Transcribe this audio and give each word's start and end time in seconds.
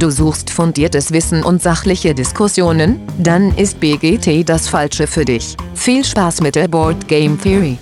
Du 0.00 0.08
suchst 0.08 0.48
fundiertes 0.48 1.12
Wissen 1.12 1.44
und 1.44 1.60
sachliche 1.60 2.14
Diskussionen? 2.14 3.02
Dann 3.18 3.54
ist 3.58 3.80
BGT 3.80 4.48
das 4.48 4.66
Falsche 4.66 5.06
für 5.06 5.26
dich. 5.26 5.58
Viel 5.74 6.02
Spaß 6.02 6.40
mit 6.40 6.54
der 6.54 6.68
Board 6.68 7.06
Game 7.06 7.38
Theory. 7.38 7.76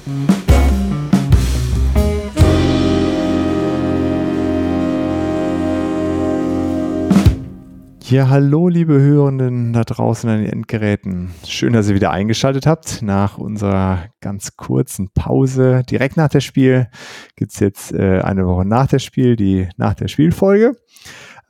Ja, 8.10 8.30
hallo 8.30 8.68
liebe 8.68 8.98
Hörenden 8.98 9.72
da 9.72 9.84
draußen 9.84 10.28
an 10.28 10.42
den 10.42 10.50
Endgeräten. 10.50 11.30
Schön, 11.46 11.74
dass 11.74 11.88
ihr 11.88 11.94
wieder 11.94 12.10
eingeschaltet 12.10 12.66
habt. 12.66 13.00
Nach 13.00 13.38
unserer 13.38 14.06
ganz 14.20 14.56
kurzen 14.56 15.10
Pause, 15.14 15.82
direkt 15.88 16.16
nach 16.16 16.30
dem 16.30 16.40
Spiel, 16.40 16.88
gibt's 17.36 17.60
jetzt 17.60 17.92
äh, 17.92 18.22
eine 18.22 18.44
Woche 18.44 18.64
nach 18.64 18.88
dem 18.88 18.98
Spiel, 18.98 19.36
die 19.36 19.68
nach 19.76 19.94
der 19.94 20.08
Spielfolge. 20.08 20.74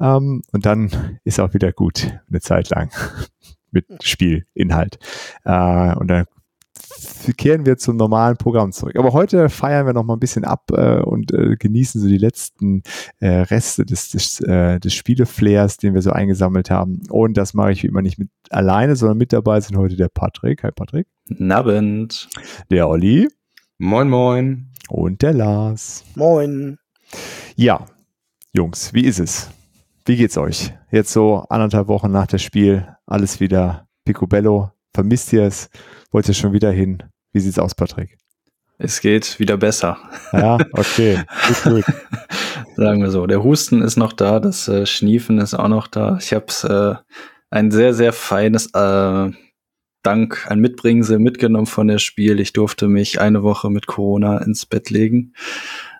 Ähm, 0.00 0.42
und 0.52 0.66
dann 0.66 0.90
ist 1.24 1.40
auch 1.40 1.54
wieder 1.54 1.72
gut, 1.72 2.18
eine 2.28 2.40
Zeit 2.40 2.70
lang 2.70 2.90
mit 3.70 3.86
Spielinhalt. 4.02 4.98
Äh, 5.44 5.94
und 5.94 6.08
dann 6.08 6.24
kehren 7.36 7.66
wir 7.66 7.76
zum 7.76 7.96
normalen 7.96 8.36
Programm 8.36 8.72
zurück. 8.72 8.96
Aber 8.96 9.12
heute 9.12 9.48
feiern 9.48 9.86
wir 9.86 9.92
noch 9.92 10.04
mal 10.04 10.14
ein 10.14 10.20
bisschen 10.20 10.44
ab 10.44 10.70
äh, 10.72 11.00
und 11.00 11.32
äh, 11.32 11.56
genießen 11.56 12.00
so 12.00 12.08
die 12.08 12.18
letzten 12.18 12.82
äh, 13.20 13.28
Reste 13.28 13.84
des, 13.84 14.10
des, 14.10 14.40
äh, 14.40 14.80
des 14.80 14.94
Spieleflairs, 14.94 15.76
den 15.76 15.94
wir 15.94 16.02
so 16.02 16.10
eingesammelt 16.10 16.70
haben. 16.70 17.02
Und 17.10 17.36
das 17.36 17.54
mache 17.54 17.72
ich 17.72 17.82
wie 17.82 17.88
immer 17.88 18.02
nicht 18.02 18.18
mit 18.18 18.30
alleine, 18.50 18.96
sondern 18.96 19.18
mit 19.18 19.32
dabei 19.32 19.60
sind 19.60 19.76
heute 19.76 19.96
der 19.96 20.08
Patrick. 20.08 20.62
Hi 20.62 20.72
Patrick. 20.72 21.06
Nabend. 21.28 22.28
Der 22.70 22.88
Olli. 22.88 23.28
Moin, 23.78 24.08
moin. 24.08 24.70
Und 24.88 25.22
der 25.22 25.34
Lars. 25.34 26.04
Moin. 26.14 26.78
Ja, 27.56 27.86
Jungs, 28.52 28.94
wie 28.94 29.04
ist 29.04 29.20
es? 29.20 29.50
Wie 30.08 30.16
geht's 30.16 30.38
euch? 30.38 30.72
Jetzt 30.90 31.12
so 31.12 31.44
anderthalb 31.50 31.86
Wochen 31.86 32.10
nach 32.10 32.26
dem 32.26 32.38
Spiel, 32.38 32.88
alles 33.04 33.40
wieder 33.40 33.86
picobello. 34.06 34.70
Vermisst 34.94 35.34
ihr 35.34 35.42
es? 35.42 35.68
Wollt 36.10 36.26
ihr 36.26 36.32
schon 36.32 36.54
wieder 36.54 36.70
hin? 36.70 37.02
Wie 37.34 37.40
sieht's 37.40 37.58
aus, 37.58 37.74
Patrick? 37.74 38.16
Es 38.78 39.02
geht 39.02 39.38
wieder 39.38 39.58
besser. 39.58 39.98
Ja, 40.32 40.56
okay. 40.72 41.20
gut, 41.46 41.62
gut. 41.62 41.84
Sagen 42.76 43.02
wir 43.02 43.10
so. 43.10 43.26
Der 43.26 43.44
Husten 43.44 43.82
ist 43.82 43.98
noch 43.98 44.14
da, 44.14 44.40
das 44.40 44.66
äh, 44.66 44.86
Schniefen 44.86 45.40
ist 45.40 45.52
auch 45.52 45.68
noch 45.68 45.86
da. 45.86 46.16
Ich 46.18 46.32
habe 46.32 47.02
äh, 47.04 47.14
ein 47.50 47.70
sehr, 47.70 47.92
sehr 47.92 48.14
feines 48.14 48.72
äh, 48.72 49.30
Dank, 50.02 50.46
ein 50.50 50.60
Mitbringsel 50.60 51.18
mitgenommen 51.18 51.66
von 51.66 51.86
der 51.86 51.98
Spiel. 51.98 52.40
Ich 52.40 52.54
durfte 52.54 52.88
mich 52.88 53.20
eine 53.20 53.42
Woche 53.42 53.68
mit 53.68 53.86
Corona 53.86 54.38
ins 54.38 54.64
Bett 54.64 54.88
legen. 54.88 55.34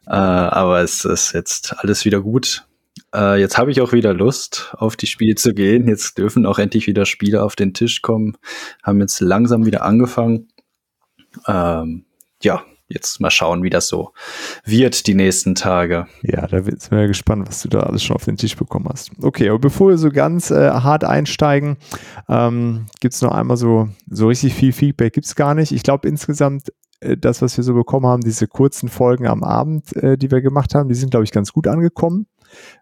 Äh, 0.06 0.12
aber 0.12 0.80
es 0.80 1.04
ist 1.04 1.34
jetzt 1.34 1.75
alles 1.80 2.06
wieder 2.06 2.22
gut. 2.22 2.67
Äh, 3.14 3.41
jetzt 3.41 3.58
habe 3.58 3.70
ich 3.70 3.80
auch 3.80 3.92
wieder 3.92 4.14
Lust, 4.14 4.74
auf 4.77 4.96
die 4.96 5.06
Spiele 5.06 5.34
zu 5.34 5.54
gehen. 5.54 5.88
Jetzt 5.88 6.18
dürfen 6.18 6.46
auch 6.46 6.58
endlich 6.58 6.86
wieder 6.86 7.06
Spiele 7.06 7.42
auf 7.42 7.56
den 7.56 7.74
Tisch 7.74 8.02
kommen. 8.02 8.36
Haben 8.82 9.00
jetzt 9.00 9.20
langsam 9.20 9.66
wieder 9.66 9.82
angefangen. 9.82 10.48
Ähm, 11.46 12.04
ja, 12.42 12.62
jetzt 12.88 13.20
mal 13.20 13.30
schauen, 13.30 13.62
wie 13.62 13.70
das 13.70 13.88
so 13.88 14.12
wird 14.64 15.06
die 15.06 15.14
nächsten 15.14 15.54
Tage. 15.54 16.06
Ja, 16.22 16.46
da 16.46 16.62
sind 16.62 16.91
wir 16.91 17.06
gespannt, 17.06 17.46
was 17.46 17.62
du 17.62 17.69
da 17.69 17.80
alles 17.80 18.02
schon 18.02 18.16
auf 18.16 18.24
den 18.24 18.36
Tisch 18.36 18.56
bekommen 18.56 18.86
hast. 18.88 19.10
Okay, 19.20 19.48
aber 19.50 19.58
bevor 19.58 19.91
wir 19.91 19.98
so 19.98 20.10
ganz 20.10 20.50
äh, 20.50 20.70
hart 20.70 21.04
einsteigen, 21.04 21.76
ähm, 22.28 22.86
gibt 23.00 23.14
es 23.14 23.22
noch 23.22 23.32
einmal 23.32 23.56
so, 23.56 23.88
so 24.08 24.28
richtig 24.28 24.54
viel 24.54 24.72
Feedback 24.72 25.12
gibt 25.12 25.26
es 25.26 25.34
gar 25.34 25.54
nicht. 25.54 25.72
Ich 25.72 25.82
glaube 25.82 26.08
insgesamt 26.08 26.72
äh, 27.00 27.16
das, 27.16 27.42
was 27.42 27.56
wir 27.56 27.64
so 27.64 27.74
bekommen 27.74 28.06
haben, 28.06 28.22
diese 28.22 28.48
kurzen 28.48 28.88
Folgen 28.88 29.26
am 29.26 29.44
Abend, 29.44 29.94
äh, 29.96 30.16
die 30.16 30.30
wir 30.30 30.41
gemacht 30.41 30.74
haben, 30.74 30.88
die 30.88 30.94
sind, 30.94 31.10
glaube 31.10 31.24
ich, 31.24 31.32
ganz 31.32 31.52
gut 31.52 31.66
angekommen. 31.66 32.26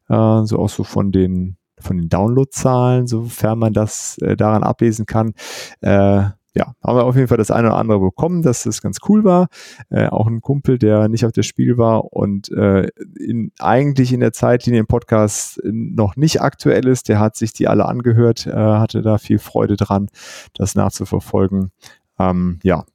Äh, 0.09 0.45
so 0.45 0.59
auch 0.59 0.69
so 0.69 0.85
von 0.85 1.13
den, 1.13 1.57
von 1.79 1.99
den 1.99 2.09
Downloadzahlen, 2.09 3.07
sofern 3.07 3.59
man 3.59 3.73
das 3.73 4.19
äh, 4.19 4.37
daran 4.37 4.63
ablesen 4.63 5.07
kann. 5.07 5.35
Äh, 5.81 6.31
ja, 6.57 6.73
haben 6.83 6.97
wir 6.97 7.05
auf 7.05 7.17
jeden 7.17 7.29
Fall 7.29 7.37
das 7.37 7.51
eine 7.51 7.69
oder 7.69 7.77
andere 7.77 8.01
bekommen, 8.01 8.41
dass 8.41 8.63
das 8.63 8.81
ganz 8.81 8.99
cool 9.09 9.25
war. 9.25 9.49
Äh, 9.91 10.07
auch 10.07 10.27
ein 10.27 10.41
Kumpel, 10.41 10.79
der 10.79 11.09
nicht 11.09 11.27
auf 11.27 11.33
das 11.33 11.45
Spiel 11.45 11.77
war 11.77 12.15
und 12.15 12.51
äh, 12.51 12.89
in, 13.21 13.53
eigentlich 13.59 14.11
in 14.15 14.21
der 14.21 14.33
Zeitlinie 14.33 14.81
im 14.81 14.87
Podcast 14.87 15.61
noch 15.65 16.17
nicht 16.17 16.41
aktuell 16.41 16.89
ist, 16.89 17.11
der 17.11 17.21
hat 17.21 17.37
sich 17.37 17.53
die 17.53 17.69
alle 17.69 17.85
angehört, 17.85 18.47
äh, 18.47 18.53
hatte 18.53 19.03
da 19.03 19.19
viel 19.19 19.39
Freude 19.39 19.77
dran, 19.77 20.09
das 20.55 20.75
nachzuverfolgen. 20.75 21.73
Ähm, 22.19 22.59
ja, 22.63 22.87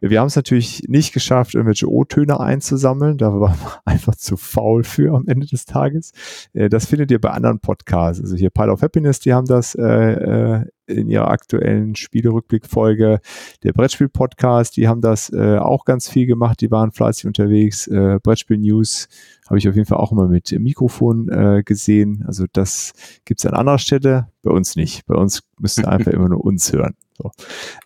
wir 0.00 0.20
haben 0.20 0.26
es 0.28 0.36
natürlich 0.36 0.84
nicht 0.88 1.12
geschafft, 1.12 1.54
irgendwelche 1.54 1.90
O-Töne 1.90 2.40
einzusammeln. 2.40 3.18
Da 3.18 3.32
waren 3.32 3.58
wir 3.58 3.80
einfach 3.84 4.14
zu 4.14 4.36
faul 4.36 4.84
für 4.84 5.14
am 5.14 5.26
Ende 5.26 5.46
des 5.46 5.64
Tages. 5.64 6.12
Äh, 6.52 6.68
das 6.68 6.86
findet 6.86 7.10
ihr 7.10 7.20
bei 7.20 7.30
anderen 7.30 7.60
Podcasts. 7.60 8.22
Also 8.22 8.36
hier 8.36 8.50
Pile 8.50 8.72
of 8.72 8.82
Happiness, 8.82 9.20
die 9.20 9.32
haben 9.32 9.46
das 9.46 9.74
äh, 9.74 9.84
äh 9.84 10.64
in 10.88 11.08
ihrer 11.08 11.28
aktuellen 11.28 11.94
Spielerückblickfolge. 11.94 13.20
Der 13.62 13.72
Brettspiel-Podcast, 13.72 14.76
die 14.76 14.88
haben 14.88 15.00
das 15.00 15.30
äh, 15.30 15.58
auch 15.58 15.84
ganz 15.84 16.08
viel 16.08 16.26
gemacht. 16.26 16.60
Die 16.60 16.70
waren 16.70 16.92
fleißig 16.92 17.26
unterwegs. 17.26 17.86
Äh, 17.86 18.18
Brettspiel-News 18.22 19.08
habe 19.48 19.58
ich 19.58 19.68
auf 19.68 19.74
jeden 19.74 19.86
Fall 19.86 19.98
auch 19.98 20.12
immer 20.12 20.28
mit 20.28 20.50
Mikrofon 20.58 21.28
äh, 21.28 21.62
gesehen. 21.62 22.24
Also 22.26 22.46
das 22.52 22.92
gibt 23.24 23.40
es 23.40 23.46
an 23.46 23.54
anderer 23.54 23.78
Stelle, 23.78 24.28
bei 24.42 24.50
uns 24.50 24.76
nicht. 24.76 25.06
Bei 25.06 25.14
uns 25.14 25.42
müsst 25.58 25.78
ihr 25.78 25.88
einfach 25.88 26.12
immer 26.12 26.28
nur 26.28 26.44
uns 26.44 26.72
hören. 26.72 26.94
So. 27.18 27.30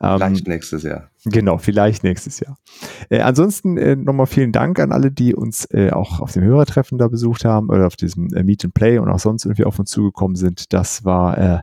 Ähm, 0.02 0.18
vielleicht 0.18 0.48
nächstes 0.48 0.82
Jahr. 0.82 1.10
Genau, 1.24 1.58
vielleicht 1.58 2.04
nächstes 2.04 2.40
Jahr. 2.40 2.58
Äh, 3.08 3.20
ansonsten 3.20 3.78
äh, 3.78 3.96
nochmal 3.96 4.26
vielen 4.26 4.52
Dank 4.52 4.78
an 4.78 4.92
alle, 4.92 5.10
die 5.10 5.34
uns 5.34 5.64
äh, 5.72 5.90
auch 5.90 6.20
auf 6.20 6.32
dem 6.32 6.42
Hörertreffen 6.42 6.98
da 6.98 7.08
besucht 7.08 7.44
haben 7.44 7.68
oder 7.70 7.86
auf 7.86 7.96
diesem 7.96 8.32
äh, 8.34 8.42
Meet 8.42 8.66
and 8.66 8.74
Play 8.74 8.98
und 8.98 9.08
auch 9.08 9.18
sonst 9.18 9.44
irgendwie 9.44 9.64
auf 9.64 9.78
uns 9.78 9.90
zugekommen 9.90 10.36
sind. 10.36 10.72
Das 10.72 11.04
war 11.04 11.38
äh, 11.38 11.60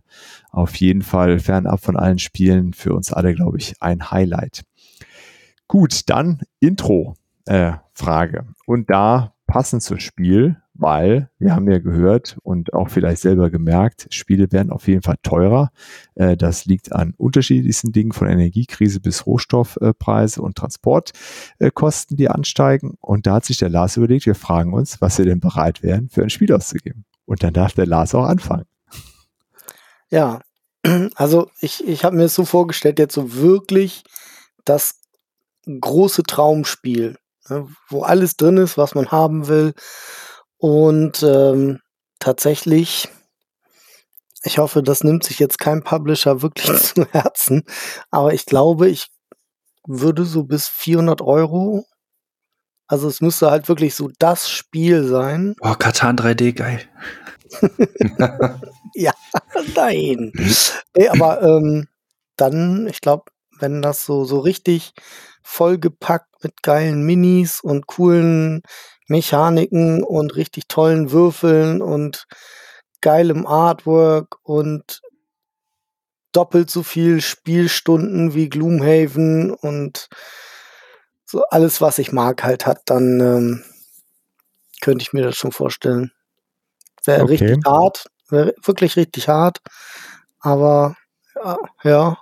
auf 0.51 0.75
jeden 0.75 1.03
Fall 1.03 1.39
fernab 1.39 1.79
von 1.83 1.95
allen 1.95 2.19
Spielen 2.19 2.73
für 2.73 2.93
uns 2.93 3.13
alle, 3.13 3.33
glaube 3.35 3.57
ich, 3.57 3.75
ein 3.81 4.11
Highlight. 4.11 4.63
Gut, 5.67 6.09
dann 6.09 6.41
Intro. 6.59 7.15
Äh. 7.45 7.73
Und 8.65 8.89
da 8.89 9.33
passend 9.45 9.83
zum 9.83 9.99
Spiel 9.99 10.55
weil 10.79 11.29
wir 11.39 11.53
haben 11.53 11.69
ja 11.69 11.79
gehört 11.79 12.37
und 12.41 12.73
auch 12.73 12.89
vielleicht 12.89 13.21
selber 13.21 13.49
gemerkt, 13.49 14.07
Spiele 14.11 14.51
werden 14.51 14.71
auf 14.71 14.87
jeden 14.87 15.01
Fall 15.01 15.17
teurer. 15.21 15.71
Äh, 16.15 16.37
das 16.37 16.65
liegt 16.65 16.93
an 16.93 17.13
unterschiedlichsten 17.17 17.91
Dingen, 17.91 18.13
von 18.13 18.29
Energiekrise 18.29 19.01
bis 19.01 19.25
Rohstoffpreise 19.25 20.41
und 20.41 20.55
Transportkosten, 20.55 22.15
die 22.15 22.29
ansteigen. 22.29 22.95
Und 23.01 23.27
da 23.27 23.35
hat 23.35 23.45
sich 23.45 23.57
der 23.57 23.69
Lars 23.69 23.97
überlegt, 23.97 24.25
wir 24.25 24.35
fragen 24.35 24.73
uns, 24.73 25.01
was 25.01 25.17
wir 25.17 25.25
denn 25.25 25.41
bereit 25.41 25.83
wären, 25.83 26.09
für 26.09 26.23
ein 26.23 26.29
Spiel 26.29 26.53
auszugeben. 26.53 27.05
Und 27.25 27.43
dann 27.43 27.53
darf 27.53 27.73
der 27.73 27.85
Lars 27.85 28.15
auch 28.15 28.25
anfangen. 28.25 28.65
Ja, 30.09 30.41
also 31.15 31.49
ich, 31.59 31.85
ich 31.87 32.05
habe 32.05 32.15
mir 32.15 32.23
das 32.23 32.35
so 32.35 32.45
vorgestellt, 32.45 32.99
jetzt 32.99 33.13
so 33.13 33.35
wirklich 33.35 34.03
das 34.63 35.01
große 35.65 36.23
Traumspiel, 36.23 37.17
ne, 37.49 37.67
wo 37.89 38.01
alles 38.01 38.37
drin 38.37 38.57
ist, 38.57 38.77
was 38.77 38.95
man 38.95 39.11
haben 39.11 39.47
will 39.47 39.73
und 40.59 41.23
ähm, 41.23 41.79
tatsächlich, 42.19 43.07
ich 44.43 44.57
hoffe, 44.57 44.83
das 44.83 45.03
nimmt 45.03 45.23
sich 45.23 45.39
jetzt 45.39 45.57
kein 45.57 45.83
Publisher 45.83 46.41
wirklich 46.41 46.77
zu 46.81 47.05
Herzen, 47.11 47.63
aber 48.11 48.33
ich 48.33 48.45
glaube, 48.45 48.89
ich 48.89 49.07
würde 49.87 50.25
so 50.25 50.43
bis 50.43 50.67
400 50.67 51.21
Euro, 51.21 51.85
also 52.87 53.07
es 53.07 53.21
müsste 53.21 53.51
halt 53.51 53.69
wirklich 53.69 53.95
so 53.95 54.09
das 54.19 54.49
Spiel 54.49 55.03
sein. 55.03 55.55
Oh, 55.61 55.75
Katan 55.75 56.17
3D, 56.17 56.53
geil. 56.53 56.81
ja, 58.95 59.13
nein. 59.75 60.31
nee, 60.95 61.07
aber 61.07 61.41
ähm, 61.41 61.87
dann, 62.35 62.87
ich 62.87 63.01
glaube, 63.01 63.31
wenn 63.59 63.81
das 63.81 64.05
so, 64.05 64.25
so 64.25 64.39
richtig 64.39 64.93
vollgepackt 65.41 66.43
mit 66.43 66.61
geilen 66.63 67.03
Minis 67.03 67.61
und 67.61 67.87
coolen 67.87 68.61
Mechaniken 69.09 70.03
und 70.03 70.35
richtig 70.35 70.67
tollen 70.67 71.11
Würfeln 71.11 71.81
und 71.81 72.25
geilem 73.01 73.45
Artwork 73.45 74.37
und 74.43 75.01
doppelt 76.31 76.69
so 76.69 76.83
viel 76.83 77.21
Spielstunden 77.21 78.33
wie 78.33 78.49
Gloomhaven 78.49 79.51
und 79.51 80.09
so 81.25 81.43
alles, 81.49 81.81
was 81.81 81.99
ich 81.99 82.11
mag, 82.11 82.43
halt 82.43 82.65
hat, 82.65 82.81
dann 82.85 83.19
ähm, 83.19 83.63
könnte 84.81 85.01
ich 85.01 85.13
mir 85.13 85.23
das 85.23 85.35
schon 85.35 85.51
vorstellen. 85.51 86.11
Wäre 87.05 87.23
okay. 87.23 87.31
richtig 87.31 87.65
hart, 87.65 88.05
wäre 88.29 88.53
wirklich 88.63 88.95
richtig 88.95 89.27
hart, 89.27 89.59
aber 90.39 90.95
ja. 91.35 91.57
Ja, 91.83 92.17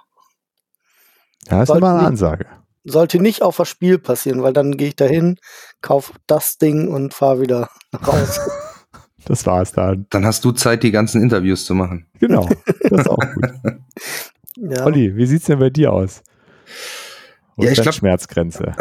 ja 1.49 1.63
ist 1.63 1.69
immer 1.69 1.97
eine 1.97 2.07
Ansage 2.07 2.47
sollte 2.87 3.19
nicht 3.19 3.41
auf 3.41 3.57
das 3.57 3.69
Spiel 3.69 3.99
passieren, 3.99 4.41
weil 4.43 4.53
dann 4.53 4.77
gehe 4.77 4.89
ich 4.89 4.95
dahin, 4.95 5.37
kaufe 5.81 6.13
das 6.25 6.57
Ding 6.57 6.87
und 6.87 7.13
fahre 7.13 7.41
wieder 7.41 7.69
raus. 8.05 8.39
Das 9.25 9.45
war's 9.45 9.73
dann. 9.73 10.05
Dann 10.09 10.25
hast 10.25 10.45
du 10.45 10.53
Zeit, 10.53 10.83
die 10.83 10.91
ganzen 10.91 11.21
Interviews 11.21 11.65
zu 11.65 11.75
machen. 11.75 12.05
Genau, 12.17 12.47
das 12.83 13.01
ist 13.01 13.09
auch 13.09 13.17
gut. 13.33 13.51
ja. 14.55 14.85
Olli, 14.85 15.17
wie 15.17 15.25
sieht's 15.25 15.47
denn 15.47 15.59
bei 15.59 15.69
dir 15.69 15.91
aus? 15.91 16.23
Wo 17.57 17.65
ja, 17.65 17.71
ich 17.71 17.81
glaube 17.81 17.91
Schmerzgrenze. 17.91 18.71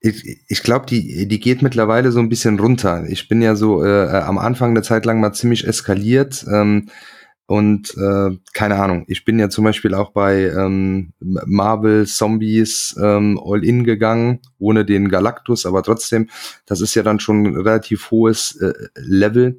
Ich, 0.00 0.44
ich 0.48 0.62
glaube, 0.62 0.84
die, 0.84 1.26
die 1.26 1.40
geht 1.40 1.62
mittlerweile 1.62 2.12
so 2.12 2.18
ein 2.18 2.28
bisschen 2.28 2.60
runter. 2.60 3.04
Ich 3.08 3.26
bin 3.28 3.40
ja 3.40 3.56
so 3.56 3.82
äh, 3.82 4.08
am 4.08 4.36
Anfang 4.36 4.70
eine 4.70 4.82
Zeit 4.82 5.06
lang 5.06 5.18
mal 5.18 5.32
ziemlich 5.32 5.66
eskaliert. 5.66 6.44
Ähm, 6.52 6.90
Und 7.50 7.96
äh, 7.96 8.38
keine 8.52 8.76
Ahnung, 8.76 9.06
ich 9.08 9.24
bin 9.24 9.40
ja 9.40 9.50
zum 9.50 9.64
Beispiel 9.64 9.92
auch 9.94 10.12
bei 10.12 10.52
ähm, 10.56 11.14
Marvel 11.18 12.06
Zombies 12.06 12.96
ähm, 13.02 13.40
All-In 13.44 13.82
gegangen, 13.82 14.38
ohne 14.60 14.84
den 14.84 15.08
Galactus, 15.08 15.66
aber 15.66 15.82
trotzdem, 15.82 16.30
das 16.64 16.80
ist 16.80 16.94
ja 16.94 17.02
dann 17.02 17.18
schon 17.18 17.42
ein 17.42 17.56
relativ 17.56 18.12
hohes 18.12 18.54
äh, 18.60 18.72
Level. 18.94 19.58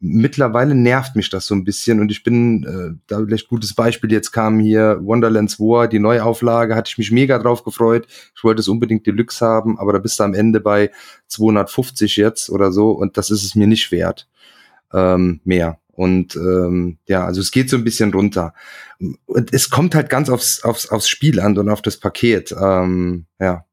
Mittlerweile 0.00 0.74
nervt 0.74 1.14
mich 1.14 1.30
das 1.30 1.46
so 1.46 1.54
ein 1.54 1.62
bisschen 1.62 2.00
und 2.00 2.10
ich 2.10 2.24
bin, 2.24 2.64
äh, 2.64 2.98
da 3.06 3.24
vielleicht 3.24 3.46
gutes 3.46 3.72
Beispiel, 3.72 4.10
jetzt 4.10 4.32
kam 4.32 4.58
hier 4.58 4.98
Wonderlands 5.00 5.60
War, 5.60 5.86
die 5.86 6.00
Neuauflage, 6.00 6.74
hatte 6.74 6.88
ich 6.90 6.98
mich 6.98 7.12
mega 7.12 7.38
drauf 7.38 7.62
gefreut. 7.62 8.08
Ich 8.34 8.42
wollte 8.42 8.62
es 8.62 8.66
unbedingt 8.66 9.06
Deluxe 9.06 9.46
haben, 9.46 9.78
aber 9.78 9.92
da 9.92 10.00
bist 10.00 10.18
du 10.18 10.24
am 10.24 10.34
Ende 10.34 10.58
bei 10.58 10.90
250 11.28 12.16
jetzt 12.16 12.50
oder 12.50 12.72
so 12.72 12.90
und 12.90 13.16
das 13.16 13.30
ist 13.30 13.44
es 13.44 13.54
mir 13.54 13.68
nicht 13.68 13.92
wert. 13.92 14.26
Ähm, 14.92 15.40
mehr. 15.44 15.78
Und 15.98 16.36
ähm, 16.36 16.98
ja, 17.08 17.24
also 17.24 17.40
es 17.40 17.50
geht 17.50 17.68
so 17.68 17.76
ein 17.76 17.82
bisschen 17.82 18.12
runter. 18.12 18.54
Und 19.26 19.52
es 19.52 19.68
kommt 19.68 19.96
halt 19.96 20.08
ganz 20.08 20.30
aufs, 20.30 20.62
aufs, 20.62 20.88
aufs 20.90 21.08
Spiel 21.08 21.40
an 21.40 21.58
und 21.58 21.68
auf 21.68 21.82
das 21.82 21.96
Paket. 21.96 22.54
Ähm, 22.56 23.26
ja. 23.40 23.64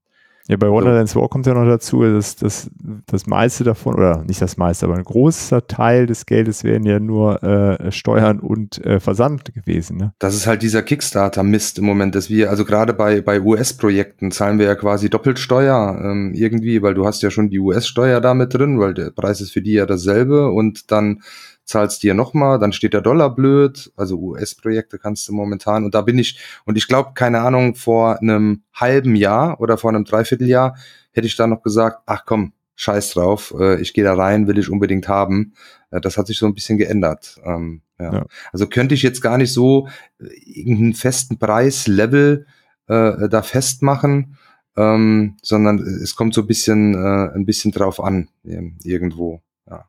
Ja, 0.48 0.58
bei 0.58 0.70
Wonderlands 0.70 1.16
War 1.16 1.28
kommt 1.28 1.46
ja 1.46 1.54
noch 1.54 1.66
dazu, 1.66 2.02
dass 2.04 2.36
das, 2.36 2.70
das 3.08 3.28
meiste 3.28 3.64
davon, 3.64 3.96
oder 3.96 4.24
nicht 4.24 4.42
das 4.42 4.58
meiste, 4.58 4.86
aber 4.88 4.96
ein 4.96 5.04
großer 5.04 5.68
Teil 5.68 6.08
des 6.08 6.26
Geldes 6.26 6.64
wären 6.64 6.84
ja 6.84 7.00
nur 7.00 7.44
äh, 7.44 7.92
Steuern 7.92 8.40
und 8.40 8.84
äh, 8.84 9.00
Versand 9.00 9.54
gewesen. 9.54 9.98
Ne? 9.98 10.14
Das 10.18 10.36
ist 10.36 10.48
halt 10.48 10.64
dieser 10.64 10.82
Kickstarter-Mist 10.82 11.80
im 11.80 11.86
Moment, 11.86 12.16
dass 12.16 12.30
wir, 12.30 12.50
also 12.50 12.66
gerade 12.66 12.94
bei, 12.94 13.22
bei 13.22 13.42
US-Projekten 13.42 14.32
zahlen 14.32 14.58
wir 14.58 14.66
ja 14.66 14.76
quasi 14.76 15.12
doppelt 15.12 15.38
Steuer 15.38 16.00
ähm, 16.04 16.34
irgendwie, 16.36 16.82
weil 16.82 16.96
du 16.96 17.06
hast 17.06 17.22
ja 17.22 17.30
schon 17.30 17.50
die 17.50 17.60
US-Steuer 17.60 18.20
da 18.20 18.34
mit 18.34 18.54
drin, 18.54 18.80
weil 18.80 18.96
der 18.96 19.12
Preis 19.12 19.42
ist 19.42 19.52
für 19.52 19.62
die 19.62 19.74
ja 19.74 19.86
dasselbe 19.86 20.52
und 20.52 20.92
dann 20.92 21.22
zahlst 21.66 22.04
dir 22.04 22.14
nochmal, 22.14 22.60
dann 22.60 22.72
steht 22.72 22.94
der 22.94 23.02
Dollar 23.02 23.34
blöd, 23.34 23.92
also 23.96 24.18
US-Projekte 24.18 25.00
kannst 25.00 25.28
du 25.28 25.34
momentan, 25.34 25.84
und 25.84 25.96
da 25.96 26.02
bin 26.02 26.18
ich, 26.18 26.40
und 26.66 26.78
ich 26.78 26.88
glaube, 26.88 27.12
keine 27.16 27.42
Ahnung, 27.42 27.76
vor 27.76 28.22
einem 28.22 28.64
halben 28.74 29.16
Jahr 29.16 29.60
oder 29.60 29.78
vor 29.78 29.90
einem 29.90 30.06
Dreivierteljahr 30.06 30.78
hätte 31.12 31.28
ich 31.28 31.36
da 31.36 31.48
noch 31.48 31.64
gesagt, 31.64 32.04
ach 32.06 32.24
komm, 32.26 32.54
scheiß 32.76 33.12
drauf, 33.12 33.54
äh, 33.58 33.82
ich 33.82 33.94
gehe 33.94 34.04
da 34.04 34.14
rein, 34.14 34.48
will 34.48 34.58
ich 34.58 34.70
unbedingt 34.70 35.08
haben. 35.08 35.54
Äh, 35.92 36.02
das 36.02 36.18
hat 36.18 36.28
sich 36.28 36.38
so 36.38 36.46
ein 36.46 36.54
bisschen 36.54 36.78
geändert. 36.78 37.40
Ähm, 37.44 37.82
ja. 38.00 38.14
ja. 38.14 38.26
Also 38.52 38.68
könnte 38.68 38.96
ich 38.96 39.02
jetzt 39.02 39.22
gar 39.22 39.38
nicht 39.38 39.54
so 39.54 39.88
äh, 40.20 40.26
irgendeinen 40.46 40.94
festen 40.94 41.40
Preislevel 41.40 42.46
äh, 42.88 43.30
da 43.30 43.42
festmachen, 43.42 44.38
ähm, 44.78 45.38
sondern 45.42 45.80
es 45.80 46.16
kommt 46.16 46.34
so 46.34 46.42
ein 46.42 46.48
bisschen, 46.48 46.94
äh, 46.94 47.34
ein 47.34 47.46
bisschen 47.46 47.72
drauf 47.72 48.04
an, 48.04 48.28
irgendwo. 48.44 49.42
Ja. 49.70 49.86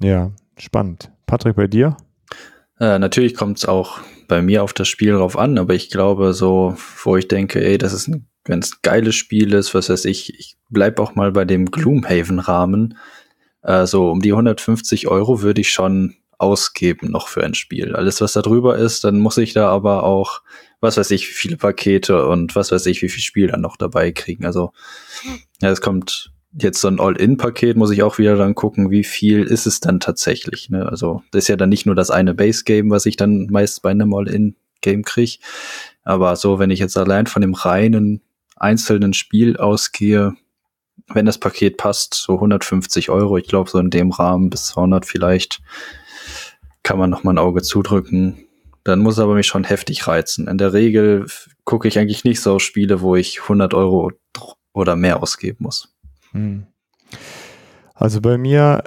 Ja, 0.00 0.32
Spannend. 0.58 1.10
Patrick, 1.26 1.56
bei 1.56 1.66
dir? 1.66 1.96
Äh, 2.80 2.98
natürlich 2.98 3.34
kommt 3.34 3.58
es 3.58 3.64
auch 3.64 4.00
bei 4.28 4.42
mir 4.42 4.62
auf 4.62 4.72
das 4.72 4.88
Spiel 4.88 5.12
drauf 5.12 5.36
an, 5.36 5.58
aber 5.58 5.74
ich 5.74 5.90
glaube, 5.90 6.32
so, 6.32 6.76
wo 7.02 7.16
ich 7.16 7.28
denke, 7.28 7.64
ey, 7.64 7.78
das 7.78 7.92
ist 7.92 8.08
ein 8.08 8.28
ganz 8.44 8.82
geiles 8.82 9.14
Spiel 9.14 9.52
ist, 9.54 9.74
was 9.74 9.88
weiß 9.88 10.04
ich, 10.06 10.38
ich 10.38 10.56
bleib 10.68 11.00
auch 11.00 11.14
mal 11.14 11.32
bei 11.32 11.44
dem 11.44 11.66
Gloomhaven-Rahmen. 11.66 12.98
Äh, 13.62 13.86
so 13.86 14.10
um 14.10 14.20
die 14.20 14.32
150 14.32 15.08
Euro 15.08 15.42
würde 15.42 15.60
ich 15.60 15.70
schon 15.70 16.14
ausgeben 16.38 17.10
noch 17.10 17.28
für 17.28 17.42
ein 17.42 17.54
Spiel. 17.54 17.96
Alles, 17.96 18.20
was 18.20 18.32
da 18.32 18.42
drüber 18.42 18.78
ist, 18.78 19.04
dann 19.04 19.18
muss 19.18 19.38
ich 19.38 19.52
da 19.52 19.68
aber 19.68 20.04
auch, 20.04 20.42
was 20.80 20.96
weiß 20.96 21.10
ich, 21.10 21.28
wie 21.28 21.32
viele 21.32 21.56
Pakete 21.56 22.26
und 22.26 22.54
was 22.54 22.70
weiß 22.70 22.86
ich, 22.86 23.02
wie 23.02 23.08
viel 23.08 23.22
Spiel 23.22 23.48
dann 23.48 23.60
noch 23.60 23.76
dabei 23.76 24.12
kriegen. 24.12 24.46
Also, 24.46 24.72
ja, 25.60 25.70
es 25.70 25.80
kommt 25.80 26.32
jetzt 26.52 26.80
so 26.80 26.88
ein 26.88 27.00
All-In-Paket 27.00 27.76
muss 27.76 27.90
ich 27.90 28.02
auch 28.02 28.18
wieder 28.18 28.36
dann 28.36 28.54
gucken, 28.54 28.90
wie 28.90 29.04
viel 29.04 29.42
ist 29.42 29.66
es 29.66 29.80
dann 29.80 30.00
tatsächlich. 30.00 30.70
Ne? 30.70 30.86
Also 30.86 31.22
das 31.30 31.44
ist 31.44 31.48
ja 31.48 31.56
dann 31.56 31.68
nicht 31.68 31.86
nur 31.86 31.94
das 31.94 32.10
eine 32.10 32.34
Base-Game, 32.34 32.90
was 32.90 33.06
ich 33.06 33.16
dann 33.16 33.46
meist 33.50 33.82
bei 33.82 33.90
einem 33.90 34.14
All-In-Game 34.14 35.04
kriege. 35.04 35.38
Aber 36.04 36.36
so, 36.36 36.58
wenn 36.58 36.70
ich 36.70 36.80
jetzt 36.80 36.96
allein 36.96 37.26
von 37.26 37.42
dem 37.42 37.54
reinen 37.54 38.22
einzelnen 38.56 39.12
Spiel 39.12 39.56
ausgehe, 39.56 40.34
wenn 41.08 41.26
das 41.26 41.38
Paket 41.38 41.76
passt, 41.76 42.14
so 42.14 42.34
150 42.34 43.10
Euro, 43.10 43.36
ich 43.38 43.46
glaube 43.46 43.70
so 43.70 43.78
in 43.78 43.90
dem 43.90 44.10
Rahmen 44.10 44.50
bis 44.50 44.66
200 44.66 45.06
vielleicht, 45.06 45.60
kann 46.82 46.98
man 46.98 47.10
noch 47.10 47.24
mal 47.24 47.32
ein 47.32 47.38
Auge 47.38 47.62
zudrücken. 47.62 48.44
Dann 48.84 49.00
muss 49.00 49.18
aber 49.18 49.34
mich 49.34 49.46
schon 49.46 49.64
heftig 49.64 50.06
reizen. 50.06 50.48
In 50.48 50.58
der 50.58 50.72
Regel 50.72 51.26
gucke 51.64 51.88
ich 51.88 51.98
eigentlich 51.98 52.24
nicht 52.24 52.40
so 52.40 52.58
Spiele, 52.58 53.00
wo 53.00 53.16
ich 53.16 53.42
100 53.42 53.74
Euro 53.74 54.12
oder 54.72 54.96
mehr 54.96 55.22
ausgeben 55.22 55.64
muss. 55.64 55.94
Hm. 56.32 56.66
Also 57.94 58.20
bei 58.20 58.38
mir, 58.38 58.84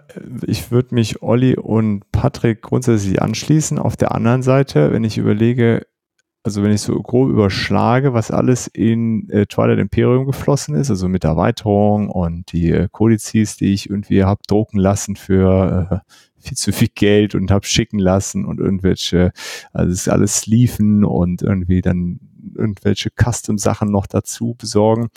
ich 0.48 0.72
würde 0.72 0.96
mich 0.96 1.22
Olli 1.22 1.58
und 1.58 2.10
Patrick 2.14 2.62
grundsätzlich 2.62 3.22
anschließen. 3.22 3.78
Auf 3.78 3.98
der 3.98 4.16
anderen 4.16 4.42
Seite, 4.42 4.94
wenn 4.94 5.04
ich 5.04 5.18
überlege, 5.18 5.86
also 6.44 6.64
wenn 6.64 6.72
ich 6.72 6.82
so 6.82 6.96
grob 7.02 7.30
überschlage, 7.30 8.14
was 8.14 8.32
alles 8.32 8.68
in 8.68 9.30
äh, 9.30 9.46
Twilight 9.48 9.80
Imperium 9.80 10.26
geflossen 10.26 10.76
ist, 10.76 10.90
also 10.90 11.10
mit 11.10 11.26
Erweiterung 11.26 12.10
und 12.10 12.54
die 12.54 12.72
äh, 12.72 12.88
Kodizes, 12.90 13.58
die 13.58 13.74
ich 13.74 13.90
irgendwie 13.90 14.24
habe 14.24 14.42
drucken 14.48 14.80
lassen 14.80 15.18
für 15.18 15.92
äh, 15.92 16.12
viel 16.42 16.58
zu 16.58 16.72
viel 16.72 16.90
Geld 16.96 17.36
und 17.36 17.52
habe 17.52 17.66
schicken 17.66 18.00
lassen 18.00 18.46
und 18.46 18.60
irgendwelche, 18.60 19.34
also 19.74 19.92
es 19.92 20.02
ist 20.02 20.10
alles 20.10 20.38
Sleeven 20.38 21.04
und 21.04 21.42
irgendwie 21.42 21.82
dann 21.82 22.20
irgendwelche 22.56 23.10
Custom-Sachen 23.12 23.92
noch 23.92 24.08
dazu 24.08 24.56
besorgen, 24.58 25.10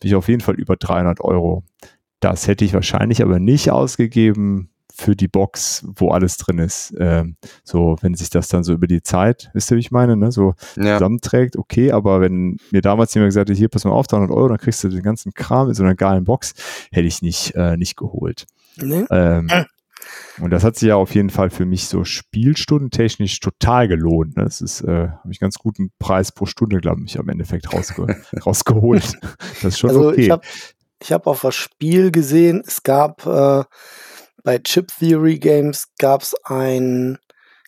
bin 0.00 0.08
ich 0.08 0.14
auf 0.14 0.28
jeden 0.28 0.40
Fall 0.40 0.54
über 0.54 0.76
300 0.76 1.20
Euro. 1.20 1.64
Das 2.20 2.48
hätte 2.48 2.64
ich 2.64 2.74
wahrscheinlich 2.74 3.22
aber 3.22 3.38
nicht 3.38 3.70
ausgegeben 3.70 4.70
für 4.98 5.14
die 5.14 5.28
Box, 5.28 5.86
wo 5.94 6.10
alles 6.10 6.38
drin 6.38 6.58
ist. 6.58 6.92
Ähm, 6.98 7.36
so, 7.62 7.96
wenn 8.00 8.14
sich 8.14 8.30
das 8.30 8.48
dann 8.48 8.64
so 8.64 8.72
über 8.72 8.88
die 8.88 9.02
Zeit, 9.02 9.48
wisst 9.54 9.70
ihr, 9.70 9.76
wie 9.76 9.80
ich 9.80 9.92
meine, 9.92 10.16
ne? 10.16 10.32
so 10.32 10.54
ja. 10.76 10.98
zusammenträgt, 10.98 11.56
okay, 11.56 11.92
aber 11.92 12.20
wenn 12.20 12.58
mir 12.72 12.82
damals 12.82 13.14
jemand 13.14 13.28
gesagt 13.28 13.48
hätte, 13.48 13.56
hier, 13.56 13.68
pass 13.68 13.84
mal 13.84 13.92
auf, 13.92 14.08
300 14.08 14.30
Euro, 14.30 14.48
dann 14.48 14.58
kriegst 14.58 14.82
du 14.82 14.88
den 14.88 15.02
ganzen 15.02 15.32
Kram 15.34 15.68
in 15.68 15.74
so 15.74 15.84
einer 15.84 15.94
geilen 15.94 16.24
Box, 16.24 16.54
hätte 16.90 17.06
ich 17.06 17.22
nicht, 17.22 17.54
äh, 17.54 17.76
nicht 17.76 17.96
geholt. 17.96 18.46
Nee. 18.76 19.04
Ähm, 19.10 19.48
und 20.40 20.50
das 20.50 20.64
hat 20.64 20.76
sich 20.76 20.88
ja 20.88 20.96
auf 20.96 21.14
jeden 21.14 21.30
Fall 21.30 21.50
für 21.50 21.66
mich 21.66 21.88
so 21.88 22.04
spielstundentechnisch 22.04 23.40
total 23.40 23.88
gelohnt. 23.88 24.36
Ne? 24.36 24.44
Das 24.44 24.60
ist, 24.60 24.82
äh, 24.82 25.08
habe 25.08 25.30
ich 25.30 25.40
ganz 25.40 25.58
guten 25.58 25.90
Preis 25.98 26.32
pro 26.32 26.46
Stunde, 26.46 26.78
glaube 26.78 27.02
ich, 27.04 27.18
am 27.18 27.28
Endeffekt 27.28 27.72
rausge 27.72 28.16
rausgeholt. 28.46 29.18
Das 29.62 29.74
ist 29.74 29.78
schon 29.78 29.90
also 29.90 30.08
okay. 30.10 30.22
Ich 30.22 30.30
habe 30.30 30.42
ich 31.00 31.12
hab 31.12 31.26
auf 31.26 31.42
das 31.42 31.54
Spiel 31.54 32.10
gesehen, 32.10 32.62
es 32.66 32.82
gab 32.82 33.24
äh, 33.26 33.64
bei 34.42 34.58
Chip 34.58 34.88
Theory 34.98 35.38
Games 35.38 35.88
gab 35.98 36.22
es 36.22 36.34
ein 36.44 37.18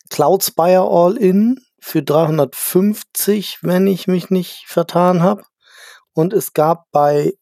Cloud 0.09 0.43
Spire 0.43 0.87
All-In 0.89 1.59
für 1.79 2.03
350, 2.03 3.59
wenn 3.61 3.87
ich 3.87 4.07
mich 4.07 4.29
nicht 4.29 4.65
vertan 4.67 5.21
habe. 5.21 5.43
Und 6.13 6.33
es 6.33 6.53
gab 6.53 6.85
bei 6.91 7.33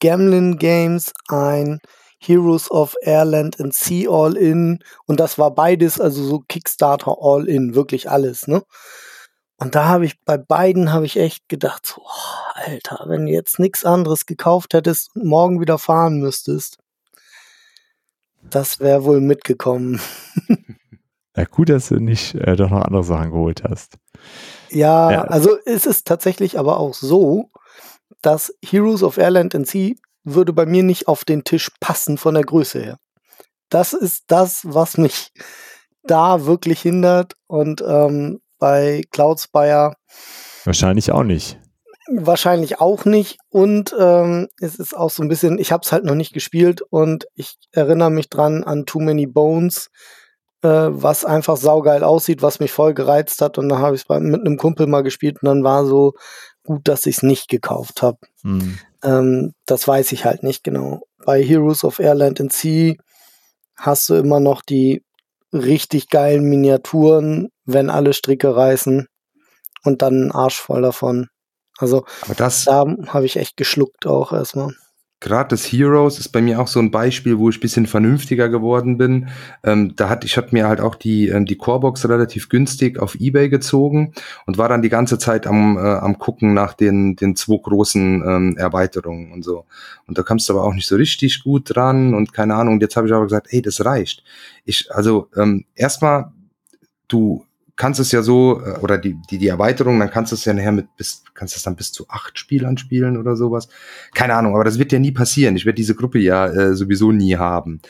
Gamlin 0.00 0.58
Games 0.58 1.12
ein 1.28 1.80
Heroes 2.18 2.70
of 2.70 2.94
Airland 3.02 3.60
and 3.60 3.74
Sea 3.74 4.08
All 4.08 4.36
In 4.36 4.78
und 5.06 5.20
das 5.20 5.38
war 5.38 5.54
beides, 5.54 6.00
also 6.00 6.22
so 6.22 6.40
Kickstarter 6.40 7.16
All 7.20 7.48
In, 7.48 7.74
wirklich 7.74 8.10
alles, 8.10 8.46
ne? 8.46 8.62
Und 9.58 9.74
da 9.74 9.86
habe 9.86 10.04
ich 10.04 10.22
bei 10.24 10.36
beiden 10.36 10.92
habe 10.92 11.06
ich 11.06 11.16
echt 11.16 11.48
gedacht, 11.48 11.86
so, 11.86 12.02
oh, 12.02 12.52
Alter, 12.54 13.04
wenn 13.06 13.26
du 13.26 13.32
jetzt 13.32 13.58
nichts 13.58 13.84
anderes 13.84 14.26
gekauft 14.26 14.74
hättest 14.74 15.16
und 15.16 15.24
morgen 15.24 15.60
wieder 15.60 15.78
fahren 15.78 16.20
müsstest, 16.20 16.78
das 18.42 18.80
wäre 18.80 19.04
wohl 19.04 19.20
mitgekommen. 19.20 20.00
Ja, 21.36 21.44
gut, 21.44 21.68
dass 21.68 21.88
du 21.88 21.96
nicht 21.96 22.34
äh, 22.34 22.56
doch 22.56 22.70
noch 22.70 22.82
andere 22.82 23.04
Sachen 23.04 23.30
geholt 23.30 23.62
hast. 23.62 23.98
Ja, 24.70 25.12
ja, 25.12 25.24
also 25.24 25.58
es 25.66 25.84
ist 25.84 26.06
tatsächlich 26.06 26.58
aber 26.58 26.80
auch 26.80 26.94
so, 26.94 27.50
dass 28.22 28.54
Heroes 28.64 29.02
of 29.02 29.18
Airland 29.18 29.54
and 29.54 29.66
Sea 29.66 29.94
würde 30.26 30.52
bei 30.52 30.66
mir 30.66 30.82
nicht 30.82 31.08
auf 31.08 31.24
den 31.24 31.44
Tisch 31.44 31.70
passen 31.80 32.18
von 32.18 32.34
der 32.34 32.44
Größe 32.44 32.80
her. 32.80 32.98
Das 33.70 33.92
ist 33.92 34.24
das, 34.26 34.60
was 34.64 34.98
mich 34.98 35.32
da 36.02 36.44
wirklich 36.44 36.82
hindert. 36.82 37.34
Und 37.46 37.82
ähm, 37.86 38.40
bei 38.58 39.02
Cloudspire 39.12 39.94
wahrscheinlich 40.64 41.12
auch 41.12 41.22
nicht. 41.22 41.58
Wahrscheinlich 42.08 42.80
auch 42.80 43.04
nicht. 43.04 43.38
Und 43.48 43.94
ähm, 43.98 44.48
es 44.60 44.76
ist 44.76 44.96
auch 44.96 45.10
so 45.10 45.22
ein 45.22 45.28
bisschen, 45.28 45.58
ich 45.58 45.72
habe 45.72 45.82
es 45.84 45.92
halt 45.92 46.04
noch 46.04 46.14
nicht 46.14 46.32
gespielt 46.32 46.82
und 46.82 47.26
ich 47.34 47.56
erinnere 47.72 48.10
mich 48.10 48.30
dran 48.30 48.62
an 48.62 48.86
Too 48.86 49.00
Many 49.00 49.26
Bones, 49.26 49.90
äh, 50.62 50.68
was 50.68 51.24
einfach 51.24 51.56
saugeil 51.56 52.04
aussieht, 52.04 52.42
was 52.42 52.60
mich 52.60 52.70
voll 52.70 52.94
gereizt 52.94 53.42
hat. 53.42 53.58
Und 53.58 53.68
da 53.68 53.78
habe 53.78 53.96
ich 53.96 54.02
es 54.02 54.08
mit 54.08 54.40
einem 54.40 54.56
Kumpel 54.56 54.86
mal 54.86 55.02
gespielt 55.02 55.42
und 55.42 55.46
dann 55.46 55.64
war 55.64 55.84
so 55.84 56.14
gut, 56.64 56.86
dass 56.86 57.06
ich 57.06 57.18
es 57.18 57.22
nicht 57.22 57.48
gekauft 57.48 58.02
habe. 58.02 58.18
Mhm. 58.42 58.78
Ähm, 59.02 59.52
das 59.66 59.86
weiß 59.86 60.12
ich 60.12 60.24
halt 60.24 60.42
nicht 60.42 60.64
genau. 60.64 61.02
Bei 61.24 61.42
Heroes 61.42 61.84
of 61.84 61.98
Airland 61.98 62.40
and 62.40 62.52
Sea 62.52 62.94
hast 63.76 64.08
du 64.08 64.14
immer 64.14 64.40
noch 64.40 64.62
die 64.62 65.04
richtig 65.52 66.08
geilen 66.08 66.44
Miniaturen, 66.44 67.48
wenn 67.64 67.90
alle 67.90 68.12
Stricke 68.12 68.54
reißen 68.54 69.06
und 69.84 70.02
dann 70.02 70.14
einen 70.14 70.32
Arsch 70.32 70.58
voll 70.58 70.82
davon. 70.82 71.28
Also 71.78 72.04
das, 72.36 72.64
da 72.64 72.84
habe 73.08 73.26
ich 73.26 73.36
echt 73.36 73.56
geschluckt 73.56 74.06
auch 74.06 74.32
erstmal. 74.32 74.74
Gerade 75.20 75.48
das 75.48 75.64
Heroes 75.64 76.18
ist 76.18 76.28
bei 76.28 76.42
mir 76.42 76.60
auch 76.60 76.68
so 76.68 76.78
ein 76.78 76.90
Beispiel, 76.90 77.38
wo 77.38 77.48
ich 77.48 77.60
bisschen 77.60 77.86
vernünftiger 77.86 78.48
geworden 78.48 78.98
bin. 78.98 79.28
Ähm, 79.64 79.94
da 79.96 80.08
hat 80.08 80.24
ich 80.24 80.36
hatte 80.36 80.54
mir 80.54 80.68
halt 80.68 80.80
auch 80.80 80.94
die 80.94 81.28
ähm, 81.28 81.46
die 81.46 81.56
Corebox 81.56 82.08
relativ 82.08 82.48
günstig 82.48 82.98
auf 82.98 83.14
eBay 83.14 83.48
gezogen 83.48 84.12
und 84.46 84.58
war 84.58 84.68
dann 84.68 84.82
die 84.82 84.90
ganze 84.90 85.18
Zeit 85.18 85.46
am 85.46 85.78
äh, 85.78 85.80
am 85.80 86.18
gucken 86.18 86.52
nach 86.52 86.74
den 86.74 87.16
den 87.16 87.34
zwei 87.34 87.56
großen 87.62 88.22
ähm, 88.26 88.56
Erweiterungen 88.58 89.32
und 89.32 89.42
so. 89.42 89.64
Und 90.06 90.18
da 90.18 90.22
kamst 90.22 90.48
du 90.48 90.52
aber 90.52 90.64
auch 90.64 90.74
nicht 90.74 90.86
so 90.86 90.96
richtig 90.96 91.42
gut 91.42 91.74
dran 91.74 92.14
und 92.14 92.32
keine 92.34 92.54
Ahnung. 92.54 92.80
Jetzt 92.80 92.96
habe 92.96 93.06
ich 93.06 93.14
aber 93.14 93.24
gesagt, 93.24 93.48
hey, 93.50 93.62
das 93.62 93.84
reicht. 93.84 94.22
Ich 94.64 94.94
also 94.94 95.30
ähm, 95.36 95.64
erstmal 95.74 96.32
du 97.08 97.45
kannst 97.76 98.00
es 98.00 98.10
ja 98.10 98.22
so, 98.22 98.62
äh, 98.64 98.78
oder 98.80 98.98
die, 98.98 99.16
die, 99.30 99.38
die 99.38 99.48
Erweiterung, 99.48 100.00
dann 100.00 100.10
kannst 100.10 100.32
du 100.32 100.36
es 100.36 100.44
ja 100.44 100.54
nachher 100.54 100.72
mit 100.72 100.96
bis, 100.96 101.22
kannst 101.34 101.54
du 101.54 101.58
es 101.58 101.62
dann 101.62 101.76
bis 101.76 101.92
zu 101.92 102.08
acht 102.08 102.38
Spielern 102.38 102.78
spielen 102.78 103.18
oder 103.18 103.36
sowas. 103.36 103.68
Keine 104.14 104.34
Ahnung, 104.34 104.54
aber 104.54 104.64
das 104.64 104.78
wird 104.78 104.92
ja 104.92 104.98
nie 104.98 105.12
passieren. 105.12 105.56
Ich 105.56 105.66
werde 105.66 105.76
diese 105.76 105.94
Gruppe 105.94 106.18
ja 106.18 106.46
äh, 106.46 106.74
sowieso 106.74 107.12
nie 107.12 107.36
haben. 107.36 107.80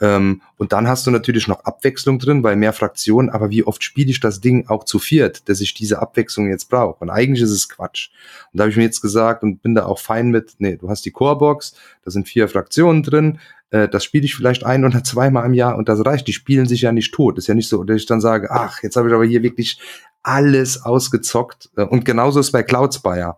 Ähm, 0.00 0.42
und 0.56 0.72
dann 0.72 0.88
hast 0.88 1.06
du 1.06 1.10
natürlich 1.10 1.46
noch 1.46 1.64
Abwechslung 1.64 2.18
drin, 2.18 2.42
weil 2.42 2.56
mehr 2.56 2.72
Fraktionen, 2.72 3.30
aber 3.30 3.50
wie 3.50 3.64
oft 3.64 3.84
spiele 3.84 4.10
ich 4.10 4.20
das 4.20 4.40
Ding 4.40 4.68
auch 4.68 4.84
zu 4.84 4.98
viert, 4.98 5.48
dass 5.48 5.60
ich 5.60 5.74
diese 5.74 6.00
Abwechslung 6.00 6.48
jetzt 6.48 6.68
brauche? 6.68 6.98
Und 7.00 7.10
eigentlich 7.10 7.42
ist 7.42 7.50
es 7.50 7.68
Quatsch. 7.68 8.10
Und 8.52 8.58
da 8.58 8.64
habe 8.64 8.70
ich 8.70 8.76
mir 8.76 8.84
jetzt 8.84 9.00
gesagt 9.00 9.44
und 9.44 9.62
bin 9.62 9.74
da 9.74 9.86
auch 9.86 10.00
fein 10.00 10.30
mit, 10.30 10.54
nee, 10.58 10.76
du 10.76 10.88
hast 10.88 11.04
die 11.04 11.12
Corebox, 11.12 11.74
da 12.04 12.10
sind 12.10 12.28
vier 12.28 12.48
Fraktionen 12.48 13.02
drin, 13.02 13.38
äh, 13.76 13.88
das 13.88 14.04
spiele 14.04 14.24
ich 14.24 14.34
vielleicht 14.34 14.64
ein 14.64 14.84
oder 14.84 15.04
zweimal 15.04 15.46
im 15.46 15.54
Jahr 15.54 15.76
und 15.76 15.88
das 15.88 16.04
reicht. 16.04 16.26
Die 16.26 16.32
spielen 16.32 16.66
sich 16.66 16.82
ja 16.82 16.92
nicht 16.92 17.12
tot. 17.12 17.38
Ist 17.38 17.46
ja 17.46 17.54
nicht 17.54 17.68
so, 17.68 17.84
dass 17.84 17.96
ich 17.96 18.06
dann 18.06 18.20
sage, 18.20 18.50
ach, 18.50 18.82
jetzt 18.82 18.96
habe 18.96 19.08
ich 19.08 19.14
aber 19.14 19.24
hier 19.24 19.42
wirklich 19.42 19.80
alles 20.22 20.82
ausgezockt. 20.82 21.70
Äh, 21.76 21.84
und 21.84 22.04
genauso 22.04 22.40
ist 22.40 22.52
bei 22.52 22.62
Cloudspire. 22.62 23.36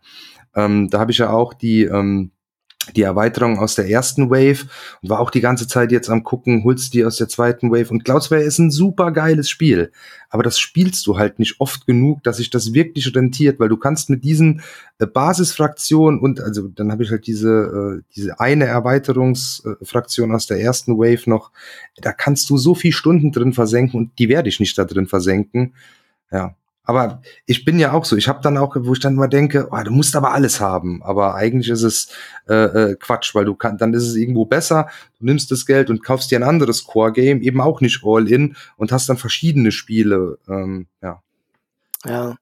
Ähm, 0.55 0.89
da 0.91 1.01
habe 1.01 1.11
ich 1.11 1.19
ja 1.19 1.31
auch 1.31 1.55
die 1.55 1.85
ähm, 1.85 2.31
die 2.97 3.03
Erweiterung 3.03 3.59
aus 3.59 3.75
der 3.75 3.89
ersten 3.89 4.31
Wave 4.31 4.67
und 5.03 5.11
war 5.11 5.21
auch 5.21 5.31
die 5.31 5.41
ganze 5.41 5.67
Zeit 5.67 5.93
jetzt 5.93 6.09
am 6.11 6.25
gucken, 6.25 6.65
holst 6.65 6.95
die 6.95 7.05
aus 7.05 7.17
der 7.17 7.29
zweiten 7.29 7.71
Wave. 7.71 7.91
Und 7.91 8.05
Cloudspire 8.05 8.43
ist 8.43 8.59
ein 8.59 8.71
super 8.71 9.13
geiles 9.13 9.49
Spiel, 9.51 9.93
aber 10.31 10.43
das 10.43 10.59
spielst 10.59 11.07
du 11.07 11.19
halt 11.19 11.39
nicht 11.39 11.61
oft 11.61 11.87
genug, 11.87 12.23
dass 12.23 12.39
sich 12.39 12.51
das 12.51 12.75
wirklich 12.75 13.15
rentiert, 13.15 13.61
weil 13.61 13.69
du 13.69 13.77
kannst 13.77 14.11
mit 14.11 14.25
diesen 14.25 14.63
äh, 14.99 15.07
Basisfraktionen 15.07 16.21
und 16.21 16.41
also 16.41 16.69
dann 16.69 16.93
habe 16.93 17.03
ich 17.03 17.11
halt 17.11 17.27
diese 17.27 18.01
äh, 18.01 18.03
diese 18.15 18.41
eine 18.41 18.67
Erweiterungsfraktion 18.67 20.35
aus 20.35 20.47
der 20.47 20.61
ersten 20.61 20.99
Wave 20.99 21.29
noch, 21.29 21.53
da 21.97 22.13
kannst 22.13 22.51
du 22.51 22.59
so 22.59 22.75
viel 22.75 22.93
Stunden 22.93 23.33
drin 23.33 23.53
versenken 23.53 23.99
und 23.99 24.19
die 24.19 24.29
werde 24.29 24.49
ich 24.49 24.61
nicht 24.61 24.77
da 24.79 24.85
drin 24.85 25.07
versenken. 25.07 25.75
Ja, 26.31 26.55
aber 26.89 27.21
ich 27.45 27.67
bin 27.67 27.79
ja 27.79 27.93
auch 27.93 28.07
so. 28.07 28.17
Ich 28.17 28.29
habe 28.29 28.41
dann 28.41 28.57
auch, 28.57 28.75
wo 28.75 28.95
ich 28.95 28.99
dann 28.99 29.15
mal 29.15 29.29
denke, 29.29 29.69
oh, 29.71 29.83
du 29.85 29.91
musst 29.91 30.17
aber 30.17 30.33
alles 30.33 30.59
haben. 30.59 31.03
Aber 31.03 31.35
eigentlich 31.35 31.69
ist 31.69 31.83
es 31.83 32.09
äh, 32.49 32.55
äh, 32.55 32.97
Quatsch, 32.97 33.35
weil 33.35 33.45
du 33.45 33.55
kann, 33.55 33.77
dann 33.77 33.93
ist 33.93 34.05
es 34.05 34.17
irgendwo 34.17 34.47
besser. 34.47 34.89
Du 35.19 35.27
nimmst 35.27 35.51
das 35.51 35.67
Geld 35.67 35.91
und 35.91 36.03
kaufst 36.03 36.31
dir 36.31 36.39
ein 36.39 36.49
anderes 36.49 36.85
Core-Game, 36.85 37.43
eben 37.43 37.61
auch 37.61 37.83
nicht 37.83 38.01
All-In 38.03 38.57
und 38.79 38.91
hast 38.91 39.07
dann 39.11 39.19
verschiedene 39.19 39.71
Spiele. 39.71 40.39
Ähm, 40.49 40.87
ja. 41.03 41.23
Ja, 42.07 42.37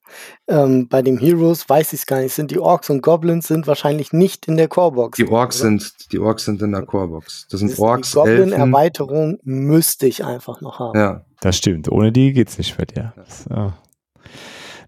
ähm, 0.47 0.87
bei 0.87 1.03
den 1.03 1.19
Heroes 1.19 1.69
weiß 1.69 1.93
ich 1.95 2.01
es 2.01 2.07
gar 2.07 2.21
nicht. 2.21 2.33
Sind 2.33 2.53
die 2.53 2.61
Orks 2.61 2.89
und 2.89 3.03
Goblins 3.03 3.49
sind 3.49 3.67
wahrscheinlich 3.67 4.13
nicht 4.13 4.47
in 4.47 4.57
der 4.57 4.69
Corebox. 4.69 5.17
Die 5.17 5.27
Orks 5.27 5.61
oder? 5.61 5.71
sind, 5.71 6.13
die 6.13 6.21
Orks 6.21 6.45
sind 6.45 6.63
in 6.63 6.71
der 6.71 6.83
Corebox. 6.83 7.49
Das 7.51 7.59
sind 7.59 7.73
das 7.73 7.81
Orks. 7.81 8.11
Die 8.11 8.15
Goblin-Erweiterung 8.15 9.41
müsste 9.43 10.07
ich 10.07 10.25
einfach 10.25 10.61
noch 10.61 10.79
haben. 10.79 10.97
Ja, 10.97 11.25
das 11.41 11.57
stimmt. 11.57 11.91
Ohne 11.91 12.13
die 12.13 12.33
geht's 12.33 12.59
nicht 12.59 12.77
bei 12.77 12.85
dir. 12.85 13.13
Ja. 13.51 13.75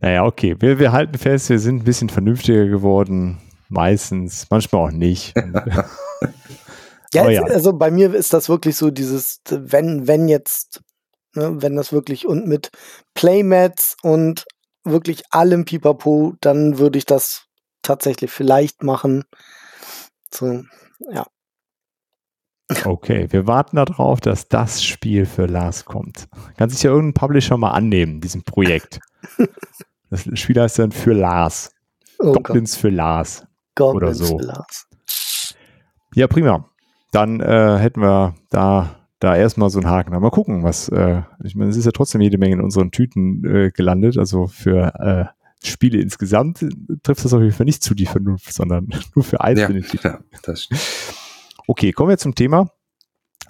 Naja, 0.00 0.24
okay. 0.24 0.56
Wir, 0.58 0.78
wir 0.78 0.92
halten 0.92 1.18
fest, 1.18 1.50
wir 1.50 1.58
sind 1.58 1.82
ein 1.82 1.84
bisschen 1.84 2.08
vernünftiger 2.08 2.66
geworden. 2.66 3.38
Meistens, 3.68 4.46
manchmal 4.50 4.88
auch 4.88 4.92
nicht. 4.92 5.34
ja, 7.14 7.28
ja, 7.28 7.42
also 7.42 7.72
bei 7.72 7.90
mir 7.90 8.14
ist 8.14 8.32
das 8.32 8.48
wirklich 8.48 8.76
so 8.76 8.90
dieses, 8.90 9.40
wenn, 9.48 10.06
wenn 10.06 10.28
jetzt, 10.28 10.82
ne, 11.34 11.60
wenn 11.60 11.76
das 11.76 11.92
wirklich 11.92 12.26
und 12.26 12.46
mit 12.46 12.70
Playmats 13.14 13.96
und 14.02 14.46
wirklich 14.84 15.22
allem 15.30 15.64
Pipapo, 15.64 16.34
dann 16.40 16.78
würde 16.78 16.98
ich 16.98 17.06
das 17.06 17.46
tatsächlich 17.82 18.30
vielleicht 18.30 18.82
machen. 18.82 19.24
So, 20.32 20.62
ja. 21.10 21.26
Okay, 22.84 23.28
wir 23.30 23.46
warten 23.46 23.76
darauf, 23.76 24.20
dass 24.20 24.48
das 24.48 24.84
Spiel 24.84 25.24
für 25.24 25.46
Lars 25.46 25.86
kommt. 25.86 26.28
Kann 26.58 26.68
sich 26.68 26.82
ja 26.82 26.90
irgendein 26.90 27.14
Publisher 27.14 27.56
mal 27.56 27.70
annehmen, 27.70 28.20
diesem 28.20 28.44
Projekt. 28.44 29.00
Das 30.10 30.28
Spiel 30.38 30.60
heißt 30.60 30.78
dann 30.78 30.92
für 30.92 31.12
Lars. 31.12 31.72
Oh 32.18 32.32
Goblins 32.32 32.72
Gott. 32.72 32.80
für 32.80 32.88
Lars. 32.90 33.46
Goblins 33.74 34.20
oder 34.20 34.26
so. 34.26 34.38
für 34.38 34.44
Lars. 34.44 34.86
Ja, 36.14 36.26
prima. 36.26 36.68
Dann 37.12 37.40
äh, 37.40 37.78
hätten 37.78 38.00
wir 38.00 38.34
da, 38.50 38.96
da 39.18 39.36
erstmal 39.36 39.70
so 39.70 39.78
einen 39.78 39.88
Haken. 39.88 40.18
mal 40.18 40.30
gucken, 40.30 40.62
was, 40.62 40.88
äh, 40.88 41.22
ich 41.44 41.54
meine, 41.54 41.70
es 41.70 41.76
ist 41.76 41.84
ja 41.84 41.92
trotzdem 41.92 42.20
jede 42.20 42.38
Menge 42.38 42.54
in 42.54 42.60
unseren 42.60 42.90
Tüten 42.90 43.44
äh, 43.44 43.70
gelandet. 43.70 44.18
Also 44.18 44.46
für 44.46 44.94
äh, 44.98 45.66
Spiele 45.66 46.00
insgesamt 46.00 46.64
trifft 47.02 47.24
das 47.24 47.32
auf 47.32 47.40
jeden 47.40 47.52
Fall 47.54 47.66
nicht 47.66 47.82
zu 47.82 47.94
die 47.94 48.06
Vernunft, 48.06 48.52
sondern 48.52 48.88
nur 49.14 49.24
für 49.24 49.40
einzelne 49.40 49.80
ja, 49.80 50.00
Ja, 50.02 50.18
das 50.42 50.64
stimmt. 50.64 50.80
Okay, 51.66 51.92
kommen 51.92 52.10
wir 52.10 52.18
zum 52.18 52.34
Thema. 52.34 52.70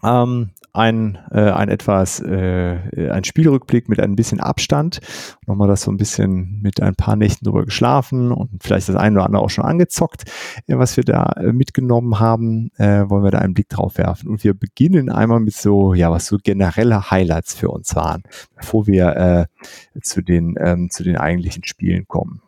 Ähm, 0.02 0.50
ein, 0.78 1.18
äh, 1.30 1.50
ein 1.50 1.68
etwas, 1.68 2.20
äh, 2.20 3.10
ein 3.10 3.24
Spielrückblick 3.24 3.88
mit 3.88 4.00
ein 4.00 4.16
bisschen 4.16 4.40
Abstand. 4.40 5.00
Nochmal 5.46 5.68
das 5.68 5.82
so 5.82 5.90
ein 5.90 5.96
bisschen 5.96 6.60
mit 6.62 6.80
ein 6.80 6.94
paar 6.94 7.16
Nächten 7.16 7.44
drüber 7.44 7.64
geschlafen 7.64 8.32
und 8.32 8.62
vielleicht 8.62 8.88
das 8.88 8.96
eine 8.96 9.16
oder 9.16 9.26
andere 9.26 9.42
auch 9.42 9.50
schon 9.50 9.64
angezockt, 9.64 10.24
äh, 10.66 10.78
was 10.78 10.96
wir 10.96 11.04
da 11.04 11.32
äh, 11.36 11.52
mitgenommen 11.52 12.20
haben, 12.20 12.70
äh, 12.78 13.08
wollen 13.08 13.24
wir 13.24 13.30
da 13.30 13.38
einen 13.38 13.54
Blick 13.54 13.68
drauf 13.68 13.98
werfen. 13.98 14.28
Und 14.28 14.44
wir 14.44 14.54
beginnen 14.54 15.10
einmal 15.10 15.40
mit 15.40 15.54
so, 15.54 15.94
ja, 15.94 16.10
was 16.10 16.26
so 16.26 16.38
generelle 16.42 17.10
Highlights 17.10 17.54
für 17.54 17.68
uns 17.68 17.94
waren, 17.96 18.22
bevor 18.56 18.86
wir 18.86 19.48
äh, 19.94 20.00
zu 20.00 20.22
den, 20.22 20.54
ähm, 20.58 20.90
zu 20.90 21.02
den 21.02 21.16
eigentlichen 21.16 21.64
Spielen 21.64 22.06
kommen. 22.06 22.40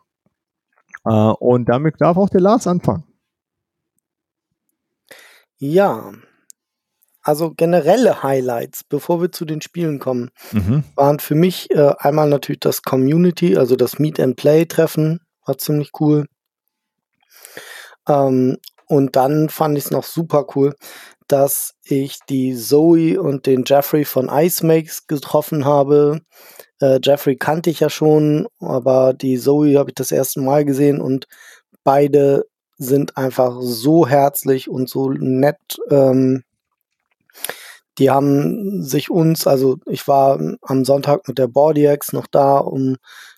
Äh, 1.04 1.10
und 1.10 1.68
damit 1.68 2.00
darf 2.00 2.16
auch 2.16 2.28
der 2.28 2.40
Lars 2.40 2.66
anfangen. 2.66 3.04
Ja, 5.58 6.12
also 7.22 7.52
generelle 7.52 8.22
Highlights, 8.22 8.84
bevor 8.84 9.20
wir 9.20 9.32
zu 9.32 9.44
den 9.44 9.60
Spielen 9.60 9.98
kommen, 9.98 10.30
mhm. 10.52 10.84
waren 10.94 11.18
für 11.18 11.34
mich 11.34 11.70
äh, 11.70 11.92
einmal 11.98 12.28
natürlich 12.28 12.60
das 12.60 12.82
Community, 12.82 13.56
also 13.56 13.76
das 13.76 13.98
Meet 13.98 14.20
and 14.20 14.36
Play 14.36 14.64
Treffen, 14.66 15.20
war 15.44 15.58
ziemlich 15.58 15.90
cool. 16.00 16.26
Ähm, 18.08 18.56
und 18.86 19.16
dann 19.16 19.48
fand 19.48 19.78
ich 19.78 19.84
es 19.84 19.90
noch 19.90 20.04
super 20.04 20.46
cool, 20.54 20.74
dass 21.28 21.74
ich 21.84 22.18
die 22.28 22.56
Zoe 22.56 23.20
und 23.20 23.46
den 23.46 23.64
Jeffrey 23.64 24.04
von 24.04 24.28
Ice 24.28 24.66
Makes 24.66 25.06
getroffen 25.06 25.64
habe. 25.64 26.22
Äh, 26.80 26.98
Jeffrey 27.02 27.36
kannte 27.36 27.70
ich 27.70 27.80
ja 27.80 27.90
schon, 27.90 28.48
aber 28.58 29.14
die 29.14 29.38
Zoe 29.38 29.78
habe 29.78 29.90
ich 29.90 29.94
das 29.94 30.10
erste 30.10 30.40
Mal 30.40 30.64
gesehen 30.64 31.00
und 31.00 31.26
beide 31.84 32.46
sind 32.78 33.16
einfach 33.16 33.58
so 33.60 34.08
herzlich 34.08 34.68
und 34.68 34.88
so 34.88 35.10
nett. 35.10 35.58
Ähm, 35.90 36.42
die 37.98 38.10
haben 38.10 38.82
sich 38.82 39.10
uns, 39.10 39.46
also 39.46 39.78
ich 39.86 40.08
war 40.08 40.40
am 40.62 40.84
Sonntag 40.84 41.28
mit 41.28 41.38
der 41.38 41.48
Bordiacs 41.48 42.12
noch 42.12 42.26
da, 42.26 42.58
um 42.58 42.96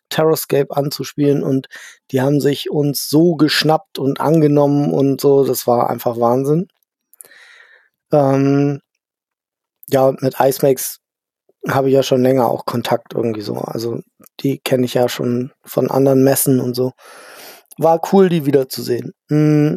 Terrascape 0.09 0.77
anzuspielen 0.77 1.43
und 1.43 1.69
die 2.11 2.21
haben 2.21 2.41
sich 2.41 2.71
uns 2.71 3.09
so 3.09 3.35
geschnappt 3.35 3.99
und 3.99 4.21
angenommen 4.21 4.93
und 4.93 5.21
so, 5.21 5.45
das 5.45 5.67
war 5.67 5.91
einfach 5.91 6.19
Wahnsinn. 6.19 6.69
Ähm, 8.13 8.81
ja, 9.89 10.13
mit 10.21 10.37
Icemax 10.39 10.99
habe 11.69 11.89
ich 11.89 11.95
ja 11.95 12.03
schon 12.03 12.23
länger 12.23 12.49
auch 12.49 12.67
Kontakt 12.67 13.15
irgendwie 13.15 13.43
so. 13.43 13.55
Also 13.57 14.01
die 14.41 14.59
kenne 14.59 14.85
ich 14.85 14.95
ja 14.95 15.09
schon 15.09 15.53
von 15.65 15.91
anderen 15.91 16.25
Messen 16.25 16.61
und 16.61 16.75
so. 16.75 16.93
War 17.79 18.01
cool, 18.13 18.29
die 18.29 18.47
wiederzusehen. 18.47 19.13
Mm, 19.29 19.77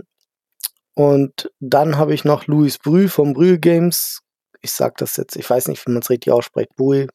und 0.95 1.51
dann 1.59 1.97
habe 1.97 2.13
ich 2.13 2.25
noch 2.25 2.47
Louis 2.47 2.79
Brü 2.79 3.07
vom 3.07 3.33
Brü 3.33 3.59
Games 3.59 4.25
ich 4.65 4.73
sag 4.73 4.97
das 4.97 5.15
jetzt, 5.15 5.35
ich 5.37 5.49
weiß 5.49 5.67
nicht, 5.67 5.85
wie 5.85 5.91
man 5.91 6.01
es 6.01 6.09
richtig 6.09 6.33
ausspricht, 6.33 6.75
Bui 6.75 7.07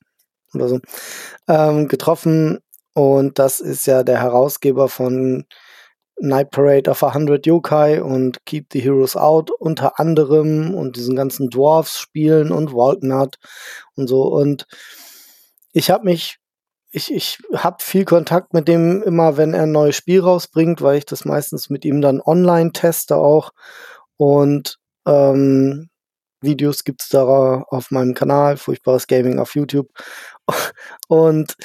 oder 0.55 0.69
so, 0.69 0.81
ähm, 1.49 1.89
getroffen. 1.89 2.61
Und 2.95 3.39
das 3.39 3.61
ist 3.61 3.87
ja 3.87 4.03
der 4.03 4.21
Herausgeber 4.21 4.89
von 4.89 5.45
Night 6.21 6.51
Parade 6.51 6.91
of 6.91 7.03
a 7.03 7.15
Hundred 7.15 7.47
Yokai 7.47 8.03
und 8.03 8.45
Keep 8.47 8.67
the 8.73 8.81
Heroes 8.81 9.17
Out 9.17 9.51
unter 9.51 9.99
anderem 9.99 10.75
und 10.75 10.97
diesen 10.97 11.17
ganzen 11.17 11.51
Dwarfs-Spielen 11.51 12.53
und 12.53 12.73
Walknut 12.73 13.37
und 13.97 14.09
so. 14.09 14.23
Und 14.23 14.67
ich 15.73 15.91
habe 15.91 16.05
mich, 16.05 16.39
ich, 16.93 17.13
ich 17.15 17.39
habe 17.55 17.77
viel 17.81 18.05
Kontakt 18.05 18.53
mit 18.53 18.69
dem 18.69 19.03
immer, 19.03 19.37
wenn 19.37 19.55
er 19.55 19.63
ein 19.65 19.73
neues 19.73 19.97
Spiel 19.97 20.21
rausbringt, 20.21 20.83
weil 20.83 20.99
ich 20.99 21.07
das 21.07 21.25
meistens 21.25 21.71
mit 21.71 21.85
ihm 21.85 22.01
dann 22.01 22.21
online 22.21 22.73
teste 22.73 23.17
auch. 23.17 23.53
Und 24.17 24.79
ähm, 25.07 25.89
Videos 26.43 26.85
gibt's 26.85 27.09
da 27.09 27.25
auf 27.25 27.91
meinem 27.91 28.15
Kanal, 28.15 28.57
Furchtbares 28.57 29.07
Gaming 29.07 29.39
auf 29.39 29.55
YouTube. 29.55 29.89
Und 31.09 31.57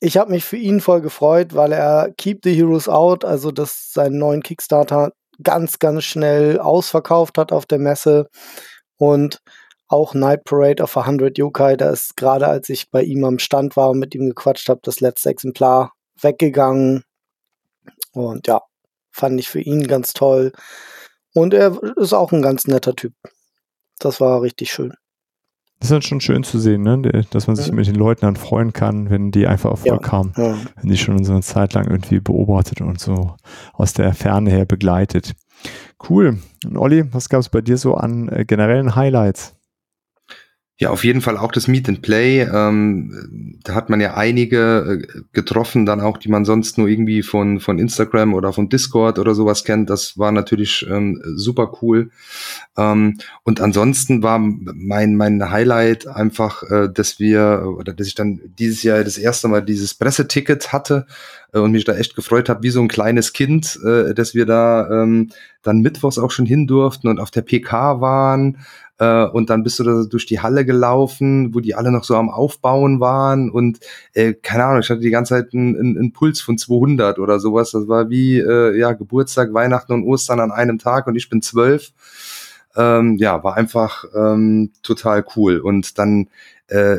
ich 0.00 0.16
habe 0.16 0.30
mich 0.30 0.44
für 0.44 0.56
ihn 0.56 0.80
voll 0.80 1.02
gefreut, 1.02 1.54
weil 1.54 1.72
er 1.72 2.12
Keep 2.16 2.40
the 2.44 2.54
Heroes 2.54 2.88
Out, 2.88 3.24
also 3.24 3.50
das 3.52 3.92
seinen 3.92 4.18
neuen 4.18 4.42
Kickstarter 4.42 5.12
ganz, 5.42 5.78
ganz 5.78 6.04
schnell 6.04 6.58
ausverkauft 6.58 7.38
hat 7.38 7.52
auf 7.52 7.66
der 7.66 7.78
Messe. 7.78 8.28
Und 8.96 9.40
auch 9.90 10.14
Night 10.14 10.44
Parade 10.44 10.82
of 10.82 10.96
100 10.96 11.36
Yokai, 11.36 11.76
da 11.76 11.90
ist 11.90 12.16
gerade 12.16 12.46
als 12.46 12.68
ich 12.68 12.90
bei 12.90 13.02
ihm 13.02 13.24
am 13.24 13.40
Stand 13.40 13.76
war 13.76 13.90
und 13.90 13.98
mit 13.98 14.14
ihm 14.14 14.28
gequatscht 14.28 14.68
habe, 14.68 14.80
das 14.84 15.00
letzte 15.00 15.30
Exemplar 15.30 15.92
weggegangen. 16.20 17.02
Und 18.12 18.46
ja, 18.46 18.62
fand 19.10 19.40
ich 19.40 19.48
für 19.48 19.60
ihn 19.60 19.88
ganz 19.88 20.12
toll. 20.12 20.52
Und 21.34 21.54
er 21.54 21.76
ist 21.96 22.12
auch 22.12 22.30
ein 22.32 22.40
ganz 22.40 22.68
netter 22.68 22.94
Typ. 22.94 23.14
Das 23.98 24.20
war 24.20 24.42
richtig 24.42 24.72
schön. 24.72 24.94
Das 25.80 25.88
ist 25.88 25.92
dann 25.92 26.02
schon 26.02 26.20
schön 26.20 26.44
zu 26.44 26.58
sehen, 26.58 26.82
ne? 26.82 27.24
dass 27.30 27.46
man 27.46 27.56
sich 27.56 27.68
ja. 27.68 27.72
mit 27.72 27.86
den 27.86 27.94
Leuten 27.94 28.20
dann 28.20 28.36
freuen 28.36 28.72
kann, 28.72 29.10
wenn 29.10 29.32
die 29.32 29.46
einfach 29.46 29.70
Erfolg 29.70 30.06
ja. 30.06 30.12
haben, 30.12 30.32
ja. 30.36 30.56
wenn 30.76 30.90
die 30.90 30.98
schon 30.98 31.24
so 31.24 31.32
eine 31.32 31.42
Zeit 31.42 31.72
lang 31.72 31.86
irgendwie 31.86 32.20
beobachtet 32.20 32.80
und 32.80 33.00
so 33.00 33.34
aus 33.72 33.92
der 33.94 34.14
Ferne 34.14 34.50
her 34.50 34.66
begleitet. 34.66 35.32
Cool. 36.08 36.38
Und 36.64 36.76
Olli, 36.76 37.12
was 37.12 37.28
gab 37.28 37.40
es 37.40 37.48
bei 37.48 37.60
dir 37.60 37.76
so 37.76 37.94
an 37.94 38.28
äh, 38.28 38.44
generellen 38.44 38.94
Highlights? 38.94 39.56
Ja, 40.82 40.88
auf 40.88 41.04
jeden 41.04 41.20
Fall 41.20 41.36
auch 41.36 41.52
das 41.52 41.68
Meet 41.68 41.90
and 41.90 42.00
Play. 42.00 42.40
Ähm, 42.40 43.58
da 43.62 43.74
hat 43.74 43.90
man 43.90 44.00
ja 44.00 44.14
einige 44.14 45.02
äh, 45.04 45.20
getroffen, 45.34 45.84
dann 45.84 46.00
auch, 46.00 46.16
die 46.16 46.30
man 46.30 46.46
sonst 46.46 46.78
nur 46.78 46.88
irgendwie 46.88 47.22
von, 47.22 47.60
von 47.60 47.78
Instagram 47.78 48.32
oder 48.32 48.54
von 48.54 48.70
Discord 48.70 49.18
oder 49.18 49.34
sowas 49.34 49.64
kennt. 49.64 49.90
Das 49.90 50.16
war 50.16 50.32
natürlich 50.32 50.86
ähm, 50.90 51.20
super 51.36 51.70
cool. 51.82 52.08
Ähm, 52.78 53.18
und 53.42 53.60
ansonsten 53.60 54.22
war 54.22 54.38
mein, 54.38 55.16
mein 55.16 55.50
Highlight 55.50 56.06
einfach, 56.06 56.62
äh, 56.62 56.88
dass 56.90 57.20
wir, 57.20 57.74
oder 57.78 57.92
dass 57.92 58.06
ich 58.06 58.14
dann 58.14 58.40
dieses 58.58 58.82
Jahr 58.82 59.04
das 59.04 59.18
erste 59.18 59.48
Mal 59.48 59.60
dieses 59.60 59.92
Presseticket 59.92 60.72
hatte 60.72 61.04
äh, 61.52 61.58
und 61.58 61.72
mich 61.72 61.84
da 61.84 61.94
echt 61.94 62.16
gefreut 62.16 62.48
habe, 62.48 62.62
wie 62.62 62.70
so 62.70 62.80
ein 62.80 62.88
kleines 62.88 63.34
Kind, 63.34 63.78
äh, 63.84 64.14
dass 64.14 64.34
wir 64.34 64.46
da 64.46 64.88
ähm, 65.02 65.28
dann 65.62 65.80
mittwochs 65.80 66.18
auch 66.18 66.30
schon 66.30 66.46
hin 66.46 66.66
durften 66.66 67.08
und 67.08 67.20
auf 67.20 67.30
der 67.30 67.42
PK 67.42 68.00
waren 68.00 68.56
äh, 69.00 69.24
und 69.24 69.48
dann 69.48 69.62
bist 69.62 69.78
du 69.78 69.84
da 69.84 70.04
durch 70.04 70.26
die 70.26 70.40
Halle 70.40 70.66
gelaufen, 70.66 71.54
wo 71.54 71.60
die 71.60 71.74
alle 71.74 71.90
noch 71.90 72.04
so 72.04 72.16
am 72.16 72.28
Aufbauen 72.28 73.00
waren 73.00 73.50
und 73.50 73.80
äh, 74.12 74.34
keine 74.34 74.64
Ahnung, 74.64 74.80
ich 74.82 74.90
hatte 74.90 75.00
die 75.00 75.10
ganze 75.10 75.34
Zeit 75.34 75.54
einen, 75.54 75.74
einen 75.76 76.12
Puls 76.12 76.40
von 76.40 76.58
200 76.58 77.18
oder 77.18 77.40
sowas. 77.40 77.70
Das 77.70 77.88
war 77.88 78.10
wie 78.10 78.38
äh, 78.38 78.78
ja 78.78 78.92
Geburtstag, 78.92 79.54
Weihnachten 79.54 79.94
und 79.94 80.04
Ostern 80.04 80.38
an 80.38 80.52
einem 80.52 80.78
Tag 80.78 81.06
und 81.06 81.16
ich 81.16 81.30
bin 81.30 81.40
zwölf. 81.40 81.92
Ähm, 82.76 83.16
ja, 83.16 83.42
war 83.42 83.56
einfach 83.56 84.04
ähm, 84.14 84.70
total 84.82 85.24
cool. 85.34 85.58
Und 85.58 85.98
dann 85.98 86.28
äh, 86.68 86.98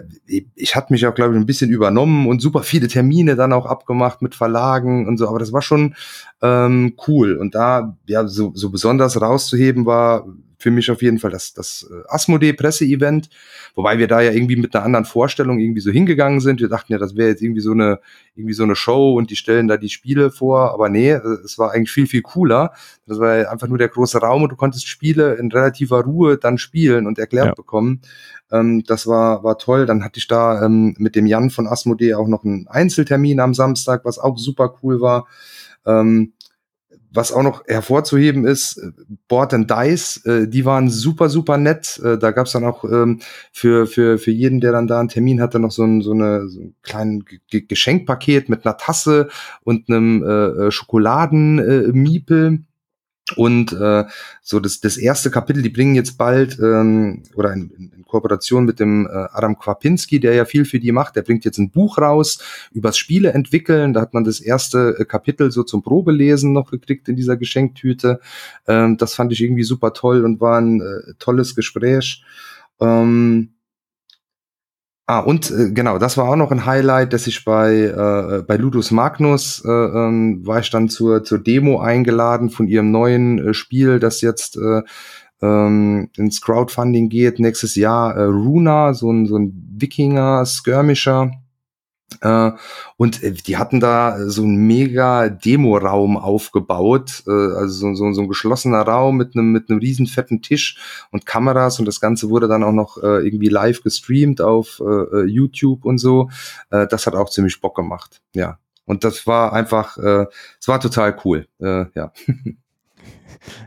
ich 0.55 0.75
hatte 0.75 0.91
mich 0.91 1.05
auch, 1.05 1.13
glaube 1.13 1.33
ich, 1.35 1.39
ein 1.39 1.45
bisschen 1.45 1.69
übernommen 1.69 2.27
und 2.27 2.41
super 2.41 2.63
viele 2.63 2.87
Termine 2.87 3.35
dann 3.35 3.53
auch 3.53 3.67
abgemacht 3.67 4.21
mit 4.21 4.35
Verlagen 4.35 5.07
und 5.07 5.17
so, 5.17 5.29
aber 5.29 5.39
das 5.39 5.53
war 5.53 5.61
schon 5.61 5.95
ähm, 6.41 6.95
cool. 7.07 7.37
Und 7.37 7.55
da, 7.55 7.95
ja, 8.07 8.27
so, 8.27 8.51
so 8.55 8.71
besonders 8.71 9.21
rauszuheben 9.21 9.85
war 9.85 10.25
für 10.61 10.71
mich 10.71 10.91
auf 10.91 11.01
jeden 11.01 11.19
Fall 11.19 11.31
das, 11.31 11.53
das 11.53 11.89
äh, 11.89 12.03
Asmodee-Presse-Event, 12.07 13.29
wobei 13.75 13.97
wir 13.97 14.07
da 14.07 14.21
ja 14.21 14.31
irgendwie 14.31 14.55
mit 14.55 14.75
einer 14.75 14.85
anderen 14.85 15.05
Vorstellung 15.05 15.59
irgendwie 15.59 15.81
so 15.81 15.91
hingegangen 15.91 16.39
sind. 16.39 16.61
Wir 16.61 16.69
dachten 16.69 16.91
ja, 16.91 16.99
das 16.99 17.15
wäre 17.15 17.29
jetzt 17.29 17.41
irgendwie 17.41 17.61
so 17.61 17.71
eine, 17.71 17.99
irgendwie 18.35 18.53
so 18.53 18.63
eine 18.63 18.75
Show 18.75 19.13
und 19.15 19.29
die 19.31 19.35
stellen 19.35 19.67
da 19.67 19.77
die 19.77 19.89
Spiele 19.89 20.31
vor, 20.31 20.73
aber 20.73 20.89
nee, 20.89 21.11
äh, 21.11 21.19
es 21.43 21.57
war 21.57 21.71
eigentlich 21.71 21.91
viel, 21.91 22.07
viel 22.07 22.21
cooler. 22.21 22.73
Das 23.07 23.19
war 23.19 23.49
einfach 23.51 23.67
nur 23.67 23.77
der 23.77 23.89
große 23.89 24.19
Raum 24.19 24.43
und 24.43 24.51
du 24.51 24.55
konntest 24.55 24.87
Spiele 24.87 25.35
in 25.35 25.51
relativer 25.51 26.03
Ruhe 26.03 26.37
dann 26.37 26.57
spielen 26.57 27.07
und 27.07 27.19
erklärt 27.19 27.47
ja. 27.47 27.53
bekommen. 27.53 28.01
Ähm, 28.51 28.83
das 28.85 29.07
war, 29.07 29.43
war 29.43 29.57
toll. 29.57 29.85
Dann 29.85 30.03
hatte 30.03 30.19
ich 30.19 30.27
da 30.27 30.63
ähm, 30.63 30.95
mit 30.97 31.15
dem 31.15 31.25
Jan 31.25 31.49
von 31.49 31.67
Asmodee 31.67 32.13
auch 32.13 32.27
noch 32.27 32.43
einen 32.43 32.67
Einzeltermin 32.67 33.39
am 33.39 33.53
Samstag, 33.53 34.05
was 34.05 34.19
auch 34.19 34.37
super 34.37 34.75
cool 34.83 35.01
war. 35.01 35.27
Ähm, 35.85 36.33
was 37.13 37.31
auch 37.31 37.43
noch 37.43 37.65
hervorzuheben 37.67 38.45
ist, 38.45 38.77
äh, 38.77 38.91
Board 39.27 39.53
and 39.53 39.69
Dice, 39.69 40.25
äh, 40.25 40.47
die 40.47 40.65
waren 40.65 40.89
super, 40.89 41.29
super 41.29 41.57
nett. 41.57 41.99
Äh, 42.03 42.17
da 42.17 42.31
gab's 42.31 42.53
dann 42.53 42.63
auch 42.63 42.83
ähm, 42.85 43.19
für, 43.51 43.85
für, 43.85 44.17
für 44.17 44.31
jeden, 44.31 44.61
der 44.61 44.71
dann 44.71 44.87
da 44.87 44.99
einen 44.99 45.09
Termin 45.09 45.41
hatte, 45.41 45.59
noch 45.59 45.71
so 45.71 45.83
ein, 45.83 46.01
so 46.01 46.11
eine, 46.11 46.47
so 46.47 46.61
ein 46.61 46.75
kleines 46.81 47.23
Geschenkpaket 47.49 48.49
mit 48.49 48.65
einer 48.65 48.77
Tasse 48.77 49.29
und 49.63 49.89
einem 49.89 50.23
äh, 50.23 50.67
äh 50.67 50.71
Schokoladenmiepel. 50.71 52.63
Und 53.35 53.73
äh, 53.73 54.05
so 54.41 54.59
das, 54.59 54.79
das 54.79 54.97
erste 54.97 55.31
Kapitel, 55.31 55.61
die 55.61 55.69
bringen 55.69 55.95
jetzt 55.95 56.17
bald, 56.17 56.59
ähm, 56.59 57.23
oder 57.35 57.53
in, 57.53 57.69
in 57.69 58.05
Kooperation 58.11 58.65
mit 58.65 58.79
dem 58.79 59.07
äh, 59.07 59.09
Adam 59.09 59.57
Kwapinski, 59.57 60.19
der 60.19 60.33
ja 60.33 60.45
viel 60.45 60.65
für 60.65 60.79
die 60.79 60.91
macht, 60.91 61.15
der 61.15 61.23
bringt 61.23 61.45
jetzt 61.45 61.57
ein 61.57 61.71
Buch 61.71 61.97
raus 61.97 62.39
übers 62.71 62.97
Spiele 62.97 63.33
entwickeln. 63.33 63.93
Da 63.93 64.01
hat 64.01 64.13
man 64.13 64.23
das 64.23 64.39
erste 64.39 64.97
äh, 64.99 65.05
Kapitel 65.05 65.51
so 65.51 65.63
zum 65.63 65.81
Probelesen 65.81 66.51
noch 66.51 66.69
gekriegt 66.69 67.07
in 67.07 67.15
dieser 67.15 67.37
Geschenktüte. 67.37 68.19
Ähm, 68.67 68.97
das 68.97 69.15
fand 69.15 69.31
ich 69.31 69.41
irgendwie 69.41 69.63
super 69.63 69.93
toll 69.93 70.25
und 70.25 70.41
war 70.41 70.59
ein 70.59 70.81
äh, 70.81 71.13
tolles 71.17 71.55
Gespräch. 71.55 72.23
Ähm, 72.79 73.53
Ah, 75.07 75.19
und 75.19 75.51
äh, 75.51 75.71
genau, 75.71 75.97
das 75.97 76.15
war 76.17 76.29
auch 76.29 76.35
noch 76.35 76.51
ein 76.51 76.65
Highlight, 76.65 77.11
dass 77.13 77.27
ich 77.27 77.43
bei, 77.43 77.73
äh, 77.73 78.43
bei 78.43 78.55
Ludus 78.55 78.91
Magnus 78.91 79.61
äh, 79.65 79.69
ähm, 79.69 80.45
war 80.45 80.59
ich 80.59 80.69
dann 80.69 80.89
zur, 80.89 81.23
zur 81.23 81.39
Demo 81.39 81.79
eingeladen 81.79 82.49
von 82.49 82.67
ihrem 82.67 82.91
neuen 82.91 83.39
äh, 83.39 83.53
Spiel, 83.53 83.99
das 83.99 84.21
jetzt 84.21 84.57
äh, 84.57 84.83
ähm, 85.41 86.09
ins 86.15 86.39
Crowdfunding 86.41 87.09
geht 87.09 87.39
nächstes 87.39 87.75
Jahr. 87.75 88.15
Äh, 88.15 88.23
Runa, 88.23 88.93
so 88.93 89.11
ein, 89.11 89.25
so 89.25 89.37
ein 89.37 89.51
Wikinger-Skirmisher. 89.75 91.31
Äh, 92.19 92.51
und 92.97 93.23
äh, 93.23 93.31
die 93.31 93.57
hatten 93.57 93.79
da 93.79 94.29
so 94.29 94.43
einen 94.43 94.67
mega 94.67 95.29
Demo-Raum 95.29 96.17
aufgebaut, 96.17 97.23
äh, 97.27 97.31
also 97.31 97.67
so, 97.67 97.93
so, 97.95 98.11
so 98.13 98.21
ein 98.21 98.27
geschlossener 98.27 98.81
Raum 98.81 99.17
mit 99.17 99.35
einem 99.35 99.51
mit 99.51 99.69
einem 99.69 99.79
riesen 99.79 100.07
fetten 100.07 100.41
Tisch 100.41 101.07
und 101.11 101.25
Kameras 101.25 101.79
und 101.79 101.85
das 101.85 102.01
Ganze 102.01 102.29
wurde 102.29 102.47
dann 102.47 102.63
auch 102.63 102.71
noch 102.71 102.97
irgendwie 103.01 103.47
live 103.47 103.81
gestreamt 103.83 104.41
auf 104.41 104.81
YouTube 105.25 105.85
und 105.85 105.97
so. 105.97 106.29
Das 106.69 107.07
hat 107.07 107.15
auch 107.15 107.29
ziemlich 107.29 107.61
Bock 107.61 107.75
gemacht, 107.75 108.21
ja. 108.33 108.57
Und 108.85 109.03
das 109.03 109.27
war 109.27 109.53
einfach, 109.53 109.97
es 109.97 110.67
war 110.67 110.79
total 110.79 111.15
cool, 111.23 111.47
ja. 111.59 111.89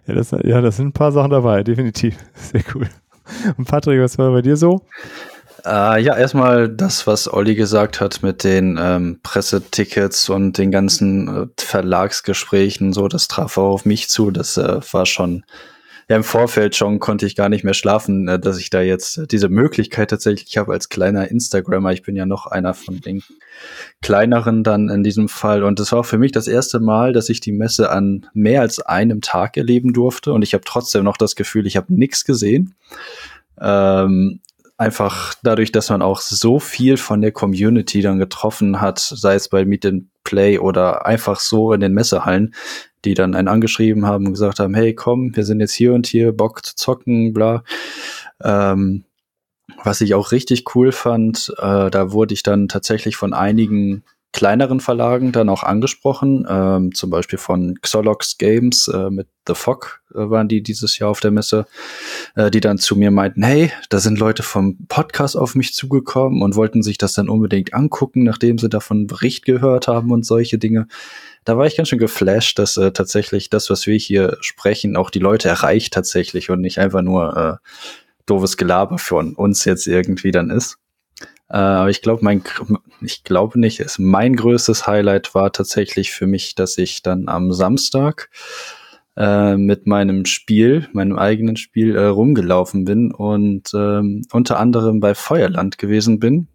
Ja 0.07 0.15
das, 0.15 0.31
ja, 0.31 0.61
das 0.61 0.77
sind 0.77 0.89
ein 0.89 0.93
paar 0.93 1.11
Sachen 1.13 1.31
dabei, 1.31 1.63
definitiv. 1.63 2.17
Sehr 2.35 2.63
cool. 2.75 2.89
Und 3.57 3.67
Patrick, 3.67 4.01
was 4.01 4.19
war 4.19 4.31
bei 4.31 4.43
dir 4.43 4.57
so? 4.57 4.83
Äh, 5.65 6.03
ja, 6.03 6.15
erstmal 6.15 6.69
das, 6.69 7.07
was 7.07 7.33
Olli 7.33 7.55
gesagt 7.55 8.01
hat 8.01 8.23
mit 8.23 8.45
den 8.45 8.79
ähm, 8.79 9.21
Pressetickets 9.23 10.29
und 10.29 10.59
den 10.59 10.71
ganzen 10.71 11.29
äh, 11.29 11.47
Verlagsgesprächen, 11.59 12.93
so, 12.93 13.09
das 13.09 13.29
traf 13.29 13.57
auch 13.57 13.73
auf 13.73 13.85
mich 13.87 14.11
zu. 14.11 14.31
Das 14.31 14.59
äh, 14.59 14.81
war 14.93 15.07
schon, 15.07 15.45
ja, 16.11 16.17
im 16.17 16.25
Vorfeld 16.25 16.77
schon 16.77 17.01
konnte 17.01 17.25
ich 17.25 17.35
gar 17.35 17.49
nicht 17.49 17.65
mehr 17.65 17.73
schlafen, 17.73 18.29
äh, 18.29 18.39
dass 18.39 18.59
ich 18.59 18.69
da 18.69 18.83
jetzt 18.83 19.23
diese 19.31 19.49
Möglichkeit 19.49 20.11
tatsächlich 20.11 20.59
habe 20.59 20.75
als 20.75 20.91
kleiner 20.91 21.31
Instagrammer. 21.31 21.93
Ich 21.93 22.03
bin 22.03 22.15
ja 22.15 22.27
noch 22.27 22.47
einer 22.47 22.75
von 22.75 23.01
den 23.01 23.23
kleineren 24.03 24.65
dann 24.65 24.91
in 24.91 25.03
diesem 25.03 25.31
Fall. 25.31 25.65
Und 25.65 25.81
es 25.81 25.93
war 25.93 26.01
auch 26.01 26.07
für 26.07 26.19
mich 26.19 26.33
das 26.33 26.47
erste 26.47 26.79
Mal, 26.79 27.15
dass 27.15 27.31
ich 27.31 27.41
die 27.41 27.53
Messe 27.53 27.91
an 27.91 28.27
mehr 28.35 28.61
als 28.61 28.81
einem 28.81 29.23
Tag 29.23 29.57
erleben 29.57 29.95
durfte. 29.95 30.35
Und 30.35 30.43
ich 30.43 30.53
habe 30.53 30.65
trotzdem 30.67 31.05
noch 31.05 31.17
das 31.17 31.37
Gefühl, 31.37 31.67
ich 31.67 31.79
habe 31.79 31.95
nichts 31.95 32.27
gesehen. 32.27 32.75
Ähm, 33.59 34.41
einfach 34.85 35.35
dadurch, 35.43 35.73
dass 35.73 35.89
man 35.89 36.03
auch 36.03 36.21
so 36.21 36.61
viel 36.61 36.99
von 36.99 37.23
der 37.23 37.33
Community 37.33 38.03
dann 38.03 38.19
getroffen 38.19 38.83
hat, 38.83 38.99
sei 38.99 39.35
es 39.35 39.49
bei 39.49 39.65
Meet 39.65 39.87
and 39.87 40.05
Play 40.25 40.59
oder 40.59 41.07
einfach 41.07 41.41
so 41.41 41.73
in 41.73 41.81
den 41.81 41.95
Messehallen, 41.95 42.55
die 43.07 43.15
dann 43.15 43.35
einen 43.35 43.49
angeschrieben 43.49 44.05
haben 44.07 44.27
und 44.27 44.33
gesagt 44.35 44.61
haben, 44.61 44.75
hey, 44.75 44.95
komm, 44.95 45.35
wir 45.35 45.45
sind 45.45 45.61
jetzt 45.61 45.73
hier 45.73 45.95
und 45.95 46.07
hier, 46.07 46.33
Bock 46.33 46.65
zu 46.65 46.77
zocken, 46.77 47.33
bla. 47.33 47.65
Ähm, 48.43 49.05
was 49.83 50.03
ich 50.03 50.13
auch 50.15 50.33
richtig 50.33 50.75
cool 50.75 50.93
fand, 50.93 51.53
äh, 51.59 51.91
da 51.91 52.13
wurde 52.13 52.35
ich 52.35 52.43
dann 52.43 52.69
tatsächlich 52.69 53.17
von 53.17 53.33
einigen 53.33 54.05
kleineren 54.35 54.81
Verlagen 54.81 55.31
dann 55.33 55.49
auch 55.49 55.63
angesprochen, 55.63 56.45
ähm, 56.49 56.93
zum 56.93 57.09
Beispiel 57.09 57.39
von 57.39 57.79
Xolox 57.81 58.37
Games 58.37 58.89
äh, 58.89 59.09
mit 59.09 59.29
The 59.47 59.55
Fog 59.55 60.03
äh, 60.13 60.29
waren 60.29 60.49
die 60.49 60.61
dieses 60.61 60.99
Jahr 60.99 61.11
auf 61.11 61.21
der 61.21 61.31
Messe, 61.31 61.67
äh, 62.35 62.51
die 62.51 62.61
dann 62.61 62.79
zu 62.79 62.97
mir 62.97 63.13
meinten, 63.13 63.45
hey, 63.45 63.71
da 63.91 64.01
sind 64.01 64.19
Leute 64.19 64.43
vom 64.43 64.87
Podcast 64.89 65.37
auf 65.37 65.55
mich 65.55 65.73
zugekommen 65.73 66.43
und 66.43 66.57
wollten 66.57 66.83
sich 66.83 66.99
das 66.99 67.15
dann 67.15 67.29
unbedingt 67.29 67.75
angucken, 67.75 68.25
nachdem 68.25 68.59
sie 68.59 68.69
davon 68.69 69.07
Bericht 69.07 69.45
gehört 69.45 69.87
haben 69.87 70.11
und 70.11 70.27
solche 70.27 70.59
Dinge. 70.59 70.89
Da 71.45 71.57
war 71.57 71.67
ich 71.67 71.77
ganz 71.77 71.89
schön 71.89 72.01
geflasht, 72.01 72.59
dass 72.59 72.77
äh, 72.77 72.91
tatsächlich 72.91 73.51
das, 73.51 73.71
was 73.71 73.87
wir 73.87 73.97
hier 73.97 74.37
sprechen, 74.41 74.97
auch 74.97 75.11
die 75.11 75.21
Leute 75.21 75.49
erreicht 75.49 75.95
tatsächlich 75.95 76.51
und 76.51 76.61
nicht 76.61 76.79
einfach 76.79 77.03
nur 77.03 77.37
äh, 77.37 77.69
doofes 78.27 78.57
Gelaber 78.57 78.99
von 78.99 79.37
uns 79.37 79.65
jetzt 79.65 79.87
irgendwie 79.87 80.33
dann 80.33 80.51
ist. 80.51 80.79
Äh, 81.49 81.57
aber 81.57 81.91
ich 81.91 82.03
glaube, 82.03 82.25
mein, 82.25 82.43
ich 83.01 83.25
glaube 83.25 83.61
nicht, 83.61 83.81
es, 83.81 83.99
mein 83.99 84.37
größtes 84.37 84.87
Highlight 84.87 85.35
war 85.35 85.53
tatsächlich 85.53 86.13
für 86.13 86.27
mich, 86.27 86.55
dass 86.55 86.79
ich 86.79 87.03
dann 87.03 87.29
am 87.29 87.53
Samstag 87.53 88.31
äh, 89.17 89.57
mit 89.57 89.87
meinem 89.87 90.25
Spiel, 90.25 90.89
meinem 90.93 91.19
eigenen 91.19 91.57
Spiel 91.57 91.97
äh, 91.97 92.07
rumgelaufen 92.07 92.85
bin 92.85 93.13
und 93.13 93.73
ähm, 93.75 94.23
unter 94.33 94.59
anderem 94.59 95.01
bei 95.01 95.15
Feuerland 95.15 95.79
gewesen 95.79 96.19
bin. 96.19 96.49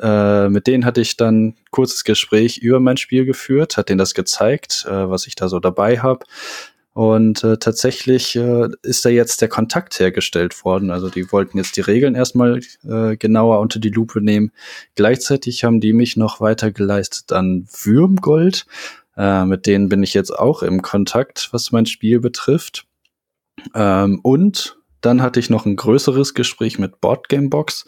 Äh, 0.00 0.48
mit 0.48 0.66
denen 0.66 0.84
hatte 0.84 1.00
ich 1.00 1.16
dann 1.16 1.54
kurzes 1.70 2.04
Gespräch 2.04 2.58
über 2.58 2.80
mein 2.80 2.96
Spiel 2.96 3.24
geführt, 3.24 3.76
hat 3.76 3.88
denen 3.88 3.98
das 3.98 4.14
gezeigt, 4.14 4.86
äh, 4.88 5.10
was 5.10 5.26
ich 5.26 5.34
da 5.34 5.48
so 5.48 5.58
dabei 5.58 5.98
habe. 5.98 6.24
Und 7.00 7.44
äh, 7.44 7.56
tatsächlich 7.56 8.36
äh, 8.36 8.68
ist 8.82 9.06
da 9.06 9.08
jetzt 9.08 9.40
der 9.40 9.48
Kontakt 9.48 9.98
hergestellt 9.98 10.66
worden. 10.66 10.90
Also 10.90 11.08
die 11.08 11.32
wollten 11.32 11.56
jetzt 11.56 11.78
die 11.78 11.80
Regeln 11.80 12.14
erstmal 12.14 12.60
äh, 12.86 13.16
genauer 13.16 13.60
unter 13.60 13.80
die 13.80 13.88
Lupe 13.88 14.20
nehmen. 14.20 14.52
Gleichzeitig 14.96 15.64
haben 15.64 15.80
die 15.80 15.94
mich 15.94 16.18
noch 16.18 16.42
weitergeleistet 16.42 17.32
an 17.32 17.66
Würmgold. 17.72 18.66
Äh, 19.16 19.46
mit 19.46 19.64
denen 19.64 19.88
bin 19.88 20.02
ich 20.02 20.12
jetzt 20.12 20.38
auch 20.38 20.62
im 20.62 20.82
Kontakt, 20.82 21.48
was 21.52 21.72
mein 21.72 21.86
Spiel 21.86 22.20
betrifft. 22.20 22.86
Ähm, 23.74 24.20
und 24.22 24.76
dann 25.00 25.22
hatte 25.22 25.40
ich 25.40 25.48
noch 25.48 25.64
ein 25.64 25.76
größeres 25.76 26.34
Gespräch 26.34 26.78
mit 26.78 27.00
Boardgamebox. 27.00 27.86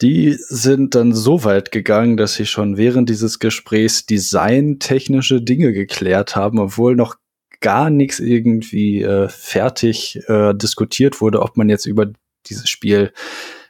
Die 0.00 0.36
sind 0.38 0.94
dann 0.94 1.12
so 1.12 1.42
weit 1.42 1.72
gegangen, 1.72 2.16
dass 2.16 2.34
sie 2.34 2.46
schon 2.46 2.76
während 2.76 3.08
dieses 3.08 3.40
Gesprächs 3.40 4.06
designtechnische 4.06 5.42
Dinge 5.42 5.72
geklärt 5.72 6.36
haben, 6.36 6.60
obwohl 6.60 6.94
noch 6.94 7.16
gar 7.62 7.88
nichts 7.88 8.20
irgendwie 8.20 9.02
äh, 9.02 9.28
fertig 9.28 10.20
äh, 10.28 10.54
diskutiert 10.54 11.20
wurde, 11.20 11.40
ob 11.40 11.56
man 11.56 11.68
jetzt 11.68 11.86
über 11.86 12.06
dieses 12.46 12.68
Spiel 12.68 13.12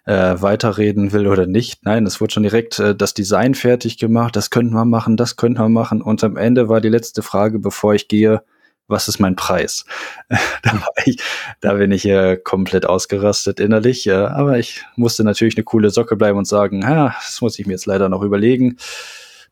äh, 0.04 0.34
weiterreden 0.40 1.12
will 1.12 1.28
oder 1.28 1.46
nicht. 1.46 1.84
Nein, 1.84 2.06
es 2.06 2.20
wurde 2.20 2.32
schon 2.32 2.42
direkt 2.42 2.78
äh, 2.80 2.94
das 2.94 3.14
Design 3.14 3.54
fertig 3.54 3.98
gemacht, 3.98 4.34
das 4.34 4.50
könnten 4.50 4.74
wir 4.74 4.84
machen, 4.84 5.16
das 5.16 5.36
könnten 5.36 5.60
wir 5.60 5.68
machen. 5.68 6.02
Und 6.02 6.24
am 6.24 6.36
Ende 6.36 6.68
war 6.68 6.80
die 6.80 6.88
letzte 6.88 7.22
Frage, 7.22 7.60
bevor 7.60 7.94
ich 7.94 8.08
gehe, 8.08 8.42
was 8.88 9.06
ist 9.06 9.20
mein 9.20 9.36
Preis? 9.36 9.84
da, 10.62 10.84
ich, 11.04 11.22
da, 11.60 11.74
bin 11.74 11.92
ich 11.92 12.04
äh, 12.04 12.36
komplett 12.36 12.84
ausgerastet 12.84 13.60
innerlich. 13.60 14.06
Äh, 14.08 14.12
aber 14.12 14.58
ich 14.58 14.84
musste 14.96 15.22
natürlich 15.22 15.56
eine 15.56 15.64
coole 15.64 15.90
Socke 15.90 16.16
bleiben 16.16 16.38
und 16.38 16.48
sagen, 16.48 16.82
ja, 16.82 17.14
das 17.22 17.40
muss 17.40 17.58
ich 17.58 17.66
mir 17.66 17.74
jetzt 17.74 17.86
leider 17.86 18.08
noch 18.08 18.22
überlegen 18.22 18.76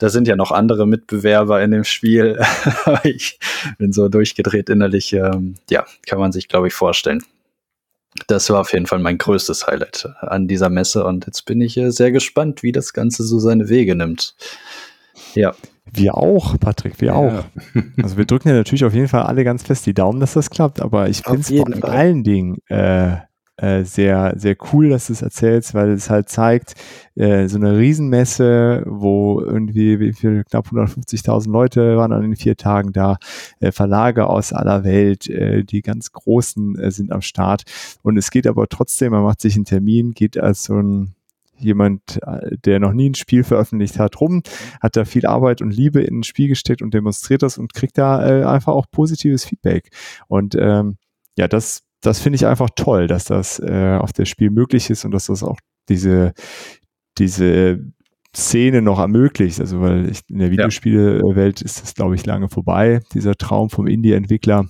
da 0.01 0.09
sind 0.09 0.27
ja 0.27 0.35
noch 0.35 0.51
andere 0.51 0.87
Mitbewerber 0.87 1.63
in 1.63 1.71
dem 1.71 1.85
Spiel. 1.85 2.41
ich 3.05 3.39
bin 3.79 3.93
so 3.93 4.09
durchgedreht 4.09 4.71
innerlich. 4.71 5.13
Ähm, 5.13 5.55
ja, 5.69 5.85
kann 6.07 6.19
man 6.19 6.33
sich, 6.33 6.49
glaube 6.49 6.69
ich, 6.69 6.75
vorstellen. 6.75 7.23
Das 8.27 8.51
war 8.51 8.61
auf 8.61 8.73
jeden 8.73 8.87
Fall 8.87 8.99
mein 8.99 9.19
größtes 9.19 9.67
Highlight 9.67 10.09
an 10.21 10.49
dieser 10.49 10.69
Messe 10.69 11.05
und 11.05 11.27
jetzt 11.27 11.45
bin 11.45 11.61
ich 11.61 11.77
äh, 11.77 11.91
sehr 11.91 12.11
gespannt, 12.11 12.63
wie 12.63 12.73
das 12.73 12.93
Ganze 12.93 13.23
so 13.23 13.39
seine 13.39 13.69
Wege 13.69 13.95
nimmt. 13.95 14.35
Ja. 15.35 15.55
Wir 15.93 16.17
auch, 16.17 16.59
Patrick, 16.59 17.01
wir 17.01 17.09
ja. 17.09 17.15
auch. 17.15 17.45
Also 18.03 18.17
wir 18.17 18.25
drücken 18.25 18.49
ja 18.49 18.55
natürlich 18.55 18.85
auf 18.85 18.95
jeden 18.95 19.09
Fall 19.09 19.25
alle 19.25 19.45
ganz 19.45 19.63
fest 19.63 19.87
die 19.87 19.95
Daumen, 19.95 20.19
dass 20.19 20.33
das 20.33 20.51
klappt, 20.51 20.81
aber 20.81 21.09
ich 21.09 21.23
finde 21.23 21.41
es 21.41 21.79
vor 21.81 21.91
allen 21.91 22.25
Dingen 22.25 22.59
äh, 22.69 23.17
äh, 23.61 23.85
sehr, 23.85 24.33
sehr 24.37 24.57
cool, 24.73 24.89
dass 24.89 25.09
du 25.09 25.13
es 25.13 25.23
erzählst, 25.23 25.75
weil 25.75 25.91
es 25.91 26.09
halt 26.09 26.29
zeigt, 26.29 26.75
äh, 27.15 27.47
so 27.47 27.57
eine 27.57 27.77
Riesenmesse, 27.77 28.85
wo 28.87 29.41
irgendwie 29.41 30.01
wie 30.01 30.13
viel, 30.13 30.45
knapp 30.45 30.69
150.000 30.69 31.51
Leute 31.51 31.97
waren 31.97 32.13
an 32.13 32.23
den 32.23 32.37
vier 32.37 32.57
Tagen 32.57 32.93
da, 32.93 33.19
äh, 33.61 33.71
Verlage 33.71 34.29
aus 34.29 34.53
aller 34.53 34.85
Welt, 34.85 35.29
äh, 35.29 35.63
die 35.65 35.83
ganz 35.83 36.13
Großen 36.13 36.79
äh, 36.79 36.91
sind 36.91 37.13
am 37.13 37.21
Start. 37.21 37.65
Und 38.03 38.17
es 38.17 38.31
geht 38.31 38.47
aber 38.47 38.67
trotzdem, 38.69 39.13
man 39.13 39.23
macht 39.23 39.41
sich 39.41 39.57
einen 39.57 39.67
Termin, 39.67 40.13
geht 40.13 40.39
als 40.39 40.65
so 40.65 40.81
ein 40.81 41.15
jemand, 41.59 42.19
äh, 42.23 42.57
der 42.65 42.81
noch 42.81 42.93
nie 42.93 43.11
ein 43.11 43.15
Spiel 43.15 43.45
veröffentlicht 43.45 43.99
hat, 43.99 44.21
rum, 44.21 44.43
hat 44.81 44.97
da 44.97 45.05
viel 45.05 45.27
Arbeit 45.27 45.61
und 45.61 45.71
Liebe 45.71 46.01
in 46.01 46.21
ein 46.21 46.25
Spiel 46.25 46.49
gesteckt 46.49 46.81
und 46.81 46.95
demonstriert 46.95 47.43
das 47.43 47.59
und 47.59 47.75
kriegt 47.75 47.99
da 47.99 48.27
äh, 48.27 48.45
einfach 48.45 48.73
auch 48.73 48.87
positives 48.91 49.45
Feedback. 49.45 49.91
Und 50.29 50.57
ähm, 50.59 50.97
ja, 51.37 51.47
das 51.47 51.83
das 52.01 52.21
finde 52.21 52.37
ich 52.37 52.47
einfach 52.47 52.71
toll, 52.75 53.07
dass 53.07 53.25
das 53.25 53.59
äh, 53.59 53.97
auf 53.99 54.13
das 54.13 54.29
Spiel 54.29 54.51
möglich 54.51 54.91
ist 54.91 55.05
und 55.05 55.11
dass 55.11 55.27
das 55.27 55.43
auch 55.43 55.59
diese, 55.89 56.33
diese 57.19 57.81
Szene 58.35 58.81
noch 58.81 58.99
ermöglicht. 58.99 59.61
Also, 59.61 59.81
weil 59.81 60.09
ich, 60.11 60.21
in 60.29 60.39
der 60.39 60.51
Videospielewelt 60.51 61.63
ist 61.63 61.83
das, 61.83 61.95
glaube 61.95 62.15
ich, 62.15 62.25
lange 62.27 62.49
vorbei, 62.49 63.01
dieser 63.13 63.35
Traum 63.35 63.71
vom 63.71 63.87
Indie-Entwickler. 63.87 64.67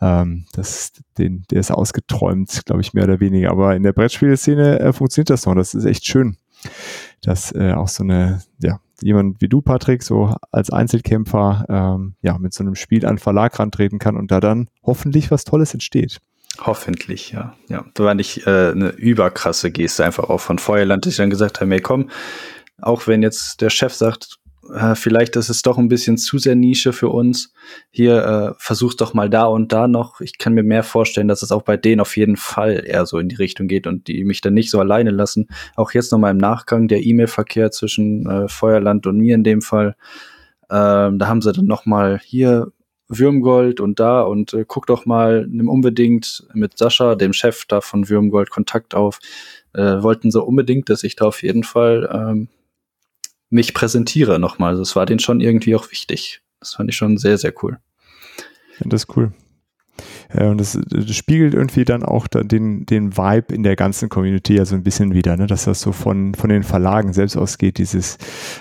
Ähm, 0.00 0.46
das, 0.52 0.92
den, 1.18 1.44
der 1.50 1.60
ist 1.60 1.70
ausgeträumt, 1.70 2.62
glaube 2.66 2.80
ich, 2.80 2.94
mehr 2.94 3.04
oder 3.04 3.20
weniger. 3.20 3.50
Aber 3.50 3.76
in 3.76 3.82
der 3.82 3.92
Brettspielszene 3.92 4.80
äh, 4.80 4.92
funktioniert 4.92 5.30
das 5.30 5.46
noch. 5.46 5.54
Das 5.54 5.74
ist 5.74 5.84
echt 5.84 6.06
schön, 6.06 6.36
dass 7.22 7.52
äh, 7.54 7.72
auch 7.72 7.88
so 7.88 8.02
eine, 8.02 8.42
ja, 8.62 8.80
jemand 9.02 9.40
wie 9.40 9.48
du, 9.48 9.60
Patrick, 9.60 10.02
so 10.02 10.34
als 10.50 10.70
Einzelkämpfer, 10.70 11.66
ähm, 11.68 12.14
ja, 12.22 12.38
mit 12.38 12.54
so 12.54 12.64
einem 12.64 12.74
Spiel 12.74 13.04
an 13.06 13.18
Verlag 13.18 13.58
rantreten 13.58 13.98
kann 13.98 14.16
und 14.16 14.30
da 14.30 14.40
dann 14.40 14.68
hoffentlich 14.82 15.30
was 15.30 15.44
Tolles 15.44 15.74
entsteht. 15.74 16.18
Hoffentlich, 16.60 17.32
ja. 17.32 17.54
Ja, 17.68 17.84
da 17.94 18.04
war 18.04 18.14
nicht 18.14 18.46
äh, 18.46 18.70
eine 18.70 18.90
überkrasse 18.90 19.70
Geste 19.70 20.04
einfach 20.04 20.24
auch 20.30 20.40
von 20.40 20.58
Feuerland, 20.58 21.04
dass 21.04 21.12
ich 21.12 21.18
dann 21.18 21.30
gesagt 21.30 21.60
habe, 21.60 21.70
hey 21.70 21.80
komm, 21.80 22.10
auch 22.80 23.06
wenn 23.06 23.22
jetzt 23.22 23.60
der 23.60 23.70
Chef 23.70 23.94
sagt, 23.94 24.38
äh, 24.74 24.94
vielleicht 24.94 25.36
ist 25.36 25.48
es 25.48 25.62
doch 25.62 25.78
ein 25.78 25.88
bisschen 25.88 26.18
zu 26.18 26.38
sehr 26.38 26.56
Nische 26.56 26.92
für 26.92 27.08
uns, 27.08 27.52
hier 27.90 28.24
äh, 28.24 28.54
versuch's 28.58 28.96
doch 28.96 29.14
mal 29.14 29.30
da 29.30 29.44
und 29.44 29.72
da 29.72 29.88
noch. 29.88 30.20
Ich 30.20 30.38
kann 30.38 30.54
mir 30.54 30.62
mehr 30.62 30.82
vorstellen, 30.82 31.28
dass 31.28 31.42
es 31.42 31.52
auch 31.52 31.62
bei 31.62 31.76
denen 31.76 32.00
auf 32.00 32.16
jeden 32.16 32.36
Fall 32.36 32.84
eher 32.86 33.06
so 33.06 33.18
in 33.18 33.28
die 33.28 33.36
Richtung 33.36 33.68
geht 33.68 33.86
und 33.86 34.08
die 34.08 34.24
mich 34.24 34.40
dann 34.40 34.54
nicht 34.54 34.70
so 34.70 34.80
alleine 34.80 35.10
lassen. 35.10 35.48
Auch 35.76 35.92
jetzt 35.92 36.12
nochmal 36.12 36.32
im 36.32 36.38
Nachgang 36.38 36.88
der 36.88 37.04
E-Mail-Verkehr 37.04 37.70
zwischen 37.70 38.26
äh, 38.28 38.48
Feuerland 38.48 39.06
und 39.06 39.18
mir 39.18 39.34
in 39.34 39.44
dem 39.44 39.62
Fall. 39.62 39.96
Ähm, 40.68 41.18
da 41.18 41.28
haben 41.28 41.42
sie 41.42 41.52
dann 41.52 41.66
nochmal 41.66 42.20
hier 42.24 42.72
Würmgold 43.08 43.80
und 43.80 44.00
da 44.00 44.22
und 44.22 44.52
äh, 44.52 44.64
guck 44.66 44.86
doch 44.86 45.06
mal, 45.06 45.46
nimm 45.48 45.68
unbedingt 45.68 46.46
mit 46.54 46.76
Sascha, 46.76 47.14
dem 47.14 47.32
Chef 47.32 47.64
da 47.66 47.80
von 47.80 48.08
Würmgold, 48.08 48.50
Kontakt 48.50 48.94
auf. 48.94 49.18
Äh, 49.72 50.02
wollten 50.02 50.30
so 50.30 50.42
unbedingt, 50.44 50.88
dass 50.90 51.04
ich 51.04 51.16
da 51.16 51.26
auf 51.26 51.42
jeden 51.42 51.62
Fall 51.62 52.08
ähm, 52.12 52.48
mich 53.50 53.74
präsentiere 53.74 54.38
nochmal. 54.38 54.70
Also 54.70 54.82
es 54.82 54.96
war 54.96 55.06
denen 55.06 55.20
schon 55.20 55.40
irgendwie 55.40 55.76
auch 55.76 55.90
wichtig. 55.90 56.40
Das 56.60 56.74
fand 56.74 56.90
ich 56.90 56.96
schon 56.96 57.18
sehr, 57.18 57.38
sehr 57.38 57.52
cool. 57.62 57.78
Ja, 58.78 58.86
das 58.86 59.04
ist 59.04 59.16
cool. 59.16 59.32
Ja, 60.34 60.50
und 60.50 60.58
das, 60.58 60.78
das, 60.88 61.14
spiegelt 61.14 61.54
irgendwie 61.54 61.84
dann 61.84 62.02
auch 62.02 62.26
den, 62.26 62.84
den 62.86 63.16
Vibe 63.16 63.54
in 63.54 63.62
der 63.62 63.76
ganzen 63.76 64.08
Community 64.08 64.54
ja 64.54 64.64
so 64.64 64.74
ein 64.74 64.82
bisschen 64.82 65.14
wieder, 65.14 65.36
ne? 65.36 65.46
dass 65.46 65.64
das 65.64 65.80
so 65.80 65.92
von, 65.92 66.34
von 66.34 66.50
den 66.50 66.62
Verlagen 66.62 67.12
selbst 67.12 67.36
ausgeht, 67.36 67.78
dieses, 67.78 68.18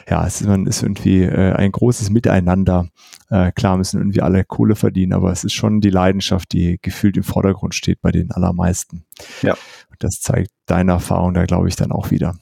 ja, 0.10 0.26
es 0.26 0.42
ist, 0.42 0.48
man 0.48 0.68
ist 0.68 0.84
irgendwie 0.84 1.24
äh, 1.24 1.54
ein 1.54 1.72
großes 1.72 2.10
Miteinander. 2.10 2.90
Äh, 3.30 3.52
klar 3.52 3.78
müssen 3.78 4.00
irgendwie 4.00 4.22
alle 4.22 4.44
Kohle 4.44 4.76
verdienen, 4.76 5.14
aber 5.14 5.32
es 5.32 5.44
ist 5.44 5.54
schon 5.54 5.82
die 5.82 5.90
Leidenschaft, 5.90 6.54
die 6.54 6.80
gefühlt 6.82 7.18
im 7.18 7.24
Vordergrund 7.24 7.76
steht 7.76 8.02
bei 8.02 8.12
den 8.12 8.32
allermeisten. 8.32 9.06
Ja. 9.42 9.54
Und 9.90 10.04
das 10.04 10.22
zeigt 10.22 10.52
deine 10.66 10.94
Erfahrung 10.94 11.34
da, 11.34 11.46
glaube 11.46 11.68
ich, 11.68 11.76
dann 11.76 11.92
auch 11.92 12.12
wieder. 12.12 12.36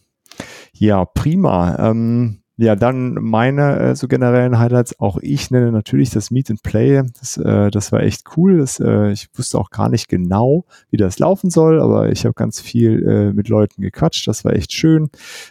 Ja, 0.74 1.06
prima. 1.06 1.78
Ähm, 1.90 2.43
ja, 2.64 2.76
dann 2.76 3.16
meine 3.16 3.78
äh, 3.80 3.96
so 3.96 4.08
generellen 4.08 4.58
Highlights. 4.58 5.00
Auch 5.00 5.18
ich 5.22 5.52
nenne 5.52 5.72
natürlich 5.72 6.10
das 6.10 6.32
Meet 6.32 6.52
and 6.52 6.64
Play. 6.64 7.04
Das, 7.20 7.38
äh, 7.38 7.70
das 7.70 7.92
war 7.92 8.02
echt 8.02 8.24
cool. 8.38 8.58
Das, 8.58 8.80
äh, 8.80 9.12
ich 9.12 9.28
wusste 9.36 9.60
auch 9.60 9.70
gar 9.70 9.90
nicht 9.90 10.08
genau, 10.08 10.66
wie 10.90 10.98
das 10.98 11.20
laufen 11.20 11.50
soll, 11.50 11.82
aber 11.82 12.10
ich 12.10 12.26
habe 12.26 12.34
ganz 12.34 12.62
viel 12.62 13.08
äh, 13.08 13.34
mit 13.34 13.50
Leuten 13.50 13.82
gequatscht. 13.82 14.28
Das 14.28 14.46
war 14.46 14.54
echt 14.54 14.72
schön. 14.72 15.10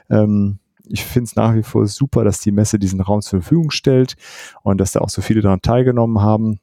Ähm, 0.08 0.58
ich 0.88 1.04
finde 1.04 1.24
es 1.24 1.36
nach 1.36 1.54
wie 1.54 1.62
vor 1.62 1.86
super, 1.86 2.24
dass 2.24 2.40
die 2.40 2.52
Messe 2.52 2.78
diesen 2.78 3.00
Raum 3.00 3.20
zur 3.20 3.40
Verfügung 3.40 3.70
stellt 3.70 4.16
und 4.62 4.80
dass 4.80 4.92
da 4.92 5.00
auch 5.00 5.10
so 5.10 5.22
viele 5.22 5.40
daran 5.40 5.62
teilgenommen 5.62 6.20
haben. 6.20 6.60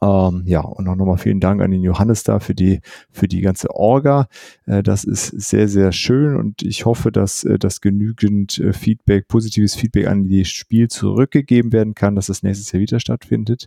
Ähm, 0.00 0.42
ja, 0.46 0.60
und 0.60 0.86
auch 0.88 0.94
nochmal 0.94 1.18
vielen 1.18 1.40
Dank 1.40 1.60
an 1.60 1.70
den 1.70 1.82
Johannes 1.82 2.22
da 2.22 2.38
für 2.38 2.54
die, 2.54 2.80
für 3.10 3.26
die 3.26 3.40
ganze 3.40 3.74
Orga. 3.74 4.28
Äh, 4.66 4.82
das 4.82 5.04
ist 5.04 5.26
sehr, 5.26 5.68
sehr 5.68 5.92
schön 5.92 6.36
und 6.36 6.62
ich 6.62 6.84
hoffe, 6.84 7.10
dass, 7.10 7.44
äh, 7.44 7.58
dass 7.58 7.80
genügend 7.80 8.58
äh, 8.58 8.72
Feedback, 8.72 9.26
positives 9.28 9.74
Feedback 9.74 10.06
an 10.06 10.28
das 10.28 10.48
Spiel 10.48 10.88
zurückgegeben 10.88 11.72
werden 11.72 11.94
kann, 11.94 12.14
dass 12.14 12.26
das 12.26 12.42
nächstes 12.42 12.70
Jahr 12.72 12.80
wieder 12.80 13.00
stattfindet. 13.00 13.66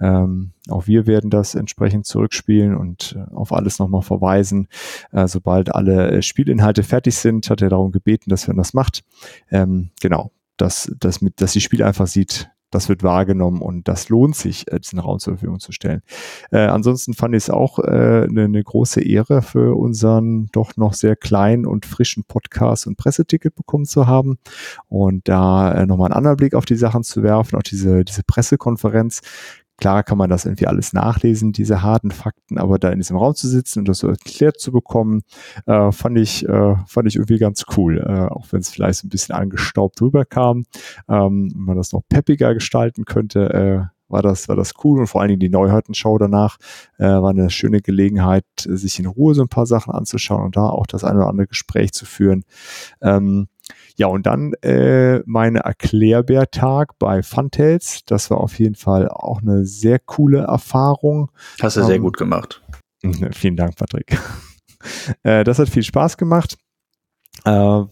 Ähm, 0.00 0.52
auch 0.68 0.86
wir 0.86 1.06
werden 1.06 1.30
das 1.30 1.54
entsprechend 1.54 2.06
zurückspielen 2.06 2.76
und 2.76 3.16
äh, 3.16 3.34
auf 3.34 3.52
alles 3.52 3.78
nochmal 3.78 4.02
verweisen. 4.02 4.68
Äh, 5.12 5.28
sobald 5.28 5.74
alle 5.74 6.22
Spielinhalte 6.22 6.82
fertig 6.82 7.14
sind, 7.14 7.48
hat 7.50 7.62
er 7.62 7.68
darum 7.68 7.92
gebeten, 7.92 8.30
dass 8.30 8.48
man 8.48 8.56
das 8.56 8.74
macht. 8.74 9.04
Ähm, 9.50 9.90
genau, 10.00 10.32
dass, 10.56 10.92
dass, 10.98 11.20
mit, 11.20 11.40
dass 11.40 11.52
die 11.52 11.60
Spiel 11.60 11.82
einfach 11.82 12.08
sieht, 12.08 12.50
das 12.70 12.88
wird 12.88 13.02
wahrgenommen 13.02 13.60
und 13.60 13.88
das 13.88 14.08
lohnt 14.08 14.36
sich, 14.36 14.70
äh, 14.70 14.78
diesen 14.78 14.98
Raum 14.98 15.18
zur 15.18 15.34
Verfügung 15.34 15.60
zu 15.60 15.72
stellen. 15.72 16.02
Äh, 16.50 16.66
ansonsten 16.66 17.14
fand 17.14 17.34
ich 17.34 17.44
es 17.44 17.50
auch 17.50 17.78
äh, 17.78 18.26
eine, 18.28 18.44
eine 18.44 18.62
große 18.62 19.02
Ehre 19.02 19.42
für 19.42 19.76
unseren 19.76 20.46
doch 20.52 20.76
noch 20.76 20.94
sehr 20.94 21.16
kleinen 21.16 21.66
und 21.66 21.86
frischen 21.86 22.24
Podcast 22.24 22.86
und 22.86 22.96
Presseticket 22.96 23.54
bekommen 23.54 23.86
zu 23.86 24.06
haben 24.06 24.38
und 24.88 25.28
da 25.28 25.72
äh, 25.72 25.86
nochmal 25.86 26.08
einen 26.08 26.16
anderen 26.16 26.36
Blick 26.36 26.54
auf 26.54 26.64
die 26.64 26.76
Sachen 26.76 27.02
zu 27.02 27.22
werfen, 27.22 27.56
auch 27.56 27.62
diese, 27.62 28.04
diese 28.04 28.22
Pressekonferenz 28.22 29.20
Klar 29.78 30.02
kann 30.02 30.18
man 30.18 30.28
das 30.28 30.44
irgendwie 30.44 30.66
alles 30.66 30.92
nachlesen, 30.92 31.52
diese 31.52 31.82
harten 31.82 32.10
Fakten, 32.10 32.58
aber 32.58 32.78
da 32.78 32.90
in 32.90 32.98
diesem 32.98 33.16
Raum 33.16 33.34
zu 33.34 33.48
sitzen 33.48 33.80
und 33.80 33.88
das 33.88 33.98
so 33.98 34.08
erklärt 34.08 34.60
zu 34.60 34.72
bekommen, 34.72 35.22
äh, 35.66 35.92
fand 35.92 36.18
ich 36.18 36.46
äh, 36.48 36.74
fand 36.86 37.06
ich 37.08 37.16
irgendwie 37.16 37.38
ganz 37.38 37.64
cool, 37.76 37.98
äh, 37.98 38.32
auch 38.32 38.46
wenn 38.50 38.60
es 38.60 38.70
vielleicht 38.70 39.04
ein 39.04 39.08
bisschen 39.08 39.36
angestaubt 39.36 40.02
rüberkam, 40.02 40.64
ähm, 41.08 41.52
man 41.54 41.76
das 41.76 41.92
noch 41.92 42.02
peppiger 42.08 42.54
gestalten 42.54 43.04
könnte. 43.04 43.54
Äh, 43.54 43.98
war 44.08 44.22
das, 44.22 44.48
war 44.48 44.56
das 44.56 44.72
cool 44.82 45.00
und 45.00 45.06
vor 45.06 45.20
allen 45.20 45.28
Dingen 45.28 45.40
die 45.40 45.50
Neuheitenshow 45.50 46.16
danach 46.18 46.56
äh, 46.98 47.04
war 47.04 47.30
eine 47.30 47.50
schöne 47.50 47.80
Gelegenheit, 47.80 48.44
sich 48.56 48.98
in 48.98 49.06
Ruhe 49.06 49.34
so 49.34 49.42
ein 49.42 49.48
paar 49.48 49.66
Sachen 49.66 49.92
anzuschauen 49.92 50.44
und 50.44 50.56
da 50.56 50.68
auch 50.68 50.86
das 50.86 51.04
eine 51.04 51.18
oder 51.18 51.28
andere 51.28 51.46
Gespräch 51.46 51.92
zu 51.92 52.06
führen. 52.06 52.44
Ähm, 53.02 53.48
Ja, 53.98 54.06
und 54.06 54.26
dann 54.26 54.52
äh, 54.62 55.20
meine 55.26 55.58
Erklärbär-Tag 55.58 56.98
bei 57.00 57.24
Funtails. 57.24 58.04
Das 58.06 58.30
war 58.30 58.38
auf 58.38 58.56
jeden 58.60 58.76
Fall 58.76 59.08
auch 59.08 59.42
eine 59.42 59.64
sehr 59.64 59.98
coole 59.98 60.38
Erfahrung. 60.42 61.32
Hast 61.60 61.76
du 61.76 61.84
sehr 61.84 61.96
ähm, 61.96 62.02
gut 62.02 62.16
gemacht. 62.16 62.62
Vielen 63.32 63.56
Dank, 63.56 63.74
Patrick. 63.74 64.16
äh, 65.24 65.42
das 65.42 65.58
hat 65.58 65.68
viel 65.68 65.82
Spaß 65.82 66.16
gemacht. 66.16 66.56
Äh, 67.44 67.82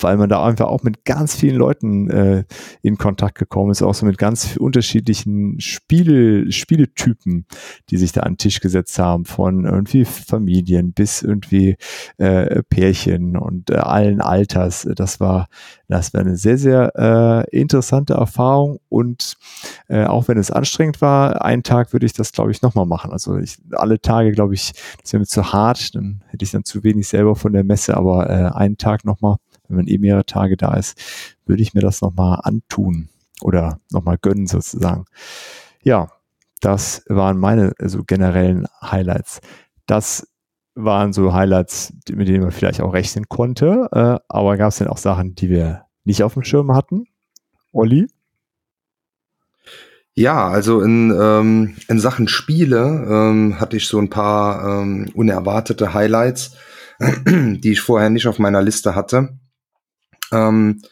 weil 0.00 0.16
man 0.16 0.28
da 0.28 0.44
einfach 0.44 0.66
auch 0.66 0.82
mit 0.82 1.04
ganz 1.04 1.34
vielen 1.34 1.56
Leuten 1.56 2.10
äh, 2.10 2.44
in 2.82 2.98
Kontakt 2.98 3.38
gekommen 3.38 3.70
ist, 3.70 3.82
auch 3.82 3.94
so 3.94 4.06
mit 4.06 4.18
ganz 4.18 4.56
unterschiedlichen 4.56 5.60
Spiel, 5.60 6.50
Spieletypen, 6.50 7.46
die 7.90 7.96
sich 7.96 8.12
da 8.12 8.22
an 8.22 8.32
den 8.32 8.38
Tisch 8.38 8.60
gesetzt 8.60 8.98
haben, 8.98 9.24
von 9.24 9.64
irgendwie 9.64 10.04
Familien 10.04 10.92
bis 10.92 11.22
irgendwie 11.22 11.76
äh, 12.18 12.62
Pärchen 12.64 13.36
und 13.36 13.70
äh, 13.70 13.76
allen 13.76 14.20
Alters. 14.20 14.88
Das 14.94 15.20
war, 15.20 15.48
das 15.88 16.12
war 16.14 16.20
eine 16.20 16.36
sehr, 16.36 16.58
sehr 16.58 16.92
äh, 16.96 17.56
interessante 17.56 18.14
Erfahrung 18.14 18.80
und 18.88 19.36
äh, 19.88 20.04
auch 20.04 20.28
wenn 20.28 20.38
es 20.38 20.50
anstrengend 20.50 21.00
war, 21.00 21.44
einen 21.44 21.62
Tag 21.62 21.92
würde 21.92 22.06
ich 22.06 22.12
das, 22.12 22.32
glaube 22.32 22.50
ich, 22.50 22.62
nochmal 22.62 22.86
machen. 22.86 23.12
Also 23.12 23.36
ich, 23.36 23.58
alle 23.72 24.00
Tage, 24.00 24.32
glaube 24.32 24.54
ich, 24.54 24.72
das 25.02 25.12
wäre 25.12 25.20
mir 25.20 25.26
zu 25.26 25.52
hart, 25.52 25.94
dann 25.94 26.22
hätte 26.28 26.44
ich 26.44 26.50
dann 26.50 26.64
zu 26.64 26.82
wenig 26.84 27.08
selber 27.08 27.36
von 27.36 27.52
der 27.52 27.64
Messe, 27.64 27.96
aber 27.96 28.28
äh, 28.28 28.50
einen 28.54 28.78
Tag 28.78 29.04
nochmal 29.04 29.36
wenn 29.68 29.76
man 29.76 29.86
eh 29.86 29.98
mehrere 29.98 30.26
Tage 30.26 30.56
da 30.56 30.74
ist, 30.74 30.98
würde 31.46 31.62
ich 31.62 31.74
mir 31.74 31.80
das 31.80 32.00
nochmal 32.00 32.40
antun 32.42 33.08
oder 33.40 33.78
nochmal 33.90 34.18
gönnen 34.20 34.46
sozusagen. 34.46 35.04
Ja, 35.82 36.08
das 36.60 37.04
waren 37.08 37.38
meine 37.38 37.72
also 37.78 38.02
generellen 38.04 38.66
Highlights. 38.82 39.40
Das 39.86 40.26
waren 40.74 41.12
so 41.12 41.32
Highlights, 41.32 41.92
mit 42.10 42.28
denen 42.28 42.42
man 42.42 42.52
vielleicht 42.52 42.80
auch 42.80 42.92
rechnen 42.92 43.28
konnte, 43.28 43.88
äh, 43.92 44.18
aber 44.28 44.56
gab 44.56 44.68
es 44.68 44.78
denn 44.78 44.88
auch 44.88 44.98
Sachen, 44.98 45.34
die 45.34 45.48
wir 45.48 45.86
nicht 46.04 46.22
auf 46.22 46.34
dem 46.34 46.44
Schirm 46.44 46.74
hatten? 46.74 47.06
Olli? 47.72 48.06
Ja, 50.14 50.48
also 50.48 50.80
in, 50.80 51.14
ähm, 51.18 51.76
in 51.88 51.98
Sachen 51.98 52.26
Spiele 52.28 53.06
ähm, 53.08 53.60
hatte 53.60 53.76
ich 53.76 53.86
so 53.86 53.98
ein 53.98 54.08
paar 54.08 54.80
ähm, 54.80 55.10
unerwartete 55.14 55.92
Highlights, 55.92 56.52
die 57.26 57.72
ich 57.72 57.80
vorher 57.80 58.08
nicht 58.08 58.26
auf 58.26 58.38
meiner 58.38 58.62
Liste 58.62 58.94
hatte. 58.94 59.38
Ähm, 60.32 60.82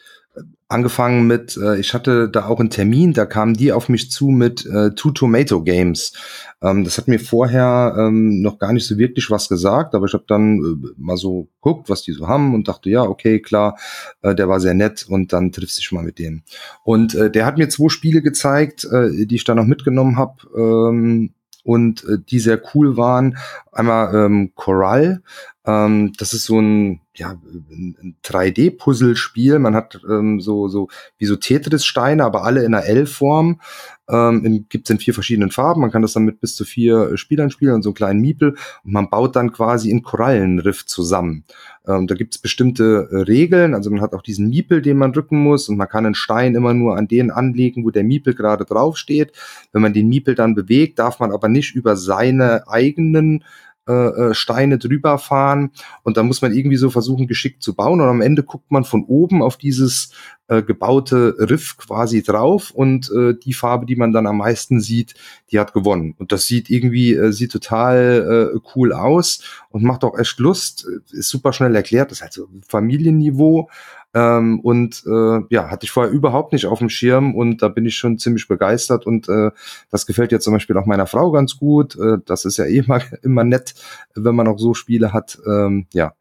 angefangen 0.67 1.27
mit, 1.27 1.57
äh, 1.57 1.79
ich 1.79 1.93
hatte 1.93 2.27
da 2.29 2.47
auch 2.47 2.59
einen 2.59 2.69
Termin, 2.69 3.13
da 3.13 3.25
kamen 3.25 3.53
die 3.53 3.71
auf 3.71 3.87
mich 3.87 4.09
zu 4.09 4.29
mit 4.29 4.65
äh, 4.65 4.95
Two 4.95 5.11
Tomato 5.11 5.63
Games. 5.63 6.13
Ähm, 6.61 6.83
das 6.83 6.97
hat 6.97 7.07
mir 7.07 7.19
vorher 7.19 7.95
ähm, 7.97 8.41
noch 8.41 8.57
gar 8.57 8.73
nicht 8.73 8.87
so 8.87 8.97
wirklich 8.97 9.29
was 9.29 9.47
gesagt, 9.47 9.93
aber 9.93 10.07
ich 10.07 10.13
habe 10.13 10.25
dann 10.27 10.57
äh, 10.57 10.93
mal 10.97 11.17
so 11.17 11.49
geguckt, 11.61 11.89
was 11.89 12.01
die 12.01 12.13
so 12.13 12.27
haben 12.27 12.55
und 12.55 12.67
dachte, 12.67 12.89
ja, 12.89 13.03
okay, 13.03 13.39
klar, 13.41 13.77
äh, 14.21 14.33
der 14.33 14.49
war 14.49 14.59
sehr 14.59 14.73
nett 14.73 15.05
und 15.07 15.33
dann 15.33 15.51
triffst 15.51 15.77
du 15.77 15.81
dich 15.81 15.91
mal 15.91 16.03
mit 16.03 16.17
denen. 16.17 16.43
Und 16.83 17.13
äh, 17.13 17.29
der 17.29 17.45
hat 17.45 17.57
mir 17.57 17.69
zwei 17.69 17.89
Spiele 17.89 18.21
gezeigt, 18.21 18.85
äh, 18.85 19.25
die 19.27 19.35
ich 19.35 19.43
dann 19.43 19.57
noch 19.57 19.65
mitgenommen 19.65 20.17
habe. 20.17 20.35
Ähm, 20.57 21.31
und 21.63 22.03
äh, 22.03 22.19
die 22.19 22.37
sehr 22.37 22.61
cool 22.73 22.95
waren. 22.95 23.37
Einmal 23.71 24.13
ähm, 24.13 24.51
Coral, 24.53 25.23
ähm, 25.65 26.13
das 26.17 26.33
ist 26.33 26.45
so 26.45 26.59
ein, 26.59 27.01
ja, 27.15 27.31
ein 27.31 28.15
3D-Puzzle-Spiel. 28.23 29.57
Man 29.57 29.73
hat 29.73 29.99
ähm, 30.07 30.39
so, 30.39 30.67
so 30.67 30.89
wie 31.17 31.25
so 31.25 31.35
Tetris-Steine, 31.35 32.23
aber 32.23 32.43
alle 32.43 32.63
in 32.63 32.75
einer 32.75 32.85
L-Form. 32.85 33.59
Ähm, 34.07 34.65
Gibt 34.69 34.85
es 34.85 34.91
in 34.91 34.99
vier 34.99 35.15
verschiedenen 35.15 35.49
Farben. 35.49 35.81
Man 35.81 35.89
kann 35.89 36.03
das 36.03 36.13
dann 36.13 36.25
mit 36.25 36.39
bis 36.39 36.55
zu 36.55 36.65
vier 36.65 37.13
äh, 37.13 37.17
Spielern 37.17 37.49
spielen 37.49 37.73
und 37.73 37.81
so 37.81 37.89
einen 37.89 37.95
kleinen 37.95 38.21
Miepel. 38.21 38.51
Und 38.83 38.93
man 38.93 39.09
baut 39.09 39.35
dann 39.35 39.51
quasi 39.51 39.89
in 39.89 40.03
Korallenriff 40.03 40.85
zusammen. 40.85 41.43
Ähm, 41.87 42.05
da 42.05 42.13
gibt 42.13 42.35
es 42.35 42.41
bestimmte 42.41 43.09
äh, 43.11 43.15
Regeln. 43.21 43.73
Also 43.73 43.89
man 43.89 44.01
hat 44.01 44.13
auch 44.13 44.21
diesen 44.21 44.49
Miepel, 44.49 44.83
den 44.83 44.97
man 44.97 45.13
drücken 45.13 45.41
muss. 45.41 45.67
Und 45.67 45.77
man 45.77 45.89
kann 45.89 46.05
einen 46.05 46.13
Stein 46.13 46.53
immer 46.53 46.75
nur 46.75 46.95
an 46.95 47.07
den 47.07 47.31
anlegen, 47.31 47.83
wo 47.83 47.89
der 47.89 48.03
Miepel 48.03 48.35
gerade 48.35 48.65
draufsteht. 48.65 49.31
Wenn 49.71 49.81
man 49.81 49.93
den 49.93 50.09
Miepel 50.09 50.35
dann 50.35 50.53
bewegt, 50.53 50.99
darf 50.99 51.19
man 51.19 51.31
aber 51.31 51.49
nicht 51.49 51.73
über 51.73 51.97
seine 51.97 52.67
eigenen 52.67 53.43
äh, 53.87 53.93
äh, 53.93 54.33
Steine 54.33 54.77
drüber 54.77 55.17
fahren 55.17 55.71
und 56.03 56.17
da 56.17 56.23
muss 56.23 56.41
man 56.41 56.53
irgendwie 56.53 56.77
so 56.77 56.89
versuchen, 56.89 57.27
geschickt 57.27 57.61
zu 57.61 57.75
bauen 57.75 58.01
und 58.01 58.07
am 58.07 58.21
Ende 58.21 58.43
guckt 58.43 58.71
man 58.71 58.83
von 58.83 59.03
oben 59.05 59.43
auf 59.43 59.57
dieses 59.57 60.11
äh, 60.47 60.63
gebaute 60.63 61.35
Riff 61.39 61.77
quasi 61.77 62.23
drauf 62.23 62.71
und 62.71 63.11
äh, 63.11 63.33
die 63.33 63.53
Farbe, 63.53 63.85
die 63.85 63.95
man 63.95 64.11
dann 64.11 64.27
am 64.27 64.37
meisten 64.37 64.79
sieht, 64.79 65.15
die 65.51 65.59
hat 65.59 65.73
gewonnen. 65.73 66.15
Und 66.17 66.31
das 66.31 66.45
sieht 66.45 66.69
irgendwie, 66.69 67.13
äh, 67.13 67.31
sieht 67.31 67.51
total 67.51 68.53
äh, 68.55 68.59
cool 68.75 68.93
aus 68.93 69.43
und 69.69 69.83
macht 69.83 70.03
auch 70.03 70.17
echt 70.17 70.39
Lust, 70.39 70.87
ist 71.11 71.29
super 71.29 71.53
schnell 71.53 71.75
erklärt, 71.75 72.11
das 72.11 72.19
ist 72.19 72.21
halt 72.23 72.33
so 72.33 72.47
Familienniveau, 72.67 73.69
ähm, 74.15 74.61
und 74.61 75.03
äh, 75.05 75.41
ja, 75.49 75.69
hatte 75.69 75.83
ich 75.83 75.91
vorher 75.91 76.11
überhaupt 76.11 76.53
nicht 76.53 76.67
auf 76.67 76.79
dem 76.79 76.87
Schirm 76.87 77.35
und 77.35 77.61
da 77.61 77.67
bin 77.67 77.85
ich 77.85 77.97
schon 77.97 78.17
ziemlich 78.17 78.47
begeistert 78.47 79.05
und 79.05 79.27
äh, 79.27 79.51
das 79.91 80.05
gefällt 80.05 80.31
jetzt 80.31 80.45
zum 80.45 80.53
Beispiel 80.53 80.77
auch 80.77 80.85
meiner 80.85 81.05
Frau 81.05 81.31
ganz 81.31 81.57
gut. 81.57 81.97
Äh, 81.97 82.19
das 82.25 82.45
ist 82.45 82.55
ja 82.55 82.63
eh 82.63 82.77
immer, 82.85 83.01
immer 83.23 83.43
nett, 83.43 83.75
wenn 84.15 84.35
man 84.35 84.47
auch 84.47 84.57
so 84.57 84.73
Spiele 84.73 85.11
hat. 85.11 85.37
Ähm, 85.45 85.87
ja. 85.93 86.13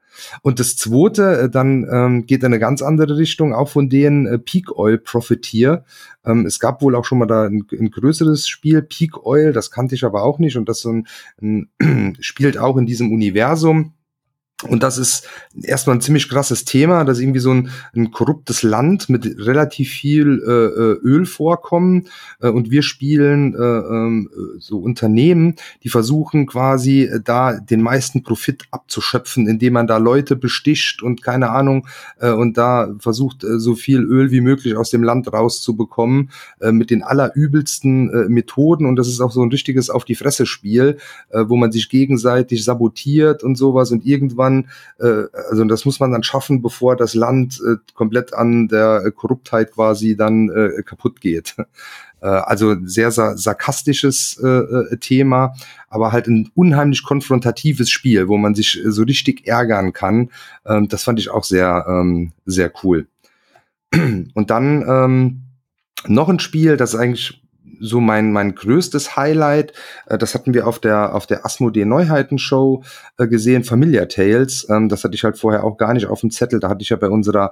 Und 0.42 0.59
das 0.59 0.76
zweite, 0.76 1.42
äh, 1.42 1.50
dann 1.50 1.87
ähm, 1.90 2.26
geht 2.26 2.40
in 2.40 2.46
eine 2.46 2.59
ganz 2.59 2.83
andere 2.83 3.16
Richtung, 3.16 3.54
auch 3.54 3.68
von 3.68 3.88
denen 3.88 4.26
äh, 4.26 4.38
Peak 4.38 4.76
Oil 4.76 4.98
Profiteer. 4.98 5.85
Ähm, 6.24 6.46
es 6.46 6.59
gab 6.59 6.83
wohl 6.83 6.96
auch 6.96 7.04
schon 7.04 7.18
mal 7.18 7.26
da 7.26 7.44
ein, 7.44 7.64
ein, 7.70 7.90
größeres 7.90 8.48
Spiel, 8.48 8.83
Peak 8.83 9.24
Oil, 9.24 9.52
das 9.52 9.70
kannte 9.70 9.94
ich 9.94 10.02
aber 10.02 10.24
auch 10.24 10.40
nicht 10.40 10.57
und 10.57 10.68
das 10.68 10.85
ein, 10.85 11.07
ein, 11.40 12.16
spielt 12.20 12.59
auch 12.59 12.76
in 12.76 12.87
diesem 12.87 13.12
Universum 13.12 13.92
und 14.68 14.83
das 14.83 14.98
ist 14.98 15.29
erstmal 15.62 15.96
ein 15.96 16.00
ziemlich 16.00 16.29
krasses 16.29 16.64
Thema, 16.64 17.05
dass 17.05 17.20
irgendwie 17.20 17.40
so 17.40 17.53
ein, 17.53 17.70
ein 17.94 18.11
korruptes 18.11 18.62
Land 18.62 19.09
mit 19.09 19.27
relativ 19.38 19.90
viel 19.90 20.42
äh, 20.46 20.50
äh 20.50 20.94
Öl 21.05 21.27
vorkommen 21.27 22.09
äh, 22.40 22.48
und 22.48 22.70
wir 22.70 22.83
spielen 22.83 23.55
äh, 23.55 23.59
äh, 23.59 24.59
so 24.59 24.79
Unternehmen, 24.79 25.57
die 25.83 25.88
versuchen 25.88 26.46
quasi 26.46 27.03
äh, 27.03 27.20
da 27.22 27.59
den 27.59 27.83
meisten 27.83 28.22
Profit 28.22 28.64
abzuschöpfen, 28.70 29.46
indem 29.46 29.74
man 29.74 29.87
da 29.87 29.98
Leute 29.98 30.37
besticht 30.37 31.03
und 31.03 31.22
keine 31.22 31.50
Ahnung 31.50 31.87
äh, 32.18 32.31
und 32.31 32.57
da 32.57 32.94
versucht 32.98 33.44
so 33.57 33.74
viel 33.74 34.03
Öl 34.03 34.31
wie 34.31 34.40
möglich 34.40 34.77
aus 34.77 34.90
dem 34.90 35.03
Land 35.03 35.33
rauszubekommen 35.33 36.31
mit 36.61 36.90
den 36.90 37.03
allerübelsten 37.03 38.29
Methoden. 38.33 38.87
Und 38.87 38.96
das 38.96 39.09
ist 39.09 39.20
auch 39.20 39.33
so 39.33 39.42
ein 39.42 39.50
richtiges 39.50 39.90
auf 39.90 40.05
die 40.05 40.14
Fresse 40.14 40.46
Spiel, 40.46 40.98
wo 41.31 41.57
man 41.57 41.72
sich 41.72 41.88
gegenseitig 41.88 42.64
sabotiert 42.64 43.42
und 43.42 43.57
sowas. 43.57 43.90
Und 43.90 44.07
irgendwann 44.07 44.54
man, 44.55 44.69
äh, 44.99 45.27
also 45.51 45.64
das 45.64 45.85
muss 45.85 46.01
man 46.01 46.12
dann 46.12 46.23
schaffen, 46.23 46.62
bevor 46.62 46.97
das 46.97 47.14
Land 47.14 47.61
äh, 47.67 47.77
komplett 47.95 48.35
an 48.35 48.69
der 48.69 49.11
Korruptheit 49.12 49.73
quasi 49.73 50.17
dann 50.17 50.49
äh, 50.51 50.83
kaputt 50.83 51.21
geht. 51.21 51.57
Äh, 52.21 52.29
also 52.29 52.75
sehr 52.85 53.11
sa 53.11 53.37
sarkastisches 53.37 54.40
äh, 54.43 54.49
äh, 54.49 54.97
Thema, 54.97 55.55
aber 55.90 56.11
halt 56.11 56.27
ein 56.27 56.51
unheimlich 56.55 57.05
konfrontatives 57.05 57.90
Spiel, 57.90 58.29
wo 58.29 58.38
man 58.38 58.55
sich 58.55 58.81
so 58.87 59.03
richtig 59.03 59.47
ärgern 59.47 59.93
kann. 59.93 60.31
Ähm, 60.64 60.88
das 60.88 61.05
fand 61.05 61.19
ich 61.19 61.29
auch 61.29 61.45
sehr, 61.45 61.85
ähm, 61.87 62.33
sehr 62.47 62.73
cool. 62.83 63.09
Und 63.93 64.49
dann 64.49 64.85
ähm, 64.88 65.43
noch 66.07 66.31
ein 66.31 66.40
Spiel, 66.40 66.79
das 66.79 66.95
eigentlich 66.95 67.43
so 67.81 68.01
mein, 68.01 68.33
mein 68.33 68.55
größtes 68.55 69.17
Highlight, 69.17 69.73
äh, 70.07 70.19
das 70.19 70.35
hatten 70.35 70.55
wir 70.55 70.67
auf 70.67 70.79
der, 70.79 71.15
auf 71.15 71.27
der 71.27 71.45
Asmodee 71.45 71.85
Neuheiten 71.85 72.39
Show 72.39 72.83
äh, 73.19 73.27
gesehen, 73.27 73.65
Familiar 73.65 74.09
Tales. 74.09 74.67
Ähm, 74.71 74.89
das 74.89 75.05
hatte 75.05 75.15
ich 75.15 75.25
halt 75.25 75.39
vorher 75.39 75.65
auch 75.65 75.77
gar 75.77 75.95
nicht 75.95 76.07
auf 76.07 76.21
dem 76.21 76.31
Zettel. 76.31 76.61
Da 76.61 76.69
hatte 76.69 76.83
ich 76.83 76.91
ja 76.91 76.97
bei 76.97 77.09
unserer 77.09 77.51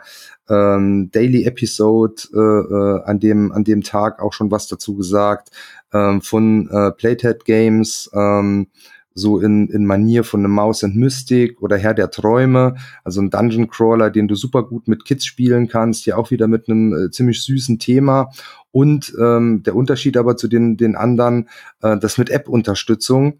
ähm, 0.48 1.10
Daily 1.12 1.44
Episode 1.44 2.22
äh, 2.34 2.38
äh, 2.38 3.02
an, 3.04 3.20
dem, 3.20 3.52
an 3.52 3.64
dem 3.64 3.82
Tag 3.82 4.20
auch 4.20 4.32
schon 4.32 4.50
was 4.50 4.68
dazu 4.68 4.96
gesagt. 4.96 5.50
Ähm, 5.92 6.22
von 6.22 6.68
äh, 6.70 6.90
Playtet 6.92 7.44
Games, 7.44 8.10
ähm, 8.14 8.68
so 9.14 9.40
in, 9.40 9.68
in 9.68 9.84
Manier 9.84 10.24
von 10.24 10.40
einem 10.40 10.52
Maus 10.52 10.84
and 10.84 10.96
Mystic 10.96 11.62
oder 11.62 11.76
Herr 11.76 11.94
der 11.94 12.10
Träume, 12.10 12.74
also 13.04 13.20
ein 13.20 13.30
Dungeon 13.30 13.68
Crawler, 13.68 14.10
den 14.10 14.28
du 14.28 14.34
super 14.34 14.62
gut 14.62 14.88
mit 14.88 15.04
Kids 15.04 15.24
spielen 15.24 15.68
kannst, 15.68 16.06
ja 16.06 16.16
auch 16.16 16.30
wieder 16.30 16.48
mit 16.48 16.68
einem 16.68 16.92
äh, 16.94 17.10
ziemlich 17.10 17.42
süßen 17.42 17.78
Thema 17.78 18.30
und 18.72 19.14
ähm, 19.20 19.62
der 19.62 19.76
Unterschied 19.76 20.16
aber 20.16 20.36
zu 20.36 20.48
den, 20.48 20.76
den 20.76 20.96
anderen, 20.96 21.48
äh, 21.82 21.98
das 21.98 22.18
mit 22.18 22.30
App-Unterstützung. 22.30 23.38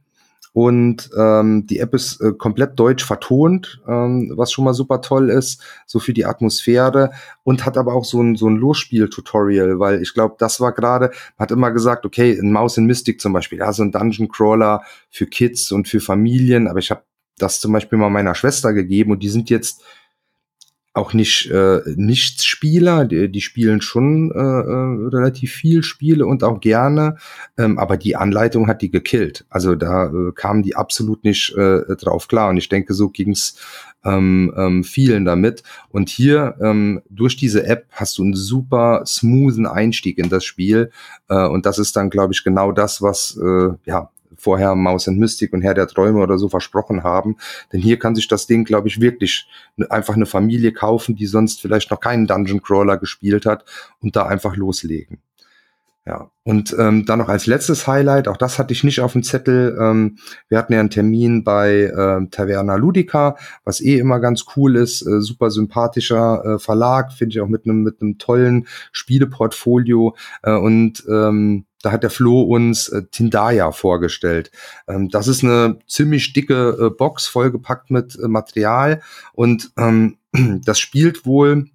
Und 0.55 1.09
ähm, 1.17 1.67
die 1.67 1.79
App 1.79 1.95
ist 1.95 2.21
äh, 2.21 2.33
komplett 2.33 2.79
deutsch 2.79 3.05
vertont, 3.05 3.81
ähm, 3.89 4.33
was 4.37 4.53
schon 4.53 4.67
mal 4.67 4.75
super 4.75 5.01
toll 5.01 5.31
ist, 5.31 5.63
so 5.87 5.99
für 5.99 6.13
die 6.13 6.27
Atmosphäre 6.27 7.11
und 7.43 7.65
hat 7.65 7.79
aber 7.79 7.95
auch 7.95 8.05
so 8.05 8.21
ein, 8.23 8.37
so 8.37 8.49
ein 8.49 8.57
Losspiel-Tutorial, 8.57 9.79
weil 9.79 10.03
ich 10.03 10.13
glaube, 10.13 10.35
das 10.39 10.61
war 10.61 10.73
gerade, 10.73 11.07
man 11.39 11.45
hat 11.45 11.53
immer 11.53 11.71
gesagt, 11.71 12.05
okay, 12.05 12.39
ein 12.39 12.53
Maus 12.53 12.77
in 12.77 12.85
Mystic 12.85 13.21
zum 13.21 13.33
Beispiel, 13.33 13.61
ja, 13.61 13.73
so 13.73 13.83
ein 13.83 13.93
Dungeon 13.93 14.29
Crawler 14.29 14.83
für 15.09 15.27
Kids 15.27 15.73
und 15.73 15.89
für 15.89 16.01
Familien, 16.01 16.69
aber 16.69 16.81
ich 16.81 16.91
habe 16.91 17.03
das 17.39 17.61
zum 17.61 17.73
Beispiel 17.73 17.99
mal 17.99 18.11
meiner 18.11 18.35
Schwester 18.35 18.75
gegeben 18.75 19.13
und 19.13 19.23
die 19.23 19.31
sind 19.31 19.49
jetzt 19.49 19.83
auch 20.95 21.15
nicht 21.15 21.51
äh, 21.51 21.81
Nichtspieler, 21.97 23.07
die, 23.07 23.31
die 23.31 23.41
spielen 23.41 23.81
schon 23.81 24.31
äh, 24.31 24.39
äh, 24.39 25.09
relativ 25.09 25.53
viel 25.53 25.83
Spiele 25.83 26.27
und 26.27 26.45
auch 26.45 26.61
gerne, 26.61 27.17
ähm, 27.57 27.79
aber 27.79 27.97
die 27.97 28.17
Anleitung 28.17 28.67
hat 28.67 28.83
die 28.83 28.91
gekillt. 28.91 29.47
Also 29.49 29.75
da 29.75 30.07
äh, 30.07 30.33
kamen 30.35 30.63
die 30.63 30.77
absolut 30.77 31.25
nicht 31.25 31.57
äh, 31.57 31.97
drauf 31.97 32.29
klar 32.29 32.51
und 32.51 32.59
ich 32.59 32.69
denke, 32.69 32.93
so 32.93 33.09
ging's 33.09 33.57
ähm, 34.05 34.53
ähm, 34.57 34.85
vielen 34.85 35.25
damit. 35.25 35.63
Und 35.89 36.09
hier 36.11 36.57
ähm, 36.61 37.01
durch 37.09 37.37
diese 37.37 37.65
App 37.65 37.87
hast 37.93 38.19
du 38.19 38.25
einen 38.25 38.35
super 38.35 39.05
smoothen 39.07 39.67
Einstieg 39.67 40.19
in 40.19 40.29
das 40.29 40.45
Spiel 40.45 40.91
äh, 41.29 41.47
und 41.47 41.65
das 41.65 41.79
ist 41.79 41.97
dann, 41.97 42.11
glaube 42.11 42.35
ich, 42.35 42.45
genau 42.45 42.73
das, 42.73 43.01
was 43.01 43.39
äh, 43.43 43.71
ja 43.87 44.11
vorher 44.37 44.75
Maus 44.75 45.09
and 45.09 45.19
Mystic 45.19 45.53
und 45.53 45.63
Herr 45.63 45.75
der 45.75 45.87
Träume 45.87 46.21
oder 46.21 46.39
so 46.39 46.49
versprochen 46.49 47.03
haben. 47.03 47.37
Denn 47.73 47.81
hier 47.81 47.99
kann 47.99 48.15
sich 48.15 48.29
das 48.29 48.47
Ding, 48.47 48.65
glaube 48.65 48.89
ich, 48.89 49.01
wirklich 49.01 49.49
einfach 49.89 50.15
eine 50.15 50.27
Familie 50.27 50.73
kaufen, 50.73 51.17
die 51.17 51.27
sonst 51.27 51.61
vielleicht 51.61 51.91
noch 51.91 52.01
keinen 52.01 52.27
Dungeon 52.27 52.63
Crawler 52.63 52.97
gespielt 52.97 53.47
hat 53.47 53.65
und 54.01 54.17
da 54.17 54.27
einfach 54.27 54.57
loslegen. 54.57 55.19
Ja, 56.05 56.33
und 56.43 56.75
ähm, 56.81 57.07
dann 57.07 57.21
noch 57.21 57.29
als 57.29 57.47
letztes 57.47 57.87
Highlight, 57.87 58.27
auch 58.27 58.37
das 58.37 58.59
hatte 58.59 58.73
ich 58.73 58.83
nicht 58.83 59.01
auf 59.01 59.13
dem 59.13 59.23
Zettel. 59.23 59.79
Ähm, 59.81 60.19
wir 60.49 60.59
hatten 60.59 60.73
ja 60.73 60.81
einen 60.81 60.91
Termin 60.91 61.45
bei 61.45 61.93
ähm, 61.97 62.29
Taverna 62.33 62.75
Ludica, 62.75 63.37
was 63.65 63.81
eh 63.81 63.99
immer 63.99 64.19
ganz 64.19 64.47
cool 64.57 64.75
ist, 64.75 65.03
äh, 65.03 65.21
super 65.21 65.53
sympathischer 65.53 66.45
äh, 66.45 66.59
Verlag, 66.59 67.13
finde 67.13 67.35
ich 67.35 67.41
auch 67.41 67.47
mit 67.47 67.67
einem 67.67 67.85
mit 67.85 68.03
einem 68.03 68.19
tollen 68.19 68.67
Spieleportfolio 68.91 70.17
äh, 70.43 70.57
und 70.57 71.05
ähm, 71.09 71.67
da 71.83 71.93
hat 71.93 72.03
der 72.03 72.11
Flo 72.11 72.43
uns 72.43 72.89
äh, 72.89 73.05
Tindaya 73.05 73.71
vorgestellt. 73.71 74.51
Ähm, 74.89 75.09
das 75.09 75.29
ist 75.29 75.45
eine 75.45 75.79
ziemlich 75.87 76.33
dicke 76.33 76.79
äh, 76.81 76.91
Box, 76.91 77.29
vollgepackt 77.29 77.93
mit 77.93 78.19
äh, 78.19 78.27
Material 78.27 79.03
und 79.35 79.71
ähm, 79.77 80.17
das 80.65 80.81
spielt 80.81 81.27
wohl 81.27 81.69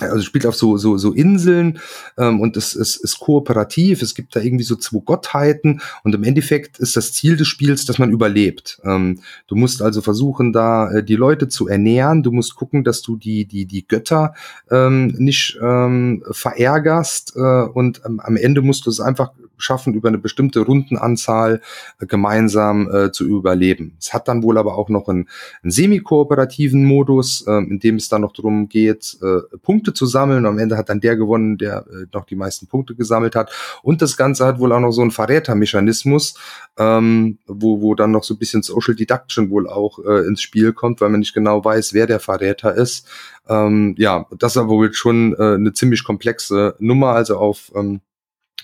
also 0.00 0.22
spielt 0.22 0.46
auf 0.46 0.54
so 0.54 0.76
so 0.76 0.98
so 0.98 1.12
Inseln 1.12 1.78
ähm, 2.18 2.40
und 2.40 2.56
es, 2.56 2.74
es 2.74 2.96
ist 2.96 3.18
kooperativ. 3.18 4.02
Es 4.02 4.14
gibt 4.14 4.36
da 4.36 4.40
irgendwie 4.40 4.64
so 4.64 4.76
zwei 4.76 5.00
Gottheiten 5.04 5.80
und 6.04 6.14
im 6.14 6.24
Endeffekt 6.24 6.78
ist 6.78 6.96
das 6.96 7.12
Ziel 7.12 7.36
des 7.36 7.48
Spiels, 7.48 7.86
dass 7.86 7.98
man 7.98 8.10
überlebt. 8.10 8.80
Ähm, 8.84 9.20
du 9.46 9.56
musst 9.56 9.82
also 9.82 10.02
versuchen, 10.02 10.52
da 10.52 10.90
äh, 10.90 11.02
die 11.02 11.16
Leute 11.16 11.48
zu 11.48 11.68
ernähren. 11.68 12.22
Du 12.22 12.32
musst 12.32 12.56
gucken, 12.56 12.84
dass 12.84 13.02
du 13.02 13.16
die 13.16 13.46
die 13.46 13.64
die 13.64 13.86
Götter 13.86 14.34
ähm, 14.70 15.14
nicht 15.18 15.58
ähm, 15.62 16.22
verärgerst 16.30 17.34
äh, 17.36 17.40
und 17.40 18.02
ähm, 18.04 18.20
am 18.20 18.36
Ende 18.36 18.62
musst 18.62 18.86
du 18.86 18.90
es 18.90 19.00
einfach 19.00 19.32
schaffen, 19.58 19.94
über 19.94 20.08
eine 20.08 20.18
bestimmte 20.18 20.60
Rundenanzahl 20.60 21.60
äh, 22.00 22.06
gemeinsam 22.06 22.90
äh, 22.90 23.12
zu 23.12 23.26
überleben. 23.26 23.96
Es 23.98 24.12
hat 24.12 24.28
dann 24.28 24.42
wohl 24.42 24.58
aber 24.58 24.76
auch 24.76 24.88
noch 24.88 25.08
einen, 25.08 25.28
einen 25.62 25.70
semi-kooperativen 25.70 26.84
Modus, 26.84 27.44
äh, 27.46 27.52
in 27.52 27.78
dem 27.78 27.96
es 27.96 28.08
dann 28.08 28.22
noch 28.22 28.32
darum 28.32 28.68
geht, 28.68 29.18
äh, 29.22 29.56
Punkte 29.58 29.92
zu 29.92 30.06
sammeln. 30.06 30.46
Am 30.46 30.58
Ende 30.58 30.76
hat 30.76 30.88
dann 30.88 31.00
der 31.00 31.16
gewonnen, 31.16 31.58
der 31.58 31.86
äh, 31.88 32.06
noch 32.12 32.24
die 32.24 32.36
meisten 32.36 32.66
Punkte 32.66 32.94
gesammelt 32.94 33.34
hat. 33.34 33.50
Und 33.82 34.02
das 34.02 34.16
Ganze 34.16 34.46
hat 34.46 34.58
wohl 34.58 34.72
auch 34.72 34.80
noch 34.80 34.92
so 34.92 35.02
einen 35.02 35.10
Verrätermechanismus, 35.10 36.34
ähm, 36.78 37.38
wo, 37.46 37.80
wo 37.80 37.94
dann 37.94 38.10
noch 38.10 38.24
so 38.24 38.34
ein 38.34 38.38
bisschen 38.38 38.62
Social 38.62 38.94
Deduction 38.94 39.50
wohl 39.50 39.68
auch 39.68 39.98
äh, 39.98 40.26
ins 40.26 40.42
Spiel 40.42 40.72
kommt, 40.72 41.00
weil 41.00 41.08
man 41.08 41.20
nicht 41.20 41.34
genau 41.34 41.64
weiß, 41.64 41.92
wer 41.92 42.06
der 42.06 42.20
Verräter 42.20 42.74
ist. 42.74 43.06
Ähm, 43.48 43.94
ja, 43.98 44.26
das 44.38 44.52
ist 44.52 44.56
aber 44.58 44.70
wohl 44.70 44.92
schon 44.92 45.34
äh, 45.34 45.54
eine 45.54 45.72
ziemlich 45.72 46.04
komplexe 46.04 46.74
Nummer, 46.78 47.10
also 47.10 47.36
auf 47.36 47.72
ähm, 47.74 48.00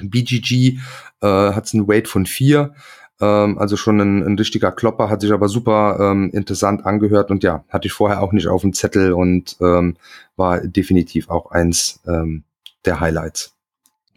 BGG 0.01 0.79
äh, 1.21 1.27
hat 1.27 1.67
es 1.67 1.75
einen 1.75 1.89
Weight 1.89 2.09
von 2.09 2.27
vier, 2.27 2.75
ähm, 3.21 3.59
also 3.59 3.77
schon 3.77 4.01
ein, 4.01 4.23
ein 4.23 4.39
richtiger 4.39 4.73
Klopper, 4.73 5.09
hat 5.09 5.21
sich 5.21 5.33
aber 5.33 5.49
super 5.49 5.99
ähm, 6.01 6.31
interessant 6.33 6.85
angehört 6.85 7.31
und 7.31 7.43
ja, 7.45 7.65
hatte 7.69 7.87
ich 7.87 7.93
vorher 7.93 8.23
auch 8.23 8.33
nicht 8.33 8.49
auf 8.49 8.63
dem 8.63 8.73
Zettel 8.73 9.13
und 9.13 9.57
ähm, 9.61 9.97
war 10.37 10.61
definitiv 10.61 11.31
auch 11.31 11.51
eins 11.51 12.01
ähm, 12.07 12.45
der 12.85 13.01
Highlights. 13.01 13.55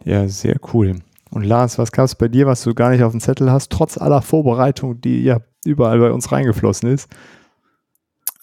Ja, 0.04 0.28
sehr 0.28 0.56
cool. 0.72 0.96
Und 1.30 1.44
Lars, 1.44 1.78
was 1.78 1.92
gab 1.92 2.04
es 2.04 2.14
bei 2.14 2.28
dir, 2.28 2.46
was 2.46 2.62
du 2.62 2.74
gar 2.74 2.90
nicht 2.90 3.02
auf 3.02 3.12
dem 3.12 3.20
Zettel 3.20 3.50
hast, 3.50 3.70
trotz 3.70 3.98
aller 3.98 4.22
Vorbereitung, 4.22 5.00
die 5.00 5.22
ja 5.22 5.40
überall 5.64 5.98
bei 5.98 6.10
uns 6.10 6.30
reingeflossen 6.30 6.90
ist? 6.90 7.08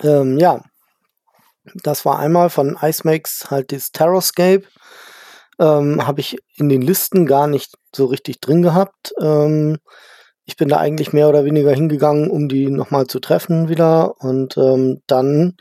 Ähm, 0.01 0.37
ja, 0.37 0.61
das 1.75 2.05
war 2.05 2.19
einmal 2.19 2.49
von 2.49 2.77
Ice 2.81 3.01
Makes 3.05 3.49
halt 3.49 3.71
das 3.71 3.91
Terrorscape 3.91 4.63
ähm, 5.59 6.05
habe 6.05 6.21
ich 6.21 6.37
in 6.55 6.69
den 6.69 6.81
Listen 6.81 7.25
gar 7.25 7.47
nicht 7.47 7.75
so 7.95 8.05
richtig 8.05 8.39
drin 8.39 8.61
gehabt. 8.61 9.13
Ähm, 9.21 9.77
ich 10.45 10.57
bin 10.57 10.67
da 10.67 10.77
eigentlich 10.77 11.13
mehr 11.13 11.29
oder 11.29 11.45
weniger 11.45 11.71
hingegangen, 11.71 12.29
um 12.29 12.49
die 12.49 12.69
nochmal 12.69 13.07
zu 13.07 13.19
treffen 13.19 13.69
wieder. 13.69 14.19
Und 14.19 14.57
ähm, 14.57 15.01
dann 15.07 15.55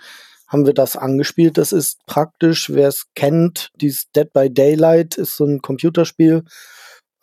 haben 0.49 0.67
wir 0.67 0.75
das 0.75 0.97
angespielt. 0.97 1.57
Das 1.57 1.73
ist 1.73 2.05
praktisch, 2.07 2.71
wer 2.71 2.89
es 2.89 3.07
kennt, 3.15 3.71
dieses 3.77 4.11
Dead 4.15 4.31
by 4.33 4.53
Daylight 4.53 5.17
ist 5.17 5.37
so 5.37 5.45
ein 5.45 5.63
Computerspiel. 5.63 6.45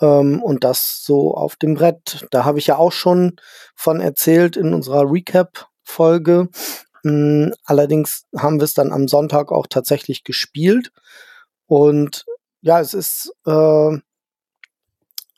Ähm, 0.02 0.42
und 0.42 0.64
das 0.64 1.04
so 1.04 1.36
auf 1.36 1.56
dem 1.58 1.76
Brett. 1.76 2.26
Da 2.32 2.46
habe 2.46 2.60
ich 2.60 2.68
ja 2.68 2.78
auch 2.78 2.94
schon 2.94 3.36
von 3.76 4.00
erzählt 4.00 4.56
in 4.56 4.74
unserer 4.74 5.12
Recap-Folge. 5.12 6.48
Ähm, 7.06 7.54
allerdings 7.66 8.24
haben 8.38 8.60
wir 8.60 8.66
es 8.66 8.74
dann 8.74 8.92
am 8.92 9.08
Sonntag 9.08 9.52
auch 9.52 9.68
tatsächlich 9.68 10.24
gespielt. 10.24 10.92
Und 11.68 12.26
ja, 12.62 12.80
es 12.80 12.94
ist 12.94 13.34
äh, 13.46 13.98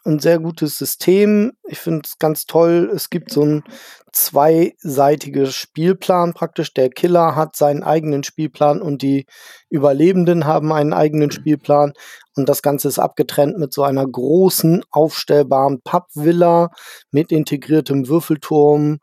ein 0.03 0.19
sehr 0.19 0.39
gutes 0.39 0.77
System. 0.77 1.51
Ich 1.67 1.79
finde 1.79 2.01
es 2.05 2.17
ganz 2.17 2.45
toll. 2.45 2.91
Es 2.93 3.09
gibt 3.09 3.31
so 3.31 3.43
ein 3.43 3.63
zweiseitiges 4.11 5.53
Spielplan 5.55 6.33
praktisch. 6.33 6.73
Der 6.73 6.89
Killer 6.89 7.35
hat 7.35 7.55
seinen 7.55 7.83
eigenen 7.83 8.23
Spielplan 8.23 8.81
und 8.81 9.03
die 9.03 9.25
Überlebenden 9.69 10.45
haben 10.45 10.71
einen 10.71 10.93
eigenen 10.93 11.31
Spielplan. 11.31 11.93
Und 12.35 12.49
das 12.49 12.61
Ganze 12.61 12.87
ist 12.87 12.99
abgetrennt 12.99 13.59
mit 13.59 13.73
so 13.73 13.83
einer 13.83 14.07
großen, 14.07 14.83
aufstellbaren 14.89 15.81
Pappvilla 15.83 16.71
mit 17.11 17.31
integriertem 17.31 18.07
Würfelturm 18.07 18.99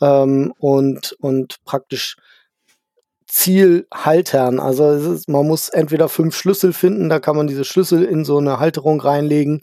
ähm, 0.00 0.52
und, 0.58 1.12
und 1.20 1.56
praktisch 1.64 2.16
Zielhaltern. 3.26 4.60
Also 4.60 4.90
ist, 4.90 5.28
man 5.28 5.46
muss 5.46 5.68
entweder 5.68 6.08
fünf 6.08 6.36
Schlüssel 6.36 6.72
finden, 6.72 7.08
da 7.08 7.20
kann 7.20 7.36
man 7.36 7.46
diese 7.46 7.64
Schlüssel 7.64 8.04
in 8.04 8.24
so 8.24 8.38
eine 8.38 8.58
Halterung 8.60 9.00
reinlegen, 9.00 9.62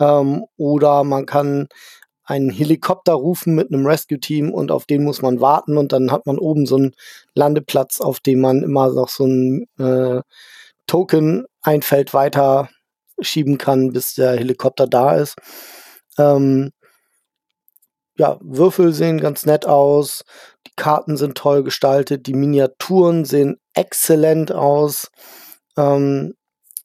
ähm, 0.00 0.44
oder 0.56 1.04
man 1.04 1.26
kann 1.26 1.68
einen 2.24 2.50
Helikopter 2.50 3.12
rufen 3.14 3.54
mit 3.54 3.72
einem 3.72 3.86
Rescue-Team 3.86 4.52
und 4.52 4.72
auf 4.72 4.84
den 4.86 5.04
muss 5.04 5.22
man 5.22 5.40
warten 5.40 5.78
und 5.78 5.92
dann 5.92 6.10
hat 6.10 6.26
man 6.26 6.38
oben 6.38 6.66
so 6.66 6.76
einen 6.76 6.94
Landeplatz, 7.34 8.00
auf 8.00 8.20
dem 8.20 8.40
man 8.40 8.62
immer 8.62 8.92
noch 8.92 9.08
so 9.08 9.26
ein 9.26 9.66
äh, 9.78 10.22
Token 10.88 11.46
ein 11.62 11.82
Feld 11.82 12.14
weiter 12.14 12.68
schieben 13.20 13.58
kann, 13.58 13.92
bis 13.92 14.14
der 14.14 14.32
Helikopter 14.32 14.86
da 14.88 15.16
ist. 15.16 15.36
Ähm, 16.18 16.72
ja, 18.18 18.38
Würfel 18.40 18.92
sehen 18.92 19.20
ganz 19.20 19.46
nett 19.46 19.66
aus. 19.66 20.24
Karten 20.76 21.16
sind 21.16 21.36
toll 21.36 21.62
gestaltet. 21.62 22.26
Die 22.26 22.34
Miniaturen 22.34 23.24
sehen 23.24 23.56
exzellent 23.74 24.52
aus. 24.52 25.10
Ähm, 25.76 26.34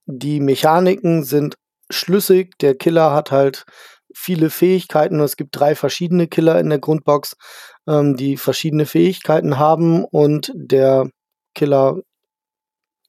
die 0.06 0.40
Mechaniken 0.40 1.24
sind 1.24 1.56
schlüssig. 1.90 2.58
Der 2.60 2.76
Killer 2.76 3.14
hat 3.14 3.32
halt 3.32 3.66
viele 4.14 4.50
Fähigkeiten. 4.50 5.20
Es 5.20 5.38
gibt 5.38 5.58
drei 5.58 5.76
verschiedene 5.76 6.28
Killer 6.28 6.60
in 6.60 6.70
der 6.70 6.80
Grundbox, 6.80 7.36
ähm, 7.88 8.16
die 8.16 8.38
verschiedene 8.38 8.86
Fähigkeiten 8.86 9.58
haben 9.58 10.04
und 10.06 10.52
der 10.56 11.10
Killer 11.56 12.02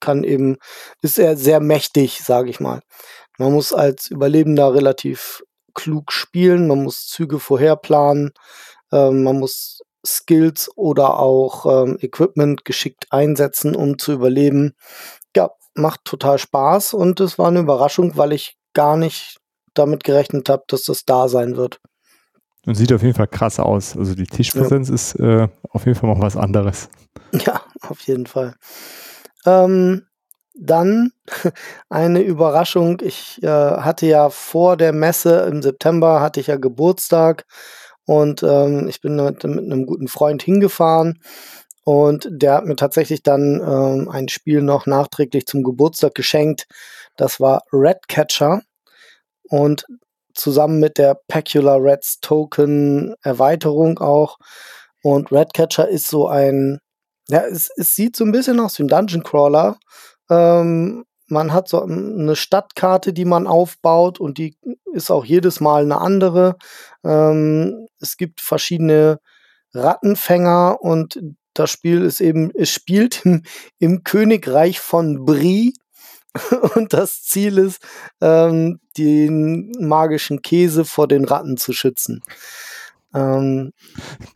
kann 0.01 0.25
eben, 0.25 0.57
ist 1.01 1.18
er 1.18 1.37
sehr 1.37 1.61
mächtig, 1.61 2.23
sage 2.23 2.51
ich 2.51 2.61
mal. 2.61 2.81
Man 3.38 3.53
muss 3.53 3.73
als 3.73 4.11
Überlebender 4.11 4.75
relativ 4.75 5.42
klug 5.75 6.12
spielen, 6.12 6.66
man 6.66 6.83
muss 6.83 7.07
Züge 7.07 7.38
vorherplanen, 7.38 8.33
ähm, 8.92 9.23
man 9.23 9.38
muss 9.38 9.81
Skills 10.04 10.70
oder 10.76 11.18
auch 11.18 11.84
ähm, 11.84 11.98
Equipment 12.00 12.64
geschickt 12.64 13.06
einsetzen, 13.10 13.76
um 13.76 13.98
zu 13.98 14.12
überleben. 14.12 14.74
Ja, 15.36 15.50
macht 15.74 16.04
total 16.04 16.38
Spaß 16.38 16.94
und 16.94 17.20
es 17.20 17.38
war 17.38 17.48
eine 17.48 17.60
Überraschung, 17.60 18.16
weil 18.16 18.32
ich 18.32 18.56
gar 18.74 18.96
nicht 18.96 19.38
damit 19.74 20.04
gerechnet 20.04 20.48
habe, 20.48 20.64
dass 20.68 20.84
das 20.84 21.04
da 21.04 21.28
sein 21.28 21.56
wird. 21.56 21.80
Und 22.64 22.74
sieht 22.76 22.92
auf 22.92 23.02
jeden 23.02 23.14
Fall 23.14 23.26
krass 23.26 23.58
aus. 23.58 23.96
Also 23.96 24.14
die 24.14 24.26
Tischpräsenz 24.26 24.88
ja. 24.88 24.94
ist 24.94 25.14
äh, 25.16 25.48
auf 25.70 25.86
jeden 25.86 25.98
Fall 25.98 26.10
noch 26.10 26.20
was 26.20 26.36
anderes. 26.36 26.88
Ja, 27.32 27.62
auf 27.80 28.00
jeden 28.00 28.26
Fall. 28.26 28.54
Ähm, 29.46 30.06
dann 30.54 31.12
eine 31.88 32.20
Überraschung. 32.20 33.00
Ich 33.02 33.42
äh, 33.42 33.48
hatte 33.48 34.06
ja 34.06 34.28
vor 34.28 34.76
der 34.76 34.92
Messe 34.92 35.48
im 35.50 35.62
September 35.62 36.20
hatte 36.20 36.40
ich 36.40 36.48
ja 36.48 36.56
Geburtstag 36.56 37.46
und 38.12 38.43
ähm, 38.43 38.89
ich 38.89 39.01
bin 39.01 39.16
mit, 39.16 39.43
mit, 39.43 39.64
einem 39.64 39.86
guten 39.86 40.07
Freund 40.07 40.43
hingefahren 40.43 41.18
und 41.82 42.28
der 42.30 42.57
hat 42.57 42.66
mir 42.66 42.76
tatsächlich 42.76 43.22
dann 43.22 43.59
ähm, 43.66 44.11
ein 44.11 44.28
Spiel 44.28 44.61
noch 44.61 44.84
nachträglich 44.84 45.47
zum 45.47 45.62
Geburtstag 45.62 46.14
geschenkt. 46.14 46.66
Das 47.16 47.41
war 47.41 47.62
Redcatcher 47.72 48.61
und 49.49 49.86
zusammen 50.34 50.78
mit 50.78 50.99
der 50.99 51.18
Pecular 51.26 51.82
Reds 51.82 52.20
Token 52.20 53.14
Erweiterung 53.22 53.99
auch. 53.99 54.36
Und 55.03 55.32
Redcatcher 55.32 55.89
ist 55.89 56.09
so 56.09 56.28
ein 56.28 56.80
Ja, 57.28 57.47
es, 57.47 57.70
es 57.78 57.95
sieht 57.97 58.14
so 58.14 58.24
ein 58.24 58.32
bisschen 58.32 58.61
aus 58.61 58.78
wie 58.78 58.82
ein 58.82 58.89
Dungeon 58.89 59.22
Crawler. 59.22 59.78
Ähm, 60.28 61.05
man 61.27 61.53
hat 61.53 61.68
so 61.68 61.83
eine 61.83 62.37
Stadtkarte, 62.37 63.12
die 63.12 63.25
man 63.25 63.47
aufbaut 63.47 64.20
und 64.20 64.39
die 64.39 64.57
ist 64.93 65.11
auch 65.11 65.25
jedes 65.25 65.61
Mal 65.61 65.83
eine 65.83 65.99
andere. 65.99 66.57
Ähm, 67.05 67.87
es 68.01 68.16
gibt 68.16 68.41
verschiedene 68.41 69.18
Rattenfänger 69.75 70.79
und 70.81 71.20
das 71.55 71.70
Spiel 71.70 72.03
ist 72.03 72.20
eben, 72.20 72.51
es 72.55 72.70
spielt 72.70 73.25
im, 73.25 73.43
im 73.79 74.05
Königreich 74.05 74.81
von 74.81 75.25
Brie 75.25 75.75
und 76.75 76.93
das 76.93 77.23
Ziel 77.23 77.59
ist, 77.59 77.83
ähm, 78.20 78.81
den 78.97 79.73
magischen 79.79 80.43
Käse 80.43 80.85
vor 80.85 81.09
den 81.09 81.25
Ratten 81.25 81.57
zu 81.57 81.73
schützen. 81.73 82.20
Ähm, 83.14 83.73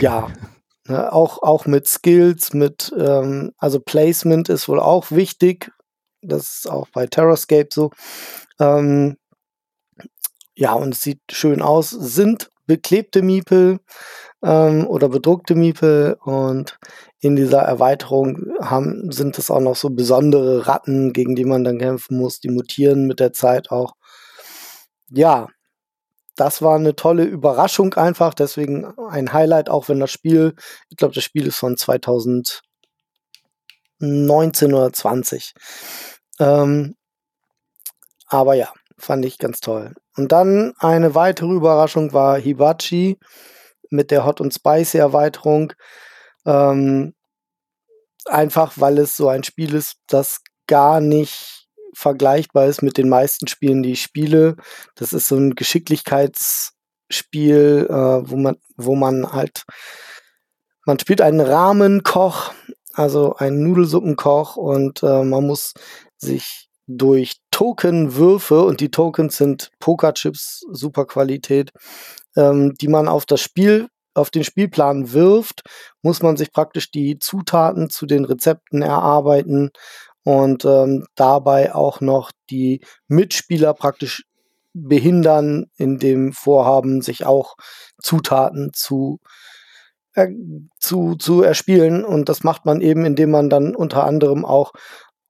ja, 0.00 0.30
ne, 0.86 1.12
auch, 1.12 1.42
auch 1.42 1.66
mit 1.66 1.86
Skills, 1.86 2.52
mit, 2.52 2.92
ähm, 2.98 3.52
also 3.56 3.80
Placement 3.80 4.48
ist 4.48 4.68
wohl 4.68 4.80
auch 4.80 5.10
wichtig. 5.10 5.70
Das 6.26 6.58
ist 6.58 6.70
auch 6.70 6.88
bei 6.92 7.06
Terrascape 7.06 7.68
so. 7.72 7.90
Ähm, 8.60 9.16
ja, 10.54 10.72
und 10.72 10.94
es 10.94 11.02
sieht 11.02 11.20
schön 11.30 11.62
aus. 11.62 11.90
Sind 11.90 12.50
beklebte 12.66 13.22
Miepel 13.22 13.78
ähm, 14.42 14.86
oder 14.86 15.08
bedruckte 15.08 15.54
Miepel 15.54 16.16
und 16.24 16.78
in 17.20 17.36
dieser 17.36 17.60
Erweiterung 17.60 18.38
haben, 18.60 19.10
sind 19.12 19.38
es 19.38 19.50
auch 19.50 19.60
noch 19.60 19.76
so 19.76 19.90
besondere 19.90 20.66
Ratten, 20.66 21.12
gegen 21.12 21.34
die 21.36 21.44
man 21.44 21.64
dann 21.64 21.78
kämpfen 21.78 22.18
muss. 22.18 22.40
Die 22.40 22.50
mutieren 22.50 23.06
mit 23.06 23.20
der 23.20 23.32
Zeit 23.32 23.70
auch. 23.70 23.94
Ja, 25.10 25.48
das 26.36 26.62
war 26.62 26.76
eine 26.76 26.94
tolle 26.96 27.24
Überraschung 27.24 27.94
einfach. 27.94 28.34
Deswegen 28.34 28.86
ein 29.08 29.32
Highlight, 29.32 29.70
auch 29.70 29.88
wenn 29.88 30.00
das 30.00 30.10
Spiel, 30.12 30.54
ich 30.90 30.96
glaube, 30.96 31.14
das 31.14 31.24
Spiel 31.24 31.46
ist 31.46 31.56
von 31.56 31.76
2019 31.76 32.62
oder 34.74 34.92
20. 34.92 35.54
Ähm, 36.38 36.94
aber 38.26 38.54
ja, 38.54 38.72
fand 38.98 39.24
ich 39.24 39.38
ganz 39.38 39.60
toll. 39.60 39.94
Und 40.16 40.32
dann 40.32 40.72
eine 40.78 41.14
weitere 41.14 41.52
Überraschung 41.52 42.12
war 42.12 42.36
Hibachi 42.38 43.18
mit 43.90 44.10
der 44.10 44.24
Hot 44.24 44.40
und 44.40 44.52
Spicy 44.52 44.98
Erweiterung. 44.98 45.72
Ähm, 46.44 47.14
einfach 48.26 48.72
weil 48.76 48.98
es 48.98 49.16
so 49.16 49.28
ein 49.28 49.44
Spiel 49.44 49.74
ist, 49.74 49.98
das 50.06 50.40
gar 50.66 51.00
nicht 51.00 51.68
vergleichbar 51.94 52.66
ist 52.66 52.82
mit 52.82 52.98
den 52.98 53.08
meisten 53.08 53.46
Spielen, 53.46 53.82
die 53.82 53.92
ich 53.92 54.02
spiele. 54.02 54.56
Das 54.96 55.14
ist 55.14 55.28
so 55.28 55.36
ein 55.36 55.54
Geschicklichkeitsspiel, 55.54 57.86
äh, 57.88 58.28
wo 58.28 58.36
man, 58.36 58.56
wo 58.76 58.94
man 58.94 59.32
halt, 59.32 59.64
man 60.84 60.98
spielt 60.98 61.22
einen 61.22 61.40
Rahmenkoch, 61.40 62.52
also 62.92 63.36
einen 63.36 63.62
Nudelsuppenkoch 63.62 64.56
und 64.56 65.02
äh, 65.02 65.22
man 65.22 65.46
muss 65.46 65.72
sich 66.18 66.68
durch 66.86 67.36
Tokenwürfe 67.50 68.62
und 68.62 68.80
die 68.80 68.90
Tokens 68.90 69.36
sind 69.36 69.70
Pokerchips, 69.80 70.64
super 70.70 71.06
Qualität, 71.06 71.72
ähm, 72.36 72.74
die 72.74 72.88
man 72.88 73.08
auf 73.08 73.26
das 73.26 73.40
Spiel, 73.40 73.88
auf 74.14 74.30
den 74.30 74.44
Spielplan 74.44 75.12
wirft, 75.12 75.62
muss 76.02 76.22
man 76.22 76.36
sich 76.36 76.52
praktisch 76.52 76.90
die 76.90 77.18
Zutaten 77.18 77.90
zu 77.90 78.06
den 78.06 78.24
Rezepten 78.24 78.82
erarbeiten 78.82 79.70
und 80.22 80.64
ähm, 80.64 81.04
dabei 81.14 81.74
auch 81.74 82.00
noch 82.00 82.30
die 82.50 82.80
Mitspieler 83.08 83.74
praktisch 83.74 84.24
behindern 84.72 85.66
in 85.76 85.98
dem 85.98 86.32
Vorhaben, 86.32 87.02
sich 87.02 87.24
auch 87.26 87.56
Zutaten 88.00 88.72
zu 88.72 89.18
zu, 90.78 91.14
zu 91.16 91.42
erspielen. 91.42 92.04
Und 92.04 92.28
das 92.28 92.42
macht 92.42 92.64
man 92.64 92.80
eben, 92.80 93.04
indem 93.04 93.30
man 93.30 93.50
dann 93.50 93.76
unter 93.76 94.04
anderem 94.04 94.44
auch 94.44 94.72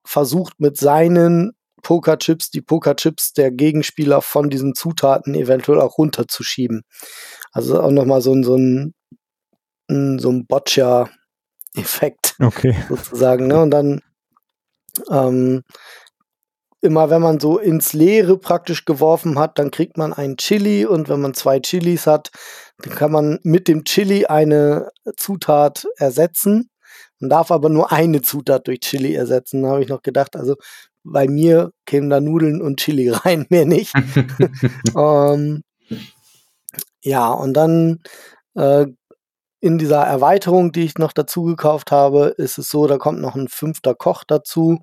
versucht, 0.07 0.61
mit 0.61 0.77
seinen 0.77 1.53
Pokerchips, 1.83 2.51
die 2.51 2.63
Pokerchips 2.63 3.33
der 3.33 3.51
Gegenspieler 3.51 4.23
von 4.23 4.51
diesen 4.51 4.75
Zutaten 4.75 5.35
eventuell 5.35 5.81
auch 5.81 5.99
runterzuschieben. 5.99 6.83
Also 7.53 7.81
auch 7.81 7.91
nochmal 7.91 8.23
so 8.23 8.35
ein, 8.35 8.43
so 8.43 8.57
ein, 8.57 8.95
so 9.89 10.31
ein 10.31 10.47
Boccia-Effekt 10.47 12.37
okay. 12.41 12.75
sozusagen. 12.89 13.47
Ne? 13.47 13.61
Und 13.61 13.71
dann 13.71 14.01
ähm, 15.11 15.63
immer 16.81 17.11
wenn 17.11 17.23
man 17.23 17.41
so 17.41 17.59
ins 17.59 17.93
Leere 17.93 18.39
praktisch 18.39 18.85
geworfen 18.85 19.39
hat, 19.39 19.59
dann 19.59 19.71
kriegt 19.71 19.97
man 19.97 20.13
ein 20.13 20.37
Chili 20.37 20.87
und 20.87 21.09
wenn 21.09 21.21
man 21.21 21.35
zwei 21.35 21.61
Chilis 21.61 22.07
hat, 22.07 22.31
dann 22.79 22.95
kann 22.95 23.13
man 23.13 23.39
mit 23.43 23.69
dem 23.69 23.85
Chili 23.85 24.27
eine 24.27 24.91
Zutat 25.17 25.87
ersetzen. 25.97 26.71
Man 27.21 27.31
darf 27.31 27.51
aber 27.51 27.69
nur 27.69 27.93
eine 27.93 28.23
Zutat 28.23 28.67
durch 28.67 28.81
Chili 28.81 29.15
ersetzen. 29.15 29.63
Da 29.63 29.71
habe 29.71 29.83
ich 29.83 29.89
noch 29.89 30.03
gedacht, 30.03 30.37
also 30.37 30.57
bei 31.05 31.29
mir 31.29 31.73
kämen 31.87 32.11
da 32.11 32.21
Nudeln 32.21 32.61
und 32.61 32.81
Chili 32.81 33.09
rein, 33.11 33.47
mehr 33.49 33.65
nicht. 33.65 33.95
ähm, 34.97 35.63
ja, 37.03 37.31
und 37.31 37.55
dann 37.55 38.01
äh, 38.55 38.87
in 39.61 39.79
dieser 39.79 40.03
Erweiterung, 40.03 40.73
die 40.73 40.85
ich 40.85 40.99
noch 40.99 41.13
dazu 41.13 41.45
gekauft 41.45 41.91
habe, 41.91 42.35
ist 42.37 42.59
es 42.59 42.69
so, 42.69 42.87
da 42.87 42.99
kommt 42.99 43.21
noch 43.21 43.37
ein 43.37 43.49
fünfter 43.49 43.95
Koch 43.95 44.25
dazu. 44.25 44.81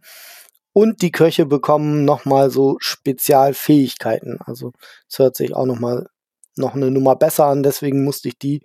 Und 0.73 1.03
die 1.03 1.11
Köche 1.11 1.45
bekommen 1.45 2.03
nochmal 2.05 2.49
so 2.49 2.77
Spezialfähigkeiten. 2.79 4.39
Also 4.43 4.73
es 5.07 5.19
hört 5.19 5.35
sich 5.35 5.55
auch 5.55 5.65
nochmal 5.65 6.07
noch 6.55 6.73
eine 6.75 6.91
Nummer 6.91 7.15
besser 7.15 7.45
an, 7.45 7.63
deswegen 7.63 8.03
musste 8.03 8.29
ich 8.29 8.37
die 8.37 8.61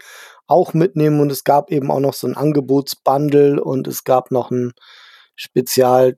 auch 0.48 0.74
mitnehmen 0.74 1.20
und 1.20 1.30
es 1.30 1.44
gab 1.44 1.70
eben 1.70 1.90
auch 1.90 2.00
noch 2.00 2.14
so 2.14 2.26
ein 2.26 2.36
Angebotsbundle 2.36 3.62
und 3.62 3.86
es 3.86 4.02
gab 4.02 4.30
noch 4.32 4.50
ein 4.50 4.72
Spezial 5.36 6.16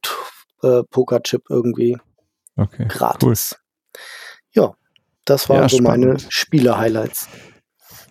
äh, 0.62 0.82
Pokerchip 0.90 1.50
irgendwie 1.50 1.98
okay, 2.56 2.86
gratis. 2.88 3.56
Cool. 3.56 4.00
Ja, 4.52 4.74
das 5.24 5.48
waren 5.48 5.62
ja, 5.62 5.68
so 5.68 5.82
meine 5.82 6.16
Spiele-Highlights. 6.18 7.28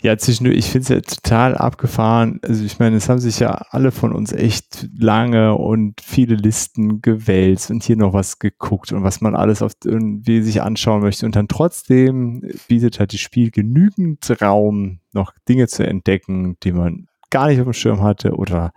Ja, 0.02 0.18
zwischendurch, 0.18 0.58
ich 0.58 0.72
finde 0.72 0.84
es 0.84 0.90
ja 0.90 1.02
total 1.02 1.56
abgefahren. 1.56 2.40
Also 2.42 2.64
ich 2.64 2.80
meine, 2.80 2.96
es 2.96 3.10
haben 3.10 3.20
sich 3.20 3.40
ja 3.40 3.52
alle 3.70 3.92
von 3.92 4.14
uns 4.14 4.32
echt 4.32 4.88
lange 4.98 5.56
und 5.56 6.00
viele 6.00 6.36
Listen 6.36 7.02
gewälzt 7.02 7.70
und 7.70 7.84
hier 7.84 7.98
noch 7.98 8.14
was 8.14 8.40
geguckt 8.40 8.94
und 8.94 9.04
was 9.04 9.20
man 9.20 9.36
alles 9.36 9.62
auf 9.62 9.74
irgendwie 9.84 10.42
sich 10.42 10.62
anschauen 10.62 11.02
möchte. 11.02 11.26
Und 11.26 11.36
dann 11.36 11.50
trotzdem 11.50 12.50
bietet 12.70 13.00
halt 13.00 13.12
das 13.12 13.20
Spiel 13.20 13.52
genügend 13.52 14.26
Raum, 14.42 15.00
noch 15.12 15.34
Dinge 15.50 15.68
zu 15.68 15.86
entdecken, 15.86 16.56
die 16.64 16.72
man 16.72 17.08
gar 17.30 17.48
nicht 17.48 17.60
auf 17.60 17.66
dem 17.66 17.74
Schirm 17.74 18.02
hatte 18.02 18.36
oder 18.36 18.72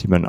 die 0.00 0.08
man 0.08 0.28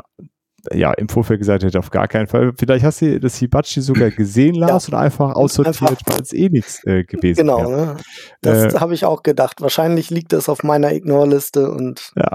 ja, 0.72 0.92
im 0.92 1.08
Vorfeld 1.08 1.40
gesagt 1.40 1.62
hätte, 1.62 1.78
auf 1.78 1.90
gar 1.90 2.08
keinen 2.08 2.26
Fall. 2.26 2.52
Vielleicht 2.58 2.84
hast 2.84 3.00
du 3.00 3.20
das 3.20 3.36
Hibachi 3.36 3.80
sogar 3.80 4.10
gesehen, 4.10 4.54
Lars, 4.54 4.88
ja. 4.88 4.94
und 4.94 5.02
einfach 5.04 5.34
aussortiert, 5.34 6.00
weil 6.06 6.20
es 6.20 6.32
eh 6.32 6.48
nichts 6.48 6.84
äh, 6.84 7.04
gewesen 7.04 7.38
Genau, 7.38 7.68
ne? 7.68 7.96
das 8.40 8.74
äh, 8.74 8.78
habe 8.78 8.94
ich 8.94 9.04
auch 9.04 9.22
gedacht. 9.22 9.60
Wahrscheinlich 9.60 10.10
liegt 10.10 10.32
das 10.32 10.48
auf 10.48 10.62
meiner 10.62 10.92
Ignore-Liste 10.92 11.70
und 11.70 12.12
ja. 12.16 12.32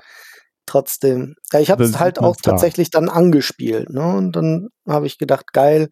trotzdem. 0.65 1.35
Ja, 1.51 1.59
ich 1.59 1.71
habe 1.71 1.83
es 1.83 1.99
halt 1.99 2.19
auch 2.19 2.35
da. 2.35 2.51
tatsächlich 2.51 2.89
dann 2.89 3.09
angespielt. 3.09 3.89
Ne? 3.89 4.05
Und 4.05 4.35
dann 4.35 4.69
habe 4.87 5.07
ich 5.07 5.17
gedacht, 5.17 5.53
geil, 5.53 5.89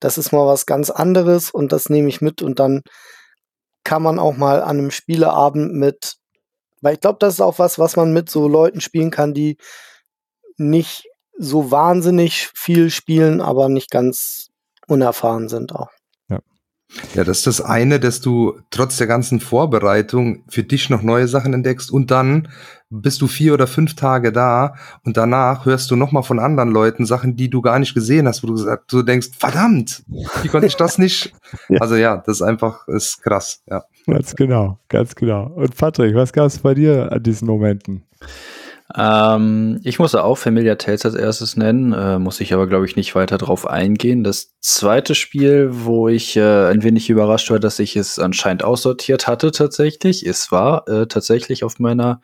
das 0.00 0.18
ist 0.18 0.32
mal 0.32 0.46
was 0.46 0.66
ganz 0.66 0.90
anderes 0.90 1.50
und 1.50 1.72
das 1.72 1.88
nehme 1.88 2.08
ich 2.08 2.20
mit 2.20 2.42
und 2.42 2.58
dann 2.58 2.82
kann 3.84 4.02
man 4.02 4.18
auch 4.18 4.36
mal 4.36 4.62
an 4.62 4.78
einem 4.78 4.90
Spieleabend 4.90 5.74
mit, 5.74 6.14
weil 6.80 6.94
ich 6.94 7.00
glaube, 7.00 7.18
das 7.20 7.34
ist 7.34 7.40
auch 7.40 7.58
was, 7.58 7.78
was 7.78 7.96
man 7.96 8.12
mit 8.12 8.30
so 8.30 8.48
Leuten 8.48 8.80
spielen 8.80 9.10
kann, 9.10 9.34
die 9.34 9.56
nicht 10.56 11.08
so 11.42 11.70
wahnsinnig 11.70 12.50
viel 12.54 12.90
spielen, 12.90 13.40
aber 13.40 13.68
nicht 13.68 13.90
ganz 13.90 14.50
unerfahren 14.86 15.48
sind 15.48 15.74
auch. 15.74 15.90
Ja. 16.28 16.40
Ja, 17.14 17.24
das 17.24 17.38
ist 17.38 17.46
das 17.46 17.60
eine, 17.60 17.98
dass 17.98 18.20
du 18.20 18.60
trotz 18.70 18.96
der 18.98 19.06
ganzen 19.06 19.40
Vorbereitung 19.40 20.44
für 20.48 20.62
dich 20.62 20.90
noch 20.90 21.02
neue 21.02 21.26
Sachen 21.26 21.52
entdeckst 21.52 21.90
und 21.90 22.10
dann 22.10 22.48
bist 22.90 23.22
du 23.22 23.26
vier 23.26 23.54
oder 23.54 23.66
fünf 23.66 23.96
Tage 23.96 24.32
da 24.32 24.74
und 25.04 25.16
danach 25.16 25.64
hörst 25.64 25.90
du 25.90 25.96
nochmal 25.96 26.22
von 26.22 26.38
anderen 26.38 26.70
Leuten 26.70 27.06
Sachen, 27.06 27.36
die 27.36 27.48
du 27.48 27.62
gar 27.62 27.78
nicht 27.78 27.94
gesehen 27.94 28.28
hast, 28.28 28.42
wo 28.42 28.48
du 28.48 28.52
gesagt, 28.52 28.92
du 28.92 29.02
denkst, 29.02 29.30
verdammt, 29.36 30.04
wie 30.42 30.48
konnte 30.48 30.66
ich 30.66 30.76
das 30.76 30.98
nicht? 30.98 31.32
ja. 31.70 31.80
Also 31.80 31.96
ja, 31.96 32.18
das 32.18 32.36
ist 32.36 32.42
einfach, 32.42 32.86
ist 32.88 33.22
krass, 33.22 33.62
ja. 33.68 33.82
Ganz 34.06 34.34
genau, 34.36 34.78
ganz 34.88 35.14
genau. 35.14 35.46
Und 35.46 35.74
Patrick, 35.76 36.14
was 36.14 36.32
gab 36.32 36.46
es 36.46 36.58
bei 36.58 36.74
dir 36.74 37.10
an 37.10 37.22
diesen 37.22 37.48
Momenten? 37.48 38.04
Ähm, 38.94 39.80
ich 39.84 39.98
muss 39.98 40.14
auch 40.14 40.36
Familiar 40.36 40.76
Tales 40.76 41.04
als 41.04 41.14
erstes 41.14 41.56
nennen, 41.56 41.92
äh, 41.92 42.18
muss 42.18 42.40
ich 42.40 42.52
aber, 42.52 42.66
glaube 42.66 42.84
ich, 42.84 42.96
nicht 42.96 43.14
weiter 43.14 43.38
drauf 43.38 43.66
eingehen. 43.66 44.22
Das 44.22 44.54
zweite 44.60 45.14
Spiel, 45.14 45.68
wo 45.70 46.08
ich 46.08 46.36
äh, 46.36 46.66
ein 46.66 46.82
wenig 46.82 47.08
überrascht 47.08 47.50
war, 47.50 47.58
dass 47.58 47.78
ich 47.78 47.96
es 47.96 48.18
anscheinend 48.18 48.64
aussortiert 48.64 49.26
hatte 49.26 49.50
tatsächlich, 49.50 50.26
es 50.26 50.52
war 50.52 50.86
äh, 50.88 51.06
tatsächlich 51.06 51.64
auf 51.64 51.78
meiner 51.78 52.20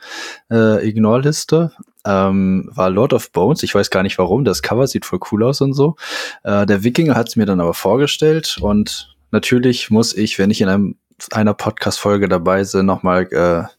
äh, 0.51 0.87
Ignore-Liste, 0.87 1.73
ähm, 2.05 2.69
war 2.73 2.91
Lord 2.91 3.13
of 3.15 3.33
Bones. 3.33 3.63
Ich 3.63 3.75
weiß 3.75 3.91
gar 3.91 4.03
nicht 4.03 4.19
warum, 4.19 4.45
das 4.45 4.63
Cover 4.63 4.87
sieht 4.87 5.07
voll 5.07 5.21
cool 5.33 5.45
aus 5.45 5.61
und 5.61 5.73
so. 5.73 5.97
Äh, 6.45 6.67
der 6.67 6.85
Wikinger 6.85 7.15
hat 7.15 7.29
es 7.29 7.37
mir 7.37 7.47
dann 7.47 7.61
aber 7.61 7.75
vorgestellt 7.75 8.59
und 8.61 9.17
natürlich 9.31 9.91
muss 9.91 10.15
ich, 10.15 10.39
wenn 10.39 10.51
ich 10.51 10.61
in 10.61 10.69
einem, 10.69 10.97
einer 11.33 11.55
Podcast-Folge 11.55 12.29
dabei 12.29 12.63
bin, 12.63 12.87
nochmal 12.87 13.25
äh, 13.33 13.78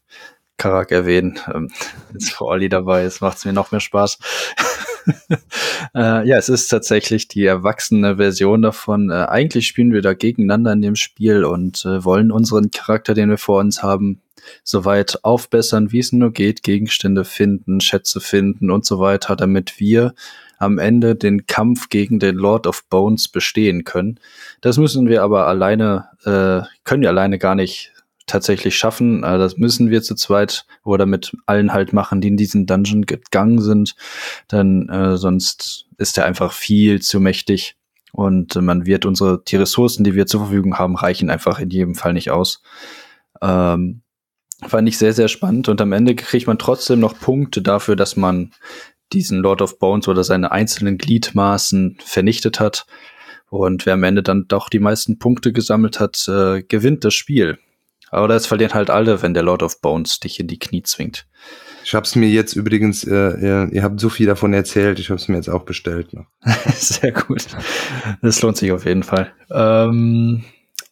Karak 0.60 0.92
erwähnen. 0.92 1.40
Ähm, 1.52 1.70
jetzt 2.12 2.34
für 2.34 2.44
Olli 2.44 2.68
dabei 2.68 3.04
ist, 3.04 3.22
macht 3.22 3.38
es 3.38 3.44
mir 3.46 3.54
noch 3.54 3.72
mehr 3.72 3.80
Spaß. 3.80 4.18
äh, 5.94 6.28
ja, 6.28 6.36
es 6.36 6.50
ist 6.50 6.68
tatsächlich 6.68 7.28
die 7.28 7.46
erwachsene 7.46 8.16
Version 8.16 8.60
davon. 8.60 9.10
Äh, 9.10 9.24
eigentlich 9.28 9.66
spielen 9.66 9.92
wir 9.92 10.02
da 10.02 10.12
gegeneinander 10.12 10.72
in 10.72 10.82
dem 10.82 10.96
Spiel 10.96 11.44
und 11.44 11.84
äh, 11.86 12.04
wollen 12.04 12.30
unseren 12.30 12.70
Charakter, 12.70 13.14
den 13.14 13.30
wir 13.30 13.38
vor 13.38 13.60
uns 13.60 13.82
haben, 13.82 14.20
soweit 14.62 15.24
aufbessern, 15.24 15.92
wie 15.92 16.00
es 16.00 16.12
nur 16.12 16.30
geht, 16.30 16.62
Gegenstände 16.62 17.24
finden, 17.24 17.80
Schätze 17.80 18.20
finden 18.20 18.70
und 18.70 18.84
so 18.84 19.00
weiter, 19.00 19.36
damit 19.36 19.80
wir 19.80 20.12
am 20.58 20.78
Ende 20.78 21.16
den 21.16 21.46
Kampf 21.46 21.88
gegen 21.88 22.18
den 22.18 22.36
Lord 22.36 22.66
of 22.66 22.84
Bones 22.90 23.28
bestehen 23.28 23.84
können. 23.84 24.20
Das 24.60 24.76
müssen 24.76 25.08
wir 25.08 25.22
aber 25.22 25.46
alleine, 25.46 26.10
äh, 26.24 26.68
können 26.84 27.00
wir 27.00 27.08
alleine 27.08 27.38
gar 27.38 27.54
nicht 27.54 27.94
tatsächlich 28.30 28.76
schaffen. 28.76 29.22
Äh, 29.22 29.38
das 29.38 29.56
müssen 29.56 29.90
wir 29.90 30.02
zu 30.02 30.14
zweit 30.14 30.66
oder 30.84 31.06
mit 31.06 31.32
allen 31.46 31.72
halt 31.72 31.92
machen, 31.92 32.20
die 32.20 32.28
in 32.28 32.36
diesen 32.36 32.66
Dungeon 32.66 33.06
gegangen 33.06 33.60
sind. 33.60 33.94
Denn 34.50 34.88
äh, 34.88 35.16
sonst 35.16 35.86
ist 35.98 36.16
er 36.18 36.24
einfach 36.24 36.52
viel 36.52 37.02
zu 37.02 37.20
mächtig. 37.20 37.76
Und 38.12 38.56
äh, 38.56 38.60
man 38.60 38.86
wird 38.86 39.06
unsere, 39.06 39.42
die 39.46 39.56
Ressourcen, 39.56 40.04
die 40.04 40.14
wir 40.14 40.26
zur 40.26 40.40
Verfügung 40.40 40.78
haben, 40.78 40.96
reichen 40.96 41.30
einfach 41.30 41.58
in 41.58 41.70
jedem 41.70 41.94
Fall 41.94 42.12
nicht 42.12 42.30
aus. 42.30 42.62
Ähm, 43.42 44.02
fand 44.66 44.88
ich 44.88 44.98
sehr, 44.98 45.12
sehr 45.12 45.28
spannend. 45.28 45.68
Und 45.68 45.80
am 45.80 45.92
Ende 45.92 46.14
kriegt 46.14 46.46
man 46.46 46.58
trotzdem 46.58 47.00
noch 47.00 47.18
Punkte 47.18 47.62
dafür, 47.62 47.96
dass 47.96 48.16
man 48.16 48.52
diesen 49.12 49.38
Lord 49.38 49.62
of 49.62 49.78
Bones 49.78 50.08
oder 50.08 50.24
seine 50.24 50.52
einzelnen 50.52 50.98
Gliedmaßen 50.98 51.98
vernichtet 52.04 52.60
hat. 52.60 52.86
Und 53.48 53.84
wer 53.84 53.94
am 53.94 54.04
Ende 54.04 54.22
dann 54.22 54.46
doch 54.46 54.68
die 54.68 54.78
meisten 54.78 55.18
Punkte 55.18 55.52
gesammelt 55.52 55.98
hat, 55.98 56.28
äh, 56.28 56.62
gewinnt 56.62 57.04
das 57.04 57.14
Spiel. 57.14 57.58
Aber 58.10 58.28
das 58.28 58.46
verlieren 58.46 58.74
halt 58.74 58.90
alle, 58.90 59.22
wenn 59.22 59.34
der 59.34 59.42
Lord 59.42 59.62
of 59.62 59.80
Bones 59.80 60.20
dich 60.20 60.40
in 60.40 60.48
die 60.48 60.58
Knie 60.58 60.82
zwingt. 60.82 61.26
Ich 61.84 61.94
hab's 61.94 62.14
mir 62.14 62.28
jetzt 62.28 62.54
übrigens, 62.54 63.04
äh, 63.04 63.68
ihr, 63.72 63.82
habt 63.82 64.00
so 64.00 64.08
viel 64.08 64.26
davon 64.26 64.52
erzählt, 64.52 64.98
ich 64.98 65.10
hab's 65.10 65.28
mir 65.28 65.36
jetzt 65.36 65.48
auch 65.48 65.64
bestellt. 65.64 66.12
Noch. 66.12 66.26
Sehr 66.74 67.12
gut. 67.12 67.46
Das 68.22 68.42
lohnt 68.42 68.56
sich 68.56 68.72
auf 68.72 68.84
jeden 68.84 69.02
Fall. 69.02 69.32
Ähm, 69.50 70.44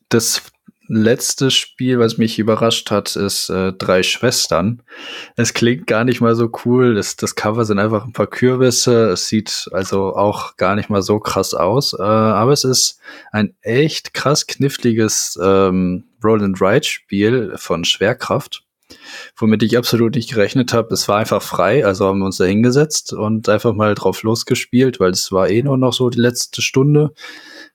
das 0.09 0.43
letzte 0.89 1.51
Spiel, 1.51 1.99
was 1.99 2.19
mich 2.19 2.39
überrascht 2.39 2.91
hat, 2.91 3.15
ist 3.15 3.51
äh, 3.51 3.73
Drei 3.75 4.03
Schwestern. 4.03 4.83
Es 5.37 5.55
klingt 5.55 5.87
gar 5.87 6.05
nicht 6.05 6.21
mal 6.21 6.35
so 6.35 6.51
cool. 6.65 6.95
Das, 6.95 7.17
das 7.17 7.35
Cover 7.35 7.65
sind 7.65 7.79
einfach 7.79 8.05
ein 8.05 8.13
paar 8.13 8.27
Kürbisse. 8.27 9.11
Es 9.11 9.29
sieht 9.29 9.69
also 9.73 10.17
auch 10.17 10.57
gar 10.57 10.75
nicht 10.75 10.89
mal 10.89 11.03
so 11.03 11.21
krass 11.21 11.55
aus. 11.55 11.93
Äh, 11.93 12.03
aber 12.03 12.53
es 12.53 12.65
ist 12.65 13.01
ein 13.33 13.55
echt 13.61 14.15
krass 14.15 14.47
kniffliges 14.47 15.39
ähm, 15.41 16.05
Roll-and-Ride-Spiel 16.25 17.55
von 17.57 17.85
Schwerkraft, 17.85 18.65
womit 19.37 19.63
ich 19.63 19.77
absolut 19.77 20.15
nicht 20.15 20.31
gerechnet 20.31 20.73
habe. 20.73 20.95
Es 20.95 21.07
war 21.07 21.19
einfach 21.19 21.43
frei, 21.43 21.85
also 21.85 22.07
haben 22.07 22.21
wir 22.21 22.27
uns 22.27 22.39
da 22.39 22.45
hingesetzt 22.45 23.13
und 23.13 23.49
einfach 23.49 23.75
mal 23.75 23.95
drauf 23.95 24.23
losgespielt, 24.23 25.01
weil 25.01 25.11
es 25.11 25.31
war 25.33 25.49
eh 25.51 25.63
nur 25.63 25.77
noch 25.77 25.93
so 25.93 26.09
die 26.11 26.21
letzte 26.21 26.63
Stunde 26.63 27.13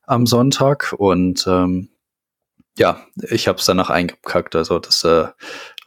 am 0.06 0.26
Sonntag 0.26 0.94
und 0.98 1.46
ähm, 1.48 1.90
ja, 2.78 3.06
ich 3.30 3.48
habe 3.48 3.60
es 3.60 3.66
danach 3.66 3.90
eingekackt. 3.90 4.56
Also 4.56 4.80
das 4.80 5.04
äh, 5.04 5.28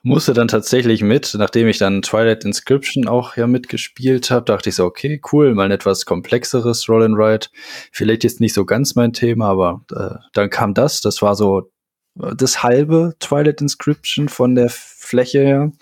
musste 0.03 0.35
dann 0.35 0.49
tatsächlich 0.49 1.03
mit. 1.03 1.35
Nachdem 1.37 1.67
ich 1.67 1.79
dann 1.79 2.03
Twilight 2.03 2.45
Inscription 2.45 3.09
auch 3.09 3.37
ja 3.37 3.47
mitgespielt 3.47 4.31
habe, 4.31 4.45
dachte 4.45 4.69
ich 4.69 4.77
so, 4.77 4.85
okay, 4.85 5.21
cool, 5.33 5.55
mal 5.55 5.65
ein 5.65 5.73
etwas 5.73 6.07
komplexeres 6.07 6.89
Roll 6.89 7.05
and 7.05 7.17
Ride. 7.19 7.47
Vielleicht 7.93 8.25
jetzt 8.25 8.41
nicht 8.41 8.55
so 8.55 8.65
ganz 8.65 8.95
mein 8.95 9.13
Thema, 9.13 9.49
aber 9.49 9.85
äh, 9.93 10.15
dann 10.33 10.51
kam 10.51 10.75
das. 10.75 11.01
Das 11.01 11.23
war 11.23 11.35
so 11.35 11.71
das 12.17 12.63
halbe 12.63 13.15
Twilight 13.21 13.61
Inscription 13.61 14.29
von 14.29 14.55
der 14.55 14.71
Fläche 14.71 15.41
her. 15.41 15.73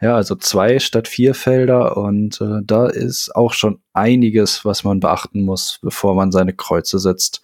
Ja, 0.00 0.16
also 0.16 0.34
zwei 0.34 0.78
statt 0.78 1.08
vier 1.08 1.34
Felder 1.34 1.96
und 1.96 2.40
äh, 2.40 2.60
da 2.64 2.86
ist 2.86 3.34
auch 3.34 3.52
schon 3.52 3.80
einiges, 3.92 4.64
was 4.64 4.84
man 4.84 5.00
beachten 5.00 5.42
muss, 5.42 5.78
bevor 5.82 6.14
man 6.14 6.32
seine 6.32 6.52
Kreuze 6.52 6.98
setzt. 6.98 7.42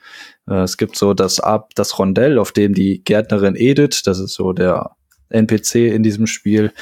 Äh, 0.49 0.63
es 0.63 0.77
gibt 0.77 0.97
so 0.97 1.15
das 1.15 1.41
Ab, 1.41 1.71
das 1.75 1.99
Rondell, 1.99 2.39
auf 2.39 2.53
dem 2.53 2.75
die 2.75 3.03
Gärtnerin 3.05 3.57
Edith, 3.57 4.03
das 4.05 4.19
ist 4.19 4.35
so 4.35 4.53
der 4.53 4.97
NPC 5.29 5.93
in 5.93 6.03
diesem 6.03 6.27
Spiel 6.27 6.73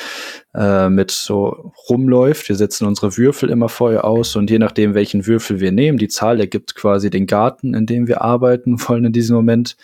äh, 0.55 0.88
mit 0.88 1.11
so 1.11 1.72
rumläuft. 1.88 2.49
Wir 2.49 2.57
setzen 2.57 2.86
unsere 2.86 3.16
Würfel 3.16 3.51
immer 3.51 3.68
vorher 3.68 4.05
aus 4.05 4.36
und 4.36 4.51
je 4.51 4.59
nachdem, 4.59 4.95
welchen 4.95 5.26
Würfel 5.26 5.61
wir 5.61 5.72
nehmen, 5.72 5.99
die 5.99 6.09
Zahl 6.09 6.40
ergibt 6.40 6.74
quasi 6.74 7.11
den 7.11 7.26
Garten, 7.26 7.74
in 7.74 7.86
dem 7.86 8.07
wir 8.07 8.22
arbeiten 8.22 8.76
wollen 8.88 9.07
in 9.07 9.12
diesem 9.12 9.36
Moment. 9.36 9.76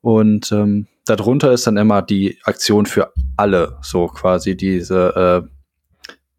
Und 0.00 0.50
ähm, 0.52 0.86
darunter 1.04 1.52
ist 1.52 1.66
dann 1.66 1.76
immer 1.76 2.02
die 2.02 2.38
Aktion 2.44 2.86
für 2.86 3.12
alle, 3.36 3.78
so 3.82 4.06
quasi 4.06 4.56
diese, 4.56 5.42
äh, 5.44 5.48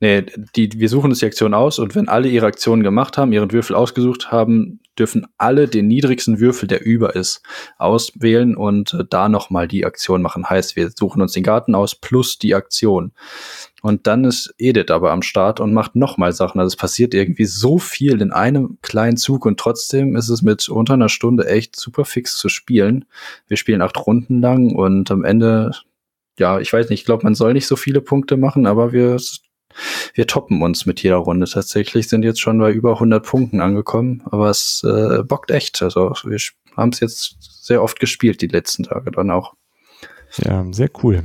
nee, 0.04 0.26
die, 0.56 0.70
wir 0.80 0.89
suchen 0.89 1.12
uns 1.12 1.20
die 1.20 1.26
Aktion 1.26 1.54
aus 1.54 1.80
und 1.80 1.95
wenn 1.95 2.10
alle 2.10 2.28
ihre 2.28 2.45
Aktionen 2.45 2.84
gemacht 2.84 3.18
haben, 3.18 3.32
ihren 3.32 3.54
Würfel 3.54 3.74
ausgesucht 3.74 4.32
haben, 4.32 4.82
dürfen 4.99 5.26
alle 5.38 5.70
den 5.70 5.88
niedrigsten 5.88 6.41
Würfel, 6.41 6.68
der 6.68 6.86
über 6.86 7.16
ist, 7.16 7.41
auswählen 7.78 8.56
und 8.58 8.93
äh, 8.93 9.06
da 9.10 9.30
nochmal 9.30 9.68
die 9.68 9.86
Aktion 9.86 10.22
machen. 10.22 10.49
Heißt, 10.49 10.76
wir 10.76 10.91
suchen 10.93 11.22
uns 11.22 11.32
den 11.32 11.43
Garten 11.43 11.74
aus 11.74 11.95
plus 11.95 12.38
die 12.38 12.54
Aktion. 12.54 13.14
Und 13.82 14.06
dann 14.06 14.26
ist 14.26 14.54
Edith 14.58 14.91
aber 14.91 15.12
am 15.12 15.22
Start 15.22 15.62
und 15.62 15.74
macht 15.74 15.95
nochmal 15.95 16.34
Sachen. 16.34 16.60
Also 16.60 16.74
es 16.74 16.76
passiert 16.76 17.14
irgendwie 17.14 17.45
so 17.45 17.80
viel 17.80 18.22
in 18.22 18.32
einem 18.32 18.78
kleinen 18.82 19.18
Zug 19.18 19.45
und 19.45 19.58
trotzdem 19.58 20.18
ist 20.18 20.30
es 20.30 20.41
mit 20.41 20.68
unter 20.68 20.95
einer 20.95 21.10
Stunde 21.10 21.47
echt 21.47 21.78
super 21.78 22.04
fix 22.04 22.38
zu 22.38 22.49
spielen. 22.49 23.06
Wir 23.47 23.58
spielen 23.58 23.82
acht 23.82 23.97
Runden 24.06 24.41
lang 24.41 24.76
und 24.76 25.10
am 25.12 25.24
Ende, 25.24 25.72
ja, 26.38 26.60
ich 26.60 26.72
weiß 26.72 26.89
nicht, 26.89 26.99
ich 26.99 27.06
glaube, 27.06 27.24
man 27.24 27.36
soll 27.36 27.54
nicht 27.54 27.68
so 27.68 27.78
viele 27.78 28.01
Punkte 28.01 28.36
machen, 28.36 28.68
aber 28.68 28.91
wir, 28.91 29.18
wir 30.13 30.28
toppen 30.28 30.61
uns 30.61 30.86
mit 30.86 31.01
jeder 31.01 31.17
Runde. 31.17 31.47
Tatsächlich 31.47 32.07
sind 32.07 32.24
jetzt 32.24 32.41
schon 32.41 32.59
bei 32.59 32.71
über 32.71 32.93
100 32.93 33.26
Punkten 33.26 33.61
angekommen, 33.61 34.21
aber 34.26 34.49
es 34.49 34.84
äh, 34.84 35.24
bockt 35.24 35.51
echt. 35.51 35.82
Also 35.82 36.13
wir 36.24 36.39
haben 36.76 36.89
es 36.89 36.99
jetzt 36.99 37.38
sehr 37.39 37.82
oft 37.82 37.99
gespielt, 37.99 38.41
die 38.41 38.47
letzten 38.47 38.84
Tage 38.84 39.11
dann 39.11 39.32
auch. 39.32 39.53
Ja, 40.38 40.65
sehr 40.71 40.89
cool. 41.03 41.24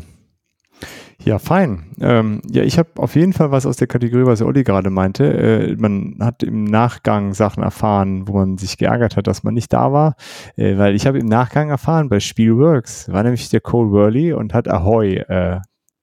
Ja, 1.24 1.38
fein. 1.38 1.84
Ähm, 2.01 2.40
ja, 2.49 2.62
ich 2.62 2.78
habe 2.78 2.90
auf 2.96 3.16
jeden 3.16 3.32
Fall 3.32 3.51
was 3.51 3.66
aus 3.66 3.76
der 3.76 3.88
Kategorie, 3.88 4.24
was 4.24 4.40
Olli 4.40 4.62
gerade 4.62 4.88
meinte. 4.88 5.24
Äh, 5.24 5.76
man 5.76 6.16
hat 6.20 6.44
im 6.44 6.64
Nachgang 6.64 7.34
Sachen 7.34 7.62
erfahren, 7.62 8.28
wo 8.28 8.34
man 8.34 8.57
sich 8.57 8.78
geärgert 8.78 9.16
hat, 9.16 9.26
dass 9.26 9.42
man 9.42 9.55
nicht 9.55 9.72
da 9.72 9.92
war, 9.92 10.14
äh, 10.57 10.78
weil 10.78 10.94
ich 10.94 11.07
habe 11.07 11.18
im 11.18 11.26
Nachgang 11.26 11.70
erfahren, 11.70 12.09
bei 12.09 12.20
Spielworks 12.20 13.11
war 13.11 13.24
nämlich 13.24 13.49
der 13.51 13.61
Cole 13.61 13.90
Worley 13.90 14.32
und 14.32 14.55
hat 14.55 14.68
Ahoy 14.68 15.16
äh, 15.16 15.59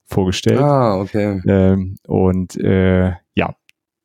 vorgestellt. 0.06 0.60
Ah, 0.60 1.00
okay. 1.00 1.42
Ähm, 1.48 1.98
und 2.08 2.56
äh, 2.58 3.14
ja, 3.36 3.56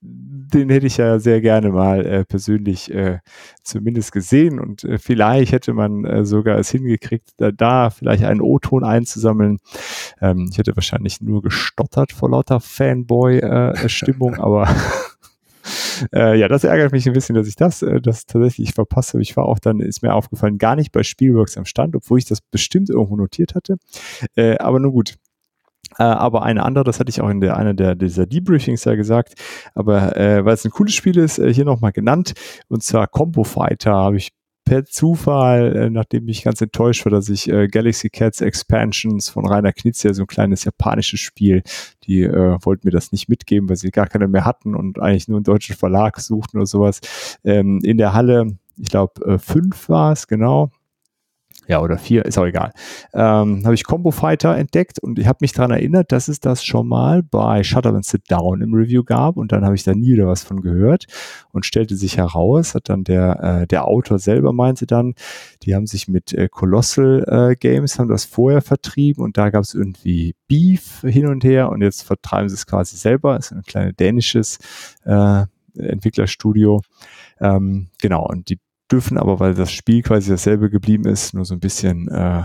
den 0.03 0.71
hätte 0.71 0.87
ich 0.87 0.97
ja 0.97 1.19
sehr 1.19 1.41
gerne 1.41 1.71
mal 1.71 2.05
äh, 2.07 2.25
persönlich 2.25 2.93
äh, 2.93 3.19
zumindest 3.63 4.13
gesehen 4.13 4.59
und 4.59 4.85
äh, 4.85 4.99
vielleicht 4.99 5.53
hätte 5.53 5.75
man 5.75 6.05
äh, 6.05 6.25
sogar 6.25 6.59
es 6.59 6.71
hingekriegt, 6.71 7.31
da, 7.37 7.51
da 7.53 7.91
vielleicht 7.91 8.25
einen 8.25 8.41
O-Ton 8.41 8.83
einzusammeln. 8.83 9.59
Ähm, 10.21 10.49
ich 10.51 10.59
hätte 10.59 10.75
wahrscheinlich 10.75 11.21
nur 11.21 11.43
gestottert 11.43 12.13
vor 12.13 12.31
lauter 12.31 12.61
Fanboy-Stimmung, 12.61 14.35
aber 14.39 14.69
äh, 16.15 16.39
ja, 16.39 16.49
das 16.49 16.65
ärgert 16.65 16.93
mich 16.93 17.07
ein 17.07 17.13
bisschen, 17.13 17.37
dass 17.37 17.47
ich 17.47 17.57
das, 17.57 17.83
äh, 17.83 18.01
das 18.01 18.27
tatsächlich 18.27 18.73
verpasse. 18.73 19.21
Ich 19.21 19.37
war 19.37 19.45
auch 19.45 19.59
dann, 19.59 19.81
ist 19.81 20.03
mir 20.03 20.15
aufgefallen, 20.15 20.59
gar 20.59 20.77
nicht 20.77 20.93
bei 20.93 21.03
Spielworks 21.03 21.59
am 21.59 21.67
Stand, 21.67 21.95
obwohl 21.95 22.19
ich 22.19 22.25
das 22.25 22.41
bestimmt 22.41 22.89
irgendwo 22.89 23.17
notiert 23.17 23.55
hatte. 23.55 23.77
Äh, 24.35 24.57
aber 24.59 24.81
nun 24.81 24.93
gut, 24.93 25.17
äh, 25.99 26.03
aber 26.03 26.43
eine 26.43 26.63
andere, 26.65 26.85
das 26.85 27.01
hatte 27.01 27.11
ich 27.11 27.21
auch 27.21 27.29
in 27.29 27.41
der, 27.41 27.57
einer 27.57 27.75
der, 27.75 27.95
dieser 27.95 28.27
Debriefings 28.27 28.85
ja 28.85 28.95
gesagt, 28.95 29.35
aber 29.75 30.17
äh, 30.17 30.45
weil 30.45 30.55
es 30.55 30.65
ein 30.65 30.71
cooles 30.71 30.95
Spiel 30.95 31.19
ist, 31.19 31.39
äh, 31.39 31.53
hier 31.53 31.65
nochmal 31.65 31.93
genannt, 31.93 32.35
und 32.69 32.83
zwar 32.83 33.07
Combo 33.07 33.45
Fighter 33.45 33.93
habe 33.93 34.17
ich 34.17 34.33
per 34.65 34.85
Zufall, 34.85 35.75
äh, 35.75 35.91
nachdem 35.91 36.29
ich 36.29 36.45
ganz 36.45 36.61
enttäuscht 36.61 37.05
war, 37.05 37.11
dass 37.11 37.29
ich 37.29 37.51
äh, 37.51 37.67
Galaxy 37.67 38.09
Cats 38.09 38.41
Expansions 38.41 39.29
von 39.29 39.45
Rainer 39.45 39.73
Knizia, 39.73 40.15
so 40.15 40.23
ein 40.23 40.27
kleines 40.29 40.65
japanisches 40.65 41.19
Spiel, 41.19 41.63
die 42.05 42.23
äh, 42.23 42.57
wollten 42.63 42.87
mir 42.87 42.93
das 42.93 43.11
nicht 43.11 43.29
mitgeben, 43.29 43.69
weil 43.69 43.77
sie 43.77 43.91
gar 43.91 44.07
keine 44.07 44.29
mehr 44.29 44.45
hatten 44.45 44.77
und 44.77 45.01
eigentlich 45.01 45.27
nur 45.27 45.39
einen 45.39 45.45
deutschen 45.45 45.75
Verlag 45.75 46.21
suchten 46.21 46.59
oder 46.59 46.67
sowas. 46.67 47.01
Ähm, 47.43 47.81
in 47.83 47.99
der 47.99 48.13
Halle, 48.13 48.59
ich 48.79 48.91
glaube, 48.91 49.25
äh, 49.25 49.39
fünf 49.39 49.89
war 49.89 50.13
es, 50.13 50.29
genau 50.29 50.71
ja, 51.71 51.81
oder 51.81 51.99
vier, 51.99 52.25
ist 52.25 52.37
auch 52.37 52.47
egal, 52.47 52.73
ähm, 53.15 53.63
habe 53.65 53.75
ich 53.75 53.85
Combo 53.85 54.11
Fighter 54.11 54.57
entdeckt 54.57 54.99
und 54.99 55.21
ich 55.21 55.29
habe 55.29 55.39
mich 55.41 55.53
daran 55.53 55.71
erinnert, 55.71 56.11
dass 56.11 56.27
es 56.27 56.41
das 56.41 56.65
schon 56.65 56.89
mal 56.89 57.23
bei 57.23 57.63
Shut 57.63 57.87
Up 57.87 57.95
and 57.95 58.05
Sit 58.05 58.29
Down 58.29 58.61
im 58.61 58.75
Review 58.75 59.05
gab 59.05 59.37
und 59.37 59.53
dann 59.53 59.65
habe 59.65 59.77
ich 59.77 59.85
da 59.85 59.95
nie 59.95 60.15
wieder 60.15 60.27
was 60.27 60.43
von 60.43 60.63
gehört 60.63 61.07
und 61.53 61.65
stellte 61.65 61.95
sich 61.95 62.17
heraus, 62.17 62.75
hat 62.75 62.89
dann 62.89 63.05
der, 63.05 63.61
äh, 63.63 63.67
der 63.69 63.87
Autor 63.87 64.19
selber 64.19 64.53
meinte 64.53 64.85
dann, 64.85 65.15
die 65.63 65.77
haben 65.77 65.87
sich 65.87 66.09
mit 66.09 66.33
äh, 66.33 66.49
Colossal 66.49 67.25
äh, 67.53 67.55
Games, 67.55 68.01
haben 68.01 68.09
das 68.09 68.25
vorher 68.25 68.63
vertrieben 68.63 69.23
und 69.23 69.39
da 69.39 69.51
gab 69.51 69.63
es 69.63 69.73
irgendwie 69.73 70.35
Beef 70.49 71.03
hin 71.03 71.29
und 71.29 71.45
her 71.45 71.71
und 71.71 71.83
jetzt 71.83 72.03
vertreiben 72.03 72.49
sie 72.49 72.57
es 72.57 72.67
quasi 72.67 72.97
selber, 72.97 73.39
ist 73.39 73.53
ein 73.53 73.63
kleines 73.63 73.95
dänisches 73.95 74.59
äh, 75.05 75.45
Entwicklerstudio. 75.79 76.83
Ähm, 77.39 77.91
genau, 78.01 78.27
und 78.27 78.49
die 78.49 78.59
dürfen 78.91 79.19
aber, 79.19 79.41
weil 79.41 79.55
das 79.55 79.73
Spiel 79.73 80.03
quasi 80.03 80.31
dasselbe 80.31 80.71
geblieben 80.71 81.07
ist, 81.07 81.35
nur 81.35 81.45
so 81.45 81.55
ein 81.55 81.61
bisschen 81.61 82.09
äh, 82.09 82.45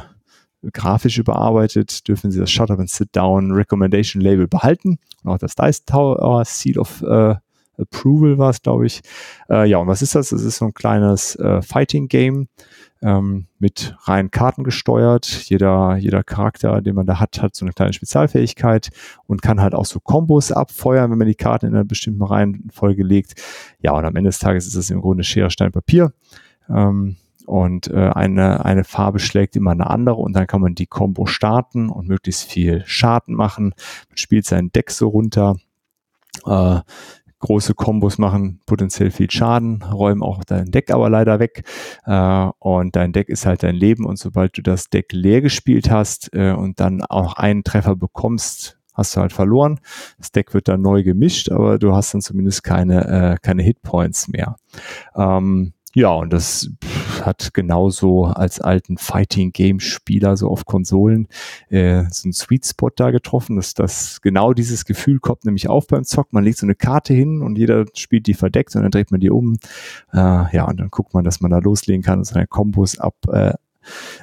grafisch 0.72 1.18
überarbeitet, 1.18 2.08
dürfen 2.08 2.32
sie 2.32 2.40
das 2.40 2.52
Shut 2.52 2.72
Up 2.72 2.80
and 2.80 2.90
Sit 2.90 3.16
Down 3.16 3.52
Recommendation 3.52 4.22
Label 4.22 4.48
behalten. 4.48 4.98
Und 5.24 5.32
auch 5.32 5.38
das 5.38 5.56
Dice 5.56 5.86
Tower 5.86 6.44
Seal 6.46 6.78
of 6.78 7.02
äh, 7.02 7.36
Approval 7.78 8.38
war 8.38 8.50
es, 8.50 8.62
glaube 8.62 8.86
ich. 8.86 9.02
Äh, 9.50 9.68
ja, 9.70 9.78
und 9.78 9.88
was 9.88 10.02
ist 10.02 10.16
das? 10.16 10.32
Es 10.32 10.44
ist 10.44 10.58
so 10.58 10.66
ein 10.66 10.74
kleines 10.74 11.36
äh, 11.36 11.62
Fighting-Game 11.62 12.48
ähm, 13.02 13.48
mit 13.60 13.96
reinen 14.04 14.32
Karten 14.32 14.64
gesteuert. 14.64 15.26
Jeder, 15.26 15.96
jeder 15.98 16.24
Charakter, 16.24 16.82
den 16.82 16.96
man 16.96 17.06
da 17.06 17.20
hat, 17.20 17.42
hat 17.42 17.56
so 17.56 17.66
eine 17.66 17.74
kleine 17.74 17.94
Spezialfähigkeit 17.94 18.90
und 19.28 19.42
kann 19.42 19.62
halt 19.62 19.76
auch 19.76 19.86
so 19.86 20.00
Kombos 20.00 20.52
abfeuern, 20.52 21.12
wenn 21.12 21.18
man 21.18 21.28
die 21.28 21.36
Karten 21.36 21.68
in 21.68 21.76
einer 21.76 21.86
bestimmten 21.86 22.24
Reihenfolge 22.24 23.04
legt. 23.04 23.42
Ja, 23.80 23.92
und 23.94 24.06
am 24.06 24.16
Ende 24.16 24.30
des 24.30 24.40
Tages 24.40 24.66
ist 24.68 24.76
es 24.76 24.90
im 24.90 25.02
Grunde 25.02 25.24
Schere, 25.24 25.52
Stein, 25.52 25.72
Papier. 25.72 26.14
Ähm, 26.70 27.18
und 27.46 27.88
äh, 27.88 28.10
eine, 28.10 28.66
eine 28.66 28.84
Farbe 28.84 29.20
schlägt 29.20 29.56
immer 29.56 29.72
eine 29.72 29.88
andere 29.88 30.16
und 30.16 30.34
dann 30.34 30.48
kann 30.48 30.62
man 30.62 30.74
die 30.74 30.88
Combo 30.88 31.26
starten 31.26 31.90
und 31.90 32.08
möglichst 32.08 32.50
viel 32.50 32.84
Schaden 32.86 33.36
machen. 33.36 33.76
Man 34.10 34.18
spielt 34.18 34.46
sein 34.46 34.72
Deck 34.72 34.90
so 34.90 35.10
runter. 35.10 35.58
Äh, 36.46 36.80
große 37.46 37.76
Kombos 37.76 38.18
machen 38.18 38.60
potenziell 38.66 39.12
viel 39.12 39.30
Schaden, 39.30 39.84
räumen 39.84 40.24
auch 40.24 40.44
dein 40.44 40.72
Deck 40.72 40.90
aber 40.92 41.12
leider 41.12 41.40
weg. 41.40 41.64
Äh, 42.06 42.50
und 42.60 42.96
dein 42.96 43.14
Deck 43.14 43.30
ist 43.30 43.46
halt 43.46 43.62
dein 43.62 43.76
Leben. 43.76 44.06
Und 44.06 44.18
sobald 44.18 44.58
du 44.58 44.64
das 44.64 44.90
Deck 44.90 45.12
leer 45.14 45.42
gespielt 45.42 45.92
hast 45.92 46.34
äh, 46.34 46.54
und 46.54 46.80
dann 46.80 47.04
auch 47.04 47.34
einen 47.34 47.64
Treffer 47.64 47.96
bekommst, 47.96 48.80
hast 48.96 49.16
du 49.16 49.22
halt 49.22 49.32
verloren. 49.32 49.80
Das 50.18 50.32
Deck 50.32 50.56
wird 50.56 50.68
dann 50.68 50.82
neu 50.82 51.04
gemischt, 51.04 51.52
aber 51.52 51.78
du 51.78 51.94
hast 51.94 52.16
dann 52.16 52.22
zumindest 52.22 52.64
keine, 52.64 53.06
äh, 53.06 53.38
keine 53.40 53.62
Hitpoints 53.62 54.28
mehr. 54.28 54.56
Ähm, 55.16 55.74
ja, 55.94 56.10
und 56.10 56.34
das 56.34 56.70
hat 57.26 57.54
genauso 57.54 58.26
als 58.26 58.62
alten 58.62 58.98
Fighting 58.98 59.52
Game 59.52 59.80
Spieler 59.80 60.38
so 60.38 60.50
auf 60.50 60.66
Konsolen 60.66 61.28
äh, 61.70 62.04
so 62.12 62.26
einen 62.26 62.34
Sweet 62.34 62.66
Spot 62.66 62.92
da 62.96 63.12
getroffen, 63.12 63.56
dass 63.56 63.74
das 63.74 64.22
genau 64.22 64.54
dieses 64.54 64.86
Gefühl 64.86 65.20
kommt 65.20 65.46
nämlich 65.46 65.68
auf 65.68 65.88
beim 65.88 66.04
Zock. 66.04 66.34
Man 66.34 66.44
legt 66.44 66.58
so 66.58 66.66
eine 66.66 66.76
Karte 66.76 67.14
hin 67.14 67.42
und 67.42 67.58
jeder 67.58 67.86
spielt 67.94 68.28
die 68.28 68.34
verdeckt 68.34 68.76
und 68.76 68.84
dann 68.84 68.92
dreht 68.92 69.12
man 69.12 69.20
die 69.20 69.30
um. 69.30 69.58
Äh, 70.14 70.18
ja, 70.18 70.66
und 70.68 70.80
dann 70.80 70.90
guckt 70.90 71.14
man, 71.14 71.24
dass 71.24 71.42
man 71.42 71.52
da 71.52 71.60
loslegen 71.60 72.04
kann 72.04 72.20
und 72.20 72.26
seine 72.26 72.48
Kombos 72.48 73.00
ab, 73.00 73.16
äh, 73.32 73.54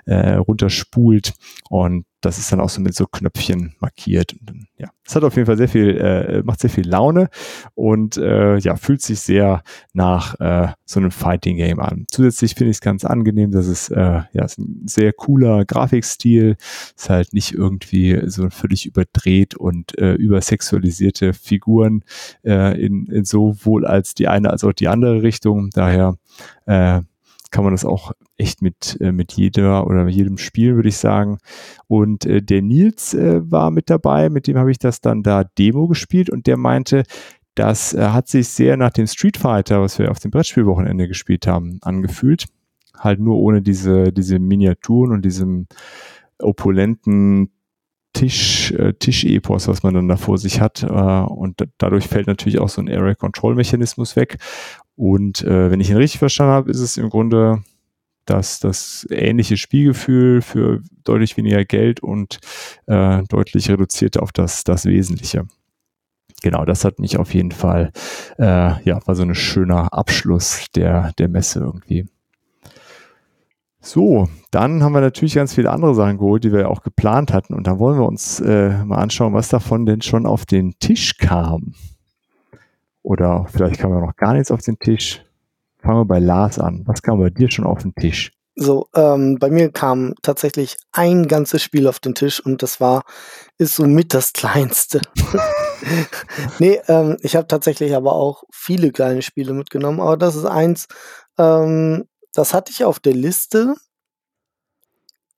äh, 0.07 0.34
runterspult 0.34 1.34
und 1.68 2.05
das 2.22 2.38
ist 2.38 2.50
dann 2.52 2.60
auch 2.60 2.68
so 2.68 2.80
mit 2.80 2.94
so 2.94 3.06
Knöpfchen 3.06 3.74
markiert. 3.80 4.36
Dann, 4.42 4.66
ja, 4.78 4.88
es 5.04 5.14
hat 5.14 5.24
auf 5.24 5.34
jeden 5.34 5.46
Fall 5.46 5.56
sehr 5.56 5.68
viel, 5.68 5.96
äh, 5.98 6.42
macht 6.44 6.60
sehr 6.60 6.70
viel 6.70 6.88
Laune 6.88 7.28
und 7.74 8.16
äh, 8.16 8.56
ja, 8.58 8.76
fühlt 8.76 9.02
sich 9.02 9.20
sehr 9.20 9.62
nach 9.92 10.38
äh, 10.40 10.68
so 10.84 11.00
einem 11.00 11.10
Fighting 11.10 11.56
Game 11.56 11.80
an. 11.80 12.06
Zusätzlich 12.10 12.54
finde 12.54 12.70
ich 12.70 12.76
es 12.76 12.80
ganz 12.80 13.04
angenehm, 13.04 13.50
dass 13.50 13.66
es 13.66 13.88
äh, 13.90 14.22
ja 14.32 14.44
ist 14.44 14.58
ein 14.58 14.86
sehr 14.86 15.12
cooler 15.12 15.64
Grafikstil, 15.64 16.56
ist 16.96 17.10
halt 17.10 17.32
nicht 17.32 17.52
irgendwie 17.52 18.22
so 18.26 18.48
völlig 18.50 18.86
überdreht 18.86 19.54
und 19.54 19.98
äh, 19.98 20.14
übersexualisierte 20.14 21.32
Figuren 21.32 22.04
äh, 22.44 22.80
in, 22.80 23.06
in 23.06 23.24
sowohl 23.24 23.84
als 23.84 24.14
die 24.14 24.28
eine 24.28 24.50
als 24.50 24.64
auch 24.64 24.72
die 24.72 24.88
andere 24.88 25.22
Richtung. 25.22 25.70
Daher 25.70 26.16
äh, 26.66 27.02
kann 27.53 27.62
man 27.62 27.72
das 27.72 27.84
auch 27.84 28.12
echt 28.36 28.62
mit, 28.62 28.98
äh, 29.00 29.12
mit 29.12 29.32
jeder 29.34 29.86
oder 29.86 30.05
mit 30.05 30.14
jedem 30.14 30.38
Spiel, 30.38 30.74
würde 30.74 30.88
ich 30.88 30.96
sagen. 30.96 31.38
Und 31.86 32.26
äh, 32.26 32.42
der 32.42 32.62
Nils 32.62 33.14
äh, 33.14 33.48
war 33.48 33.70
mit 33.70 33.90
dabei, 33.90 34.28
mit 34.28 34.48
dem 34.48 34.59
habe 34.59 34.72
ich 34.72 34.78
das 34.78 35.00
dann 35.00 35.22
da 35.22 35.44
Demo 35.44 35.86
gespielt 35.86 36.30
und 36.30 36.46
der 36.48 36.57
meinte, 36.57 37.05
das 37.55 37.94
äh, 37.94 38.09
hat 38.09 38.28
sich 38.28 38.48
sehr 38.48 38.76
nach 38.76 38.90
dem 38.90 39.07
Street 39.07 39.36
Fighter, 39.36 39.80
was 39.80 39.98
wir 39.98 40.11
auf 40.11 40.18
dem 40.18 40.30
Brettspielwochenende 40.30 41.07
gespielt 41.07 41.46
haben, 41.46 41.78
angefühlt. 41.82 42.46
Halt 42.98 43.20
nur 43.20 43.36
ohne 43.36 43.62
diese, 43.62 44.12
diese 44.12 44.38
Miniaturen 44.38 45.12
und 45.12 45.24
diesem 45.24 45.66
opulenten 46.38 47.50
Tisch, 48.12 48.72
äh, 48.72 48.92
Tisch-Epos, 48.92 49.68
was 49.68 49.82
man 49.82 49.94
dann 49.94 50.09
da 50.09 50.16
vor 50.16 50.38
sich 50.38 50.61
hat. 50.61 50.82
Äh, 50.82 50.86
und 50.86 51.66
dadurch 51.78 52.09
fällt 52.09 52.26
natürlich 52.26 52.59
auch 52.59 52.68
so 52.68 52.80
ein 52.80 52.88
Area-Control-Mechanismus 52.88 54.16
weg. 54.16 54.36
Und 54.97 55.43
äh, 55.43 55.70
wenn 55.70 55.80
ich 55.80 55.90
ihn 55.90 55.97
richtig 55.97 56.18
verstanden 56.18 56.53
habe, 56.53 56.70
ist 56.70 56.80
es 56.80 56.97
im 56.97 57.09
Grunde 57.09 57.62
das, 58.24 58.61
das 58.61 59.07
ähnliche 59.11 59.57
Spielgefühl 59.57 60.43
für 60.43 60.80
deutlich 61.05 61.36
weniger 61.36 61.64
Geld 61.64 62.01
und 62.01 62.38
äh, 62.86 63.22
deutlich 63.28 63.68
reduziert 63.68 64.18
auf 64.18 64.32
das, 64.32 64.64
das 64.64 64.84
Wesentliche. 64.84 65.47
Genau, 66.43 66.64
das 66.64 66.84
hat 66.84 66.99
mich 66.99 67.18
auf 67.18 67.34
jeden 67.34 67.53
Fall, 67.53 67.93
äh, 68.38 68.82
ja, 68.82 69.01
war 69.07 69.14
so 69.14 69.22
ein 69.22 69.34
schöner 69.34 69.93
Abschluss 69.93 70.66
der, 70.74 71.12
der 71.18 71.28
Messe 71.28 71.61
irgendwie. 71.61 72.07
So, 73.80 74.28
dann 74.53 74.82
haben 74.82 74.93
wir 74.93 75.01
natürlich 75.01 75.34
ganz 75.34 75.55
viele 75.55 75.70
andere 75.70 75.95
Sachen 75.95 76.18
geholt, 76.18 76.45
die 76.45 76.53
wir 76.53 76.70
auch 76.70 76.82
geplant 76.82 77.32
hatten. 77.32 77.55
Und 77.55 77.66
da 77.66 77.80
wollen 77.80 77.99
wir 77.99 78.07
uns 78.07 78.38
äh, 78.40 78.84
mal 78.84 78.99
anschauen, 78.99 79.34
was 79.34 79.49
davon 79.49 79.86
denn 79.86 80.03
schon 80.03 80.24
auf 80.24 80.47
den 80.47 80.78
Tisch 80.78 81.16
kam. 81.18 81.74
Oder 83.03 83.46
vielleicht 83.50 83.78
kam 83.78 83.92
ja 83.92 84.00
noch 84.00 84.16
gar 84.16 84.34
nichts 84.34 84.50
auf 84.50 84.62
den 84.62 84.78
Tisch. 84.78 85.24
Fangen 85.78 86.00
wir 86.00 86.05
bei 86.05 86.18
Lars 86.18 86.59
an. 86.59 86.82
Was 86.86 87.03
kam 87.03 87.18
bei 87.18 87.30
dir 87.30 87.50
schon 87.50 87.66
auf 87.66 87.82
den 87.82 87.94
Tisch? 87.94 88.32
So, 88.55 88.86
ähm, 88.94 89.38
bei 89.38 89.50
mir 89.50 89.72
kam 89.72 90.14
tatsächlich 90.22 90.76
ein 90.92 91.26
ganzes 91.26 91.62
Spiel 91.62 91.88
auf 91.88 92.00
den 92.00 92.14
Tisch 92.14 92.38
und 92.38 92.62
das 92.62 92.80
war, 92.80 93.03
ist 93.59 93.76
somit 93.76 94.12
das 94.14 94.32
kleinste. 94.32 95.00
nee, 96.59 96.80
ähm, 96.88 97.16
ich 97.20 97.36
habe 97.36 97.46
tatsächlich 97.46 97.94
aber 97.94 98.12
auch 98.12 98.44
viele 98.53 98.92
kleine 98.92 99.22
Spiele 99.22 99.53
mitgenommen, 99.53 100.00
aber 100.00 100.16
das 100.16 100.36
ist 100.36 100.44
eins, 100.44 100.86
ähm, 101.38 102.05
das 102.32 102.55
hatte 102.55 102.72
ich 102.72 102.84
auf 102.84 103.00
der 103.00 103.14
Liste 103.14 103.74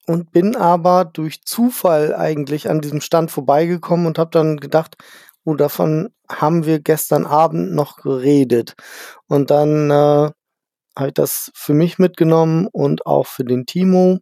und 0.07 0.33
bin 0.33 0.57
aber 0.57 1.05
durch 1.05 1.43
Zufall 1.45 2.15
eigentlich 2.15 2.69
an 2.69 2.81
diesem 2.81 3.01
Stand 3.01 3.31
vorbeigekommen 3.31 4.07
und 4.07 4.19
habe 4.19 4.31
dann 4.31 4.59
gedacht, 4.59 4.97
oh, 5.45 5.55
davon 5.55 6.11
haben 6.29 6.65
wir 6.65 6.81
gestern 6.81 7.27
Abend 7.27 7.73
noch 7.73 7.97
geredet. 7.97 8.75
Und 9.29 9.51
dann 9.51 9.91
äh, 9.91 10.31
habe 10.97 11.09
ich 11.09 11.15
das 11.15 11.51
für 11.55 11.75
mich 11.75 11.99
mitgenommen 11.99 12.69
und 12.71 13.07
auch 13.07 13.27
für 13.27 13.45
den 13.45 13.67
Timo. 13.67 14.19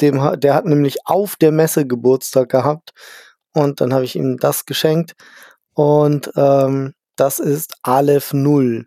Dem, 0.00 0.40
der 0.40 0.54
hat 0.54 0.64
nämlich 0.64 0.98
auf 1.04 1.36
der 1.36 1.52
Messe 1.52 1.86
Geburtstag 1.86 2.48
gehabt 2.48 2.92
und 3.52 3.80
dann 3.80 3.94
habe 3.94 4.04
ich 4.04 4.16
ihm 4.16 4.38
das 4.38 4.66
geschenkt. 4.66 5.14
Und 5.74 6.32
ähm, 6.36 6.94
das 7.16 7.38
ist 7.38 7.74
Aleph 7.82 8.32
0. 8.32 8.86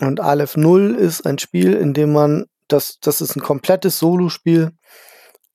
Und 0.00 0.20
Aleph 0.20 0.56
0 0.56 0.94
ist 0.94 1.26
ein 1.26 1.38
Spiel, 1.38 1.74
in 1.74 1.94
dem 1.94 2.12
man, 2.12 2.46
das, 2.68 2.98
das 3.00 3.20
ist 3.20 3.36
ein 3.36 3.42
komplettes 3.42 3.98
Solospiel. 3.98 4.70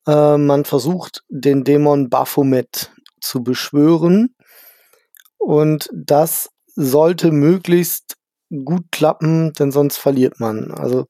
Äh, 0.06 0.38
man 0.38 0.66
versucht, 0.66 1.24
den 1.30 1.64
Dämon 1.64 2.10
Baphomet 2.10 2.92
zu 3.20 3.44
beschwören. 3.44 4.36
Und 5.38 5.90
das 5.94 6.50
sollte 6.76 7.32
möglichst 7.32 8.18
gut 8.66 8.92
klappen, 8.92 9.54
denn 9.54 9.72
sonst 9.72 9.98
verliert 9.98 10.40
man. 10.40 10.72
Also 10.72 11.08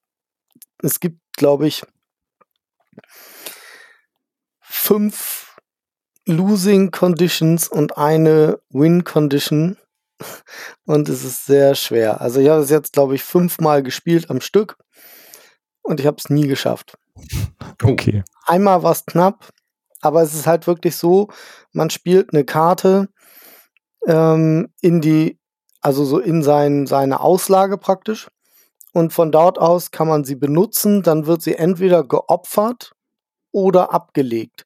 es 0.82 0.99
gibt, 0.99 1.19
glaube 1.36 1.67
ich, 1.67 1.84
fünf 4.61 5.55
Losing 6.25 6.91
Conditions 6.91 7.67
und 7.67 7.97
eine 7.97 8.59
Win 8.69 9.03
Condition. 9.03 9.78
Und 10.86 11.09
es 11.09 11.23
ist 11.23 11.45
sehr 11.45 11.75
schwer. 11.75 12.21
Also 12.21 12.39
ich 12.39 12.49
habe 12.49 12.61
es 12.61 12.69
jetzt, 12.69 12.93
glaube 12.93 13.15
ich, 13.15 13.23
fünfmal 13.23 13.84
gespielt 13.84 14.30
am 14.30 14.41
Stück 14.41 14.78
und 15.84 15.99
ich 15.99 16.07
habe 16.07 16.17
es 16.17 16.30
nie 16.30 16.47
geschafft. 16.47 16.97
Okay. 17.84 18.23
Einmal 18.47 18.82
war 18.82 18.91
es 18.91 19.05
knapp, 19.05 19.49
aber 20.01 20.23
es 20.23 20.34
ist 20.34 20.47
halt 20.47 20.65
wirklich 20.65 20.95
so, 20.95 21.28
man 21.73 21.91
spielt 21.91 22.34
eine 22.34 22.43
Karte 22.43 23.07
ähm, 24.05 24.69
in 24.81 25.01
die, 25.01 25.39
also 25.81 26.05
so 26.05 26.19
in 26.19 26.43
sein, 26.43 26.87
seine 26.87 27.19
Auslage 27.21 27.77
praktisch. 27.77 28.27
Und 28.93 29.13
von 29.13 29.31
dort 29.31 29.59
aus 29.59 29.91
kann 29.91 30.07
man 30.07 30.23
sie 30.23 30.35
benutzen, 30.35 31.03
dann 31.03 31.27
wird 31.27 31.41
sie 31.41 31.55
entweder 31.55 32.03
geopfert 32.03 32.93
oder 33.51 33.93
abgelegt. 33.93 34.65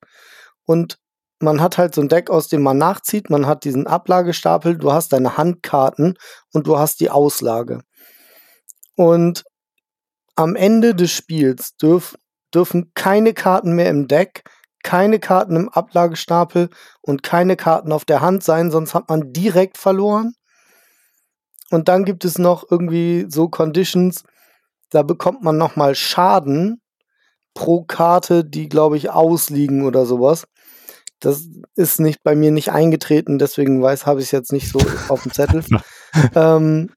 Und 0.66 0.98
man 1.40 1.60
hat 1.60 1.78
halt 1.78 1.96
so 1.96 2.02
ein 2.02 2.08
Deck, 2.08 2.30
aus 2.30 2.48
dem 2.48 2.62
man 2.62 2.78
nachzieht, 2.78 3.30
man 3.30 3.48
hat 3.48 3.64
diesen 3.64 3.88
Ablagestapel, 3.88 4.78
du 4.78 4.94
hast 4.94 5.12
deine 5.12 5.38
Handkarten 5.38 6.18
und 6.54 6.68
du 6.68 6.78
hast 6.78 7.00
die 7.00 7.10
Auslage. 7.10 7.82
Und 8.96 9.44
am 10.36 10.56
Ende 10.56 10.96
des 10.96 11.12
Spiels 11.12 11.76
dürf, 11.78 12.16
dürfen 12.54 12.92
keine 12.94 13.34
Karten 13.34 13.74
mehr 13.74 13.90
im 13.90 14.08
Deck 14.08 14.44
keine 14.84 15.20
Karten 15.20 15.56
im 15.56 15.70
Ablagestapel 15.70 16.70
und 17.02 17.24
keine 17.24 17.56
Karten 17.56 17.92
auf 17.92 18.06
der 18.06 18.22
Hand 18.22 18.44
sein, 18.44 18.72
sonst 18.72 18.94
hat 18.94 19.10
man 19.10 19.34
direkt 19.34 19.78
verloren. 19.78 20.34
Und 21.70 21.88
dann 21.88 22.04
gibt 22.06 22.26
es 22.26 22.38
noch 22.38 22.66
irgendwie 22.70 23.26
so 23.30 23.48
Conditions, 23.48 24.24
da 24.90 25.04
bekommt 25.04 25.42
man 25.42 25.58
nochmal 25.58 25.96
Schaden 25.96 26.82
pro 27.54 27.84
Karte, 27.84 28.46
die, 28.46 28.70
glaube 28.70 28.98
ich, 28.98 29.10
ausliegen 29.10 29.86
oder 29.86 30.06
sowas. 30.06 30.46
Das 31.20 31.48
ist 31.76 32.00
nicht 32.00 32.24
bei 32.24 32.36
mir 32.36 32.52
nicht 32.52 32.72
eingetreten, 32.72 33.40
deswegen 33.40 33.82
weiß, 33.82 34.06
habe 34.06 34.20
ich 34.20 34.28
es 34.28 34.32
jetzt 34.32 34.52
nicht 34.52 34.70
so 34.70 34.80
auf 35.08 35.24
dem 35.24 35.32
Zettel. 35.32 35.64
ähm, 36.36 36.92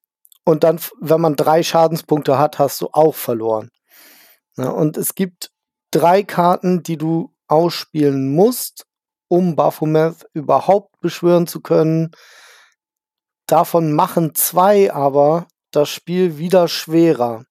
und 0.45 0.65
dann, 0.65 0.81
wenn 1.01 1.21
man 1.21 1.37
drei 1.37 1.63
Schadenspunkte 1.63 2.39
hat, 2.39 2.59
hast 2.59 2.81
du 2.81 2.89
auch 2.93 3.15
verloren. 3.15 3.71
Ja, 4.57 4.71
und 4.71 4.97
es 4.97 5.15
gibt 5.15 5.51
drei 5.91 6.23
Karten, 6.23 6.83
die 6.83 6.97
du 6.97 7.34
ausspielen 7.49 8.35
musst, 8.35 8.85
um 9.29 9.57
Baphomet 9.57 10.27
überhaupt 10.33 11.01
beschwören 11.01 11.47
zu 11.47 11.61
können. 11.61 12.11
davon 13.47 13.93
machen 13.93 14.35
zwei 14.35 14.93
aber 14.93 15.47
das 15.71 15.91
Spiel 15.91 16.39
wieder 16.39 16.67
schwerer. 16.69 17.45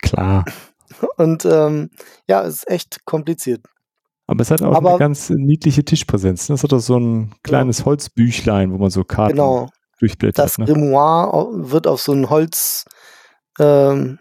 Klar. 0.00 0.44
Und 1.16 1.44
ähm, 1.44 1.90
ja, 2.26 2.40
ist 2.40 2.68
echt 2.68 3.04
kompliziert. 3.04 3.64
Aber 4.26 4.42
es 4.42 4.50
hat 4.50 4.62
auch 4.62 4.74
Aber- 4.74 4.90
eine 4.90 4.98
ganz 4.98 5.28
niedliche 5.30 5.84
Tischpräsenz. 5.84 6.48
ne? 6.48 6.54
Es 6.54 6.62
hat 6.62 6.72
auch 6.72 6.78
so 6.80 6.96
ein 6.98 7.34
kleines 7.42 7.84
Holzbüchlein, 7.84 8.72
wo 8.72 8.78
man 8.78 8.90
so 8.90 9.04
Karten 9.04 9.32
Genau. 9.32 9.68
durchblättert. 9.98 10.38
Das 10.44 10.56
Ne? 10.58 10.64
Grimoire 10.66 11.48
wird 11.70 11.86
auf 11.86 12.00
so 12.00 12.12
ein 12.12 12.30
Holz, 12.30 12.84
ähm, 13.58 14.18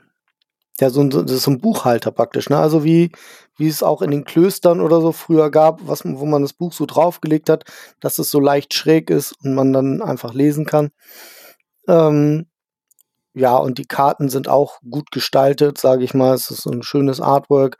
ja, 0.79 0.89
so 0.89 1.01
ein, 1.01 1.09
das 1.09 1.31
ist 1.31 1.47
ein 1.47 1.59
Buchhalter 1.59 2.11
praktisch, 2.11 2.49
ne? 2.49 2.57
Also 2.57 2.83
wie, 2.83 3.11
wie 3.57 3.67
es 3.67 3.83
auch 3.83 4.01
in 4.01 4.11
den 4.11 4.23
Klöstern 4.25 4.81
oder 4.81 5.01
so 5.01 5.11
früher 5.11 5.51
gab, 5.51 5.87
was, 5.87 6.03
wo 6.05 6.25
man 6.25 6.41
das 6.41 6.53
Buch 6.53 6.73
so 6.73 6.85
draufgelegt 6.85 7.49
hat, 7.49 7.65
dass 7.99 8.19
es 8.19 8.31
so 8.31 8.39
leicht 8.39 8.73
schräg 8.73 9.09
ist 9.09 9.33
und 9.43 9.55
man 9.55 9.73
dann 9.73 10.01
einfach 10.01 10.33
lesen 10.33 10.65
kann. 10.65 10.91
Ähm, 11.87 12.47
ja, 13.33 13.55
und 13.57 13.77
die 13.77 13.85
Karten 13.85 14.29
sind 14.29 14.47
auch 14.47 14.79
gut 14.89 15.11
gestaltet, 15.11 15.77
sage 15.77 16.03
ich 16.03 16.13
mal. 16.13 16.33
Es 16.33 16.51
ist 16.51 16.63
so 16.63 16.71
ein 16.71 16.83
schönes 16.83 17.21
Artwork, 17.21 17.77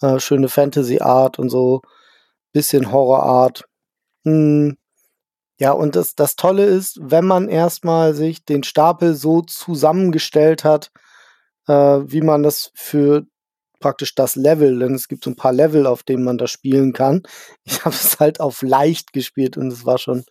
äh, 0.00 0.18
schöne 0.20 0.48
Fantasy-Art 0.48 1.38
und 1.38 1.50
so, 1.50 1.82
bisschen 2.52 2.92
Horror-Art. 2.92 3.64
Hm, 4.24 4.76
ja, 5.58 5.72
und 5.72 5.96
das, 5.96 6.14
das 6.14 6.36
Tolle 6.36 6.64
ist, 6.66 6.98
wenn 7.02 7.26
man 7.26 7.48
erstmal 7.48 8.14
sich 8.14 8.44
den 8.44 8.62
Stapel 8.62 9.14
so 9.14 9.42
zusammengestellt 9.42 10.64
hat, 10.64 10.90
äh, 11.68 11.72
wie 11.72 12.20
man 12.22 12.42
das 12.42 12.70
für 12.74 13.26
praktisch 13.80 14.14
das 14.14 14.36
Level, 14.36 14.78
denn 14.78 14.94
es 14.94 15.08
gibt 15.08 15.24
so 15.24 15.30
ein 15.30 15.36
paar 15.36 15.52
Level, 15.52 15.86
auf 15.86 16.02
denen 16.02 16.24
man 16.24 16.38
das 16.38 16.50
spielen 16.50 16.92
kann. 16.92 17.22
Ich 17.64 17.84
habe 17.84 17.94
es 17.94 18.18
halt 18.20 18.40
auf 18.40 18.62
leicht 18.62 19.12
gespielt 19.12 19.56
und 19.56 19.72
es 19.72 19.84
war 19.84 19.98
schon 19.98 20.24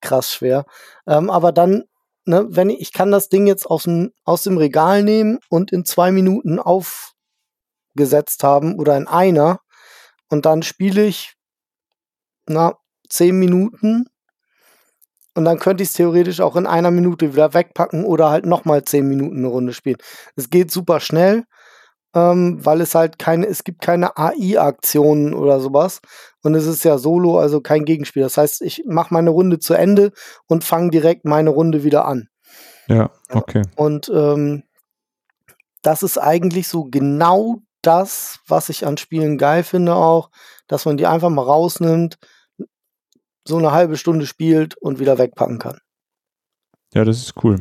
krass 0.00 0.32
schwer. 0.32 0.64
Ähm, 1.06 1.30
aber 1.30 1.52
dann, 1.52 1.84
ne, 2.24 2.46
wenn 2.48 2.70
ich, 2.70 2.80
ich 2.80 2.92
kann 2.92 3.10
das 3.10 3.28
Ding 3.28 3.46
jetzt 3.46 3.66
aus 3.66 3.84
dem, 3.84 4.12
aus 4.24 4.42
dem 4.42 4.58
Regal 4.58 5.02
nehmen 5.02 5.38
und 5.48 5.72
in 5.72 5.84
zwei 5.84 6.10
Minuten 6.12 6.58
aufgesetzt 6.58 8.42
haben 8.44 8.76
oder 8.78 8.96
in 8.96 9.06
einer 9.06 9.60
und 10.28 10.46
dann 10.46 10.62
spiele 10.62 11.04
ich 11.04 11.34
na, 12.46 12.74
zehn 13.08 13.38
Minuten 13.38 14.06
und 15.40 15.46
dann 15.46 15.58
könnte 15.58 15.82
ich 15.82 15.88
es 15.88 15.94
theoretisch 15.94 16.42
auch 16.42 16.54
in 16.54 16.66
einer 16.66 16.90
Minute 16.90 17.32
wieder 17.32 17.54
wegpacken 17.54 18.04
oder 18.04 18.28
halt 18.28 18.44
nochmal 18.44 18.84
zehn 18.84 19.08
Minuten 19.08 19.38
eine 19.38 19.46
Runde 19.46 19.72
spielen. 19.72 19.96
Es 20.36 20.50
geht 20.50 20.70
super 20.70 21.00
schnell, 21.00 21.44
ähm, 22.14 22.58
weil 22.62 22.82
es 22.82 22.94
halt 22.94 23.18
keine, 23.18 23.46
es 23.46 23.64
gibt 23.64 23.80
keine 23.80 24.18
AI-Aktionen 24.18 25.32
oder 25.32 25.58
sowas. 25.58 26.02
Und 26.42 26.54
es 26.54 26.66
ist 26.66 26.84
ja 26.84 26.98
solo, 26.98 27.38
also 27.38 27.62
kein 27.62 27.86
Gegenspiel. 27.86 28.22
Das 28.22 28.36
heißt, 28.36 28.60
ich 28.60 28.84
mache 28.86 29.14
meine 29.14 29.30
Runde 29.30 29.58
zu 29.58 29.72
Ende 29.72 30.12
und 30.46 30.62
fange 30.62 30.90
direkt 30.90 31.24
meine 31.24 31.48
Runde 31.48 31.84
wieder 31.84 32.04
an. 32.04 32.28
Ja, 32.86 33.08
okay. 33.30 33.62
Und 33.76 34.12
ähm, 34.14 34.64
das 35.80 36.02
ist 36.02 36.18
eigentlich 36.18 36.68
so 36.68 36.84
genau 36.84 37.62
das, 37.80 38.40
was 38.46 38.68
ich 38.68 38.86
an 38.86 38.98
Spielen 38.98 39.38
geil 39.38 39.64
finde 39.64 39.94
auch, 39.94 40.28
dass 40.68 40.84
man 40.84 40.98
die 40.98 41.06
einfach 41.06 41.30
mal 41.30 41.44
rausnimmt, 41.44 42.18
so 43.50 43.58
eine 43.58 43.72
halbe 43.72 43.98
Stunde 43.98 44.26
spielt 44.26 44.76
und 44.76 44.98
wieder 44.98 45.18
wegpacken 45.18 45.58
kann. 45.58 45.78
Ja, 46.94 47.04
das 47.04 47.18
ist 47.18 47.34
cool. 47.44 47.58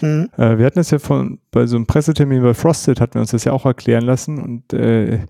Mhm. 0.00 0.28
Äh, 0.36 0.58
wir 0.58 0.66
hatten 0.66 0.78
das 0.78 0.90
ja 0.90 0.98
von, 0.98 1.38
bei 1.50 1.66
so 1.66 1.76
einem 1.76 1.86
Pressetermin 1.86 2.42
bei 2.42 2.52
Frosted 2.52 3.00
hatten 3.00 3.14
wir 3.14 3.22
uns 3.22 3.30
das 3.30 3.44
ja 3.44 3.52
auch 3.52 3.64
erklären 3.64 4.04
lassen 4.04 4.38
und 4.38 4.72
äh, 4.74 5.20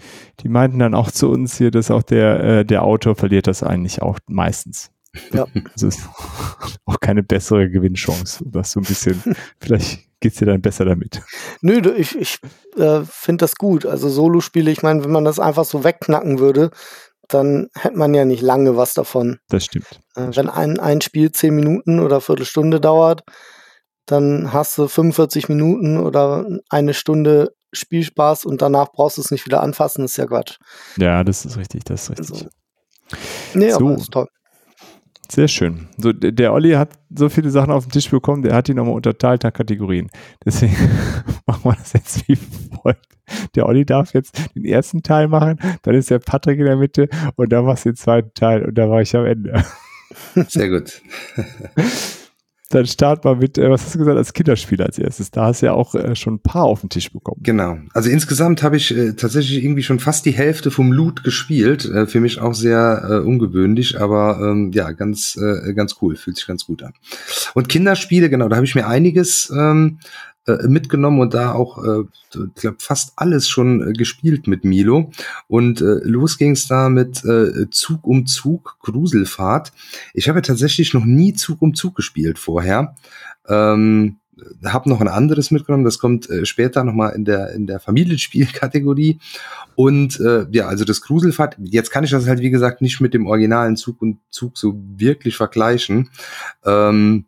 die 0.41 0.49
meinten 0.49 0.81
dann 0.81 0.95
auch 0.95 1.11
zu 1.11 1.31
uns 1.31 1.57
hier, 1.57 1.71
dass 1.71 1.91
auch 1.91 2.03
der, 2.03 2.41
äh, 2.41 2.65
der 2.65 2.83
Autor 2.83 3.15
verliert 3.15 3.47
das 3.47 3.63
eigentlich 3.63 4.03
auch 4.03 4.19
meistens. 4.27 4.91
Ja. 5.33 5.47
Also 5.73 5.89
ist 5.89 6.01
auch 6.85 7.01
keine 7.01 7.23
bessere 7.23 7.71
Gewinnchance. 7.71 8.45
Was 8.47 8.73
so 8.73 8.81
ein 8.81 8.87
bisschen, 8.87 9.23
vielleicht 9.61 10.01
geht's 10.21 10.39
dir 10.39 10.47
dann 10.47 10.61
besser 10.61 10.85
damit. 10.85 11.23
Nö, 11.61 11.81
ich, 11.97 12.17
ich 12.19 12.39
äh, 12.77 13.03
finde 13.05 13.45
das 13.45 13.57
gut. 13.57 13.87
Also 13.87 14.09
Solo-Spiele, 14.09 14.71
ich 14.71 14.83
meine, 14.83 15.05
wenn 15.05 15.13
man 15.13 15.25
das 15.25 15.39
einfach 15.39 15.65
so 15.65 15.85
wegknacken 15.85 16.39
würde, 16.39 16.71
dann 17.29 17.69
hätte 17.75 17.97
man 17.97 18.15
ja 18.15 18.25
nicht 18.25 18.43
lange 18.43 18.77
was 18.77 18.95
davon. 18.95 19.39
Das 19.49 19.65
stimmt. 19.65 20.01
Äh, 20.17 20.29
wenn 20.35 20.49
ein, 20.49 20.79
ein 20.81 21.01
Spiel 21.01 21.31
10 21.31 21.55
Minuten 21.55 22.01
oder 22.01 22.21
Viertelstunde 22.21 22.81
dauert, 22.81 23.23
dann 24.07 24.53
hast 24.53 24.79
du 24.79 24.89
45 24.89 25.49
Minuten 25.49 25.99
oder 25.99 26.47
eine 26.71 26.95
Stunde 26.95 27.53
Spielspaß 27.73 28.47
und 28.47 28.63
danach 28.63 28.93
brauchst 28.93 29.19
du 29.19 29.23
es 29.23 29.31
nicht 29.31 29.45
wieder 29.45 29.63
anfassen, 29.63 30.05
ist 30.05 30.17
ja 30.17 30.27
Quatsch. 30.27 30.57
Ja, 30.97 31.23
das 31.23 31.45
ist 31.45 31.59
richtig, 31.59 31.85
das 31.85 32.05
ist 32.05 32.11
richtig. 32.11 32.31
Also, 32.33 32.49
nee, 33.55 33.71
So. 33.71 33.77
aber 33.77 33.95
ist 33.97 34.11
toll. 34.11 34.27
Sehr 35.31 35.49
schön. 35.49 35.89
So, 35.99 36.13
der, 36.13 36.55
Olli 36.55 36.73
hat 36.73 36.93
so 37.15 37.29
viele 37.29 37.51
Sachen 37.51 37.71
auf 37.71 37.85
den 37.85 37.93
Tisch 37.93 38.11
bekommen, 38.11 38.43
der 38.43 38.55
hat 38.55 38.69
die 38.69 38.75
nochmal 38.75 38.95
unterteilt 38.95 39.45
nach 39.45 39.53
Kategorien. 39.53 40.11
Deswegen 40.45 40.77
machen 41.47 41.65
wir 41.65 41.75
das 41.75 41.93
jetzt 41.93 42.27
wie 42.29 42.37
folgt. 42.37 43.07
Der 43.55 43.67
Olli 43.67 43.85
darf 43.85 44.15
jetzt 44.15 44.55
den 44.55 44.65
ersten 44.65 45.03
Teil 45.03 45.29
machen, 45.29 45.59
dann 45.83 45.95
ist 45.95 46.11
der 46.11 46.19
Patrick 46.19 46.59
in 46.59 46.65
der 46.65 46.77
Mitte 46.77 47.09
und 47.37 47.53
dann 47.53 47.67
machst 47.67 47.85
du 47.85 47.91
den 47.91 47.97
zweiten 47.97 48.33
Teil 48.33 48.65
und 48.65 48.77
da 48.77 48.89
war 48.89 49.03
ich 49.03 49.15
am 49.15 49.27
Ende. 49.27 49.63
Sehr 50.49 50.71
gut. 50.71 51.03
Dann 52.71 52.87
start 52.87 53.25
mal 53.25 53.37
mit, 53.37 53.57
äh, 53.57 53.71
was 53.71 53.85
hast 53.85 53.95
du 53.95 53.99
gesagt, 54.01 54.19
als 54.19 54.33
Kinderspiel 54.35 54.83
als 54.83 54.99
erstes. 54.99 55.31
Da 55.31 55.47
hast 55.47 55.63
du 55.63 55.67
ja 55.67 55.73
auch 55.73 55.95
äh, 55.95 56.15
schon 56.15 56.35
ein 56.35 56.41
paar 56.41 56.65
auf 56.65 56.81
den 56.81 56.91
Tisch 56.91 57.11
bekommen. 57.11 57.41
Genau. 57.43 57.79
Also 57.95 58.11
insgesamt 58.11 58.63
habe 58.63 58.77
ich 58.77 58.95
äh, 58.95 59.15
tatsächlich 59.15 59.65
irgendwie 59.65 59.83
schon 59.83 60.01
fast 60.01 60.27
die 60.27 60.33
Hälfte 60.33 60.71
vom 60.71 60.93
Loot 60.93 61.25
gespielt. 61.25 61.91
Für 62.07 62.21
mich 62.21 62.41
auch 62.41 62.55
sehr 62.55 63.23
ungewöhnlich, 63.25 64.01
aber 64.01 64.39
ähm, 64.41 64.71
ja, 64.73 64.93
ganz, 64.93 65.39
ganz 65.75 65.97
cool. 66.03 66.17
Fühlt 66.17 66.37
sich 66.37 66.47
ganz 66.47 66.67
gut 66.67 66.83
an. 66.83 66.93
Und 67.55 67.69
Kinderspiele, 67.69 68.29
genau, 68.31 68.49
da 68.49 68.57
habe 68.57 68.67
ich 68.67 68.75
mir 68.75 68.87
einiges 68.87 69.51
ähm, 69.51 69.99
äh, 69.99 70.28
mitgenommen 70.69 71.21
und 71.21 71.35
da 71.35 71.53
auch, 71.53 71.83
äh, 71.85 72.05
ich 72.33 72.61
glaube, 72.61 72.79
fast 72.81 73.13
alles 73.17 73.49
schon 73.49 73.89
äh, 73.89 73.93
gespielt 73.93 74.47
mit 74.47 74.65
Milo. 74.65 75.11
Und 75.47 75.81
äh, 75.81 76.01
los 76.03 76.39
ging's 76.39 76.69
da 76.69 76.89
mit 76.89 77.25
äh, 77.25 77.69
Zug 77.71 78.07
um 78.07 78.27
Zug, 78.27 78.77
Gruselfahrt. 78.81 79.73
Ich 80.15 80.29
habe 80.29 80.39
ja 80.39 80.43
tatsächlich 80.43 80.95
noch 80.95 81.05
nie 81.05 81.35
Zug 81.35 81.63
um 81.63 81.75
Zug 81.75 81.95
gespielt 81.95 82.39
vorher. 82.39 82.95
Ähm, 83.47 84.17
habe 84.65 84.89
noch 84.89 85.01
ein 85.01 85.09
anderes 85.09 85.51
mitgenommen, 85.51 85.85
das 85.85 85.99
kommt 85.99 86.29
äh, 86.31 86.47
später 86.47 86.85
nochmal 86.85 87.15
in 87.15 87.25
der, 87.25 87.53
in 87.53 87.67
der 87.67 87.81
Familienspielkategorie. 87.81 89.19
Und 89.75 90.21
äh, 90.21 90.47
ja, 90.51 90.67
also 90.67 90.85
das 90.85 91.01
Gruselfahrt, 91.01 91.57
jetzt 91.59 91.91
kann 91.91 92.05
ich 92.05 92.11
das 92.11 92.27
halt, 92.27 92.41
wie 92.41 92.51
gesagt, 92.51 92.81
nicht 92.83 93.01
mit 93.01 93.15
dem 93.15 93.27
originalen 93.27 93.77
Zug 93.77 94.03
und 94.03 94.19
Zug 94.31 94.59
so 94.59 94.75
wirklich 94.97 95.37
vergleichen. 95.37 96.11
Ähm, 96.65 97.25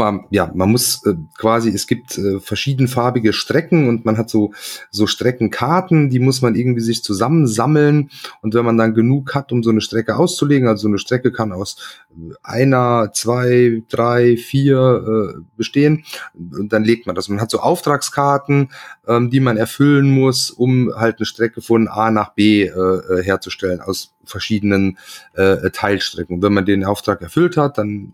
aber 0.00 0.24
ja, 0.30 0.50
man 0.54 0.70
muss 0.70 1.04
äh, 1.06 1.14
quasi, 1.38 1.70
es 1.70 1.86
gibt 1.86 2.18
äh, 2.18 2.40
verschiedenfarbige 2.40 3.32
Strecken 3.32 3.88
und 3.88 4.04
man 4.04 4.18
hat 4.18 4.28
so, 4.28 4.52
so 4.90 5.06
Streckenkarten, 5.06 6.10
die 6.10 6.18
muss 6.18 6.42
man 6.42 6.56
irgendwie 6.56 6.80
sich 6.80 7.04
zusammensammeln. 7.04 8.10
Und 8.42 8.54
wenn 8.54 8.64
man 8.64 8.76
dann 8.76 8.94
genug 8.94 9.34
hat, 9.34 9.52
um 9.52 9.62
so 9.62 9.70
eine 9.70 9.80
Strecke 9.80 10.16
auszulegen, 10.16 10.66
also 10.68 10.82
so 10.82 10.88
eine 10.88 10.98
Strecke 10.98 11.30
kann 11.32 11.52
aus 11.52 11.76
äh, 12.10 12.34
einer, 12.42 13.10
zwei, 13.12 13.82
drei, 13.88 14.36
vier 14.36 15.36
äh, 15.36 15.40
bestehen, 15.56 16.04
dann 16.34 16.82
legt 16.82 17.06
man 17.06 17.14
das. 17.14 17.28
Man 17.28 17.40
hat 17.40 17.50
so 17.50 17.60
Auftragskarten, 17.60 18.70
ähm, 19.06 19.30
die 19.30 19.40
man 19.40 19.56
erfüllen 19.56 20.10
muss, 20.10 20.50
um 20.50 20.92
halt 20.94 21.18
eine 21.18 21.26
Strecke 21.26 21.60
von 21.60 21.86
A 21.86 22.10
nach 22.10 22.34
B 22.34 22.64
äh, 22.64 22.68
äh, 22.68 23.22
herzustellen 23.22 23.80
aus 23.80 24.14
verschiedenen 24.24 24.98
äh, 25.34 25.70
Teilstrecken. 25.70 26.36
Und 26.36 26.42
wenn 26.42 26.52
man 26.52 26.66
den 26.66 26.84
Auftrag 26.84 27.22
erfüllt 27.22 27.56
hat, 27.56 27.78
dann 27.78 28.12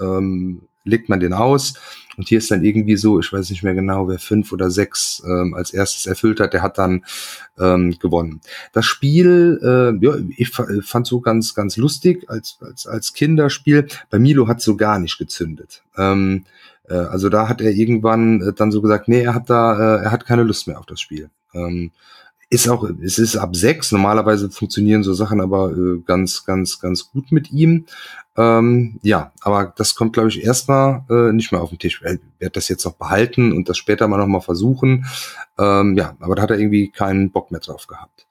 ähm, 0.00 0.62
legt 0.90 1.08
man 1.08 1.20
den 1.20 1.32
aus 1.32 1.74
und 2.16 2.28
hier 2.28 2.38
ist 2.38 2.50
dann 2.50 2.64
irgendwie 2.64 2.96
so, 2.96 3.20
ich 3.20 3.32
weiß 3.32 3.48
nicht 3.50 3.62
mehr 3.62 3.74
genau, 3.74 4.08
wer 4.08 4.18
fünf 4.18 4.52
oder 4.52 4.70
sechs 4.70 5.22
ähm, 5.24 5.54
als 5.54 5.72
erstes 5.72 6.06
erfüllt 6.06 6.40
hat, 6.40 6.52
der 6.52 6.62
hat 6.62 6.76
dann 6.76 7.04
ähm, 7.58 7.98
gewonnen. 7.98 8.40
Das 8.72 8.84
Spiel, 8.84 9.58
äh, 9.62 10.04
ja, 10.04 10.14
ich 10.36 10.50
fa- 10.50 10.66
fand 10.82 11.06
so 11.06 11.20
ganz, 11.20 11.54
ganz 11.54 11.76
lustig 11.76 12.28
als, 12.28 12.58
als, 12.60 12.86
als 12.86 13.14
Kinderspiel. 13.14 13.86
Bei 14.10 14.18
Milo 14.18 14.48
hat 14.48 14.60
so 14.60 14.76
gar 14.76 14.98
nicht 14.98 15.16
gezündet. 15.18 15.82
Ähm, 15.96 16.44
äh, 16.88 16.94
also 16.94 17.28
da 17.28 17.48
hat 17.48 17.60
er 17.60 17.70
irgendwann 17.70 18.42
äh, 18.42 18.52
dann 18.52 18.72
so 18.72 18.82
gesagt, 18.82 19.08
nee, 19.08 19.22
er 19.22 19.34
hat 19.34 19.48
da, 19.48 19.96
äh, 19.96 20.04
er 20.04 20.10
hat 20.10 20.26
keine 20.26 20.42
Lust 20.42 20.66
mehr 20.66 20.78
auf 20.78 20.86
das 20.86 21.00
Spiel. 21.00 21.30
Ähm, 21.54 21.92
ist 22.50 22.68
auch, 22.68 22.84
es 23.00 23.18
ist 23.18 23.36
ab 23.36 23.54
sechs. 23.54 23.92
Normalerweise 23.92 24.50
funktionieren 24.50 25.04
so 25.04 25.14
Sachen 25.14 25.40
aber 25.40 25.70
äh, 25.70 26.00
ganz, 26.04 26.44
ganz, 26.44 26.80
ganz 26.80 27.10
gut 27.10 27.30
mit 27.30 27.52
ihm. 27.52 27.86
Ähm, 28.36 28.98
ja, 29.02 29.32
aber 29.40 29.72
das 29.76 29.94
kommt, 29.94 30.14
glaube 30.14 30.30
ich, 30.30 30.42
erstmal 30.42 31.04
äh, 31.08 31.32
nicht 31.32 31.52
mehr 31.52 31.62
auf 31.62 31.70
den 31.70 31.78
Tisch. 31.78 32.02
Er 32.02 32.18
wird 32.40 32.56
das 32.56 32.68
jetzt 32.68 32.84
noch 32.84 32.94
behalten 32.94 33.52
und 33.52 33.68
das 33.68 33.78
später 33.78 34.08
mal 34.08 34.18
nochmal 34.18 34.40
versuchen. 34.40 35.06
Ähm, 35.58 35.96
ja, 35.96 36.16
aber 36.18 36.34
da 36.34 36.42
hat 36.42 36.50
er 36.50 36.58
irgendwie 36.58 36.90
keinen 36.90 37.30
Bock 37.30 37.52
mehr 37.52 37.60
drauf 37.60 37.86
gehabt. 37.86 38.26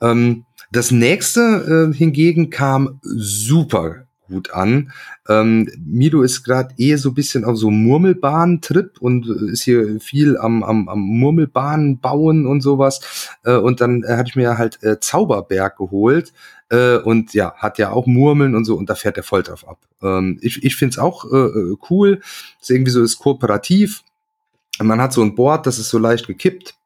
Ähm, 0.00 0.46
das 0.72 0.90
nächste 0.90 1.90
äh, 1.90 1.94
hingegen 1.94 2.48
kam 2.50 3.00
super 3.02 4.07
gut 4.28 4.52
an. 4.52 4.92
Ähm, 5.28 5.68
Milo 5.84 6.22
ist 6.22 6.44
gerade 6.44 6.74
eh 6.78 6.96
so 6.96 7.10
ein 7.10 7.14
bisschen 7.14 7.44
auf 7.44 7.56
so 7.56 7.70
Murmelbahn-Trip 7.70 8.98
und 9.00 9.26
ist 9.26 9.62
hier 9.62 10.00
viel 10.00 10.36
am, 10.36 10.62
am, 10.62 10.88
am 10.88 11.00
Murmelbahnen 11.00 11.98
bauen 11.98 12.46
und 12.46 12.60
sowas. 12.60 13.30
Äh, 13.44 13.56
und 13.56 13.80
dann 13.80 14.04
äh, 14.04 14.16
hatte 14.16 14.30
ich 14.30 14.36
mir 14.36 14.58
halt 14.58 14.82
äh, 14.82 15.00
Zauberberg 15.00 15.76
geholt. 15.76 16.32
Äh, 16.70 16.98
und 16.98 17.34
ja, 17.34 17.54
hat 17.56 17.78
ja 17.78 17.90
auch 17.90 18.06
Murmeln 18.06 18.54
und 18.54 18.64
so 18.64 18.76
und 18.76 18.90
da 18.90 18.94
fährt 18.94 19.16
er 19.16 19.22
voll 19.22 19.42
drauf 19.42 19.66
ab. 19.66 19.78
Ähm, 20.02 20.38
ich 20.42 20.62
ich 20.62 20.76
finde 20.76 20.92
es 20.92 20.98
auch 20.98 21.24
äh, 21.24 21.36
äh, 21.36 21.76
cool. 21.90 22.20
Ist 22.60 22.70
irgendwie 22.70 22.90
so, 22.90 23.02
ist 23.02 23.18
kooperativ. 23.18 24.02
Man 24.80 25.00
hat 25.00 25.12
so 25.12 25.22
ein 25.22 25.34
Board, 25.34 25.66
das 25.66 25.78
ist 25.78 25.88
so 25.88 25.98
leicht 25.98 26.26
gekippt 26.26 26.77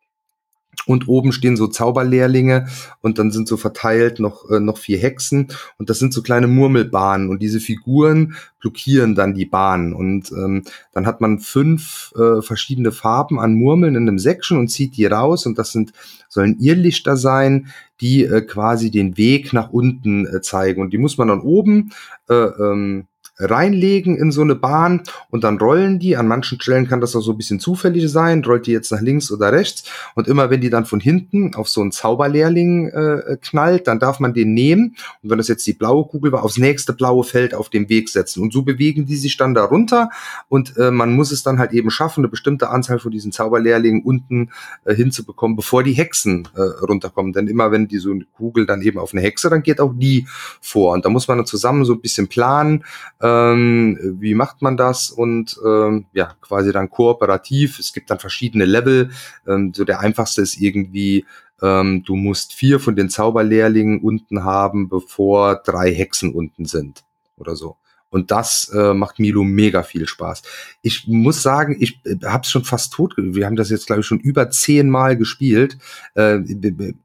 und 0.86 1.06
oben 1.06 1.32
stehen 1.32 1.56
so 1.56 1.66
Zauberlehrlinge 1.66 2.66
und 3.00 3.18
dann 3.18 3.30
sind 3.30 3.46
so 3.46 3.56
verteilt 3.56 4.18
noch, 4.18 4.50
äh, 4.50 4.58
noch 4.58 4.78
vier 4.78 4.98
Hexen. 4.98 5.48
Und 5.78 5.90
das 5.90 5.98
sind 5.98 6.12
so 6.12 6.22
kleine 6.22 6.48
Murmelbahnen. 6.48 7.28
Und 7.28 7.40
diese 7.40 7.60
Figuren 7.60 8.34
blockieren 8.60 9.14
dann 9.14 9.34
die 9.34 9.44
Bahn 9.44 9.92
und 9.92 10.30
ähm, 10.32 10.64
dann 10.92 11.06
hat 11.06 11.20
man 11.20 11.40
fünf 11.40 12.12
äh, 12.16 12.42
verschiedene 12.42 12.92
Farben 12.92 13.38
an 13.40 13.54
Murmeln 13.54 13.96
in 13.96 14.08
einem 14.08 14.18
Section 14.18 14.58
und 14.58 14.68
zieht 14.68 14.96
die 14.96 15.06
raus. 15.06 15.46
Und 15.46 15.58
das 15.58 15.72
sind 15.72 15.92
sollen 16.28 16.58
Irrlichter 16.58 17.16
sein, 17.16 17.68
die 18.00 18.24
äh, 18.24 18.40
quasi 18.40 18.90
den 18.90 19.16
Weg 19.16 19.52
nach 19.52 19.70
unten 19.70 20.26
äh, 20.26 20.40
zeigen. 20.40 20.80
Und 20.80 20.92
die 20.92 20.98
muss 20.98 21.18
man 21.18 21.28
dann 21.28 21.40
oben 21.40 21.92
äh, 22.28 22.34
ähm, 22.34 23.06
reinlegen 23.38 24.16
in 24.16 24.30
so 24.30 24.42
eine 24.42 24.54
Bahn 24.54 25.02
und 25.30 25.44
dann 25.44 25.58
rollen 25.58 25.98
die. 25.98 26.16
An 26.16 26.28
manchen 26.28 26.60
Stellen 26.60 26.88
kann 26.88 27.00
das 27.00 27.16
auch 27.16 27.20
so 27.20 27.32
ein 27.32 27.36
bisschen 27.36 27.60
zufällig 27.60 28.10
sein, 28.10 28.44
rollt 28.44 28.66
die 28.66 28.72
jetzt 28.72 28.92
nach 28.92 29.00
links 29.00 29.30
oder 29.30 29.52
rechts. 29.52 29.84
Und 30.14 30.28
immer 30.28 30.50
wenn 30.50 30.60
die 30.60 30.70
dann 30.70 30.84
von 30.84 31.00
hinten 31.00 31.54
auf 31.54 31.68
so 31.68 31.80
einen 31.80 31.92
Zauberlehrling 31.92 32.88
äh, 32.88 33.36
knallt, 33.40 33.86
dann 33.86 33.98
darf 33.98 34.20
man 34.20 34.34
den 34.34 34.54
nehmen. 34.54 34.96
Und 35.22 35.30
wenn 35.30 35.38
das 35.38 35.48
jetzt 35.48 35.66
die 35.66 35.72
blaue 35.72 36.06
Kugel 36.06 36.32
war, 36.32 36.44
aufs 36.44 36.58
nächste 36.58 36.92
blaue 36.92 37.24
Feld 37.24 37.54
auf 37.54 37.70
dem 37.70 37.88
Weg 37.88 38.08
setzen. 38.08 38.42
Und 38.42 38.52
so 38.52 38.62
bewegen 38.62 39.06
die 39.06 39.16
sich 39.16 39.36
dann 39.36 39.54
da 39.54 39.64
runter. 39.64 40.10
Und 40.48 40.76
äh, 40.76 40.90
man 40.90 41.14
muss 41.14 41.32
es 41.32 41.42
dann 41.42 41.58
halt 41.58 41.72
eben 41.72 41.90
schaffen, 41.90 42.20
eine 42.20 42.28
bestimmte 42.28 42.70
Anzahl 42.70 42.98
von 42.98 43.10
diesen 43.10 43.32
Zauberlehrlingen 43.32 44.02
unten 44.02 44.50
äh, 44.84 44.94
hinzubekommen, 44.94 45.56
bevor 45.56 45.82
die 45.82 45.92
Hexen 45.92 46.48
äh, 46.54 46.60
runterkommen. 46.60 47.32
Denn 47.32 47.48
immer 47.48 47.72
wenn 47.72 47.88
die 47.88 47.98
so 47.98 48.10
eine 48.10 48.24
Kugel 48.36 48.66
dann 48.66 48.82
eben 48.82 48.98
auf 48.98 49.12
eine 49.12 49.22
Hexe, 49.22 49.48
dann 49.50 49.62
geht 49.62 49.80
auch 49.80 49.92
die 49.96 50.26
vor. 50.60 50.92
Und 50.92 51.04
da 51.04 51.08
muss 51.08 51.28
man 51.28 51.38
dann 51.38 51.46
zusammen 51.46 51.84
so 51.84 51.94
ein 51.94 52.00
bisschen 52.00 52.28
planen, 52.28 52.84
ähm, 53.22 54.16
wie 54.20 54.34
macht 54.34 54.62
man 54.62 54.76
das? 54.76 55.10
Und 55.10 55.56
ähm, 55.64 56.06
ja, 56.12 56.34
quasi 56.40 56.72
dann 56.72 56.90
kooperativ. 56.90 57.78
Es 57.78 57.92
gibt 57.92 58.10
dann 58.10 58.18
verschiedene 58.18 58.64
Level. 58.64 59.10
Ähm, 59.46 59.72
so 59.74 59.84
der 59.84 60.00
einfachste 60.00 60.42
ist 60.42 60.60
irgendwie, 60.60 61.24
ähm, 61.62 62.02
du 62.04 62.16
musst 62.16 62.52
vier 62.52 62.80
von 62.80 62.96
den 62.96 63.08
Zauberlehrlingen 63.08 64.00
unten 64.00 64.42
haben, 64.44 64.88
bevor 64.88 65.56
drei 65.56 65.94
Hexen 65.94 66.34
unten 66.34 66.64
sind 66.64 67.04
oder 67.36 67.54
so. 67.54 67.76
Und 68.12 68.30
das 68.30 68.70
äh, 68.74 68.92
macht 68.92 69.18
Milo 69.18 69.42
mega 69.42 69.82
viel 69.82 70.06
Spaß. 70.06 70.42
Ich 70.82 71.08
muss 71.08 71.42
sagen, 71.42 71.76
ich 71.80 71.98
äh, 72.04 72.16
habe 72.26 72.42
es 72.42 72.50
schon 72.50 72.62
fast 72.62 72.92
tot. 72.92 73.14
Wir 73.16 73.46
haben 73.46 73.56
das 73.56 73.70
jetzt, 73.70 73.86
glaube 73.86 74.00
ich, 74.00 74.06
schon 74.06 74.20
über 74.20 74.50
zehnmal 74.50 75.16
gespielt. 75.16 75.78
Äh, 76.14 76.40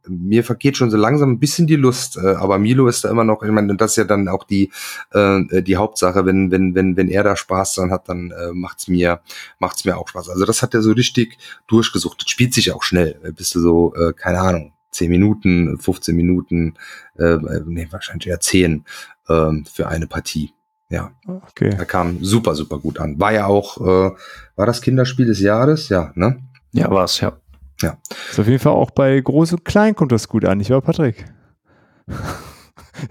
mir 0.05 0.43
vergeht 0.43 0.75
schon 0.75 0.91
so 0.91 0.97
langsam 0.97 1.31
ein 1.31 1.39
bisschen 1.39 1.65
die 1.65 1.77
Lust. 1.77 2.17
Äh, 2.17 2.35
aber 2.35 2.59
Milo 2.59 2.89
ist 2.89 3.05
da 3.05 3.09
immer 3.09 3.23
noch, 3.23 3.41
ich 3.41 3.51
meine, 3.51 3.77
das 3.77 3.91
ist 3.91 3.97
ja 3.97 4.03
dann 4.03 4.27
auch 4.27 4.43
die, 4.43 4.69
äh, 5.11 5.63
die 5.63 5.77
Hauptsache. 5.77 6.25
Wenn, 6.25 6.51
wenn, 6.51 6.75
wenn, 6.75 6.97
wenn 6.97 7.07
er 7.07 7.23
da 7.23 7.37
Spaß 7.37 7.75
dran 7.75 7.91
hat, 7.91 8.09
dann 8.09 8.31
äh, 8.31 8.51
macht's 8.51 8.89
mir, 8.89 9.21
macht's 9.59 9.85
mir 9.85 9.97
auch 9.97 10.09
Spaß. 10.09 10.27
Also 10.27 10.43
das 10.43 10.61
hat 10.61 10.73
er 10.73 10.81
so 10.81 10.91
richtig 10.91 11.37
durchgesucht. 11.67 12.21
Das 12.21 12.29
spielt 12.29 12.53
sich 12.53 12.73
auch 12.73 12.83
schnell. 12.83 13.17
Bist 13.33 13.55
du 13.55 13.61
so, 13.61 13.95
äh, 13.95 14.11
keine 14.11 14.41
Ahnung, 14.41 14.73
10 14.91 15.09
Minuten, 15.09 15.77
15 15.77 16.15
Minuten, 16.15 16.73
äh, 17.17 17.37
nee, 17.65 17.87
wahrscheinlich 17.91 18.27
eher 18.27 18.41
10 18.41 18.83
äh, 19.29 19.51
für 19.71 19.87
eine 19.87 20.07
Partie. 20.07 20.53
Ja. 20.89 21.11
Okay. 21.49 21.75
Er 21.77 21.85
kam 21.85 22.23
super, 22.23 22.55
super 22.55 22.79
gut 22.79 22.99
an. 22.99 23.19
War 23.19 23.33
ja 23.33 23.45
auch, 23.45 23.77
äh, 23.77 24.11
war 24.55 24.65
das 24.65 24.81
Kinderspiel 24.81 25.25
des 25.25 25.39
Jahres? 25.39 25.89
Ja, 25.89 26.11
ne? 26.15 26.37
Ja, 26.71 26.89
war 26.89 27.03
es, 27.03 27.19
ja. 27.19 27.37
Ja. 27.81 27.97
Ist 28.29 28.39
auf 28.39 28.47
jeden 28.47 28.59
Fall 28.59 28.73
auch 28.73 28.91
bei 28.91 29.19
Groß 29.19 29.53
und 29.53 29.65
Klein 29.65 29.95
kommt 29.95 30.11
das 30.11 30.27
gut 30.27 30.45
an, 30.45 30.57
nicht 30.57 30.69
wahr, 30.69 30.81
Patrick? 30.81 31.25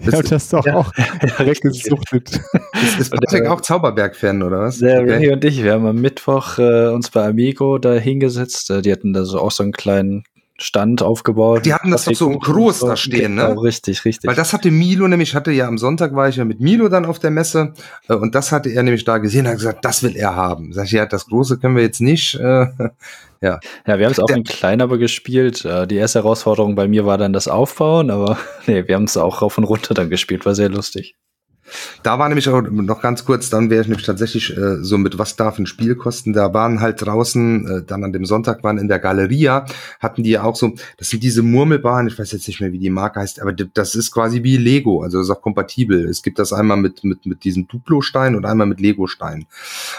Ja, 0.01 0.21
das 0.21 0.49
doch 0.49 0.65
ja. 0.65 0.75
auch 0.75 0.91
direkt 1.39 1.61
gesuchtet. 1.61 2.41
Ist, 2.73 2.99
ist 2.99 3.11
Patrick 3.11 3.45
auch 3.47 3.61
Zauberberg-Fan, 3.61 4.43
oder 4.43 4.59
was? 4.59 4.79
Der 4.79 5.01
okay. 5.01 5.17
René 5.17 5.33
und 5.33 5.45
ich, 5.45 5.63
wir 5.63 5.73
haben 5.73 5.85
am 5.85 6.01
Mittwoch 6.01 6.57
äh, 6.57 6.87
uns 6.87 7.09
bei 7.09 7.25
Amigo 7.25 7.77
da 7.77 7.93
hingesetzt. 7.93 8.69
Äh, 8.69 8.81
die 8.81 8.91
hatten 8.91 9.13
da 9.13 9.23
so 9.23 9.39
auch 9.39 9.51
so 9.51 9.63
einen 9.63 9.71
kleinen 9.71 10.23
Stand 10.59 11.03
aufgebaut. 11.03 11.65
Die 11.65 11.73
hatten 11.73 11.91
das 11.91 12.05
doch 12.05 12.13
so 12.15 12.29
groß 12.29 12.79
da 12.79 12.97
stehen, 12.97 13.35
ne? 13.35 13.47
Genau, 13.49 13.61
richtig, 13.61 14.05
richtig. 14.05 14.27
Weil 14.27 14.35
das 14.35 14.53
hatte 14.53 14.71
Milo 14.71 15.07
nämlich, 15.07 15.35
hatte 15.35 15.51
ja 15.51 15.67
am 15.67 15.77
Sonntag 15.77 16.15
war 16.15 16.29
ich 16.29 16.37
ja 16.37 16.45
mit 16.45 16.59
Milo 16.59 16.89
dann 16.89 17.05
auf 17.05 17.19
der 17.19 17.29
Messe 17.29 17.73
äh, 18.09 18.13
und 18.13 18.33
das 18.33 18.51
hatte 18.51 18.69
er 18.69 18.81
nämlich 18.81 19.03
da 19.03 19.19
gesehen, 19.19 19.47
hat 19.47 19.57
gesagt, 19.57 19.85
das 19.85 20.01
will 20.01 20.15
er 20.15 20.35
haben. 20.35 20.73
Sag 20.73 20.85
ich, 20.85 20.91
ja, 20.93 21.05
das 21.05 21.27
große 21.27 21.59
können 21.59 21.75
wir 21.75 21.83
jetzt 21.83 22.01
nicht. 22.01 22.35
Äh, 22.35 22.67
ja. 23.41 23.59
Ja, 23.85 23.99
wir 23.99 24.05
haben 24.05 24.13
es 24.13 24.19
auch 24.19 24.25
der, 24.25 24.37
in 24.37 24.43
klein 24.43 24.81
aber 24.81 24.97
gespielt. 24.97 25.63
Äh, 25.63 25.85
die 25.85 25.97
erste 25.97 26.19
Herausforderung 26.19 26.73
bei 26.75 26.87
mir 26.87 27.05
war 27.05 27.19
dann 27.19 27.33
das 27.33 27.47
Aufbauen, 27.47 28.09
aber 28.09 28.39
nee, 28.67 28.87
wir 28.87 28.95
haben 28.95 29.03
es 29.03 29.15
auch 29.15 29.43
rauf 29.43 29.59
und 29.59 29.63
runter 29.63 29.93
dann 29.93 30.09
gespielt, 30.09 30.45
war 30.45 30.55
sehr 30.55 30.69
lustig. 30.69 31.15
Da 32.03 32.19
war 32.19 32.27
nämlich 32.29 32.47
auch 32.49 32.61
noch 32.61 33.01
ganz 33.01 33.25
kurz, 33.25 33.49
dann 33.49 33.69
wäre 33.69 33.81
ich 33.81 33.87
nämlich 33.87 34.05
tatsächlich 34.05 34.55
äh, 34.55 34.83
so 34.83 34.97
mit, 34.97 35.17
was 35.17 35.35
darf 35.35 35.59
ein 35.59 35.65
Spiel 35.65 35.95
kosten? 35.95 36.33
Da 36.33 36.53
waren 36.53 36.79
halt 36.79 37.05
draußen, 37.05 37.67
äh, 37.67 37.83
dann 37.83 38.03
an 38.03 38.13
dem 38.13 38.25
Sonntag 38.25 38.63
waren 38.63 38.77
in 38.77 38.87
der 38.87 38.99
Galeria, 38.99 39.65
hatten 39.99 40.23
die 40.23 40.31
ja 40.31 40.43
auch 40.43 40.55
so, 40.55 40.73
das 40.97 41.09
sind 41.09 41.23
diese 41.23 41.43
Murmelbahnen, 41.43 42.07
ich 42.07 42.17
weiß 42.17 42.31
jetzt 42.31 42.47
nicht 42.47 42.61
mehr, 42.61 42.71
wie 42.71 42.79
die 42.79 42.89
Marke 42.89 43.19
heißt, 43.19 43.41
aber 43.41 43.53
das 43.53 43.95
ist 43.95 44.11
quasi 44.11 44.43
wie 44.43 44.57
Lego, 44.57 45.01
also 45.01 45.19
ist 45.19 45.29
auch 45.29 45.41
kompatibel. 45.41 46.07
Es 46.07 46.21
gibt 46.23 46.39
das 46.39 46.53
einmal 46.53 46.77
mit, 46.77 47.03
mit, 47.03 47.25
mit 47.25 47.43
diesen 47.43 47.67
Duplo-Steinen 47.67 48.35
und 48.35 48.45
einmal 48.45 48.67
mit 48.67 48.79
Lego-Steinen. 48.79 49.47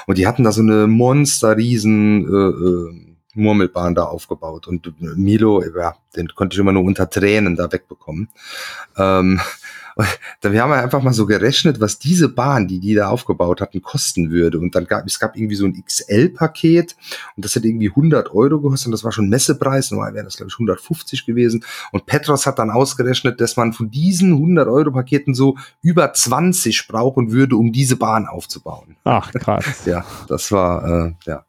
Und 0.07 0.19
die 0.19 0.27
hatten 0.27 0.45
da 0.45 0.53
so 0.53 0.63
eine 0.63 0.87
Monster-Riesen, 0.87 2.25
äh, 2.25 2.97
äh, 2.97 3.09
Murmelbahn 3.35 3.95
da 3.95 4.05
aufgebaut. 4.05 4.67
Und 4.67 4.93
Milo, 5.17 5.63
ja, 5.63 5.95
den 6.17 6.29
konnte 6.29 6.55
ich 6.55 6.61
immer 6.61 6.73
nur 6.73 6.85
unter 6.85 7.09
Tränen 7.09 7.57
da 7.57 7.71
wegbekommen. 7.71 8.29
Ähm, 8.97 9.41
wir 10.43 10.63
haben 10.63 10.73
einfach 10.73 11.03
mal 11.03 11.13
so 11.13 11.27
gerechnet, 11.27 11.81
was 11.81 11.99
diese 11.99 12.29
Bahn, 12.29 12.69
die 12.69 12.79
die 12.81 12.95
da 12.95 13.09
aufgebaut 13.09 13.61
hatten, 13.61 13.83
kosten 13.83 14.31
würde. 14.31 14.59
Und 14.59 14.75
dann 14.75 14.87
gab 14.87 15.07
es 15.07 15.19
gab 15.19 15.37
irgendwie 15.37 15.57
so 15.57 15.65
ein 15.67 15.83
XL-Paket 15.83 16.97
und 17.37 17.45
das 17.45 17.57
hat 17.57 17.65
irgendwie 17.65 17.89
100 17.89 18.33
Euro 18.33 18.61
gekostet 18.61 18.87
und 18.87 18.93
das 18.93 19.05
war 19.05 19.13
schon 19.13 19.29
Messepreis. 19.29 19.91
Normal 19.91 20.15
wären 20.15 20.25
das, 20.25 20.37
glaube 20.37 20.51
ich, 20.51 20.55
150 20.55 21.27
gewesen. 21.27 21.65
Und 21.93 22.07
Petros 22.07 22.47
hat 22.47 22.59
dann 22.59 22.71
ausgerechnet, 22.71 23.41
dass 23.41 23.57
man 23.57 23.73
von 23.73 23.91
diesen 23.91 24.33
100 24.33 24.69
Euro 24.69 24.93
Paketen 24.93 25.35
so 25.35 25.57
über 25.83 26.13
20 26.13 26.87
brauchen 26.87 27.33
würde, 27.33 27.57
um 27.57 27.73
diese 27.73 27.97
Bahn 27.97 28.27
aufzubauen. 28.27 28.97
Ach, 29.05 29.33
krass. 29.33 29.65
ja, 29.85 30.05
das 30.29 30.53
war, 30.53 31.09
äh, 31.09 31.15
ja. 31.27 31.45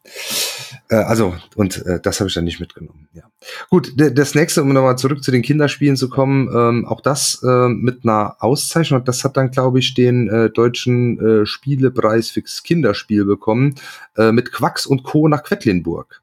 Äh, 0.90 0.96
also, 0.96 1.36
und 1.56 1.86
äh, 1.86 2.00
das 2.02 2.20
habe 2.20 2.28
ich 2.28 2.34
dann 2.34 2.44
nicht 2.44 2.60
mitgenommen, 2.60 3.08
ja. 3.14 3.24
Gut, 3.70 3.94
das 3.96 4.36
nächste, 4.36 4.62
um 4.64 4.74
nochmal 4.74 4.98
zurück 4.98 5.24
zu 5.24 5.32
den 5.32 5.44
Kinderspielen 5.44 5.96
zu 5.96 6.10
kommen, 6.10 6.50
ähm, 6.54 6.86
auch 6.86 7.00
das 7.00 7.42
äh, 7.44 7.70
mit 7.70 8.04
einer 8.04 8.36
Auszeichnung. 8.40 9.06
Das 9.06 9.24
hat 9.24 9.38
dann, 9.38 9.52
glaube 9.52 9.80
ich, 9.80 9.94
den 9.94 10.28
äh, 10.28 10.50
deutschen 10.50 11.20
äh, 11.20 11.46
Spielepreis 11.46 12.32
fürs 12.32 12.64
Kinderspiel 12.64 13.24
bekommen, 13.24 13.76
äh, 14.18 14.32
mit 14.32 14.52
Quacks 14.52 14.86
und 14.86 15.04
Co. 15.04 15.28
nach 15.28 15.44
Quedlinburg. 15.44 16.22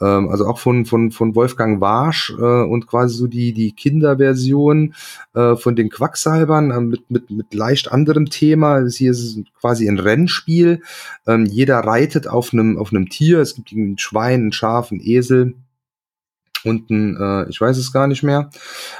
Ähm, 0.00 0.28
also 0.28 0.46
auch 0.46 0.58
von, 0.58 0.84
von, 0.84 1.10
von 1.10 1.34
Wolfgang 1.34 1.80
Warsch 1.80 2.32
äh, 2.38 2.42
und 2.42 2.86
quasi 2.86 3.16
so 3.16 3.26
die, 3.26 3.52
die 3.52 3.72
Kinderversion 3.72 4.94
äh, 5.34 5.56
von 5.56 5.76
den 5.76 5.90
Quacksalbern 5.90 6.70
äh, 6.70 6.80
mit, 6.80 7.10
mit, 7.10 7.30
mit 7.30 7.54
leicht 7.54 7.90
anderem 7.90 8.30
Thema. 8.30 8.86
Hier 8.88 9.10
ist 9.10 9.22
es 9.22 9.38
quasi 9.60 9.88
ein 9.88 9.98
Rennspiel. 9.98 10.82
Ähm, 11.26 11.46
jeder 11.46 11.78
reitet 11.78 12.28
auf 12.28 12.52
einem, 12.52 12.78
auf 12.78 12.92
einem 12.92 13.08
Tier. 13.08 13.40
Es 13.40 13.54
gibt 13.54 13.72
ein 13.72 13.98
Schwein, 13.98 14.48
ein 14.48 14.52
Schaf, 14.52 14.90
ein 14.90 15.00
Esel 15.00 15.54
unten, 16.64 17.16
äh, 17.16 17.48
ich 17.48 17.60
weiß 17.60 17.76
es 17.76 17.92
gar 17.92 18.06
nicht 18.06 18.22
mehr. 18.22 18.50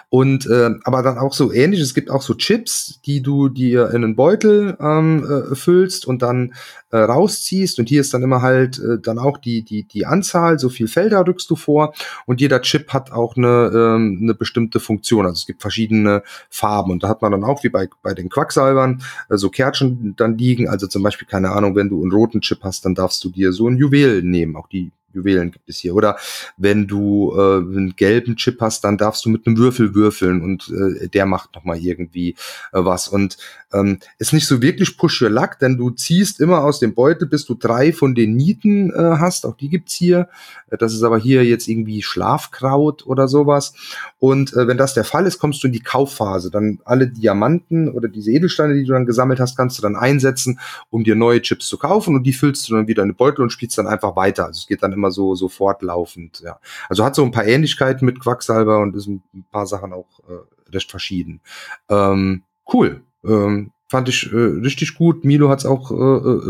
Und 0.09 0.47
äh, 0.47 0.71
aber 0.85 1.03
dann 1.03 1.19
auch 1.19 1.33
so 1.33 1.53
ähnlich, 1.53 1.81
es 1.81 1.95
gibt 1.95 2.11
auch 2.11 2.23
so 2.23 2.35
Chips, 2.35 3.01
die 3.05 3.23
du 3.23 3.49
dir 3.49 3.91
in 3.91 4.05
einen 4.05 4.17
Beutel 4.17 4.77
ähm, 4.81 5.25
äh, 5.25 5.55
füllst 5.55 6.07
und 6.07 6.23
dann 6.23 6.55
äh, 6.91 6.99
rausziehst. 6.99 7.79
Und 7.79 7.89
hier 7.89 8.01
ist 8.01 8.15
dann 8.15 8.23
immer 8.23 8.43
halt 8.43 8.79
äh, 8.79 8.99
dann 9.01 9.19
auch 9.19 9.39
die, 9.39 9.63
die, 9.63 9.85
die 9.85 10.07
Anzahl, 10.07 10.59
so 10.59 10.69
viel 10.69 10.89
Felder 10.89 11.27
rückst 11.27 11.51
du 11.51 11.57
vor. 11.57 11.95
Und 12.27 12.41
jeder 12.41 12.63
Chip 12.63 12.93
hat 12.93 13.13
auch 13.13 13.37
eine, 13.37 13.71
ähm, 13.75 14.19
eine 14.23 14.35
bestimmte 14.35 14.81
Funktion. 14.81 15.27
Also 15.27 15.35
es 15.35 15.47
gibt 15.47 15.61
verschiedene 15.61 16.23
Farben. 16.49 16.93
Und 16.93 17.03
da 17.03 17.09
hat 17.09 17.23
man 17.23 17.33
dann 17.33 17.45
auch, 17.45 17.65
wie 17.65 17.69
bei, 17.69 17.89
bei 18.03 18.15
den 18.15 18.29
Quacksalbern, 18.29 19.03
äh, 19.31 19.37
so 19.37 19.51
Kärtchen 19.51 20.15
dann 20.17 20.39
liegen. 20.39 20.69
Also 20.69 20.87
zum 20.87 21.03
Beispiel, 21.03 21.29
keine 21.29 21.51
Ahnung, 21.51 21.77
wenn 21.77 21.89
du 21.89 22.03
einen 22.03 22.13
roten 22.13 22.41
Chip 22.41 22.61
hast, 22.63 22.85
dann 22.85 22.95
darfst 22.95 23.23
du 23.25 23.31
dir 23.31 23.53
so 23.53 23.69
ein 23.69 23.77
Juwel 23.77 24.23
nehmen. 24.23 24.57
Auch 24.57 24.69
die 24.69 24.93
Juwelen 25.13 25.51
gibt 25.51 25.69
es 25.69 25.79
hier. 25.79 25.95
Oder 25.95 26.17
wenn 26.57 26.87
du 26.87 27.33
äh, 27.37 27.59
einen 27.59 27.95
gelben 27.97 28.37
Chip 28.37 28.61
hast, 28.61 28.85
dann 28.85 28.99
darfst 28.99 29.25
du 29.25 29.31
mit 29.31 29.47
einem 29.47 29.57
Würfel 29.57 29.95
würfeln 29.95 30.43
und 30.43 30.71
äh, 30.71 31.09
der 31.09 31.27
macht 31.27 31.55
nochmal 31.55 31.79
irgendwie 31.79 32.31
äh, 32.73 32.85
was. 32.85 33.09
Und 33.09 33.37
ähm, 33.73 33.99
ist 34.19 34.33
nicht 34.33 34.47
so 34.47 34.63
wirklich 34.63 34.97
Push 34.97 35.23
Your 35.23 35.31
Luck, 35.31 35.59
denn 35.61 35.77
du 35.77 35.91
ziehst 35.91 36.41
immer 36.41 36.65
aus 36.65 36.79
dem 36.79 36.95
Beutel, 36.95 37.29
bis 37.29 37.45
du 37.45 37.55
drei 37.55 37.93
von 37.93 38.15
den 38.15 38.35
Nieten 38.35 38.91
äh, 38.91 39.17
hast. 39.19 39.45
Auch 39.45 39.57
die 39.57 39.69
gibt's 39.69 39.95
hier. 39.95 40.29
Das 40.71 40.95
ist 40.95 41.03
aber 41.03 41.19
hier 41.19 41.45
jetzt 41.45 41.69
irgendwie 41.69 42.03
Schlafkraut 42.03 43.07
oder 43.07 43.29
sowas. 43.29 43.75
Und 44.19 44.53
äh, 44.55 44.67
wenn 44.67 44.79
das 44.79 44.95
der 44.95 45.05
Fall 45.05 45.27
ist, 45.27 45.39
kommst 45.39 45.63
du 45.63 45.67
in 45.67 45.73
die 45.73 45.83
Kaufphase. 45.83 46.51
Dann 46.51 46.81
alle 46.85 47.09
Diamanten 47.09 47.89
oder 47.91 48.09
diese 48.09 48.31
Edelsteine, 48.31 48.75
die 48.75 48.85
du 48.85 48.93
dann 48.93 49.07
gesammelt 49.07 49.41
hast, 49.41 49.57
kannst 49.57 49.79
du 49.79 49.83
dann 49.83 49.97
einsetzen, 49.97 50.61
um 50.91 51.05
dir 51.05 51.15
neue 51.15 51.43
Chips 51.43 51.69
zu 51.69 51.79
kaufen 51.79 52.15
und 52.17 52.25
die 52.25 52.33
füllst 52.33 52.69
du 52.69 52.75
dann 52.75 52.89
wieder 52.89 53.03
in 53.03 53.11
den 53.11 53.17
Beutel 53.17 53.43
und 53.43 53.51
spielst 53.51 53.79
dann 53.79 53.87
einfach 53.87 54.17
weiter. 54.17 54.47
Also 54.47 54.59
es 54.59 54.67
geht 54.67 54.83
dann 54.83 54.93
immer 54.99 55.11
so, 55.11 55.34
so 55.34 55.49
fortlaufend, 55.49 56.40
ja. 56.40 56.59
Also 56.88 57.05
hat 57.05 57.14
so 57.14 57.24
ein 57.24 57.30
paar 57.30 57.46
Ähnlichkeiten 57.46 58.05
mit 58.05 58.20
Quacksalber 58.20 58.78
und 58.80 58.94
ist 58.94 59.07
ein 59.07 59.22
paar 59.51 59.66
Sachen 59.66 59.92
auch 59.92 60.20
äh, 60.28 60.72
recht 60.74 60.90
verschieden. 60.90 61.40
Ähm, 61.88 62.42
cool. 62.72 63.03
Ähm, 63.24 63.72
fand 63.89 64.09
ich 64.09 64.32
äh, 64.32 64.36
richtig 64.36 64.95
gut. 64.95 65.24
Milo 65.24 65.49
hat's 65.49 65.66
auch 65.66 65.91
äh, 65.91 65.95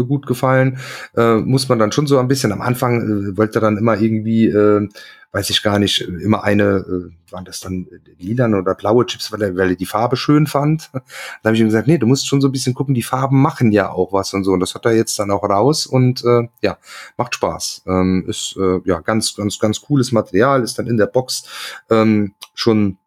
äh, 0.00 0.04
gut 0.04 0.26
gefallen. 0.26 0.78
Äh, 1.16 1.36
muss 1.36 1.68
man 1.68 1.78
dann 1.78 1.92
schon 1.92 2.06
so 2.06 2.18
ein 2.18 2.28
bisschen 2.28 2.52
am 2.52 2.60
Anfang 2.60 3.00
äh, 3.32 3.36
wollte 3.36 3.60
dann 3.60 3.78
immer 3.78 3.98
irgendwie, 3.98 4.46
äh, 4.46 4.88
weiß 5.30 5.50
ich 5.50 5.62
gar 5.62 5.78
nicht, 5.78 6.00
immer 6.00 6.42
eine, 6.42 6.78
äh, 6.78 7.32
waren 7.32 7.44
das 7.44 7.60
dann 7.60 7.86
lilan 8.18 8.54
oder 8.54 8.74
blaue 8.74 9.06
Chips, 9.06 9.30
weil 9.30 9.42
er, 9.42 9.56
weil 9.56 9.70
er 9.70 9.76
die 9.76 9.86
Farbe 9.86 10.16
schön 10.16 10.46
fand. 10.46 10.90
da 10.92 11.00
habe 11.44 11.54
ich 11.54 11.60
ihm 11.60 11.68
gesagt, 11.68 11.86
nee, 11.86 11.98
du 11.98 12.06
musst 12.06 12.26
schon 12.26 12.40
so 12.40 12.48
ein 12.48 12.52
bisschen 12.52 12.74
gucken, 12.74 12.94
die 12.94 13.02
Farben 13.02 13.40
machen 13.40 13.70
ja 13.70 13.90
auch 13.90 14.12
was 14.12 14.34
und 14.34 14.42
so. 14.42 14.52
Und 14.52 14.60
das 14.60 14.74
hat 14.74 14.84
er 14.84 14.96
jetzt 14.96 15.18
dann 15.18 15.30
auch 15.30 15.44
raus 15.44 15.86
und 15.86 16.24
äh, 16.24 16.48
ja, 16.62 16.78
macht 17.16 17.36
Spaß. 17.36 17.84
Ähm, 17.86 18.24
ist 18.26 18.56
äh, 18.58 18.80
ja 18.84 19.00
ganz, 19.00 19.36
ganz, 19.36 19.58
ganz 19.60 19.80
cooles 19.80 20.10
Material, 20.10 20.62
ist 20.62 20.78
dann 20.78 20.88
in 20.88 20.96
der 20.96 21.06
Box 21.06 21.44
ähm, 21.88 22.34
schon 22.54 22.98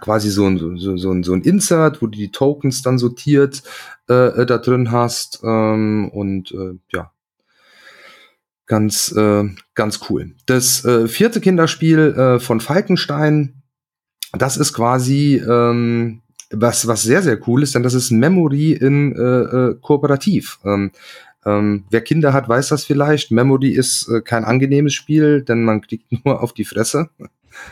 quasi 0.00 0.30
so 0.30 0.46
ein, 0.46 0.58
so, 0.58 0.96
so, 0.96 1.10
ein, 1.10 1.22
so 1.22 1.32
ein 1.32 1.42
Insert, 1.42 2.02
wo 2.02 2.06
du 2.06 2.18
die 2.18 2.30
Tokens 2.30 2.82
dann 2.82 2.98
sortiert 2.98 3.62
äh, 4.08 4.46
da 4.46 4.58
drin 4.58 4.90
hast. 4.90 5.40
Ähm, 5.42 6.10
und 6.12 6.52
äh, 6.52 6.78
ja, 6.92 7.12
ganz, 8.66 9.12
äh, 9.12 9.44
ganz 9.74 10.00
cool. 10.08 10.34
Das 10.46 10.84
äh, 10.84 11.08
vierte 11.08 11.40
Kinderspiel 11.40 11.98
äh, 11.98 12.40
von 12.40 12.60
Falkenstein, 12.60 13.62
das 14.32 14.56
ist 14.56 14.74
quasi 14.74 15.36
ähm, 15.36 16.20
was, 16.50 16.86
was 16.86 17.02
sehr, 17.02 17.22
sehr 17.22 17.38
cool 17.48 17.62
ist, 17.62 17.74
denn 17.74 17.82
das 17.82 17.94
ist 17.94 18.10
Memory 18.10 18.72
in 18.72 19.14
äh, 19.16 19.20
äh, 19.20 19.74
Kooperativ. 19.80 20.58
Ähm, 20.64 20.92
ähm, 21.44 21.84
wer 21.90 22.00
Kinder 22.00 22.32
hat, 22.32 22.48
weiß 22.48 22.68
das 22.68 22.84
vielleicht. 22.84 23.30
Memory 23.30 23.70
ist 23.70 24.08
äh, 24.08 24.20
kein 24.20 24.44
angenehmes 24.44 24.94
Spiel, 24.94 25.42
denn 25.42 25.64
man 25.64 25.80
kriegt 25.80 26.06
nur 26.24 26.42
auf 26.42 26.52
die 26.52 26.64
Fresse. 26.64 27.10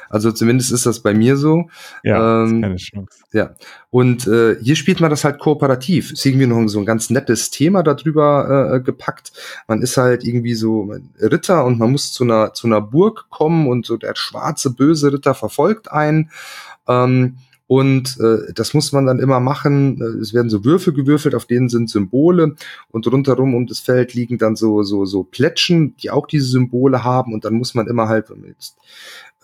Also 0.08 0.32
zumindest 0.32 0.72
ist 0.72 0.86
das 0.86 1.00
bei 1.00 1.14
mir 1.14 1.36
so. 1.36 1.68
Ja, 2.02 2.44
ähm, 2.44 2.62
keine 2.62 2.76
Chance. 2.76 3.18
Ja. 3.32 3.54
Und 3.90 4.26
äh, 4.26 4.56
hier 4.60 4.76
spielt 4.76 5.00
man 5.00 5.10
das 5.10 5.24
halt 5.24 5.38
kooperativ. 5.38 6.12
Ist 6.12 6.24
irgendwie 6.26 6.46
noch 6.46 6.66
so 6.68 6.78
ein 6.78 6.86
ganz 6.86 7.10
nettes 7.10 7.50
Thema 7.50 7.82
darüber 7.82 8.74
äh, 8.74 8.80
gepackt. 8.80 9.32
Man 9.68 9.82
ist 9.82 9.96
halt 9.96 10.24
irgendwie 10.24 10.54
so 10.54 10.92
Ritter 11.20 11.64
und 11.64 11.78
man 11.78 11.92
muss 11.92 12.12
zu 12.12 12.24
einer, 12.24 12.52
zu 12.52 12.66
einer 12.66 12.80
Burg 12.80 13.26
kommen 13.30 13.68
und 13.68 13.86
so 13.86 13.96
der 13.96 14.14
schwarze, 14.16 14.70
böse 14.70 15.12
Ritter 15.12 15.34
verfolgt 15.34 15.90
einen. 15.90 16.30
Ähm, 16.88 17.36
und 17.68 18.18
äh, 18.20 18.52
das 18.54 18.74
muss 18.74 18.92
man 18.92 19.06
dann 19.06 19.18
immer 19.18 19.40
machen. 19.40 20.00
Es 20.22 20.32
werden 20.32 20.50
so 20.50 20.64
Würfel 20.64 20.92
gewürfelt, 20.92 21.34
auf 21.34 21.46
denen 21.46 21.68
sind 21.68 21.90
Symbole 21.90 22.54
und 22.90 23.06
rundherum 23.10 23.54
um 23.54 23.66
das 23.66 23.80
Feld 23.80 24.14
liegen 24.14 24.38
dann 24.38 24.54
so 24.54 24.84
so 24.84 25.04
so 25.04 25.24
Plätschen, 25.24 25.96
die 25.96 26.10
auch 26.10 26.28
diese 26.28 26.46
Symbole 26.46 27.02
haben. 27.02 27.34
Und 27.34 27.44
dann 27.44 27.54
muss 27.54 27.74
man 27.74 27.88
immer 27.88 28.08
halt, 28.08 28.30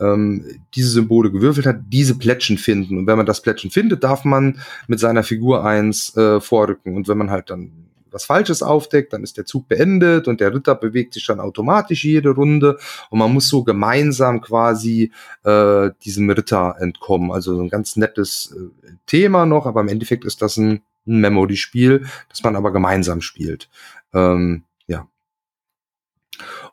ähm, 0.01 0.45
diese 0.75 0.91
Symbole 0.91 1.31
gewürfelt 1.31 1.67
hat, 1.67 1.81
diese 1.89 2.17
Plättchen 2.19 2.59
finden. 2.59 2.99
Und 2.99 3.07
wenn 3.07 3.17
man 3.17 3.27
das 3.27 3.43
Plättchen 3.43 3.71
findet, 3.71 4.05
darf 4.05 4.25
man 4.25 4.61
mit 4.89 5.01
seiner 5.01 5.23
Figur 5.23 5.65
eins 5.65 6.17
äh, 6.17 6.41
vorrücken. 6.41 6.97
Und 6.97 7.09
wenn 7.09 7.19
man 7.19 7.31
halt 7.31 7.51
dann 7.51 7.83
was 8.13 8.25
Falsches 8.25 8.63
aufdeckt, 8.63 9.13
dann 9.13 9.23
ist 9.23 9.37
der 9.37 9.47
Zug 9.47 9.69
beendet 9.69 10.29
und 10.29 10.41
der 10.41 10.55
Ritter 10.55 10.75
bewegt 10.75 11.15
sich 11.15 11.27
dann 11.27 11.41
automatisch 11.41 12.05
jede 12.05 12.31
Runde 12.31 12.79
und 13.11 13.19
man 13.19 13.33
muss 13.33 13.49
so 13.49 13.65
gemeinsam 13.65 14.41
quasi 14.41 15.13
äh, 15.45 15.91
diesem 16.05 16.29
Ritter 16.31 16.77
entkommen. 16.79 17.33
Also 17.33 17.55
so 17.55 17.63
ein 17.63 17.71
ganz 17.71 17.97
nettes 17.97 18.55
äh, 18.57 18.91
Thema 19.07 19.47
noch, 19.47 19.67
aber 19.67 19.81
im 19.81 19.89
Endeffekt 19.89 20.25
ist 20.25 20.43
das 20.43 20.57
ein, 20.57 20.83
ein 21.07 21.21
Memory-Spiel, 21.21 22.07
das 22.29 22.43
man 22.43 22.57
aber 22.57 22.73
gemeinsam 22.73 23.21
spielt. 23.21 23.69
Ähm. 24.13 24.65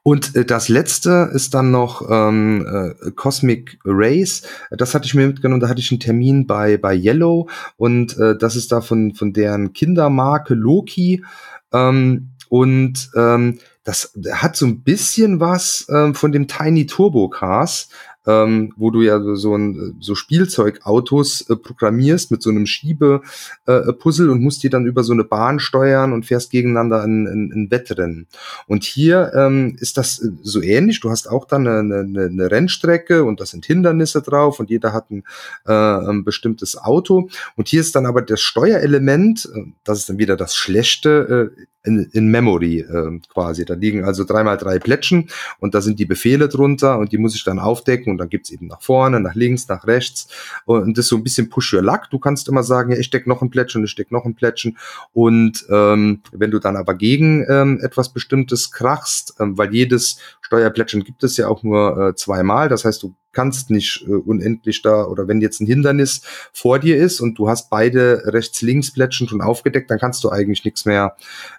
Und 0.10 0.36
äh, 0.36 0.44
das 0.44 0.70
letzte 0.70 1.30
ist 1.34 1.54
dann 1.54 1.70
noch 1.70 2.02
ähm, 2.10 2.66
äh, 2.66 3.12
Cosmic 3.12 3.78
Race. 3.86 4.42
Das 4.72 4.96
hatte 4.96 5.06
ich 5.06 5.14
mir 5.14 5.28
mitgenommen, 5.28 5.62
da 5.62 5.70
hatte 5.70 5.82
ich 5.82 5.92
einen 5.92 6.00
Termin 6.00 6.48
bei, 6.48 6.78
bei 6.78 6.96
Yellow 6.96 7.48
und 7.78 8.18
äh, 8.18 8.36
das 8.36 8.56
ist 8.56 8.72
da 8.72 8.82
von, 8.82 9.14
von 9.14 9.34
deren 9.34 9.72
Kindermarke 9.72 10.56
Loki. 10.56 11.24
Ähm, 11.72 12.30
und 12.50 13.12
ähm, 13.16 13.60
das 13.84 14.18
hat 14.32 14.56
so 14.56 14.66
ein 14.66 14.82
bisschen 14.82 15.40
was 15.40 15.86
ähm, 15.92 16.16
von 16.16 16.32
dem 16.32 16.48
Tiny 16.48 16.88
Turbo 16.88 17.30
Cars 17.30 17.90
ähm, 18.30 18.74
wo 18.78 18.92
du 18.92 19.02
ja 19.02 19.20
so, 19.36 19.56
ein, 19.56 19.96
so 20.00 20.14
Spielzeugautos 20.14 21.50
äh, 21.50 21.56
programmierst 21.56 22.30
mit 22.30 22.44
so 22.44 22.52
einem 22.52 22.68
Schiebe-Puzzle 22.68 24.28
äh, 24.28 24.32
und 24.32 24.42
musst 24.42 24.62
die 24.62 24.70
dann 24.70 24.86
über 24.86 25.04
so 25.04 25.14
eine 25.14 25.24
Bahn 25.24 25.60
steuern 25.60 26.14
und 26.14 26.28
fährst 26.28 26.52
gegeneinander 26.52 27.04
in, 27.04 27.26
in, 27.26 27.52
in 27.52 27.72
Wettrennen. 27.72 28.28
Und 28.68 28.84
hier 28.84 29.32
ähm, 29.34 29.76
ist 29.80 29.98
das 29.98 30.20
äh, 30.20 30.30
so 30.44 30.62
ähnlich. 30.62 31.00
Du 31.00 31.10
hast 31.10 31.28
auch 31.28 31.46
dann 31.46 31.68
eine, 31.68 32.00
eine, 32.00 32.26
eine 32.26 32.52
Rennstrecke 32.52 33.24
und 33.24 33.42
da 33.42 33.46
sind 33.46 33.66
Hindernisse 33.66 34.22
drauf 34.22 34.60
und 34.60 34.70
jeder 34.70 34.94
hat 34.94 35.10
ein, 35.10 35.24
äh, 35.66 35.74
ein 35.74 36.24
bestimmtes 36.24 36.78
Auto. 36.78 37.30
Und 37.56 37.68
hier 37.68 37.82
ist 37.82 37.96
dann 37.96 38.06
aber 38.06 38.22
das 38.22 38.42
Steuerelement, 38.42 39.50
äh, 39.56 39.64
das 39.84 40.00
ist 40.00 40.10
dann 40.10 40.20
wieder 40.20 40.38
das 40.38 40.56
Schlechte, 40.56 41.52
äh, 41.58 41.66
in, 41.84 42.10
in 42.12 42.28
Memory 42.30 42.80
äh, 42.80 43.20
quasi. 43.32 43.66
Da 43.66 43.74
liegen 43.74 44.04
also 44.04 44.24
dreimal 44.24 44.58
drei 44.58 44.80
Plättchen 44.80 45.30
und 45.60 45.74
da 45.74 45.82
sind 45.82 46.00
die 46.00 46.06
Befehle 46.06 46.50
drunter 46.50 46.98
und 47.00 47.12
die 47.12 47.18
muss 47.18 47.36
ich 47.36 47.44
dann 47.44 47.60
aufdecken 47.60 48.12
und 48.12 48.18
dann 48.18 48.30
gibt's 48.30 48.50
eben 48.50 48.68
nach 48.68 48.82
vorne, 48.82 49.20
nach 49.20 49.36
links, 49.36 49.68
nach 49.68 49.88
rechts 49.88 50.28
und 50.66 50.98
das 50.98 51.06
ist 51.06 51.10
so 51.10 51.16
ein 51.16 51.24
bisschen 51.24 51.50
Push 51.50 51.74
Your 51.74 51.82
Luck. 51.82 52.10
Du 52.12 52.20
kannst 52.20 52.48
immer 52.48 52.64
sagen, 52.64 52.92
ja, 52.92 52.98
ich 52.98 53.06
steck 53.06 53.28
noch 53.28 53.42
ein 53.42 53.50
Plättchen, 53.50 53.84
ich 53.84 53.92
steck 53.92 54.12
noch 54.12 54.26
ein 54.26 54.36
Plättchen 54.36 54.78
und 55.14 55.66
ähm, 55.70 56.22
wenn 56.32 56.52
du 56.52 56.60
dann 56.60 56.76
aber 56.76 56.96
gegen 56.96 57.46
ähm, 57.50 57.80
etwas 57.82 58.10
Bestimmtes 58.10 58.72
krachst, 58.72 59.36
ähm, 59.40 59.58
weil 59.58 59.74
jedes 59.74 60.20
Steuerplättchen 60.42 61.04
gibt 61.04 61.24
es 61.24 61.38
ja 61.38 61.48
auch 61.48 61.64
nur 61.64 62.10
äh, 62.10 62.16
zweimal, 62.16 62.70
das 62.70 62.86
heißt, 62.86 63.04
du 63.04 63.16
kannst 63.32 63.70
nicht 63.70 64.06
äh, 64.08 64.12
unendlich 64.12 64.82
da 64.82 65.06
oder 65.06 65.28
wenn 65.28 65.42
jetzt 65.42 65.62
ein 65.62 65.68
Hindernis 65.68 66.22
vor 66.52 66.80
dir 66.80 66.98
ist 66.98 67.20
und 67.20 67.38
du 67.38 67.48
hast 67.48 67.70
beide 67.70 68.24
rechts-links-Plättchen 68.26 69.28
schon 69.28 69.42
aufgedeckt, 69.42 69.92
dann 69.92 70.00
kannst 70.00 70.24
du 70.24 70.30
eigentlich 70.30 70.66
nichts 70.66 70.86
mehr 70.86 71.16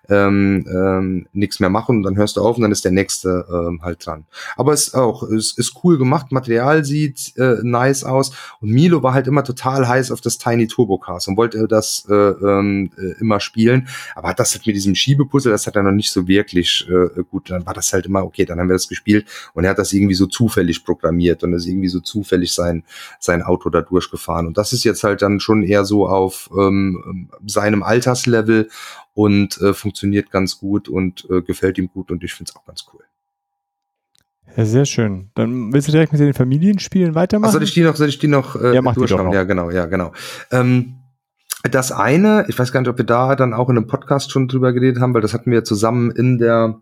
ähm, 0.08 0.66
ähm, 0.68 1.26
nichts 1.32 1.60
mehr 1.60 1.70
machen 1.70 1.98
und 1.98 2.02
dann 2.02 2.16
hörst 2.16 2.36
du 2.36 2.42
auf 2.42 2.56
und 2.56 2.62
dann 2.62 2.72
ist 2.72 2.84
der 2.84 2.92
nächste 2.92 3.46
ähm, 3.48 3.80
halt 3.82 4.04
dran. 4.04 4.24
Aber 4.56 4.72
es 4.72 4.88
ist 4.88 4.94
auch 4.94 5.22
es 5.22 5.56
ist 5.56 5.74
cool 5.84 5.98
gemacht, 5.98 6.32
Material 6.32 6.84
sieht 6.84 7.36
äh, 7.36 7.58
nice 7.62 8.04
aus 8.04 8.32
und 8.60 8.70
Milo 8.70 9.02
war 9.02 9.14
halt 9.14 9.28
immer 9.28 9.44
total 9.44 9.86
heiß 9.86 10.10
auf 10.10 10.20
das 10.20 10.38
Tiny 10.38 10.66
Turbo 10.66 10.98
Cars 10.98 11.28
und 11.28 11.36
wollte 11.36 11.68
das 11.68 12.06
äh, 12.10 12.14
ähm, 12.14 12.90
äh, 12.98 13.20
immer 13.20 13.38
spielen, 13.38 13.88
aber 14.16 14.28
hat 14.28 14.40
das 14.40 14.54
halt 14.54 14.66
mit 14.66 14.74
diesem 14.74 14.94
Schiebepuzzle, 14.94 15.52
das 15.52 15.66
hat 15.66 15.76
er 15.76 15.82
noch 15.82 15.92
nicht 15.92 16.10
so 16.10 16.26
wirklich 16.26 16.88
äh, 16.88 17.22
gut. 17.22 17.50
Dann 17.50 17.64
war 17.64 17.74
das 17.74 17.92
halt 17.92 18.06
immer 18.06 18.24
okay, 18.24 18.44
dann 18.44 18.58
haben 18.58 18.68
wir 18.68 18.74
das 18.74 18.88
gespielt 18.88 19.26
und 19.54 19.64
er 19.64 19.70
hat 19.70 19.78
das 19.78 19.92
irgendwie 19.92 20.14
so 20.14 20.26
zufällig 20.26 20.84
programmiert 20.84 21.44
und 21.44 21.52
ist 21.52 21.66
irgendwie 21.70 21.88
so 21.88 22.00
zufällig 22.00 22.52
sein, 22.52 22.84
sein 23.18 23.42
Auto 23.42 23.70
da 23.70 23.80
durchgefahren. 23.80 24.46
Und 24.46 24.58
das 24.58 24.72
ist 24.72 24.84
jetzt 24.84 25.04
halt 25.04 25.22
dann 25.22 25.40
schon 25.40 25.62
eher 25.62 25.84
so 25.84 26.06
auf 26.06 26.50
ähm, 26.56 27.30
seinem 27.46 27.82
Alterslevel 27.82 28.68
und 29.14 29.60
äh, 29.60 29.72
funktioniert 29.72 30.30
ganz 30.30 30.58
gut 30.58 30.88
und 30.88 31.26
äh, 31.30 31.42
gefällt 31.42 31.78
ihm 31.78 31.88
gut 31.88 32.10
und 32.10 32.22
ich 32.24 32.34
finde 32.34 32.50
es 32.50 32.56
auch 32.56 32.66
ganz 32.66 32.84
cool. 32.92 33.00
Ja, 34.56 34.64
sehr 34.64 34.84
schön. 34.84 35.30
Dann 35.34 35.72
willst 35.72 35.88
du 35.88 35.92
direkt 35.92 36.12
mit 36.12 36.20
den 36.20 36.34
Familienspielen 36.34 37.14
weitermachen? 37.14 37.50
Ach, 37.50 37.52
soll 37.52 37.62
ich 37.62 37.74
die 37.74 37.82
noch, 37.82 37.96
soll 37.96 38.08
ich 38.08 38.18
die 38.18 38.28
noch 38.28 38.60
äh, 38.60 38.74
ja, 38.74 38.82
mach 38.82 38.94
durchschauen? 38.94 39.30
Die 39.30 39.36
ja, 39.36 39.44
genau, 39.44 39.70
ja, 39.70 39.86
genau. 39.86 40.12
Ähm, 40.50 40.96
das 41.62 41.92
eine, 41.92 42.46
ich 42.48 42.58
weiß 42.58 42.72
gar 42.72 42.80
nicht, 42.80 42.88
ob 42.88 42.98
wir 42.98 43.04
da 43.04 43.36
dann 43.36 43.52
auch 43.52 43.68
in 43.68 43.76
einem 43.76 43.86
Podcast 43.86 44.32
schon 44.32 44.48
drüber 44.48 44.72
geredet 44.72 45.00
haben, 45.00 45.14
weil 45.14 45.20
das 45.20 45.34
hatten 45.34 45.50
wir 45.50 45.62
zusammen 45.62 46.10
in 46.10 46.38
der 46.38 46.80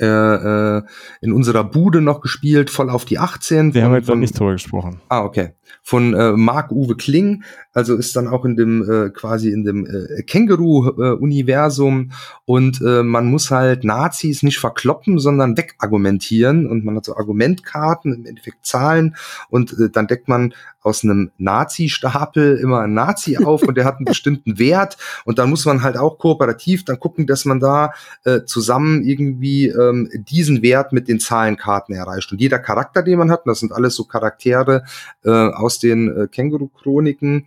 äh, 0.00 0.06
äh, 0.06 0.82
in 1.20 1.32
unserer 1.32 1.64
Bude 1.64 2.00
noch 2.00 2.20
gespielt, 2.20 2.70
voll 2.70 2.90
auf 2.90 3.04
die 3.04 3.18
18. 3.18 3.74
Wir 3.74 3.82
von, 3.82 3.90
haben 3.90 3.96
jetzt 3.96 4.08
noch 4.08 4.16
nicht 4.16 4.38
drüber 4.38 4.52
gesprochen. 4.52 5.00
Ah, 5.08 5.22
okay. 5.22 5.54
Von 5.82 6.14
äh, 6.14 6.32
Marc-Uwe 6.32 6.96
Kling. 6.96 7.44
Also 7.74 7.96
ist 7.96 8.14
dann 8.14 8.28
auch 8.28 8.44
in 8.44 8.56
dem 8.56 8.88
äh, 8.88 9.10
quasi 9.10 9.50
in 9.50 9.64
dem 9.64 9.84
äh, 9.84 10.22
Känguru-Universum. 10.22 12.12
Und 12.44 12.80
äh, 12.80 13.02
man 13.02 13.26
muss 13.26 13.50
halt 13.50 13.84
Nazis 13.84 14.42
nicht 14.44 14.58
verkloppen, 14.58 15.18
sondern 15.18 15.56
wegargumentieren. 15.56 16.66
Und 16.66 16.84
man 16.84 16.96
hat 16.96 17.04
so 17.04 17.16
Argumentkarten, 17.16 18.14
im 18.14 18.26
Endeffekt 18.26 18.64
Zahlen. 18.64 19.16
Und 19.50 19.72
äh, 19.72 19.90
dann 19.90 20.06
deckt 20.06 20.28
man 20.28 20.54
aus 20.84 21.02
einem 21.02 21.32
Nazi-Stapel 21.38 22.58
immer 22.58 22.82
ein 22.82 22.92
Nazi 22.92 23.38
auf 23.38 23.62
und 23.62 23.76
der 23.76 23.86
hat 23.86 23.96
einen 23.96 24.04
bestimmten 24.04 24.58
Wert. 24.58 24.98
Und 25.24 25.38
dann 25.38 25.50
muss 25.50 25.64
man 25.64 25.82
halt 25.82 25.96
auch 25.96 26.18
kooperativ 26.18 26.84
dann 26.84 27.00
gucken, 27.00 27.26
dass 27.26 27.44
man 27.46 27.58
da 27.58 27.92
äh, 28.24 28.42
zusammen 28.44 29.02
irgendwie 29.02 29.68
ähm, 29.68 30.10
diesen 30.12 30.62
Wert 30.62 30.92
mit 30.92 31.08
den 31.08 31.18
Zahlenkarten 31.18 31.94
erreicht. 31.94 32.30
Und 32.30 32.40
jeder 32.40 32.58
Charakter, 32.58 33.02
den 33.02 33.18
man 33.18 33.30
hat, 33.30 33.46
das 33.46 33.60
sind 33.60 33.72
alles 33.72 33.96
so 33.96 34.04
Charaktere 34.04 34.84
äh, 35.24 35.30
aus 35.30 35.78
den 35.78 36.14
äh, 36.14 36.28
Känguru-Chroniken, 36.28 37.46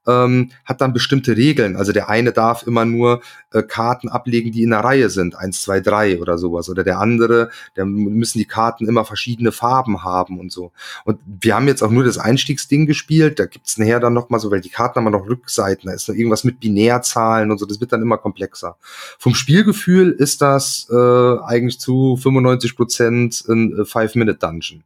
ähm, 0.07 0.51
hat 0.65 0.81
dann 0.81 0.93
bestimmte 0.93 1.37
Regeln. 1.37 1.75
Also 1.75 1.91
der 1.91 2.09
eine 2.09 2.31
darf 2.31 2.65
immer 2.65 2.85
nur 2.85 3.21
äh, 3.51 3.63
Karten 3.63 4.09
ablegen, 4.09 4.51
die 4.51 4.63
in 4.63 4.71
der 4.71 4.79
Reihe 4.79 5.09
sind, 5.09 5.35
eins, 5.35 5.61
zwei, 5.61 5.79
drei 5.79 6.19
oder 6.19 6.37
sowas. 6.37 6.69
Oder 6.69 6.83
der 6.83 6.99
andere, 6.99 7.49
der 7.75 7.85
müssen 7.85 8.39
die 8.39 8.45
Karten 8.45 8.87
immer 8.87 9.05
verschiedene 9.05 9.51
Farben 9.51 10.03
haben 10.03 10.39
und 10.39 10.51
so. 10.51 10.71
Und 11.05 11.19
wir 11.25 11.55
haben 11.55 11.67
jetzt 11.67 11.83
auch 11.83 11.91
nur 11.91 12.03
das 12.03 12.17
Einstiegsding 12.17 12.85
gespielt. 12.85 13.39
Da 13.39 13.45
gibt's 13.45 13.77
nachher 13.77 13.99
dann 13.99 14.13
noch 14.13 14.29
mal 14.29 14.39
so, 14.39 14.51
weil 14.51 14.61
die 14.61 14.69
Karten 14.69 14.99
haben 14.99 15.11
noch 15.11 15.27
Rückseiten. 15.27 15.87
Da 15.87 15.93
ist 15.93 16.07
noch 16.07 16.15
irgendwas 16.15 16.43
mit 16.43 16.59
Binärzahlen 16.59 17.51
und 17.51 17.57
so. 17.57 17.65
Das 17.65 17.79
wird 17.79 17.91
dann 17.91 18.01
immer 18.01 18.17
komplexer. 18.17 18.77
Vom 19.19 19.35
Spielgefühl 19.35 20.11
ist 20.11 20.41
das 20.41 20.87
äh, 20.89 20.95
eigentlich 21.45 21.79
zu 21.79 22.17
95 22.17 22.75
Prozent 22.75 23.43
ein 23.47 23.79
äh, 23.79 23.85
Five-Minute-Dungeon 23.85 24.83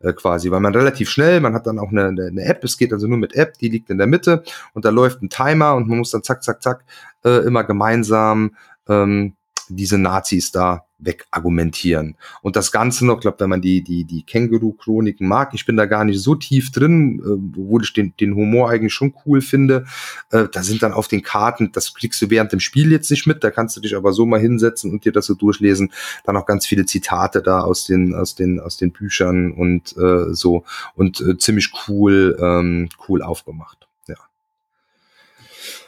äh, 0.00 0.12
quasi, 0.12 0.50
weil 0.50 0.60
man 0.60 0.74
relativ 0.74 1.10
schnell, 1.10 1.40
man 1.40 1.54
hat 1.54 1.66
dann 1.66 1.78
auch 1.78 1.90
eine, 1.90 2.06
eine, 2.06 2.44
App, 2.44 2.64
es 2.64 2.76
geht 2.76 2.92
also 2.92 3.06
nur 3.06 3.18
mit 3.18 3.34
App, 3.34 3.58
die 3.58 3.68
liegt 3.68 3.90
in 3.90 3.98
der 3.98 4.06
Mitte 4.06 4.42
und 4.74 4.84
da 4.84 4.90
läuft 4.90 5.22
ein 5.22 5.30
Timer 5.30 5.74
und 5.74 5.88
man 5.88 5.98
muss 5.98 6.10
dann 6.10 6.22
zack, 6.22 6.42
zack, 6.42 6.62
zack 6.62 6.84
äh, 7.24 7.46
immer 7.46 7.64
gemeinsam 7.64 8.56
ähm, 8.88 9.34
diese 9.68 9.98
Nazis 9.98 10.52
da 10.52 10.86
wegargumentieren. 10.98 12.16
Und 12.40 12.56
das 12.56 12.72
Ganze 12.72 13.04
noch, 13.04 13.20
glaube 13.20 13.40
wenn 13.40 13.50
man 13.50 13.60
die, 13.60 13.82
die, 13.82 14.04
die 14.04 14.22
Känguru-Chroniken 14.22 15.28
mag, 15.28 15.52
ich 15.52 15.66
bin 15.66 15.76
da 15.76 15.84
gar 15.86 16.04
nicht 16.04 16.20
so 16.20 16.34
tief 16.34 16.72
drin, 16.72 17.20
äh, 17.24 17.58
obwohl 17.58 17.82
ich 17.82 17.92
den, 17.92 18.14
den 18.18 18.34
Humor 18.34 18.70
eigentlich 18.70 18.94
schon 18.94 19.14
cool 19.26 19.42
finde. 19.42 19.84
Äh, 20.30 20.46
da 20.50 20.62
sind 20.62 20.82
dann 20.82 20.92
auf 20.92 21.08
den 21.08 21.22
Karten, 21.22 21.70
das 21.72 21.92
kriegst 21.94 22.22
du 22.22 22.30
während 22.30 22.52
dem 22.52 22.60
Spiel 22.60 22.90
jetzt 22.90 23.10
nicht 23.10 23.26
mit, 23.26 23.44
da 23.44 23.50
kannst 23.50 23.76
du 23.76 23.80
dich 23.80 23.94
aber 23.94 24.12
so 24.12 24.24
mal 24.24 24.40
hinsetzen 24.40 24.90
und 24.90 25.04
dir 25.04 25.12
das 25.12 25.26
so 25.26 25.34
durchlesen. 25.34 25.92
Dann 26.24 26.36
auch 26.36 26.46
ganz 26.46 26.66
viele 26.66 26.86
Zitate 26.86 27.42
da 27.42 27.60
aus 27.60 27.84
den, 27.84 28.14
aus 28.14 28.34
den, 28.34 28.58
aus 28.60 28.76
den 28.76 28.92
Büchern 28.92 29.52
und 29.52 29.94
äh, 29.98 30.32
so 30.32 30.64
und 30.94 31.20
äh, 31.20 31.36
ziemlich 31.36 31.72
cool, 31.88 32.36
ähm, 32.40 32.88
cool 33.08 33.22
aufgemacht. 33.22 33.85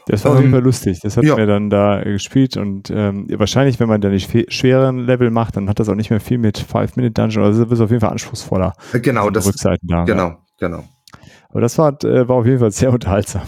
Das 0.08 0.24
war 0.24 0.32
auf 0.32 0.38
jeden 0.38 0.48
ähm, 0.48 0.54
Fall 0.54 0.64
lustig. 0.64 1.00
Das 1.00 1.16
hat 1.16 1.24
ja. 1.24 1.36
mir 1.36 1.46
dann 1.46 1.70
da 1.70 2.02
gespielt 2.02 2.56
und 2.56 2.90
ähm, 2.90 3.26
wahrscheinlich, 3.30 3.78
wenn 3.78 3.88
man 3.88 4.00
da 4.00 4.08
nicht 4.08 4.52
schweren 4.52 5.00
Level 5.00 5.30
macht, 5.30 5.56
dann 5.56 5.68
hat 5.68 5.78
das 5.80 5.88
auch 5.88 5.94
nicht 5.94 6.10
mehr 6.10 6.20
viel 6.20 6.38
mit 6.38 6.58
Five-Minute-Dungeon. 6.58 7.44
Also 7.44 7.64
das 7.64 7.72
ist 7.72 7.80
auf 7.80 7.90
jeden 7.90 8.00
Fall 8.00 8.10
anspruchsvoller. 8.10 8.72
Genau, 8.92 9.30
das 9.30 9.46
Rückseiten 9.46 9.86
da. 9.86 10.04
Genau, 10.04 10.28
ja. 10.28 10.38
genau. 10.58 10.84
Aber 11.50 11.60
das 11.60 11.76
war, 11.78 11.92
äh, 12.04 12.28
war 12.28 12.36
auf 12.36 12.46
jeden 12.46 12.58
Fall 12.58 12.70
sehr 12.70 12.92
unterhaltsam. 12.92 13.42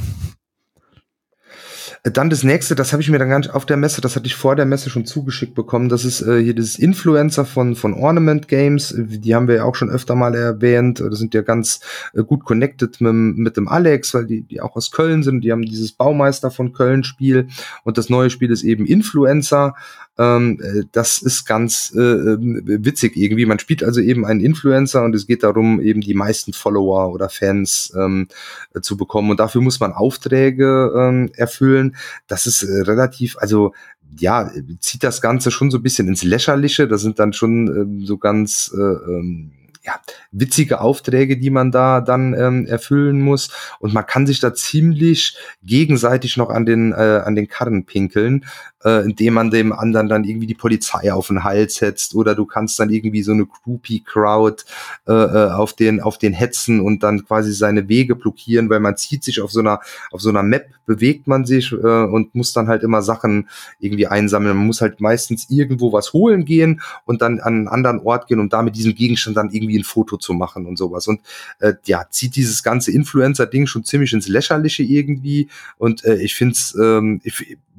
Dann 2.03 2.31
das 2.31 2.45
nächste, 2.45 2.75
das 2.75 2.93
habe 2.93 3.03
ich 3.03 3.11
mir 3.11 3.19
dann 3.19 3.29
nicht 3.29 3.51
auf 3.51 3.67
der 3.67 3.77
Messe, 3.77 4.01
das 4.01 4.17
hatte 4.17 4.27
ich 4.27 4.35
vor 4.35 4.57
der 4.57 4.65
Messe 4.65 4.89
schon 4.89 5.05
zugeschickt 5.05 5.55
bekommen. 5.55 5.91
Das 5.91 6.07
ist 6.07 6.23
äh, 6.23 6.43
hier 6.43 6.55
dieses 6.55 6.79
Influencer 6.79 7.45
von, 7.45 7.77
von 7.77 7.93
Ornament 7.93 8.49
Games. 8.49 8.95
Die 8.97 9.35
haben 9.35 9.49
wir 9.49 9.57
ja 9.57 9.65
auch 9.65 9.75
schon 9.75 9.91
öfter 9.91 10.15
mal 10.15 10.35
erwähnt. 10.35 11.01
Das 11.01 11.19
sind 11.19 11.35
ja 11.35 11.43
ganz 11.43 11.81
äh, 12.15 12.23
gut 12.23 12.47
connected 12.47 13.03
mit, 13.03 13.13
mit 13.13 13.57
dem 13.59 13.69
Alex, 13.69 14.15
weil 14.15 14.25
die, 14.25 14.43
die 14.43 14.63
auch 14.63 14.77
aus 14.77 14.91
Köln 14.91 15.23
sind. 15.23 15.43
Die 15.43 15.53
haben 15.53 15.61
dieses 15.63 15.93
Baumeister 15.93 16.51
von 16.51 16.73
Köln 16.73 17.05
Spiel. 17.05 17.49
Und 17.85 17.99
das 17.99 18.09
neue 18.09 18.31
Spiel 18.31 18.51
ist 18.51 18.63
eben 18.63 18.87
Influencer. 18.87 19.75
Ähm, 20.21 20.61
äh, 20.63 20.83
das 20.93 21.23
ist 21.23 21.47
ganz 21.47 21.95
äh, 21.97 22.01
ähm, 22.01 22.61
witzig 22.65 23.17
irgendwie. 23.17 23.47
Man 23.47 23.59
spielt 23.59 23.83
also 23.83 24.01
eben 24.01 24.27
einen 24.27 24.41
Influencer 24.41 25.03
und 25.03 25.15
es 25.15 25.27
geht 25.27 25.43
darum, 25.43 25.81
eben 25.81 26.03
die 26.03 26.13
meisten 26.13 26.53
Follower 26.53 27.11
oder 27.11 27.31
Fans 27.31 27.91
ähm, 27.97 28.29
äh, 28.75 28.83
zu 28.83 28.99
bekommen. 28.99 29.31
Und 29.31 29.41
dafür 29.41 29.63
muss 29.63 29.81
man 29.81 29.93
Aufträge 29.93 30.93
ähm, 30.95 31.31
erfüllen. 31.35 31.97
Das 32.27 32.47
ist 32.47 32.63
äh, 32.63 32.83
relativ, 32.83 33.39
also 33.39 33.73
ja, 34.19 34.51
zieht 34.81 35.05
das 35.05 35.23
Ganze 35.23 35.51
schon 35.51 35.71
so 35.71 35.79
ein 35.79 35.83
bisschen 35.83 36.09
ins 36.09 36.23
Lächerliche. 36.23 36.87
Da 36.87 36.99
sind 36.99 37.19
dann 37.19 37.33
schon 37.33 37.69
ähm, 37.69 38.05
so 38.05 38.19
ganz 38.19 38.71
äh, 38.77 38.81
ähm, 38.81 39.53
ja, 39.83 40.01
witzige 40.31 40.81
Aufträge, 40.81 41.39
die 41.39 41.51
man 41.51 41.71
da 41.73 42.01
dann 42.01 42.35
ähm, 42.35 42.67
erfüllen 42.67 43.21
muss. 43.21 43.51
Und 43.79 43.95
man 43.95 44.07
kann 44.07 44.27
sich 44.27 44.41
da 44.41 44.55
ziemlich 44.55 45.37
gegenseitig 45.63 46.37
noch 46.37 46.51
an 46.51 46.67
den, 46.67 46.93
äh, 46.93 47.23
an 47.25 47.35
den 47.35 47.49
Karren 47.49 47.87
pinkeln 47.87 48.45
äh, 48.85 49.05
indem 49.05 49.35
man 49.35 49.51
dem 49.51 49.73
anderen 49.73 50.09
dann 50.09 50.25
irgendwie 50.25 50.47
die 50.47 50.55
Polizei 50.55 51.13
auf 51.13 51.29
den 51.29 51.45
Hals 51.45 51.75
setzt 51.77 52.15
oder 52.15 52.35
du 52.35 52.47
kannst 52.47 52.79
dann 52.79 52.91
irgendwie 52.91 53.23
so 53.23 53.33
eine 53.33 53.47
Groupie-Crowd 53.47 54.65
äh, 55.07 55.13
äh, 55.13 55.51
auf 55.51 55.75
den 55.75 56.01
auf 56.01 56.19
den 56.19 56.33
hetzen 56.33 56.81
und 56.81 57.03
dann 57.03 57.25
quasi 57.25 57.53
seine 57.53 57.89
Wege 57.89 58.17
blockieren, 58.17 58.71
weil 58.71 58.81
man 58.81 58.97
zieht 58.97 59.25
sich 59.25 59.41
auf 59.41 59.53
so 59.53 59.61
einer 59.61 59.81
auf 60.11 60.21
so 60.21 60.31
einer 60.31 60.43
Map 60.43 60.69
bewegt 60.87 61.29
man 61.29 61.45
sich 61.45 61.73
äh, 61.73 61.77
und 61.77 62.35
muss 62.35 62.53
dann 62.53 62.69
halt 62.69 62.83
immer 62.83 63.03
Sachen 63.03 63.49
irgendwie 63.79 64.07
einsammeln. 64.07 64.57
Man 64.57 64.67
muss 64.67 64.81
halt 64.81 65.01
meistens 65.01 65.49
irgendwo 65.49 65.93
was 65.93 66.13
holen 66.13 66.45
gehen 66.45 66.81
und 67.05 67.23
dann 67.23 67.39
an 67.39 67.55
einen 67.55 67.69
anderen 67.69 68.01
Ort 68.01 68.27
gehen, 68.27 68.41
um 68.41 68.49
da 68.49 68.63
mit 68.63 68.77
diesem 68.77 68.95
Gegenstand 68.95 69.37
dann 69.37 69.51
irgendwie 69.51 69.70
ein 69.79 69.85
Foto 69.85 70.17
zu 70.17 70.33
machen 70.33 70.67
und 70.67 70.77
sowas. 70.77 71.07
Und 71.09 71.21
äh, 71.59 71.75
ja, 71.85 72.07
zieht 72.11 72.37
dieses 72.37 72.63
ganze 72.63 72.93
Influencer-Ding 72.93 73.67
schon 73.67 73.85
ziemlich 73.85 74.13
ins 74.13 74.29
Lächerliche 74.29 74.83
irgendwie. 74.83 75.49
Und 75.79 76.05
äh, 76.05 76.17
ich 76.17 76.35
finde 76.35 76.53
es 76.53 76.75
ähm, 76.81 77.21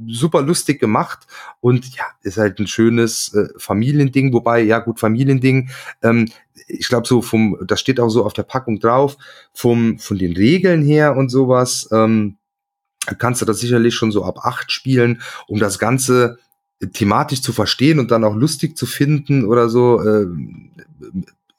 super 0.08 0.42
lustig 0.42 0.80
gemacht 0.80 1.28
und 1.60 1.96
ja, 1.96 2.04
ist 2.24 2.38
halt 2.38 2.60
ein 2.60 2.68
schönes 2.68 3.34
äh, 3.34 3.48
Familiending, 3.58 4.34
wobei, 4.34 4.62
ja 4.62 4.80
gut, 4.80 5.00
Familiending, 5.00 5.70
ähm, 6.02 6.30
ich 6.68 6.88
glaube 6.88 7.08
so 7.08 7.22
vom, 7.22 7.58
das 7.66 7.80
steht 7.80 8.00
auch 8.00 8.10
so 8.10 8.26
auf 8.26 8.34
der 8.34 8.44
Packung 8.44 8.80
drauf, 8.80 9.18
vom, 9.54 10.00
von 10.00 10.18
den 10.18 10.36
Regeln 10.36 10.84
her 10.84 11.16
und 11.16 11.30
sowas, 11.30 11.90
ähm, 11.92 12.38
kannst 13.18 13.42
du 13.42 13.46
das 13.46 13.60
sicherlich 13.60 13.96
schon 13.96 14.12
so 14.12 14.24
ab 14.26 14.40
acht 14.44 14.72
spielen, 14.72 15.22
um 15.48 15.60
das 15.60 15.80
Ganze 15.80 16.38
thematisch 16.94 17.42
zu 17.42 17.54
verstehen 17.54 18.00
und 18.00 18.12
dann 18.12 18.24
auch 18.24 18.36
lustig 18.36 18.78
zu 18.78 18.86
finden 18.86 19.46
oder 19.46 19.70
so, 19.70 20.02
äh, 20.02 20.28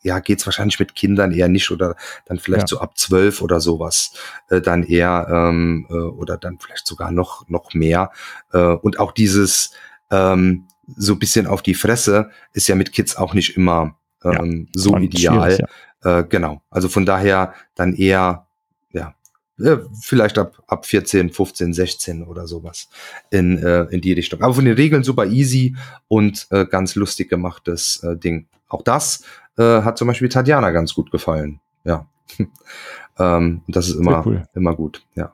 ja, 0.03 0.19
geht's 0.21 0.47
wahrscheinlich 0.47 0.79
mit 0.79 0.95
Kindern 0.95 1.33
eher 1.33 1.49
nicht 1.49 1.71
oder 1.71 1.97
dann 2.27 2.39
vielleicht 2.39 2.63
ja. 2.63 2.67
so 2.69 2.81
ab 2.81 2.99
zwölf 2.99 3.41
oder 3.41 3.61
sowas 3.61 4.13
äh, 4.51 4.61
dann 4.61 4.83
eher 4.83 5.27
ähm, 5.31 5.87
äh, 5.91 5.95
oder 5.95 6.37
dann 6.37 6.59
vielleicht 6.59 6.87
sogar 6.87 7.11
noch 7.11 7.49
noch 7.49 7.75
mehr 7.75 8.11
äh, 8.53 8.59
und 8.59 8.99
auch 8.99 9.13
dieses 9.13 9.73
ähm, 10.11 10.67
so 10.97 11.17
bisschen 11.17 11.47
auf 11.47 11.63
die 11.63 11.75
Fresse 11.75 12.31
ist 12.53 12.69
ja 12.69 12.75
mit 12.75 12.93
Kids 12.93 13.17
auch 13.17 13.35
nicht 13.35 13.57
immer 13.57 13.97
ähm, 14.25 14.69
ja, 14.75 14.81
so 14.81 14.97
ideal. 14.97 15.59
Ja. 16.05 16.19
Äh, 16.19 16.25
genau, 16.25 16.63
also 16.71 16.89
von 16.89 17.07
daher 17.07 17.55
dann 17.75 17.95
eher 17.95 18.47
ja 18.93 19.15
äh, 19.59 19.79
vielleicht 20.01 20.39
ab, 20.39 20.63
ab 20.67 20.87
14, 20.87 21.31
15, 21.31 21.73
16 21.73 22.25
oder 22.25 22.47
sowas 22.47 22.89
in, 23.31 23.59
äh, 23.59 23.85
in 23.85 24.01
die 24.01 24.13
Richtung. 24.13 24.43
Aber 24.43 24.55
von 24.55 24.65
den 24.65 24.75
Regeln 24.75 25.05
super 25.05 25.27
easy 25.27 25.77
und 26.09 26.47
äh, 26.51 26.67
ganz 26.67 26.95
lustig 26.95 27.29
gemachtes 27.31 28.03
äh, 28.03 28.17
Ding. 28.17 28.47
Auch 28.69 28.83
das 28.83 29.25
äh, 29.59 29.83
hat 29.83 29.99
zum 29.99 30.09
Beispiel 30.09 30.29
Tatjana 30.29 30.71
ganz 30.71 30.95
gut 30.95 31.11
gefallen. 31.11 31.61
Ja. 31.85 32.07
ähm, 33.19 33.63
das 33.69 33.89
ist 33.89 33.97
immer, 33.97 34.25
cool. 34.27 34.45
immer 34.55 34.75
gut, 34.75 35.05
ja. 35.15 35.33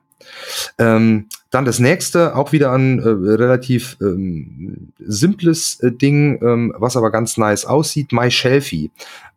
Ähm, 0.78 1.28
dann 1.50 1.64
das 1.64 1.78
nächste, 1.78 2.36
auch 2.36 2.52
wieder 2.52 2.72
ein 2.72 2.98
äh, 2.98 3.08
relativ 3.08 3.96
ähm, 4.00 4.92
simples 4.98 5.80
äh, 5.80 5.92
Ding, 5.92 6.40
ähm, 6.42 6.74
was 6.76 6.96
aber 6.96 7.10
ganz 7.10 7.36
nice 7.36 7.64
aussieht, 7.64 8.12
My 8.12 8.30
Shelfie. 8.30 8.90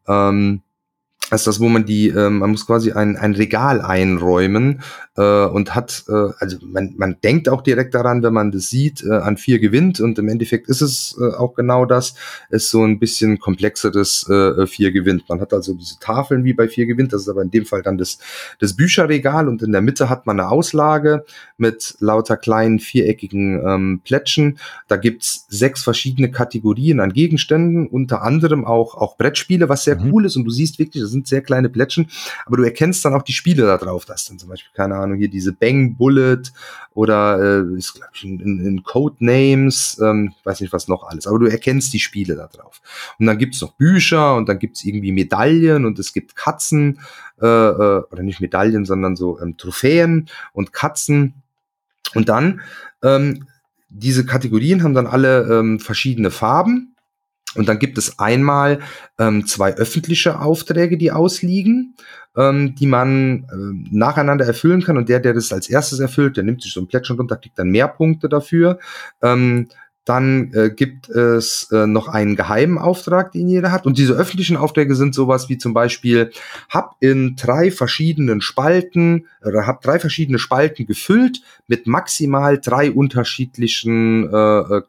Ähm, 0.07 0.61
ist 1.31 1.47
das, 1.47 1.59
wo 1.59 1.69
man 1.69 1.85
die, 1.85 2.09
äh, 2.09 2.29
man 2.29 2.51
muss 2.51 2.67
quasi 2.67 2.91
ein, 2.91 3.15
ein 3.15 3.33
Regal 3.33 3.81
einräumen 3.81 4.81
äh, 5.15 5.45
und 5.45 5.75
hat, 5.75 6.03
äh, 6.09 6.29
also 6.39 6.57
man, 6.61 6.93
man 6.97 7.17
denkt 7.23 7.49
auch 7.49 7.61
direkt 7.61 7.95
daran, 7.95 8.21
wenn 8.23 8.33
man 8.33 8.51
das 8.51 8.69
sieht, 8.69 9.03
äh, 9.03 9.13
an 9.13 9.37
vier 9.37 9.59
gewinnt 9.59 9.99
und 9.99 10.19
im 10.19 10.27
Endeffekt 10.27 10.67
ist 10.67 10.81
es 10.81 11.17
äh, 11.19 11.33
auch 11.35 11.53
genau 11.53 11.85
das, 11.85 12.15
ist 12.49 12.69
so 12.69 12.83
ein 12.83 12.99
bisschen 12.99 13.39
komplexeres 13.39 14.27
äh, 14.29 14.67
vier 14.67 14.91
gewinnt. 14.91 15.27
Man 15.29 15.39
hat 15.39 15.53
also 15.53 15.73
diese 15.73 15.99
Tafeln 15.99 16.43
wie 16.43 16.53
bei 16.53 16.67
vier 16.67 16.85
gewinnt, 16.85 17.13
das 17.13 17.23
ist 17.23 17.29
aber 17.29 17.41
in 17.41 17.51
dem 17.51 17.65
Fall 17.65 17.81
dann 17.81 17.97
das, 17.97 18.19
das 18.59 18.75
Bücherregal 18.75 19.47
und 19.47 19.61
in 19.61 19.71
der 19.71 19.81
Mitte 19.81 20.09
hat 20.09 20.25
man 20.25 20.39
eine 20.39 20.49
Auslage 20.49 21.23
mit 21.57 21.95
lauter 21.99 22.37
kleinen 22.37 22.79
viereckigen 22.79 23.61
ähm, 23.65 24.01
Plättchen. 24.03 24.57
Da 24.87 24.97
gibt's 24.97 25.45
sechs 25.49 25.83
verschiedene 25.83 26.31
Kategorien 26.31 26.99
an 26.99 27.13
Gegenständen, 27.13 27.87
unter 27.87 28.21
anderem 28.21 28.65
auch, 28.65 28.95
auch 28.95 29.17
Brettspiele, 29.17 29.69
was 29.69 29.83
sehr 29.83 29.99
mhm. 29.99 30.11
cool 30.11 30.25
ist 30.25 30.35
und 30.35 30.45
du 30.45 30.51
siehst 30.51 30.79
wirklich, 30.79 31.03
das 31.03 31.11
sind 31.11 31.20
sind 31.21 31.27
sehr 31.27 31.41
kleine 31.41 31.69
Plättchen, 31.69 32.07
aber 32.45 32.57
du 32.57 32.63
erkennst 32.63 33.05
dann 33.05 33.13
auch 33.13 33.21
die 33.21 33.33
Spiele 33.33 33.65
da 33.65 33.77
drauf. 33.77 34.05
Das 34.05 34.21
ist 34.21 34.29
dann 34.29 34.39
zum 34.39 34.49
Beispiel, 34.49 34.71
keine 34.75 34.95
Ahnung, 34.95 35.17
hier 35.17 35.29
diese 35.29 35.53
Bang 35.53 35.95
Bullet 35.95 36.41
oder 36.93 37.39
äh, 37.39 37.77
ist, 37.77 37.93
glaube 37.93 38.11
ich, 38.13 38.23
in, 38.23 38.39
in 38.39 38.83
Codenames, 38.83 39.99
ähm, 40.01 40.33
weiß 40.43 40.61
nicht 40.61 40.73
was 40.73 40.87
noch 40.87 41.03
alles, 41.03 41.27
aber 41.27 41.39
du 41.39 41.45
erkennst 41.45 41.93
die 41.93 41.99
Spiele 41.99 42.35
da 42.35 42.47
drauf. 42.47 42.81
Und 43.19 43.27
dann 43.27 43.37
gibt's 43.37 43.61
noch 43.61 43.73
Bücher 43.73 44.35
und 44.35 44.49
dann 44.49 44.59
gibt's 44.59 44.83
irgendwie 44.83 45.11
Medaillen 45.11 45.85
und 45.85 45.99
es 45.99 46.13
gibt 46.13 46.35
Katzen, 46.35 46.99
äh, 47.41 47.45
äh, 47.45 48.03
oder 48.11 48.23
nicht 48.23 48.41
Medaillen, 48.41 48.85
sondern 48.85 49.15
so 49.15 49.39
ähm, 49.39 49.57
Trophäen 49.57 50.29
und 50.53 50.73
Katzen. 50.73 51.35
Und 52.13 52.27
dann 52.29 52.61
ähm, 53.03 53.47
diese 53.89 54.25
Kategorien 54.25 54.83
haben 54.83 54.93
dann 54.93 55.07
alle 55.07 55.59
ähm, 55.59 55.79
verschiedene 55.79 56.31
Farben. 56.31 56.90
Und 57.55 57.67
dann 57.67 57.79
gibt 57.79 57.97
es 57.97 58.17
einmal 58.19 58.79
ähm, 59.19 59.45
zwei 59.45 59.73
öffentliche 59.73 60.39
Aufträge, 60.39 60.97
die 60.97 61.11
ausliegen, 61.11 61.95
ähm, 62.37 62.75
die 62.75 62.87
man 62.87 63.45
ähm, 63.51 63.87
nacheinander 63.91 64.45
erfüllen 64.45 64.83
kann. 64.83 64.97
Und 64.97 65.09
der, 65.09 65.19
der 65.19 65.33
das 65.33 65.51
als 65.51 65.69
erstes 65.69 65.99
erfüllt, 65.99 66.37
der 66.37 66.43
nimmt 66.43 66.61
sich 66.61 66.73
so 66.73 66.79
ein 66.79 66.87
Plättchen 66.87 67.17
runter, 67.17 67.35
kriegt 67.35 67.59
dann 67.59 67.69
mehr 67.69 67.87
Punkte 67.89 68.29
dafür. 68.29 68.79
Ähm, 69.21 69.67
dann 70.05 70.51
äh, 70.53 70.71
gibt 70.71 71.09
es 71.09 71.69
äh, 71.71 71.85
noch 71.85 72.07
einen 72.07 72.35
geheimen 72.35 72.79
Auftrag, 72.79 73.33
den 73.33 73.47
jeder 73.47 73.71
hat. 73.71 73.85
Und 73.85 73.97
diese 73.97 74.13
öffentlichen 74.13 74.57
Aufträge 74.57 74.95
sind 74.95 75.13
sowas 75.13 75.47
wie 75.47 75.57
zum 75.57 75.73
Beispiel, 75.73 76.31
hab 76.69 76.95
in 77.01 77.35
drei 77.35 77.69
verschiedenen 77.69 78.41
Spalten 78.41 79.27
oder 79.45 79.67
hab 79.67 79.81
drei 79.81 79.99
verschiedene 79.99 80.39
Spalten 80.39 80.87
gefüllt 80.87 81.41
mit 81.67 81.85
maximal 81.85 82.59
drei 82.59 82.91
unterschiedlichen 82.91 84.27
äh, 84.33 84.77
äh, 84.77 84.81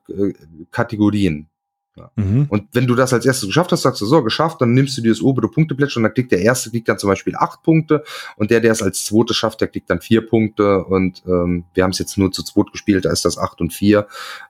Kategorien. 0.70 1.48
Ja. 1.96 2.10
Mhm. 2.16 2.46
Und 2.48 2.68
wenn 2.72 2.86
du 2.86 2.94
das 2.94 3.12
als 3.12 3.26
erstes 3.26 3.48
geschafft 3.48 3.70
hast, 3.70 3.82
sagst 3.82 4.00
du 4.00 4.06
so, 4.06 4.22
geschafft, 4.22 4.62
dann 4.62 4.72
nimmst 4.72 4.96
du 4.96 5.02
dir 5.02 5.10
das 5.10 5.20
obere 5.20 5.48
Punkteplättchen 5.50 6.00
und 6.00 6.04
dann 6.04 6.14
kriegt 6.14 6.32
der 6.32 6.40
erste 6.40 6.70
kriegt 6.70 6.88
dann 6.88 6.98
zum 6.98 7.10
Beispiel 7.10 7.36
acht 7.36 7.62
Punkte 7.62 8.02
und 8.36 8.50
der, 8.50 8.60
der 8.60 8.72
es 8.72 8.82
als 8.82 9.04
zweites 9.04 9.36
schafft, 9.36 9.60
der 9.60 9.68
kriegt 9.68 9.90
dann 9.90 10.00
vier 10.00 10.26
Punkte 10.26 10.84
und 10.84 11.22
ähm, 11.26 11.64
wir 11.74 11.84
haben 11.84 11.90
es 11.90 11.98
jetzt 11.98 12.16
nur 12.16 12.32
zu 12.32 12.42
zweit 12.44 12.72
gespielt, 12.72 13.04
da 13.04 13.10
ist 13.10 13.26
das 13.26 13.36
acht 13.36 13.60
und 13.60 13.74
vier 13.74 14.06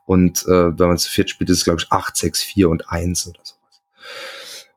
und 0.07 0.45
äh, 0.47 0.79
wenn 0.79 0.89
man 0.89 0.99
zu 0.99 1.11
viert 1.11 1.31
spielt, 1.31 1.51
ist 1.51 1.59
es 1.59 1.65
glaube 1.65 1.81
ich 1.81 1.91
acht, 1.91 2.17
sechs, 2.17 2.43
vier 2.43 2.71
und 2.71 2.89
eins 2.89 3.27
oder 3.27 3.41
sowas. 3.43 3.83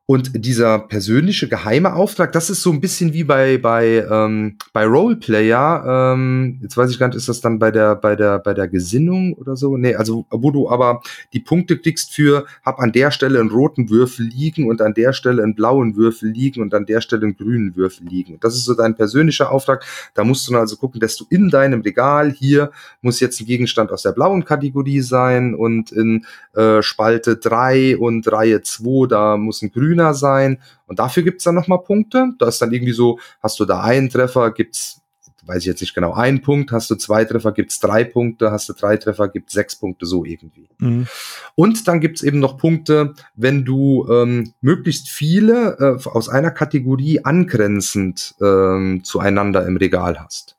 Und 0.07 0.45
dieser 0.45 0.77
persönliche 0.77 1.48
geheime 1.48 1.95
Auftrag, 1.95 2.32
das 2.32 2.52
ist 2.52 2.61
so 2.61 2.72
ein 2.72 2.80
bisschen 2.80 3.14
wie 3.14 3.23
bei 3.23 3.57
bei 3.57 4.06
ähm, 4.07 4.56
bei 4.72 4.86
Roleplayer. 4.86 6.14
Ähm, 6.14 6.60
jetzt 6.61 6.77
weiß 6.77 6.91
ich 6.91 6.99
gar 6.99 7.07
nicht, 7.07 7.15
ist 7.15 7.27
das 7.27 7.41
dann 7.41 7.57
bei 7.57 7.72
der 7.72 7.95
bei 7.95 8.15
der 8.15 8.38
bei 8.38 8.53
der 8.53 8.68
Gesinnung 8.68 9.34
oder 9.34 9.56
so? 9.56 9.77
Nee, 9.77 9.95
also 9.95 10.27
wo 10.30 10.52
du 10.52 10.69
aber 10.69 11.02
die 11.34 11.40
Punkte 11.40 11.80
kriegst 11.80 12.14
für 12.14 12.45
hab 12.64 12.77
an 12.80 12.91
der 12.91 13.10
Stelle 13.10 13.40
einen 13.40 13.49
roten 13.49 13.90
Würfel 13.90 14.27
liegen 14.27 14.69
und 14.69 14.80
an 14.80 14.94
der 14.94 15.11
Stelle 15.11 15.41
einen 15.41 15.56
blauen 15.56 15.95
Würfel 15.95 16.30
liegen 16.30 16.61
und 16.61 16.76
an 16.76 16.86
der 16.86 17.02
Stelle 17.02 17.23
einen 17.23 17.36
grünen 17.36 17.76
Würfel 17.76 18.06
liegen. 18.07 18.38
Das 18.41 18.53
ist 18.53 18.65
so 18.65 18.76
dein 18.76 18.94
persönlicher 18.94 19.52
Auftrag. 19.52 19.84
Da 20.14 20.23
musst 20.23 20.48
du 20.48 20.52
dann 20.52 20.61
also 20.61 20.76
gucken, 20.76 20.99
dass 20.99 21.18
du 21.18 21.26
in 21.32 21.49
deinem 21.49 21.82
Regal 21.82 22.32
hier 22.32 22.69
muss 23.02 23.19
jetzt 23.19 23.41
ein 23.41 23.48
Gegenstand 23.48 23.91
aus 23.91 24.03
der 24.03 24.11
blauen 24.11 24.45
Kategorie 24.45 25.02
sein 25.02 25.56
und 25.56 25.91
in 25.91 26.27
äh, 26.53 26.84
Spalte 26.84 27.38
drei 27.38 27.98
und 27.98 28.32
Reihe 28.32 28.61
zwei 28.61 29.07
da 29.07 29.36
muss 29.36 29.64
ein 29.64 29.72
grüner 29.72 29.95
grüner 29.96 30.14
sein. 30.14 30.62
Und 30.88 31.00
dafür 31.00 31.24
gibt's 31.24 31.44
dann 31.44 31.56
nochmal 31.56 31.82
Punkte. 31.82 32.30
Da 32.38 32.48
ist 32.48 32.62
dann 32.62 32.72
irgendwie 32.72 32.94
so, 32.94 33.20
hast 33.42 33.60
du 33.60 33.66
da 33.66 33.82
einen 33.82 34.10
Treffer, 34.10 34.52
gibt's 34.52 35.02
weiß 35.48 35.60
ich 35.60 35.68
jetzt 35.68 35.82
nicht 35.82 35.94
genau, 35.94 36.14
einen 36.14 36.42
Punkt, 36.42 36.72
hast 36.72 36.90
du 36.90 36.96
zwei 36.96 37.24
Treffer, 37.24 37.52
gibt's 37.52 37.80
drei 37.80 38.04
Punkte, 38.04 38.50
hast 38.50 38.68
du 38.68 38.74
drei 38.74 38.98
Treffer, 38.98 39.28
gibt's 39.28 39.54
sechs 39.54 39.76
Punkte, 39.76 40.08
so 40.08 40.26
irgendwie. 40.26 40.68
Mhm. 40.80 41.06
Und 41.54 41.88
dann 41.88 42.00
gibt's 42.00 42.24
eben 42.24 42.40
noch 42.40 42.58
Punkte, 42.58 43.14
wenn 43.36 43.64
du 43.64 44.08
ähm, 44.10 44.54
möglichst 44.62 45.08
viele 45.08 45.78
äh, 45.80 46.10
aus 46.10 46.30
einer 46.30 46.50
Kategorie 46.50 47.24
angrenzend 47.24 48.34
ähm, 48.42 49.04
zueinander 49.04 49.68
im 49.68 49.78
Regal 49.78 50.20
hast. 50.20 50.55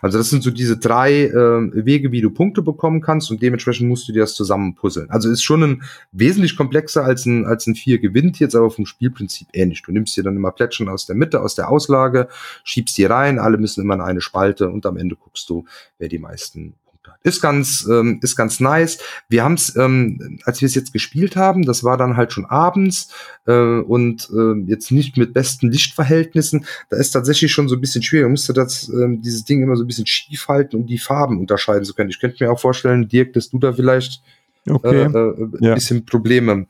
Also 0.00 0.18
das 0.18 0.30
sind 0.30 0.42
so 0.42 0.50
diese 0.50 0.76
drei 0.76 1.24
äh, 1.24 1.84
Wege, 1.84 2.12
wie 2.12 2.20
du 2.20 2.30
Punkte 2.30 2.62
bekommen 2.62 3.00
kannst 3.00 3.30
und 3.30 3.42
dementsprechend 3.42 3.88
musst 3.88 4.08
du 4.08 4.12
dir 4.12 4.20
das 4.20 4.34
zusammen 4.34 4.74
puzzeln. 4.74 5.10
Also 5.10 5.30
ist 5.30 5.42
schon 5.42 5.62
ein 5.62 5.82
wesentlich 6.12 6.56
komplexer 6.56 7.04
als 7.04 7.26
ein, 7.26 7.46
als 7.46 7.66
ein 7.66 7.74
vier 7.74 7.98
gewinnt 7.98 8.38
jetzt, 8.38 8.54
aber 8.54 8.70
vom 8.70 8.86
Spielprinzip 8.86 9.48
ähnlich. 9.52 9.82
Du 9.82 9.92
nimmst 9.92 10.16
dir 10.16 10.22
dann 10.22 10.36
immer 10.36 10.52
Plättchen 10.52 10.88
aus 10.88 11.06
der 11.06 11.16
Mitte, 11.16 11.40
aus 11.40 11.54
der 11.54 11.68
Auslage, 11.68 12.28
schiebst 12.64 12.96
die 12.98 13.04
rein, 13.04 13.38
alle 13.38 13.58
müssen 13.58 13.82
immer 13.82 13.94
in 13.94 14.00
eine 14.00 14.20
Spalte 14.20 14.70
und 14.70 14.86
am 14.86 14.96
Ende 14.96 15.16
guckst 15.16 15.48
du, 15.48 15.64
wer 15.98 16.08
die 16.08 16.18
meisten 16.18 16.74
ist 17.22 17.40
ganz, 17.40 17.86
ähm, 17.90 18.18
ist 18.22 18.36
ganz 18.36 18.60
nice. 18.60 18.98
Wir 19.28 19.44
haben 19.44 19.54
es, 19.54 19.76
ähm, 19.76 20.38
als 20.44 20.60
wir 20.60 20.66
es 20.66 20.74
jetzt 20.74 20.92
gespielt 20.92 21.36
haben, 21.36 21.62
das 21.62 21.84
war 21.84 21.96
dann 21.96 22.16
halt 22.16 22.32
schon 22.32 22.44
abends 22.44 23.12
äh, 23.46 23.52
und 23.52 24.28
äh, 24.34 24.60
jetzt 24.66 24.90
nicht 24.90 25.16
mit 25.16 25.32
besten 25.32 25.70
Lichtverhältnissen. 25.70 26.66
Da 26.90 26.96
ist 26.96 27.12
tatsächlich 27.12 27.52
schon 27.52 27.68
so 27.68 27.76
ein 27.76 27.80
bisschen 27.80 28.02
schwierig. 28.02 28.24
Man 28.24 28.32
musste 28.32 28.52
das, 28.52 28.88
äh, 28.88 29.16
dieses 29.18 29.44
Ding 29.44 29.62
immer 29.62 29.76
so 29.76 29.84
ein 29.84 29.86
bisschen 29.86 30.06
schief 30.06 30.48
halten, 30.48 30.76
um 30.76 30.86
die 30.86 30.98
Farben 30.98 31.38
unterscheiden 31.38 31.84
zu 31.84 31.94
können. 31.94 32.10
Ich 32.10 32.20
könnte 32.20 32.42
mir 32.42 32.50
auch 32.50 32.60
vorstellen, 32.60 33.08
Dirk, 33.08 33.32
dass 33.34 33.50
du 33.50 33.58
da 33.58 33.72
vielleicht 33.72 34.22
okay. 34.68 35.02
äh, 35.02 35.06
äh, 35.06 35.42
ein 35.42 35.58
ja. 35.60 35.74
bisschen 35.74 36.04
Probleme 36.04 36.66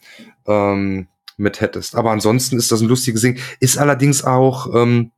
ähm, 0.46 1.08
mit 1.36 1.60
hättest. 1.60 1.94
Aber 1.96 2.10
ansonsten 2.10 2.56
ist 2.58 2.70
das 2.70 2.82
ein 2.82 2.88
lustiges 2.88 3.22
Ding. 3.22 3.38
Ist 3.60 3.78
allerdings 3.78 4.22
auch 4.22 4.74
ähm, 4.74 5.10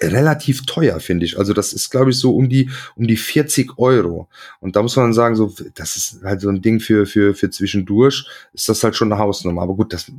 relativ 0.00 0.64
teuer, 0.66 1.00
finde 1.00 1.26
ich. 1.26 1.38
Also 1.38 1.52
das 1.52 1.72
ist, 1.72 1.90
glaube 1.90 2.10
ich, 2.10 2.18
so 2.18 2.34
um 2.34 2.48
die 2.48 2.70
um 2.96 3.06
die 3.06 3.16
40 3.16 3.78
Euro. 3.78 4.28
Und 4.60 4.76
da 4.76 4.82
muss 4.82 4.96
man 4.96 5.12
sagen, 5.12 5.36
so 5.36 5.52
das 5.74 5.96
ist 5.96 6.22
halt 6.24 6.40
so 6.40 6.48
ein 6.48 6.62
Ding 6.62 6.80
für 6.80 7.06
für 7.06 7.34
für 7.34 7.50
zwischendurch. 7.50 8.26
Ist 8.52 8.68
das 8.68 8.82
halt 8.84 8.96
schon 8.96 9.12
eine 9.12 9.20
Hausnummer. 9.20 9.62
Aber 9.62 9.74
gut, 9.74 9.92
das 9.92 10.10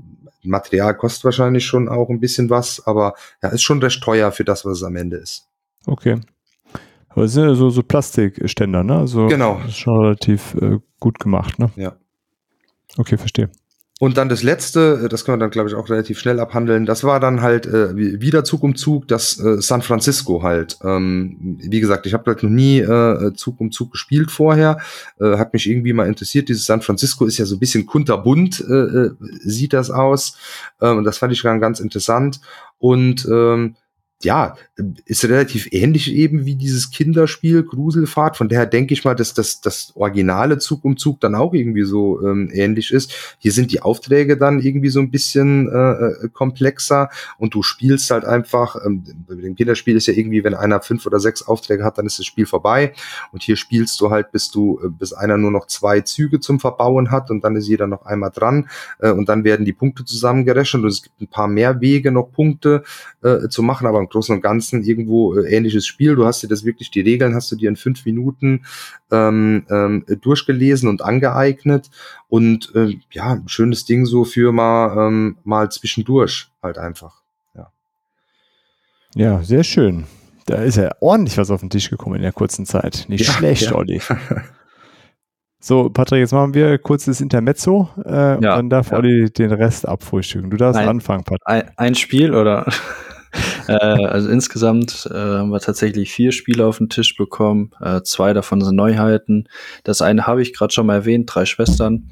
Material 0.43 0.95
kostet 0.95 1.25
wahrscheinlich 1.25 1.65
schon 1.65 1.87
auch 1.87 2.09
ein 2.09 2.19
bisschen 2.19 2.49
was, 2.49 2.85
aber 2.85 3.13
ja, 3.41 3.49
ist 3.49 3.63
schon 3.63 3.81
recht 3.81 4.01
teuer 4.03 4.31
für 4.31 4.43
das, 4.43 4.65
was 4.65 4.77
es 4.77 4.83
am 4.83 4.95
Ende 4.95 5.17
ist. 5.17 5.47
Okay. 5.85 6.19
Aber 7.09 7.23
es 7.23 7.33
sind 7.33 7.43
ja 7.43 7.53
so, 7.55 7.69
so 7.69 7.83
Plastikständer, 7.83 8.83
ne? 8.83 8.97
Also 8.97 9.27
genau. 9.27 9.59
Das 9.59 9.71
ist 9.71 9.77
schon 9.77 9.99
relativ 9.99 10.55
äh, 10.55 10.79
gut 10.99 11.19
gemacht, 11.19 11.59
ne? 11.59 11.69
Ja. 11.75 11.95
Okay, 12.97 13.17
verstehe. 13.17 13.49
Und 14.01 14.17
dann 14.17 14.29
das 14.29 14.41
letzte, 14.41 15.01
äh, 15.03 15.09
das 15.09 15.25
können 15.25 15.37
wir 15.37 15.43
dann, 15.43 15.51
glaube 15.51 15.69
ich, 15.69 15.75
auch 15.75 15.87
relativ 15.87 16.17
schnell 16.17 16.39
abhandeln, 16.39 16.87
das 16.87 17.03
war 17.03 17.19
dann 17.19 17.43
halt 17.43 17.67
äh, 17.67 17.95
wieder 17.95 18.43
Zug 18.43 18.63
um 18.63 18.75
Zug, 18.75 19.07
das 19.07 19.39
äh, 19.39 19.61
San 19.61 19.83
Francisco 19.83 20.41
halt. 20.41 20.79
Ähm, 20.83 21.59
wie 21.61 21.79
gesagt, 21.79 22.07
ich 22.07 22.15
habe 22.15 22.23
halt 22.25 22.41
noch 22.41 22.49
nie 22.49 22.79
äh, 22.79 23.31
Zug 23.35 23.61
um 23.61 23.71
Zug 23.71 23.91
gespielt 23.91 24.31
vorher, 24.31 24.79
äh, 25.19 25.37
hat 25.37 25.53
mich 25.53 25.69
irgendwie 25.69 25.93
mal 25.93 26.07
interessiert. 26.07 26.49
Dieses 26.49 26.65
San 26.65 26.81
Francisco 26.81 27.25
ist 27.25 27.37
ja 27.37 27.45
so 27.45 27.57
ein 27.57 27.59
bisschen 27.59 27.85
kunterbunt, 27.85 28.65
äh, 28.67 28.73
äh 28.73 29.11
sieht 29.43 29.73
das 29.73 29.91
aus. 29.91 30.35
Ähm, 30.81 31.03
das 31.03 31.19
fand 31.19 31.33
ich 31.33 31.43
dann 31.43 31.61
ganz 31.61 31.79
interessant. 31.79 32.41
Und 32.79 33.27
ähm, 33.31 33.75
ja, 34.25 34.55
ist 35.05 35.23
relativ 35.25 35.67
ähnlich 35.71 36.11
eben 36.13 36.45
wie 36.45 36.55
dieses 36.55 36.91
Kinderspiel 36.91 37.63
Gruselfahrt. 37.63 38.37
Von 38.37 38.49
daher 38.49 38.65
denke 38.65 38.93
ich 38.93 39.03
mal, 39.03 39.15
dass 39.15 39.33
das, 39.33 39.61
das 39.61 39.93
originale 39.95 40.57
Zug 40.57 40.83
um 40.85 40.97
Zug 40.97 41.19
dann 41.19 41.35
auch 41.35 41.53
irgendwie 41.53 41.83
so 41.83 42.21
ähm, 42.25 42.49
ähnlich 42.53 42.91
ist. 42.91 43.13
Hier 43.39 43.51
sind 43.51 43.71
die 43.71 43.81
Aufträge 43.81 44.37
dann 44.37 44.59
irgendwie 44.59 44.89
so 44.89 44.99
ein 44.99 45.11
bisschen 45.11 45.69
äh, 45.69 46.25
äh 46.25 46.29
komplexer 46.33 47.09
und 47.37 47.53
du 47.53 47.63
spielst 47.63 48.11
halt 48.11 48.25
einfach, 48.25 48.75
ähm, 48.85 49.03
dem 49.29 49.55
Kinderspiel 49.55 49.97
ist 49.97 50.07
ja 50.07 50.13
irgendwie, 50.13 50.43
wenn 50.43 50.53
einer 50.53 50.81
fünf 50.81 51.05
oder 51.05 51.19
sechs 51.19 51.41
Aufträge 51.41 51.83
hat, 51.83 51.97
dann 51.97 52.05
ist 52.05 52.19
das 52.19 52.25
Spiel 52.25 52.45
vorbei. 52.45 52.93
Und 53.31 53.43
hier 53.43 53.55
spielst 53.55 53.99
du 54.01 54.09
halt, 54.09 54.31
bis 54.31 54.51
du, 54.51 54.79
äh, 54.83 54.89
bis 54.89 55.13
einer 55.13 55.37
nur 55.37 55.51
noch 55.51 55.67
zwei 55.67 56.01
Züge 56.01 56.39
zum 56.39 56.59
Verbauen 56.59 57.11
hat 57.11 57.29
und 57.31 57.43
dann 57.43 57.55
ist 57.55 57.67
jeder 57.67 57.87
noch 57.87 58.05
einmal 58.05 58.31
dran 58.31 58.69
äh, 58.99 59.11
und 59.11 59.29
dann 59.29 59.43
werden 59.43 59.65
die 59.65 59.73
Punkte 59.73 60.05
zusammengerechnet 60.05 60.83
und 60.83 60.89
es 60.89 61.03
gibt 61.03 61.21
ein 61.21 61.27
paar 61.27 61.47
mehr 61.47 61.81
Wege, 61.81 62.11
noch 62.11 62.31
Punkte 62.31 62.83
äh, 63.21 63.49
zu 63.49 63.63
machen, 63.63 63.87
aber 63.87 63.99
Großen 64.11 64.35
und 64.35 64.41
Ganzen 64.41 64.83
irgendwo 64.83 65.35
äh, 65.35 65.53
ähnliches 65.53 65.87
Spiel. 65.87 66.15
Du 66.15 66.25
hast 66.25 66.43
dir 66.43 66.47
das 66.47 66.63
wirklich, 66.63 66.91
die 66.91 67.01
Regeln 67.01 67.33
hast 67.33 67.51
du 67.51 67.55
dir 67.55 67.69
in 67.69 67.75
fünf 67.75 68.05
Minuten 68.05 68.65
ähm, 69.11 69.65
ähm, 69.69 70.05
durchgelesen 70.21 70.89
und 70.89 71.01
angeeignet. 71.01 71.89
Und 72.29 72.73
äh, 72.75 72.97
ja, 73.11 73.31
ein 73.33 73.47
schönes 73.47 73.85
Ding 73.85 74.05
so 74.05 74.23
für 74.23 74.51
mal, 74.51 75.07
ähm, 75.07 75.37
mal 75.43 75.71
zwischendurch 75.71 76.51
halt 76.61 76.77
einfach. 76.77 77.21
Ja. 77.55 77.71
ja, 79.15 79.43
sehr 79.43 79.63
schön. 79.63 80.05
Da 80.45 80.55
ist 80.55 80.77
ja 80.77 80.91
ordentlich 80.99 81.37
was 81.37 81.51
auf 81.51 81.61
den 81.61 81.69
Tisch 81.69 81.89
gekommen 81.89 82.17
in 82.17 82.23
der 82.23 82.33
kurzen 82.33 82.65
Zeit. 82.65 83.05
Nicht 83.07 83.25
ja, 83.25 83.33
schlecht, 83.33 83.63
ja. 83.63 83.75
Olli. 83.75 84.01
So, 85.63 85.91
Patrick, 85.91 86.21
jetzt 86.21 86.33
machen 86.33 86.55
wir 86.55 86.79
kurzes 86.79 87.21
Intermezzo. 87.21 87.87
Äh, 88.03 88.11
ja, 88.11 88.55
dann 88.55 88.71
darf 88.71 88.89
ja. 88.89 88.97
Olli 88.97 89.29
den 89.29 89.51
Rest 89.51 89.87
abfrühstücken. 89.87 90.49
Du 90.49 90.57
darfst 90.57 90.81
ein, 90.81 90.89
anfangen, 90.89 91.23
Patrick. 91.23 91.43
Ein, 91.45 91.71
ein 91.77 91.95
Spiel 91.95 92.33
oder? 92.33 92.65
Äh, 93.67 93.73
also 93.73 94.29
insgesamt 94.29 95.07
äh, 95.11 95.15
haben 95.15 95.51
wir 95.51 95.59
tatsächlich 95.59 96.11
vier 96.11 96.31
Spiele 96.31 96.65
auf 96.65 96.77
den 96.77 96.89
Tisch 96.89 97.15
bekommen. 97.15 97.71
Äh, 97.79 98.01
zwei 98.03 98.33
davon 98.33 98.61
sind 98.61 98.75
Neuheiten. 98.75 99.47
Das 99.83 100.01
eine 100.01 100.27
habe 100.27 100.41
ich 100.41 100.53
gerade 100.53 100.73
schon 100.73 100.85
mal 100.85 100.95
erwähnt, 100.95 101.29
drei 101.33 101.45
Schwestern. 101.45 102.09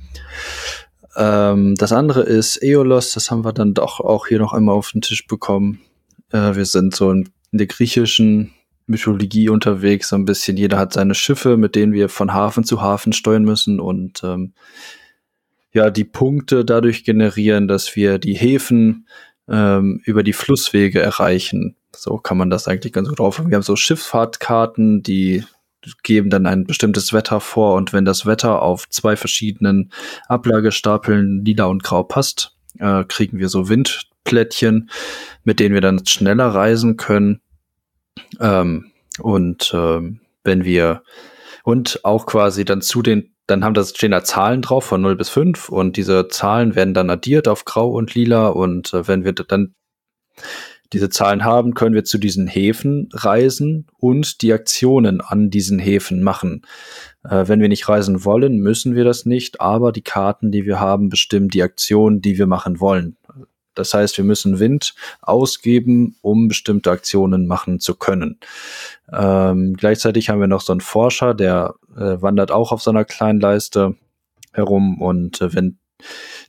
Ähm, 1.15 1.75
das 1.75 1.91
andere 1.91 2.21
ist 2.21 2.61
Eolos, 2.63 3.13
das 3.13 3.31
haben 3.31 3.43
wir 3.43 3.53
dann 3.53 3.73
doch 3.73 3.99
auch 3.99 4.27
hier 4.27 4.39
noch 4.39 4.53
einmal 4.53 4.75
auf 4.75 4.91
den 4.91 5.01
Tisch 5.01 5.27
bekommen. 5.27 5.81
Äh, 6.31 6.55
wir 6.55 6.65
sind 6.65 6.95
so 6.95 7.11
in, 7.11 7.29
in 7.51 7.57
der 7.57 7.67
griechischen 7.67 8.53
Mythologie 8.87 9.49
unterwegs, 9.49 10.09
so 10.09 10.15
ein 10.15 10.25
bisschen. 10.25 10.57
Jeder 10.57 10.77
hat 10.77 10.93
seine 10.93 11.15
Schiffe, 11.15 11.57
mit 11.57 11.75
denen 11.75 11.93
wir 11.93 12.09
von 12.09 12.33
Hafen 12.33 12.63
zu 12.63 12.81
Hafen 12.81 13.13
steuern 13.13 13.43
müssen 13.43 13.79
und 13.79 14.23
ähm, 14.23 14.53
ja, 15.71 15.91
die 15.91 16.03
Punkte 16.03 16.65
dadurch 16.65 17.03
generieren, 17.03 17.67
dass 17.67 17.95
wir 17.95 18.17
die 18.17 18.33
Häfen 18.33 19.07
ähm, 19.49 20.01
über 20.05 20.23
die 20.23 20.33
Flusswege 20.33 21.01
erreichen. 21.01 21.75
So 21.95 22.17
kann 22.17 22.37
man 22.37 22.49
das 22.49 22.67
eigentlich 22.67 22.93
ganz 22.93 23.09
gut 23.09 23.19
drauf. 23.19 23.41
Wir 23.43 23.55
haben 23.55 23.63
so 23.63 23.75
Schifffahrtkarten, 23.75 25.03
die 25.03 25.43
geben 26.03 26.29
dann 26.29 26.45
ein 26.45 26.65
bestimmtes 26.65 27.13
Wetter 27.13 27.39
vor 27.39 27.75
und 27.75 27.93
wenn 27.93 28.05
das 28.05 28.25
Wetter 28.25 28.61
auf 28.61 28.89
zwei 28.89 29.15
verschiedenen 29.15 29.91
Ablagestapeln 30.27 31.43
lila 31.45 31.65
und 31.65 31.83
grau 31.83 32.03
passt, 32.03 32.55
äh, 32.79 33.03
kriegen 33.05 33.39
wir 33.39 33.49
so 33.49 33.69
Windplättchen, 33.69 34.89
mit 35.43 35.59
denen 35.59 35.73
wir 35.73 35.81
dann 35.81 36.05
schneller 36.05 36.47
reisen 36.47 36.97
können. 36.97 37.41
Ähm, 38.39 38.91
und 39.19 39.71
ähm, 39.73 40.19
wenn 40.43 40.63
wir 40.65 41.03
und 41.63 42.03
auch 42.03 42.25
quasi 42.25 42.65
dann 42.65 42.81
zu 42.81 43.01
den, 43.01 43.33
dann 43.49 43.63
haben 43.63 43.73
das 43.73 43.89
stehen 43.89 44.11
da 44.11 44.23
Zahlen 44.23 44.61
drauf 44.61 44.85
von 44.85 45.01
0 45.01 45.15
bis 45.15 45.29
5 45.29 45.69
und 45.69 45.97
diese 45.97 46.27
Zahlen 46.27 46.75
werden 46.75 46.93
dann 46.93 47.09
addiert 47.09 47.47
auf 47.47 47.65
grau 47.65 47.89
und 47.89 48.13
lila 48.13 48.47
und 48.47 48.93
äh, 48.93 49.07
wenn 49.07 49.23
wir 49.23 49.33
dann 49.33 49.73
diese 50.93 51.09
Zahlen 51.09 51.43
haben, 51.43 51.75
können 51.75 51.93
wir 51.93 52.03
zu 52.03 52.17
diesen 52.17 52.47
Häfen 52.47 53.09
reisen 53.13 53.85
und 53.99 54.41
die 54.41 54.53
Aktionen 54.53 55.21
an 55.21 55.51
diesen 55.51 55.77
Häfen 55.77 56.23
machen. 56.23 56.65
Äh, 57.23 57.47
wenn 57.47 57.61
wir 57.61 57.69
nicht 57.69 57.87
reisen 57.87 58.25
wollen, 58.25 58.57
müssen 58.57 58.95
wir 58.95 59.03
das 59.03 59.25
nicht, 59.25 59.61
aber 59.61 59.91
die 59.91 60.01
Karten, 60.01 60.51
die 60.51 60.65
wir 60.65 60.79
haben, 60.79 61.09
bestimmen 61.09 61.49
die 61.49 61.61
Aktionen, 61.61 62.21
die 62.21 62.37
wir 62.37 62.47
machen 62.47 62.79
wollen. 62.79 63.17
Das 63.75 63.93
heißt, 63.93 64.17
wir 64.17 64.25
müssen 64.25 64.59
Wind 64.59 64.93
ausgeben, 65.21 66.17
um 66.21 66.47
bestimmte 66.47 66.91
Aktionen 66.91 67.47
machen 67.47 67.79
zu 67.79 67.95
können. 67.95 68.39
Ähm, 69.11 69.75
gleichzeitig 69.75 70.29
haben 70.29 70.41
wir 70.41 70.47
noch 70.47 70.61
so 70.61 70.73
einen 70.73 70.81
Forscher, 70.81 71.33
der 71.33 71.75
äh, 71.95 72.21
wandert 72.21 72.51
auch 72.51 72.71
auf 72.71 72.81
so 72.81 72.91
einer 72.91 73.05
kleinen 73.05 73.39
Leiste 73.39 73.95
herum 74.53 75.01
und 75.01 75.41
äh, 75.41 75.53
wenn 75.53 75.79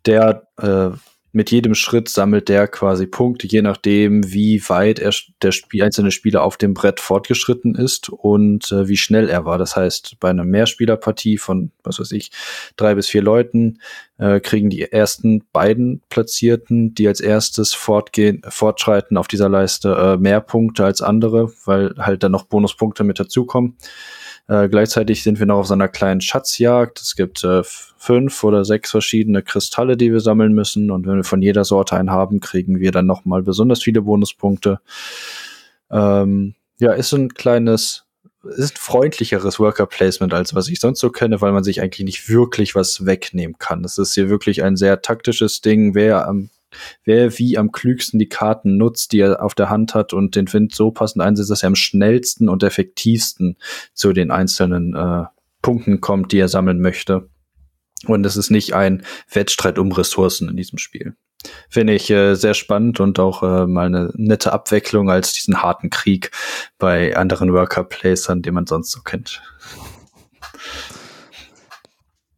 der 0.07 0.49
äh, 0.59 0.91
mit 1.33 1.51
jedem 1.51 1.75
Schritt 1.75 2.09
sammelt 2.09 2.49
der 2.49 2.67
quasi 2.67 3.07
Punkte, 3.07 3.47
je 3.47 3.63
nachdem, 3.63 4.33
wie 4.33 4.61
weit 4.69 4.99
er, 4.99 5.13
der 5.43 5.53
Spiel, 5.53 5.83
einzelne 5.83 6.11
Spieler 6.11 6.43
auf 6.43 6.57
dem 6.57 6.75
Brett 6.75 6.99
fortgeschritten 6.99 7.77
ist 7.77 8.09
und 8.09 8.73
äh, 8.73 8.89
wie 8.89 8.97
schnell 8.97 9.29
er 9.29 9.45
war. 9.45 9.57
Das 9.57 9.77
heißt, 9.77 10.17
bei 10.19 10.31
einer 10.31 10.45
Mehrspielerpartie 10.45 11.39
von, 11.39 11.71
was 11.85 12.01
weiß 12.01 12.11
ich, 12.13 12.33
drei 12.77 12.97
bis 12.97 13.09
vier 13.09 13.23
Leuten 13.23 13.79
äh, 14.19 14.41
kriegen 14.41 14.71
die 14.71 14.83
ersten 14.83 15.45
beiden 15.53 16.03
Platzierten, 16.09 16.95
die 16.95 17.07
als 17.07 17.21
erstes 17.21 17.75
fortgehen, 17.75 18.43
fortschreiten 18.49 19.17
auf 19.17 19.29
dieser 19.29 19.49
Leiste, 19.49 19.95
äh, 19.95 20.17
mehr 20.17 20.41
Punkte 20.41 20.85
als 20.85 21.01
andere, 21.01 21.53
weil 21.65 21.95
halt 21.97 22.25
dann 22.25 22.33
noch 22.33 22.45
Bonuspunkte 22.45 23.05
mit 23.05 23.21
dazukommen. 23.21 23.77
Äh, 24.51 24.69
gleichzeitig 24.69 25.23
sind 25.23 25.39
wir 25.39 25.47
noch 25.47 25.59
auf 25.59 25.69
so 25.69 25.75
einer 25.75 25.87
kleinen 25.87 26.21
Schatzjagd. 26.21 27.01
Es 27.01 27.15
gibt 27.15 27.45
äh, 27.45 27.63
fünf 27.63 28.43
oder 28.43 28.65
sechs 28.65 28.91
verschiedene 28.91 29.43
Kristalle, 29.43 29.97
die 29.97 30.11
wir 30.11 30.19
sammeln 30.19 30.55
müssen. 30.55 30.91
Und 30.91 31.07
wenn 31.07 31.19
wir 31.19 31.25
von 31.25 31.41
jeder 31.41 31.65
Sorte 31.65 31.95
einen 31.95 32.11
haben, 32.11 32.41
kriegen 32.41 32.81
wir 32.81 32.91
dann 32.91 33.07
nochmal 33.07 33.43
besonders 33.43 33.81
viele 33.81 34.03
Bonuspunkte. 34.03 34.81
Ähm, 35.93 36.55
ja, 36.81 36.93
ist 36.95 37.13
ein 37.13 37.33
kleines, 37.33 38.07
ist 38.43 38.75
ein 38.75 38.81
freundlicheres 38.81 39.61
Worker 39.61 39.87
Placement, 39.87 40.35
als 40.35 40.53
was 40.53 40.67
ich 40.67 40.81
sonst 40.81 40.99
so 40.99 41.11
kenne, 41.11 41.41
weil 41.41 41.53
man 41.53 41.63
sich 41.63 41.81
eigentlich 41.81 42.05
nicht 42.05 42.29
wirklich 42.29 42.75
was 42.75 43.07
wegnehmen 43.07 43.57
kann. 43.57 43.85
Es 43.85 43.99
ist 43.99 44.15
hier 44.15 44.31
wirklich 44.31 44.65
ein 44.65 44.77
sehr 44.77 45.01
taktisches 45.01 45.61
Ding. 45.61 45.95
Wer 45.95 46.27
am 46.27 46.51
wer 47.05 47.39
wie 47.39 47.59
am 47.59 47.73
klügsten 47.73 48.19
die 48.19 48.29
Karten 48.29 48.77
nutzt, 48.77 49.13
die 49.13 49.21
er 49.21 49.43
auf 49.43 49.55
der 49.55 49.71
Hand 49.71 49.95
hat 49.95 50.13
und 50.13 50.37
den 50.37 50.53
Wind 50.53 50.75
so 50.75 50.91
passend 50.91 51.23
einsetzt, 51.23 51.51
dass 51.51 51.63
er 51.63 51.69
am 51.69 51.75
schnellsten 51.75 52.49
und 52.49 52.63
effektivsten 52.63 53.57
zu 53.95 54.13
den 54.13 54.31
einzelnen 54.31 54.95
äh, 54.95 55.25
Punkten 55.63 56.01
kommt, 56.01 56.33
die 56.33 56.39
er 56.39 56.49
sammeln 56.49 56.81
möchte. 56.81 57.29
Und 58.07 58.25
es 58.25 58.37
ist 58.37 58.51
nicht 58.51 58.75
ein 58.75 59.03
Wettstreit 59.31 59.79
um 59.79 59.93
Ressourcen 59.93 60.49
in 60.49 60.57
diesem 60.57 60.79
Spiel. 60.79 61.15
Finde 61.69 61.95
ich 61.95 62.11
äh, 62.11 62.35
sehr 62.35 62.55
spannend 62.55 63.01
und 63.01 63.19
auch 63.19 63.43
äh, 63.43 63.67
mal 63.67 63.87
eine 63.87 64.13
nette 64.15 64.53
Abwechslung 64.53 65.11
als 65.11 65.33
diesen 65.33 65.63
harten 65.63 65.91
Krieg 65.91 66.31
bei 66.79 67.17
anderen 67.17 67.53
Worker 67.53 67.85
Placern, 67.85 68.43
den 68.43 68.55
man 68.55 68.67
sonst 68.67 68.91
so 68.91 69.01
kennt. 69.01 69.43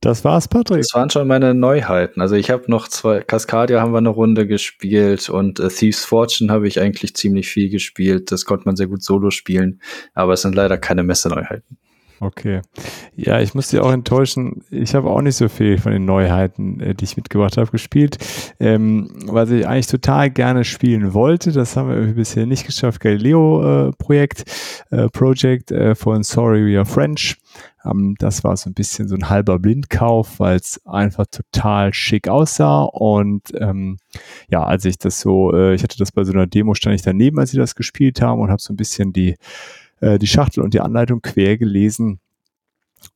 Das 0.02 0.24
war's, 0.24 0.48
Patrick. 0.48 0.82
Das 0.82 0.94
waren 0.94 1.10
schon 1.10 1.28
meine 1.28 1.54
Neuheiten. 1.54 2.20
Also 2.20 2.34
ich 2.34 2.50
habe 2.50 2.64
noch 2.68 2.88
zwei, 2.88 3.20
Cascadia 3.20 3.80
haben 3.80 3.92
wir 3.92 3.98
eine 3.98 4.08
Runde 4.08 4.48
gespielt 4.48 5.30
und 5.30 5.60
äh, 5.60 5.68
Thieves 5.68 6.04
Fortune 6.04 6.52
habe 6.52 6.66
ich 6.66 6.80
eigentlich 6.80 7.14
ziemlich 7.14 7.48
viel 7.48 7.70
gespielt. 7.70 8.32
Das 8.32 8.44
konnte 8.44 8.64
man 8.66 8.74
sehr 8.74 8.88
gut 8.88 9.04
solo 9.04 9.30
spielen, 9.30 9.80
aber 10.12 10.32
es 10.32 10.42
sind 10.42 10.56
leider 10.56 10.76
keine 10.76 11.04
Messeneuheiten. 11.04 11.78
Okay. 12.22 12.60
Ja, 13.16 13.40
ich 13.40 13.52
muss 13.52 13.68
dir 13.68 13.84
auch 13.84 13.90
enttäuschen. 13.90 14.62
Ich 14.70 14.94
habe 14.94 15.10
auch 15.10 15.20
nicht 15.22 15.34
so 15.34 15.48
viel 15.48 15.76
von 15.78 15.90
den 15.90 16.04
Neuheiten, 16.04 16.78
äh, 16.78 16.94
die 16.94 17.04
ich 17.04 17.16
mitgebracht 17.16 17.56
habe, 17.56 17.68
gespielt. 17.72 18.16
Ähm, 18.60 19.10
was 19.26 19.50
ich 19.50 19.66
eigentlich 19.66 19.88
total 19.88 20.30
gerne 20.30 20.62
spielen 20.62 21.14
wollte, 21.14 21.50
das 21.50 21.76
haben 21.76 21.88
wir 21.88 22.14
bisher 22.14 22.46
nicht 22.46 22.64
geschafft. 22.64 23.00
Galileo-Projekt, 23.00 24.44
äh, 24.92 24.96
äh, 24.96 25.08
Project 25.08 25.72
äh, 25.72 25.96
von 25.96 26.22
Sorry 26.22 26.64
We 26.64 26.78
Are 26.78 26.86
French. 26.86 27.38
Ähm, 27.84 28.14
das 28.20 28.44
war 28.44 28.56
so 28.56 28.70
ein 28.70 28.74
bisschen 28.74 29.08
so 29.08 29.16
ein 29.16 29.28
halber 29.28 29.58
Blindkauf, 29.58 30.38
weil 30.38 30.58
es 30.58 30.80
einfach 30.86 31.26
total 31.26 31.92
schick 31.92 32.28
aussah. 32.28 32.82
Und 32.84 33.52
ähm, 33.58 33.98
ja, 34.48 34.62
als 34.62 34.84
ich 34.84 34.96
das 34.98 35.18
so, 35.18 35.52
äh, 35.52 35.74
ich 35.74 35.82
hatte 35.82 35.98
das 35.98 36.12
bei 36.12 36.22
so 36.22 36.32
einer 36.32 36.46
Demo, 36.46 36.74
stand 36.74 36.94
ich 36.94 37.02
daneben, 37.02 37.40
als 37.40 37.50
sie 37.50 37.58
das 37.58 37.74
gespielt 37.74 38.22
haben 38.22 38.40
und 38.40 38.50
habe 38.50 38.62
so 38.62 38.72
ein 38.72 38.76
bisschen 38.76 39.12
die, 39.12 39.34
äh, 40.02 40.18
die 40.18 40.26
Schachtel 40.26 40.62
und 40.62 40.74
die 40.74 40.80
Anleitung 40.80 41.22
quer 41.22 41.56
gelesen. 41.56 42.20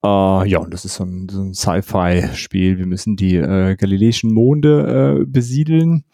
Uh, 0.04 0.42
ja, 0.44 0.58
und 0.58 0.72
das 0.74 0.84
ist 0.84 0.96
so 0.96 1.04
ein, 1.04 1.28
so 1.28 1.42
ein 1.42 1.54
Sci-Fi-Spiel. 1.54 2.78
Wir 2.78 2.86
müssen 2.86 3.16
die 3.16 3.36
äh, 3.36 3.76
galileischen 3.76 4.32
Monde 4.32 5.20
äh, 5.20 5.24
besiedeln 5.24 6.04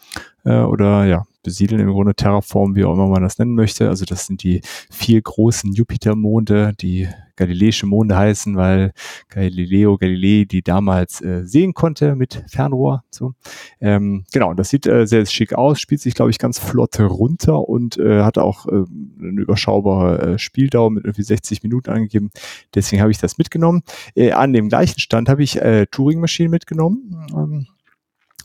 äh, 0.45 0.59
oder 0.59 1.05
ja, 1.07 1.25
besiedeln 1.43 1.81
im 1.81 1.91
Grunde 1.91 2.15
Terraform, 2.15 2.75
wie 2.75 2.85
auch 2.85 2.95
immer 2.95 3.09
man 3.09 3.23
das 3.23 3.39
nennen 3.39 3.55
möchte. 3.55 3.89
Also 3.89 4.05
das 4.05 4.27
sind 4.27 4.43
die 4.43 4.61
vier 4.91 5.21
großen 5.21 5.73
Jupitermonde, 5.73 6.73
die 6.81 7.09
galileische 7.37 7.87
Monde 7.87 8.17
heißen, 8.17 8.57
weil 8.57 8.93
Galileo 9.29 9.97
Galilei 9.97 10.45
die 10.45 10.63
damals 10.63 11.21
äh, 11.21 11.45
sehen 11.45 11.75
konnte 11.75 12.15
mit 12.15 12.45
Fernrohr. 12.49 13.05
So. 13.11 13.35
Ähm, 13.81 14.25
genau, 14.33 14.55
das 14.55 14.71
sieht 14.71 14.87
äh, 14.87 15.07
sehr 15.07 15.25
schick 15.27 15.55
aus, 15.55 15.81
spielt 15.81 16.01
sich, 16.01 16.15
glaube 16.15 16.31
ich, 16.31 16.39
ganz 16.39 16.59
flott 16.59 16.99
runter 17.01 17.69
und 17.69 17.99
äh, 17.99 18.23
hat 18.23 18.39
auch 18.39 18.67
äh, 18.67 18.85
eine 19.21 19.41
überschaubare 19.41 20.35
äh, 20.35 20.39
Spieldauer 20.39 20.91
mit 20.91 21.05
irgendwie 21.05 21.23
60 21.23 21.63
Minuten 21.63 21.91
angegeben. 21.91 22.31
Deswegen 22.75 23.03
habe 23.03 23.11
ich 23.11 23.19
das 23.19 23.39
mitgenommen. 23.39 23.83
Äh, 24.15 24.33
an 24.33 24.53
dem 24.53 24.69
gleichen 24.69 25.01
Stand 25.01 25.29
habe 25.29 25.43
ich 25.43 25.61
äh, 25.61 25.87
Turing-Maschinen 25.87 26.51
mitgenommen. 26.51 27.27
Ähm, 27.35 27.67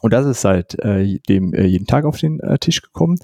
und 0.07 0.13
das 0.13 0.25
ist 0.25 0.39
seit 0.39 0.79
äh, 0.79 1.19
dem 1.27 1.53
äh, 1.53 1.65
jeden 1.65 1.85
Tag 1.85 2.05
auf 2.05 2.17
den 2.17 2.39
äh, 2.39 2.57
Tisch 2.59 2.81
gekommen. 2.81 3.19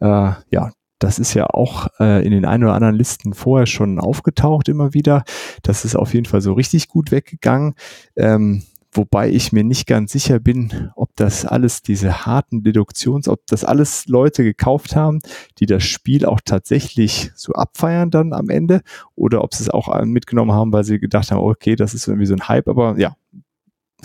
Äh, 0.00 0.30
ja, 0.50 0.72
das 0.98 1.18
ist 1.18 1.34
ja 1.34 1.44
auch 1.50 1.88
äh, 2.00 2.24
in 2.24 2.30
den 2.30 2.46
ein 2.46 2.64
oder 2.64 2.72
anderen 2.72 2.94
Listen 2.94 3.34
vorher 3.34 3.66
schon 3.66 4.00
aufgetaucht 4.00 4.70
immer 4.70 4.94
wieder. 4.94 5.24
Das 5.62 5.84
ist 5.84 5.94
auf 5.94 6.14
jeden 6.14 6.24
Fall 6.24 6.40
so 6.40 6.54
richtig 6.54 6.88
gut 6.88 7.10
weggegangen. 7.10 7.74
Ähm, 8.16 8.62
wobei 8.92 9.28
ich 9.28 9.52
mir 9.52 9.62
nicht 9.62 9.86
ganz 9.86 10.12
sicher 10.12 10.40
bin, 10.40 10.90
ob 10.96 11.10
das 11.16 11.44
alles 11.44 11.82
diese 11.82 12.24
harten 12.24 12.62
Deduktions, 12.62 13.28
ob 13.28 13.46
das 13.46 13.62
alles 13.62 14.06
Leute 14.06 14.42
gekauft 14.42 14.96
haben, 14.96 15.18
die 15.58 15.66
das 15.66 15.84
Spiel 15.84 16.24
auch 16.24 16.40
tatsächlich 16.42 17.30
so 17.34 17.52
abfeiern 17.52 18.10
dann 18.10 18.32
am 18.32 18.48
Ende 18.48 18.80
oder 19.16 19.44
ob 19.44 19.52
sie 19.52 19.64
es 19.64 19.68
auch 19.68 20.02
mitgenommen 20.06 20.52
haben, 20.52 20.72
weil 20.72 20.84
sie 20.84 20.98
gedacht 20.98 21.30
haben, 21.30 21.40
okay, 21.40 21.76
das 21.76 21.92
ist 21.92 22.08
irgendwie 22.08 22.26
so 22.26 22.34
ein 22.34 22.48
Hype, 22.48 22.68
aber 22.68 22.98
ja, 22.98 23.16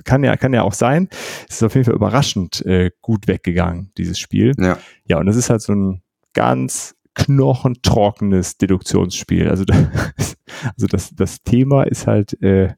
kann 0.04 0.24
ja, 0.24 0.36
kann 0.38 0.54
ja 0.54 0.64
auch 0.64 0.74
sein. 0.74 1.10
Es 1.50 1.58
ist 1.58 1.64
auf 1.64 1.76
jeden 1.76 1.86
Fall 1.86 1.96
überraschend 1.96 2.66
äh, 2.66 2.92
gut 3.02 3.28
weggegangen, 3.28 3.92
dieses 3.98 4.20
Spiel. 4.20 4.54
Ja. 4.60 4.78
Ja, 5.06 5.20
und 5.20 5.26
das 5.26 5.36
ist 5.36 5.50
halt 5.50 5.62
so 5.62 5.74
ein 5.74 6.02
ganz 6.34 6.96
knochentrockenes 7.16 8.58
Deduktionsspiel. 8.58 9.50
Also, 9.50 9.66
das, 9.66 10.38
also 10.76 10.88
das, 10.88 11.16
das 11.16 11.44
Thema 11.44 11.84
ist 11.84 12.08
halt 12.08 12.42
äh, 12.42 12.74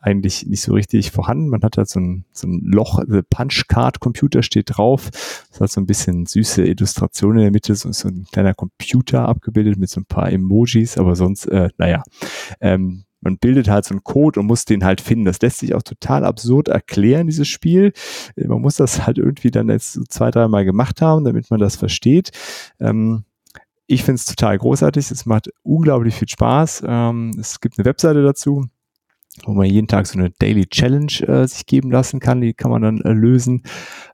eigentlich 0.00 0.46
nicht 0.46 0.62
so 0.62 0.72
richtig 0.72 1.10
vorhanden. 1.10 1.48
Man 1.48 1.62
hat 1.62 1.76
halt 1.76 1.88
so 1.88 1.98
ein, 1.98 2.24
so 2.32 2.46
ein 2.46 2.60
Loch, 2.64 2.98
also 2.98 3.20
Punchcard-Computer 3.28 4.44
steht 4.44 4.76
drauf. 4.76 5.10
Das 5.50 5.60
hat 5.60 5.70
so 5.70 5.80
ein 5.80 5.86
bisschen 5.86 6.26
süße 6.26 6.64
Illustrationen 6.64 7.38
in 7.38 7.42
der 7.44 7.50
Mitte, 7.50 7.74
so, 7.74 7.90
so 7.90 8.08
ein 8.08 8.24
kleiner 8.30 8.54
Computer 8.54 9.28
abgebildet 9.28 9.78
mit 9.78 9.90
so 9.90 10.00
ein 10.00 10.06
paar 10.06 10.30
Emojis, 10.30 10.96
aber 10.96 11.16
sonst, 11.16 11.46
äh, 11.46 11.70
naja. 11.76 12.04
Ähm, 12.60 13.05
man 13.20 13.38
bildet 13.38 13.68
halt 13.68 13.84
so 13.84 13.94
einen 13.94 14.04
Code 14.04 14.40
und 14.40 14.46
muss 14.46 14.64
den 14.64 14.84
halt 14.84 15.00
finden. 15.00 15.24
Das 15.24 15.40
lässt 15.40 15.58
sich 15.58 15.74
auch 15.74 15.82
total 15.82 16.24
absurd 16.24 16.68
erklären, 16.68 17.26
dieses 17.26 17.48
Spiel. 17.48 17.92
Äh, 18.36 18.46
man 18.46 18.60
muss 18.60 18.76
das 18.76 19.06
halt 19.06 19.18
irgendwie 19.18 19.50
dann 19.50 19.68
jetzt 19.68 19.94
so 19.94 20.04
zwei, 20.04 20.30
dreimal 20.30 20.64
gemacht 20.64 21.00
haben, 21.00 21.24
damit 21.24 21.50
man 21.50 21.60
das 21.60 21.76
versteht. 21.76 22.30
Ähm, 22.80 23.24
ich 23.86 24.02
finde 24.02 24.16
es 24.16 24.26
total 24.26 24.58
großartig. 24.58 25.10
Es 25.10 25.26
macht 25.26 25.50
unglaublich 25.62 26.14
viel 26.14 26.28
Spaß. 26.28 26.82
Ähm, 26.86 27.32
es 27.38 27.60
gibt 27.60 27.78
eine 27.78 27.84
Webseite 27.84 28.22
dazu 28.22 28.66
wo 29.44 29.52
man 29.52 29.66
jeden 29.66 29.88
Tag 29.88 30.06
so 30.06 30.18
eine 30.18 30.30
Daily 30.30 30.66
Challenge 30.66 31.12
äh, 31.26 31.46
sich 31.46 31.66
geben 31.66 31.90
lassen 31.90 32.20
kann, 32.20 32.40
die 32.40 32.54
kann 32.54 32.70
man 32.70 32.82
dann 32.82 33.00
äh, 33.02 33.12
lösen. 33.12 33.62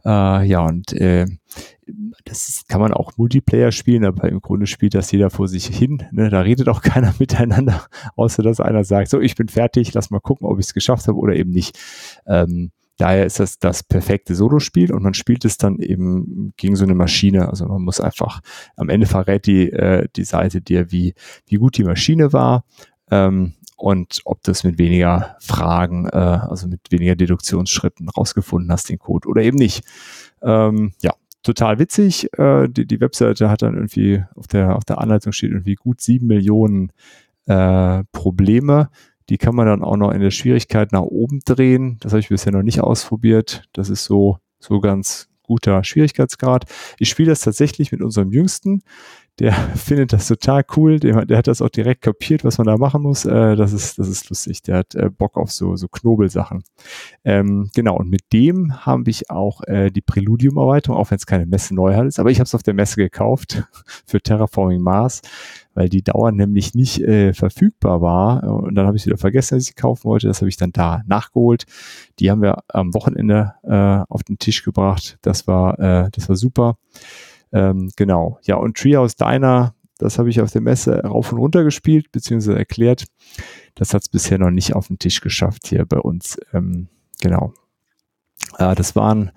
Äh, 0.04 0.46
ja, 0.46 0.64
und 0.64 0.92
äh, 0.94 1.26
das 2.24 2.64
kann 2.68 2.80
man 2.80 2.92
auch 2.92 3.16
Multiplayer 3.16 3.72
spielen, 3.72 4.04
aber 4.04 4.28
im 4.28 4.40
Grunde 4.40 4.66
spielt 4.66 4.94
das 4.94 5.10
jeder 5.10 5.30
vor 5.30 5.48
sich 5.48 5.66
hin. 5.66 6.04
Ne? 6.12 6.30
Da 6.30 6.40
redet 6.40 6.68
auch 6.68 6.80
keiner 6.82 7.14
miteinander, 7.18 7.86
außer 8.16 8.42
dass 8.42 8.60
einer 8.60 8.84
sagt, 8.84 9.10
so, 9.10 9.20
ich 9.20 9.34
bin 9.34 9.48
fertig, 9.48 9.92
lass 9.94 10.10
mal 10.10 10.20
gucken, 10.20 10.46
ob 10.46 10.59
ich 10.59 10.66
es 10.66 10.74
geschafft 10.74 11.09
habe 11.09 11.18
oder 11.18 11.34
eben 11.34 11.50
nicht. 11.50 11.78
Ähm, 12.26 12.70
daher 12.98 13.26
ist 13.26 13.40
das 13.40 13.59
das 13.59 13.82
perfekte 13.82 14.34
Solospiel 14.34 14.92
und 14.92 15.02
man 15.02 15.14
spielt 15.14 15.44
es 15.44 15.59
dann 15.59 15.78
eben 15.78 16.52
gegen 16.56 16.76
so 16.76 16.84
eine 16.84 16.94
Maschine. 16.94 17.48
Also 17.48 17.66
man 17.66 17.82
muss 17.82 18.00
einfach, 18.00 18.40
am 18.76 18.88
Ende 18.88 19.06
verrät 19.06 19.46
die, 19.46 19.70
äh, 19.72 20.09
die 20.14 20.24
Seite 20.24 20.60
dir, 20.60 20.92
wie, 20.92 21.14
wie 21.46 21.56
gut 21.56 21.76
die 21.78 21.84
Maschine 21.84 22.32
war. 22.32 22.64
Ähm, 23.10 23.54
und 23.76 24.20
ob 24.24 24.44
du 24.44 24.52
es 24.52 24.62
mit 24.62 24.78
weniger 24.78 25.36
Fragen, 25.40 26.06
äh, 26.06 26.16
also 26.16 26.68
mit 26.68 26.80
weniger 26.90 27.16
Deduktionsschritten 27.16 28.09
rausgefunden 28.09 28.70
hast, 28.70 28.88
den 28.88 29.00
Code 29.00 29.28
oder 29.28 29.42
eben 29.42 29.59
nicht. 29.59 29.84
Ähm, 30.40 30.92
ja, 31.02 31.12
total 31.43 31.78
witzig. 31.78 32.28
Äh, 32.39 32.69
die, 32.69 32.86
die 32.86 33.01
Webseite 33.01 33.51
hat 33.51 33.62
dann 33.62 33.74
irgendwie, 33.74 34.23
auf 34.35 34.47
der, 34.47 34.77
auf 34.77 34.85
der 34.85 34.98
Anleitung 34.98 35.32
steht 35.32 35.51
irgendwie 35.51 35.74
gut 35.74 36.01
sieben 36.01 36.27
Millionen 36.27 36.93
äh, 37.47 38.05
Probleme. 38.12 38.90
Die 39.28 39.39
kann 39.39 39.55
man 39.55 39.66
dann 39.66 39.82
auch 39.82 39.97
noch 39.97 40.10
in 40.10 40.20
der 40.20 40.31
Schwierigkeit 40.31 40.93
nach 40.93 41.02
oben 41.02 41.40
drehen. 41.44 41.98
Das 42.01 42.12
habe 42.12 42.20
ich 42.20 42.28
bisher 42.28 42.52
noch 42.52 42.62
nicht 42.62 42.81
ausprobiert. 42.81 43.64
Das 43.73 43.89
ist 43.89 44.05
so, 44.05 44.39
so 44.59 44.81
ganz 44.81 45.28
guter 45.43 45.85
Schwierigkeitsgrad. 45.85 46.64
Ich 46.98 47.09
spiele 47.09 47.31
das 47.31 47.40
tatsächlich 47.40 47.93
mit 47.93 48.02
unserem 48.02 48.32
Jüngsten 48.32 48.82
der 49.38 49.52
findet 49.76 50.12
das 50.12 50.28
total 50.28 50.64
cool. 50.76 50.98
Der, 51.00 51.24
der, 51.24 51.38
hat 51.38 51.46
das 51.46 51.62
auch 51.62 51.70
direkt 51.70 52.02
kapiert, 52.02 52.44
was 52.44 52.59
man 52.59 52.66
da 52.66 52.76
machen 52.76 53.02
muss. 53.02 53.24
Äh, 53.24 53.56
das, 53.56 53.72
ist, 53.72 53.98
das 53.98 54.09
ist 54.09 54.28
lustig. 54.28 54.62
Der 54.62 54.78
hat 54.78 54.94
äh, 54.94 55.10
Bock 55.10 55.36
auf 55.36 55.50
so, 55.50 55.76
so 55.76 55.88
Knobelsachen. 55.88 56.62
Ähm, 57.24 57.70
genau, 57.74 57.96
und 57.96 58.10
mit 58.10 58.32
dem 58.32 58.84
habe 58.84 59.10
ich 59.10 59.30
auch 59.30 59.62
äh, 59.64 59.90
die 59.90 60.00
Preludium-Erweiterung, 60.00 60.98
auch 60.98 61.10
wenn 61.10 61.16
es 61.16 61.26
keine 61.26 61.46
Messe 61.46 61.74
Neuheit 61.74 62.06
ist, 62.06 62.18
aber 62.18 62.30
ich 62.30 62.38
habe 62.38 62.46
es 62.46 62.54
auf 62.54 62.62
der 62.62 62.74
Messe 62.74 62.96
gekauft 62.96 63.64
für 64.06 64.20
Terraforming 64.20 64.80
Mars, 64.80 65.22
weil 65.74 65.88
die 65.88 66.02
Dauer 66.02 66.32
nämlich 66.32 66.74
nicht 66.74 67.00
äh, 67.00 67.32
verfügbar 67.32 68.02
war. 68.02 68.42
Und 68.44 68.74
dann 68.74 68.86
habe 68.86 68.96
ich 68.96 69.06
wieder 69.06 69.16
vergessen, 69.16 69.56
dass 69.56 69.64
ich 69.64 69.68
sie 69.68 69.74
kaufen 69.74 70.04
wollte. 70.04 70.26
Das 70.26 70.40
habe 70.40 70.48
ich 70.48 70.56
dann 70.56 70.72
da 70.72 71.02
nachgeholt. 71.06 71.64
Die 72.18 72.30
haben 72.30 72.42
wir 72.42 72.59
am 72.68 72.92
Wochenende 72.94 73.54
äh, 73.62 74.04
auf 74.12 74.22
den 74.22 74.38
Tisch 74.38 74.62
gebracht. 74.62 75.18
Das 75.22 75.46
war, 75.46 75.78
äh, 75.78 76.10
das 76.12 76.28
war 76.28 76.36
super. 76.36 76.76
Ähm, 77.52 77.90
genau. 77.96 78.38
Ja, 78.42 78.56
und 78.56 78.76
Treehouse 78.76 79.16
Diner, 79.16 79.74
das 79.98 80.18
habe 80.18 80.30
ich 80.30 80.40
auf 80.40 80.50
der 80.50 80.60
Messe 80.60 81.00
rauf 81.02 81.32
und 81.32 81.38
runter 81.38 81.64
gespielt, 81.64 82.10
beziehungsweise 82.12 82.58
erklärt. 82.58 83.06
Das 83.74 83.94
hat 83.94 84.02
es 84.02 84.08
bisher 84.08 84.38
noch 84.38 84.50
nicht 84.50 84.74
auf 84.74 84.88
den 84.88 84.98
Tisch 84.98 85.20
geschafft 85.20 85.66
hier 85.66 85.84
bei 85.84 85.98
uns. 85.98 86.38
Ähm, 86.52 86.88
genau. 87.20 87.52
Äh, 88.58 88.74
das 88.74 88.96
waren 88.96 89.30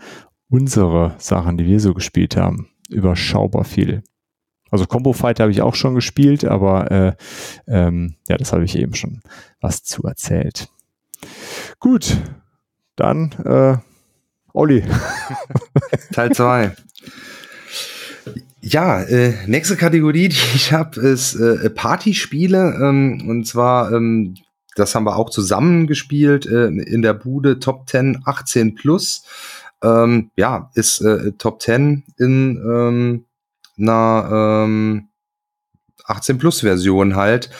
unsere 0.50 1.16
Sachen, 1.18 1.58
die 1.58 1.66
wir 1.66 1.80
so 1.80 1.94
gespielt 1.94 2.36
haben. 2.36 2.70
Überschaubar 2.90 3.64
viel. 3.64 4.04
Also 4.72 4.86
Combo 4.86 5.14
Fighter 5.14 5.44
habe 5.44 5.52
ich 5.52 5.62
auch 5.62 5.76
schon 5.76 5.96
gespielt, 5.96 6.44
aber 6.44 6.92
äh, 6.92 7.14
ähm, 7.68 8.16
ja, 8.28 8.38
das 8.38 8.52
habe 8.52 8.66
ich 8.66 8.78
eben 8.78 8.96
schon 8.96 9.22
was 9.62 9.84
zu 9.84 10.04
erzählt. 10.04 10.70
Gut, 11.80 12.18
dann 12.96 13.32
äh, 13.44 13.78
Olli. 14.54 14.84
Teil 16.14 16.32
2. 16.32 16.76
Ja, 18.68 19.00
äh, 19.04 19.36
nächste 19.46 19.76
Kategorie, 19.76 20.28
die 20.30 20.56
ich 20.56 20.74
habe, 20.74 21.00
ist 21.00 21.36
äh, 21.36 21.70
Partyspiele. 21.70 22.80
Ähm, 22.82 23.24
und 23.30 23.46
zwar, 23.46 23.92
ähm, 23.92 24.38
das 24.76 24.96
haben 24.96 25.04
wir 25.04 25.18
auch 25.18 25.30
zusammen 25.30 25.86
gespielt 25.86 26.48
äh, 26.48 26.70
in 26.70 27.04
der 27.04 27.14
Bude 27.14 27.60
Top 27.60 27.88
10 27.88 28.24
18 28.26 28.74
plus. 28.74 29.24
Ähm, 29.84 30.32
ja, 30.36 30.72
ist 30.74 31.00
äh, 31.02 31.34
Top 31.34 31.62
10 31.62 32.06
in 32.18 32.58
ähm, 32.68 33.26
einer 33.78 34.64
ähm, 34.66 35.10
18 36.06 36.40
plus 36.40 36.62
Version 36.62 37.16
halt. 37.16 37.52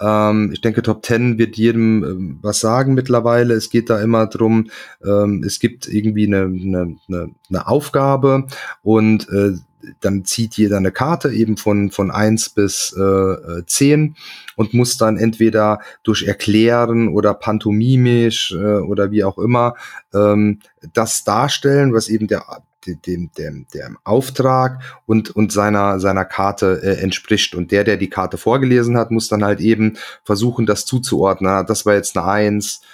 Ähm, 0.00 0.52
ich 0.54 0.62
denke, 0.62 0.80
Top 0.80 1.04
10 1.04 1.36
wird 1.36 1.58
jedem 1.58 2.02
ähm, 2.02 2.38
was 2.40 2.60
sagen 2.60 2.94
mittlerweile. 2.94 3.52
Es 3.52 3.68
geht 3.68 3.90
da 3.90 4.00
immer 4.00 4.26
drum, 4.26 4.70
ähm, 5.04 5.42
es 5.46 5.60
gibt 5.60 5.86
irgendwie 5.86 6.26
eine, 6.26 6.44
eine, 6.44 6.96
eine, 7.08 7.30
eine 7.50 7.68
Aufgabe 7.68 8.46
und 8.82 9.28
äh, 9.28 9.52
dann 10.00 10.24
zieht 10.24 10.54
jeder 10.54 10.76
eine 10.76 10.92
Karte 10.92 11.30
eben 11.30 11.56
von, 11.56 11.90
von 11.90 12.10
eins 12.10 12.48
bis 12.48 12.94
äh, 12.96 13.64
zehn 13.66 14.16
und 14.56 14.74
muss 14.74 14.96
dann 14.96 15.16
entweder 15.16 15.80
durch 16.02 16.24
Erklären 16.24 17.08
oder 17.08 17.34
pantomimisch 17.34 18.52
äh, 18.52 18.78
oder 18.78 19.10
wie 19.10 19.24
auch 19.24 19.38
immer 19.38 19.74
ähm, 20.14 20.60
das 20.92 21.24
darstellen, 21.24 21.92
was 21.92 22.08
eben 22.08 22.26
der 22.26 22.44
dem, 22.86 23.30
dem, 23.36 23.66
dem 23.74 23.98
Auftrag 24.04 24.80
und, 25.06 25.30
und 25.30 25.50
seiner, 25.50 25.98
seiner 25.98 26.24
Karte 26.24 26.80
äh, 26.82 27.02
entspricht. 27.02 27.56
Und 27.56 27.72
der, 27.72 27.82
der 27.82 27.96
die 27.96 28.10
Karte 28.10 28.38
vorgelesen 28.38 28.96
hat, 28.96 29.10
muss 29.10 29.26
dann 29.26 29.44
halt 29.44 29.60
eben 29.60 29.96
versuchen, 30.22 30.66
das 30.66 30.86
zuzuordnen. 30.86 31.50
Ah, 31.50 31.62
das 31.64 31.84
war 31.84 31.94
jetzt 31.94 32.16
eine 32.16 32.26
Eins, 32.26 32.80
ähm, 32.80 32.86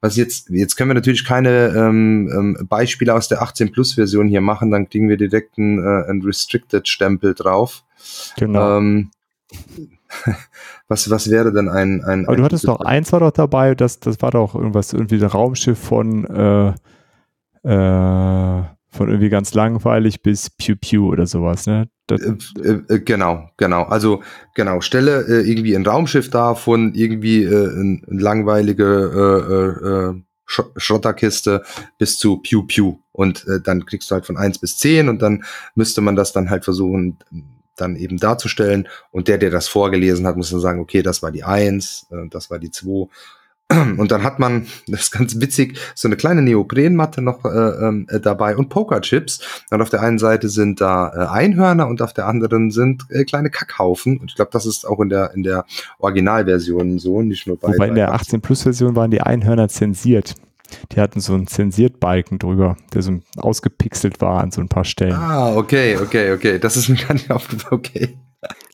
was 0.00 0.16
jetzt, 0.16 0.50
jetzt 0.50 0.76
können 0.76 0.90
wir 0.90 0.94
natürlich 0.94 1.24
keine 1.24 1.68
ähm, 1.76 2.30
ähm, 2.32 2.66
Beispiele 2.68 3.14
aus 3.14 3.28
der 3.28 3.42
18 3.42 3.72
Plus 3.72 3.94
Version 3.94 4.28
hier 4.28 4.40
machen, 4.40 4.70
dann 4.70 4.88
kriegen 4.88 5.08
wir 5.08 5.16
direkt 5.16 5.58
einen, 5.58 5.78
äh, 5.78 6.08
einen 6.08 6.22
Restricted 6.22 6.88
Stempel 6.88 7.34
drauf. 7.34 7.84
Genau. 8.36 8.78
Ähm, 8.78 9.10
was, 10.88 11.10
was 11.10 11.30
wäre 11.30 11.52
denn 11.52 11.68
ein, 11.68 12.02
ein 12.04 12.26
Aber 12.26 12.36
du 12.36 12.44
hattest 12.44 12.66
doch 12.66 12.80
eins 12.80 13.12
war 13.12 13.20
doch 13.20 13.30
dabei, 13.30 13.74
das, 13.74 14.00
das 14.00 14.20
war 14.22 14.30
doch 14.30 14.54
irgendwas, 14.54 14.92
irgendwie 14.92 15.16
ein 15.16 15.24
Raumschiff 15.24 15.78
von 15.78 16.24
äh, 16.26 16.72
äh, 17.64 18.62
von 18.92 19.08
irgendwie 19.08 19.30
ganz 19.30 19.54
langweilig 19.54 20.22
bis 20.22 20.50
Pew 20.50 20.76
Pew 20.76 21.08
oder 21.08 21.26
sowas, 21.26 21.66
ne? 21.66 21.88
Äh, 22.10 22.14
äh, 22.14 22.82
äh, 22.88 23.00
genau, 23.00 23.48
genau. 23.56 23.84
Also 23.84 24.22
genau, 24.54 24.80
stelle 24.80 25.22
äh, 25.26 25.48
irgendwie 25.48 25.74
ein 25.74 25.86
Raumschiff 25.86 26.30
da 26.30 26.54
von 26.54 26.94
irgendwie 26.94 27.42
äh, 27.42 27.68
ein, 27.68 28.04
ein 28.08 28.18
langweilige 28.18 30.14
äh, 30.14 30.22
Sch 30.44 30.62
Schrotterkiste 30.76 31.62
bis 31.98 32.18
zu 32.18 32.38
Pew 32.38 32.64
Pew. 32.64 32.98
Und 33.12 33.46
dann 33.64 33.86
kriegst 33.86 34.10
du 34.10 34.14
halt 34.14 34.26
von 34.26 34.36
eins 34.36 34.58
bis 34.58 34.78
zehn 34.78 35.08
und 35.08 35.22
dann 35.22 35.44
müsste 35.74 36.00
man 36.00 36.16
das 36.16 36.32
dann 36.32 36.50
halt 36.50 36.64
versuchen, 36.64 37.18
dann 37.76 37.96
eben 37.96 38.18
darzustellen. 38.18 38.88
Und 39.10 39.28
der, 39.28 39.38
der 39.38 39.50
das 39.50 39.68
vorgelesen 39.68 40.26
hat, 40.26 40.36
muss 40.36 40.50
dann 40.50 40.60
sagen, 40.60 40.80
okay, 40.80 41.02
das 41.02 41.22
war 41.22 41.30
die 41.30 41.44
eins, 41.44 42.06
äh, 42.10 42.28
das 42.28 42.50
war 42.50 42.58
die 42.58 42.70
zwei 42.70 43.08
und 43.98 44.10
dann 44.10 44.22
hat 44.22 44.38
man, 44.38 44.66
das 44.86 45.02
ist 45.02 45.10
ganz 45.10 45.40
witzig, 45.40 45.78
so 45.94 46.08
eine 46.08 46.16
kleine 46.16 46.42
Neoprenmatte 46.42 47.22
noch 47.22 47.44
äh, 47.44 47.48
ähm, 47.48 48.06
äh, 48.08 48.20
dabei 48.20 48.56
und 48.56 48.68
Pokerchips. 48.68 49.62
Und 49.70 49.80
auf 49.82 49.90
der 49.90 50.02
einen 50.02 50.18
Seite 50.18 50.48
sind 50.48 50.80
da 50.80 51.12
äh, 51.14 51.26
Einhörner 51.28 51.86
und 51.86 52.02
auf 52.02 52.12
der 52.12 52.26
anderen 52.26 52.70
sind 52.70 53.04
äh, 53.10 53.24
kleine 53.24 53.50
Kackhaufen. 53.50 54.18
Und 54.18 54.30
ich 54.30 54.36
glaube, 54.36 54.50
das 54.52 54.66
ist 54.66 54.86
auch 54.86 55.00
in 55.00 55.08
der, 55.08 55.32
in 55.34 55.42
der 55.42 55.64
Originalversion 55.98 56.98
so, 56.98 57.22
nicht 57.22 57.46
nur 57.46 57.58
bei. 57.58 57.68
Wobei 57.68 57.88
in 57.88 57.94
der 57.94 58.12
18 58.12 58.40
Plus 58.40 58.62
Version 58.62 58.96
waren 58.96 59.10
die 59.10 59.20
Einhörner 59.20 59.68
zensiert. 59.68 60.34
Die 60.92 61.00
hatten 61.00 61.20
so 61.20 61.34
einen 61.34 61.46
Zensiert-Balken 61.46 62.38
drüber, 62.38 62.76
der 62.94 63.02
so 63.02 63.20
ausgepixelt 63.36 64.22
war 64.22 64.42
an 64.42 64.50
so 64.50 64.62
ein 64.62 64.68
paar 64.68 64.84
Stellen. 64.84 65.12
Ah, 65.12 65.54
okay, 65.54 65.98
okay, 65.98 66.32
okay. 66.32 66.58
Das 66.58 66.76
ist 66.76 66.88
mir 66.88 66.96
gar 66.96 67.12
nicht 67.12 67.30
aufgefallen. 67.30 67.74
Okay. 67.74 68.16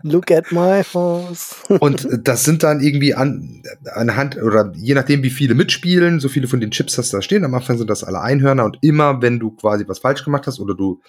Look 0.03 0.31
at 0.31 0.53
my 0.53 0.83
horse. 0.95 1.57
und 1.81 2.07
das 2.23 2.45
sind 2.45 2.63
dann 2.63 2.81
irgendwie 2.81 3.15
an, 3.15 3.63
anhand, 3.95 4.37
oder 4.37 4.73
je 4.77 4.95
nachdem, 4.95 5.23
wie 5.23 5.31
viele 5.31 5.55
mitspielen, 5.55 6.21
so 6.21 6.29
viele 6.29 6.47
von 6.47 6.61
den 6.61 6.71
Chips 6.71 6.97
hast 6.99 7.13
du 7.13 7.17
da 7.17 7.23
stehen. 7.23 7.45
Am 7.45 7.55
Anfang 7.55 7.79
sind 7.79 7.91
das 7.91 8.05
alle 8.05 8.21
Einhörner 8.21 8.65
und 8.65 8.79
immer, 8.81 9.23
wenn 9.23 9.41
du 9.41 9.51
quasi 9.51 9.87
was 9.89 9.99
falsch 9.99 10.25
gemacht 10.25 10.47
hast 10.47 10.61
oder 10.61 10.75
du 10.75 11.01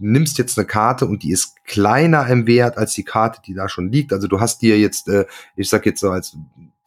nimmst 0.00 0.38
jetzt 0.38 0.56
eine 0.56 0.66
Karte 0.66 1.06
und 1.06 1.24
die 1.24 1.32
ist 1.32 1.64
kleiner 1.64 2.26
im 2.28 2.46
Wert 2.46 2.78
als 2.78 2.94
die 2.94 3.04
Karte, 3.04 3.40
die 3.44 3.54
da 3.54 3.68
schon 3.68 3.90
liegt. 3.90 4.12
Also 4.12 4.28
du 4.28 4.40
hast 4.40 4.62
dir 4.62 4.78
jetzt, 4.78 5.08
äh, 5.08 5.26
ich 5.56 5.68
sag 5.68 5.84
jetzt 5.86 6.00
so 6.00 6.10
als 6.10 6.36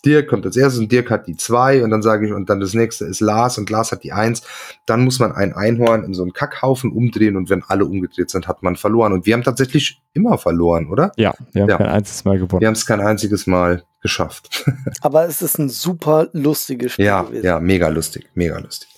Dirk 0.06 0.28
kommt 0.28 0.46
als 0.46 0.58
erstes 0.58 0.80
und 0.80 0.92
Dirk 0.92 1.10
hat 1.10 1.28
die 1.28 1.36
zwei 1.36 1.84
und 1.84 1.90
dann 1.92 2.02
sage 2.02 2.26
ich, 2.26 2.34
und 2.34 2.50
dann 2.50 2.60
das 2.60 2.74
nächste 2.74 3.06
ist 3.06 3.20
Lars 3.20 3.58
und 3.58 3.70
Lars 3.70 3.92
hat 3.92 4.04
die 4.04 4.12
eins. 4.12 4.42
Dann 4.86 5.04
muss 5.04 5.20
man 5.20 5.32
ein 5.32 5.54
Einhorn 5.54 6.04
in 6.04 6.14
so 6.14 6.24
einen 6.24 6.34
Kackhaufen 6.34 6.92
umdrehen 6.92 7.36
und 7.36 7.50
wenn 7.50 7.64
alle 7.64 7.86
umgedreht 7.86 8.30
sind, 8.30 8.48
hat 8.48 8.64
man 8.64 8.76
verloren. 8.76 9.14
Und 9.14 9.26
wir 9.26 9.34
haben 9.34 9.44
tatsächlich 9.44 10.02
immer 10.14 10.38
verloren, 10.38 10.88
oder? 10.90 11.12
Ja, 11.18 11.34
wir 11.52 11.64
haben 11.64 11.70
ja. 11.70 11.78
kein 11.78 11.88
einziges 11.88 12.26
Mal 12.26 12.40
gewonnen. 12.40 12.62
Wir 12.62 12.68
haben 12.68 12.76
es 12.76 12.86
kein 12.86 13.02
einziges 13.02 13.48
Mal 13.48 13.84
geschafft. 14.02 14.66
Aber 15.02 15.26
es 15.26 15.42
ist 15.42 15.60
ein 15.60 15.70
super 15.70 16.30
lustiges 16.34 16.94
Spiel 16.94 17.06
ja, 17.06 17.22
gewesen. 17.24 17.46
Ja, 17.46 17.60
mega 17.60 17.88
lustig, 17.88 18.30
mega 18.34 18.58
lustig. 18.58 18.90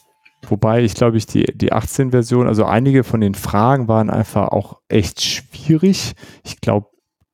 Wobei 0.47 0.84
ich 0.84 0.93
glaube 0.93 1.17
ich 1.17 1.25
die, 1.25 1.45
die 1.55 1.71
18-Version, 1.71 2.47
also 2.47 2.65
einige 2.65 3.03
von 3.03 3.21
den 3.21 3.34
Fragen 3.34 3.88
waren 3.88 4.09
einfach 4.09 4.49
auch 4.49 4.80
echt 4.89 5.21
schwierig. 5.21 6.13
Ich 6.43 6.59
glaube, 6.59 6.88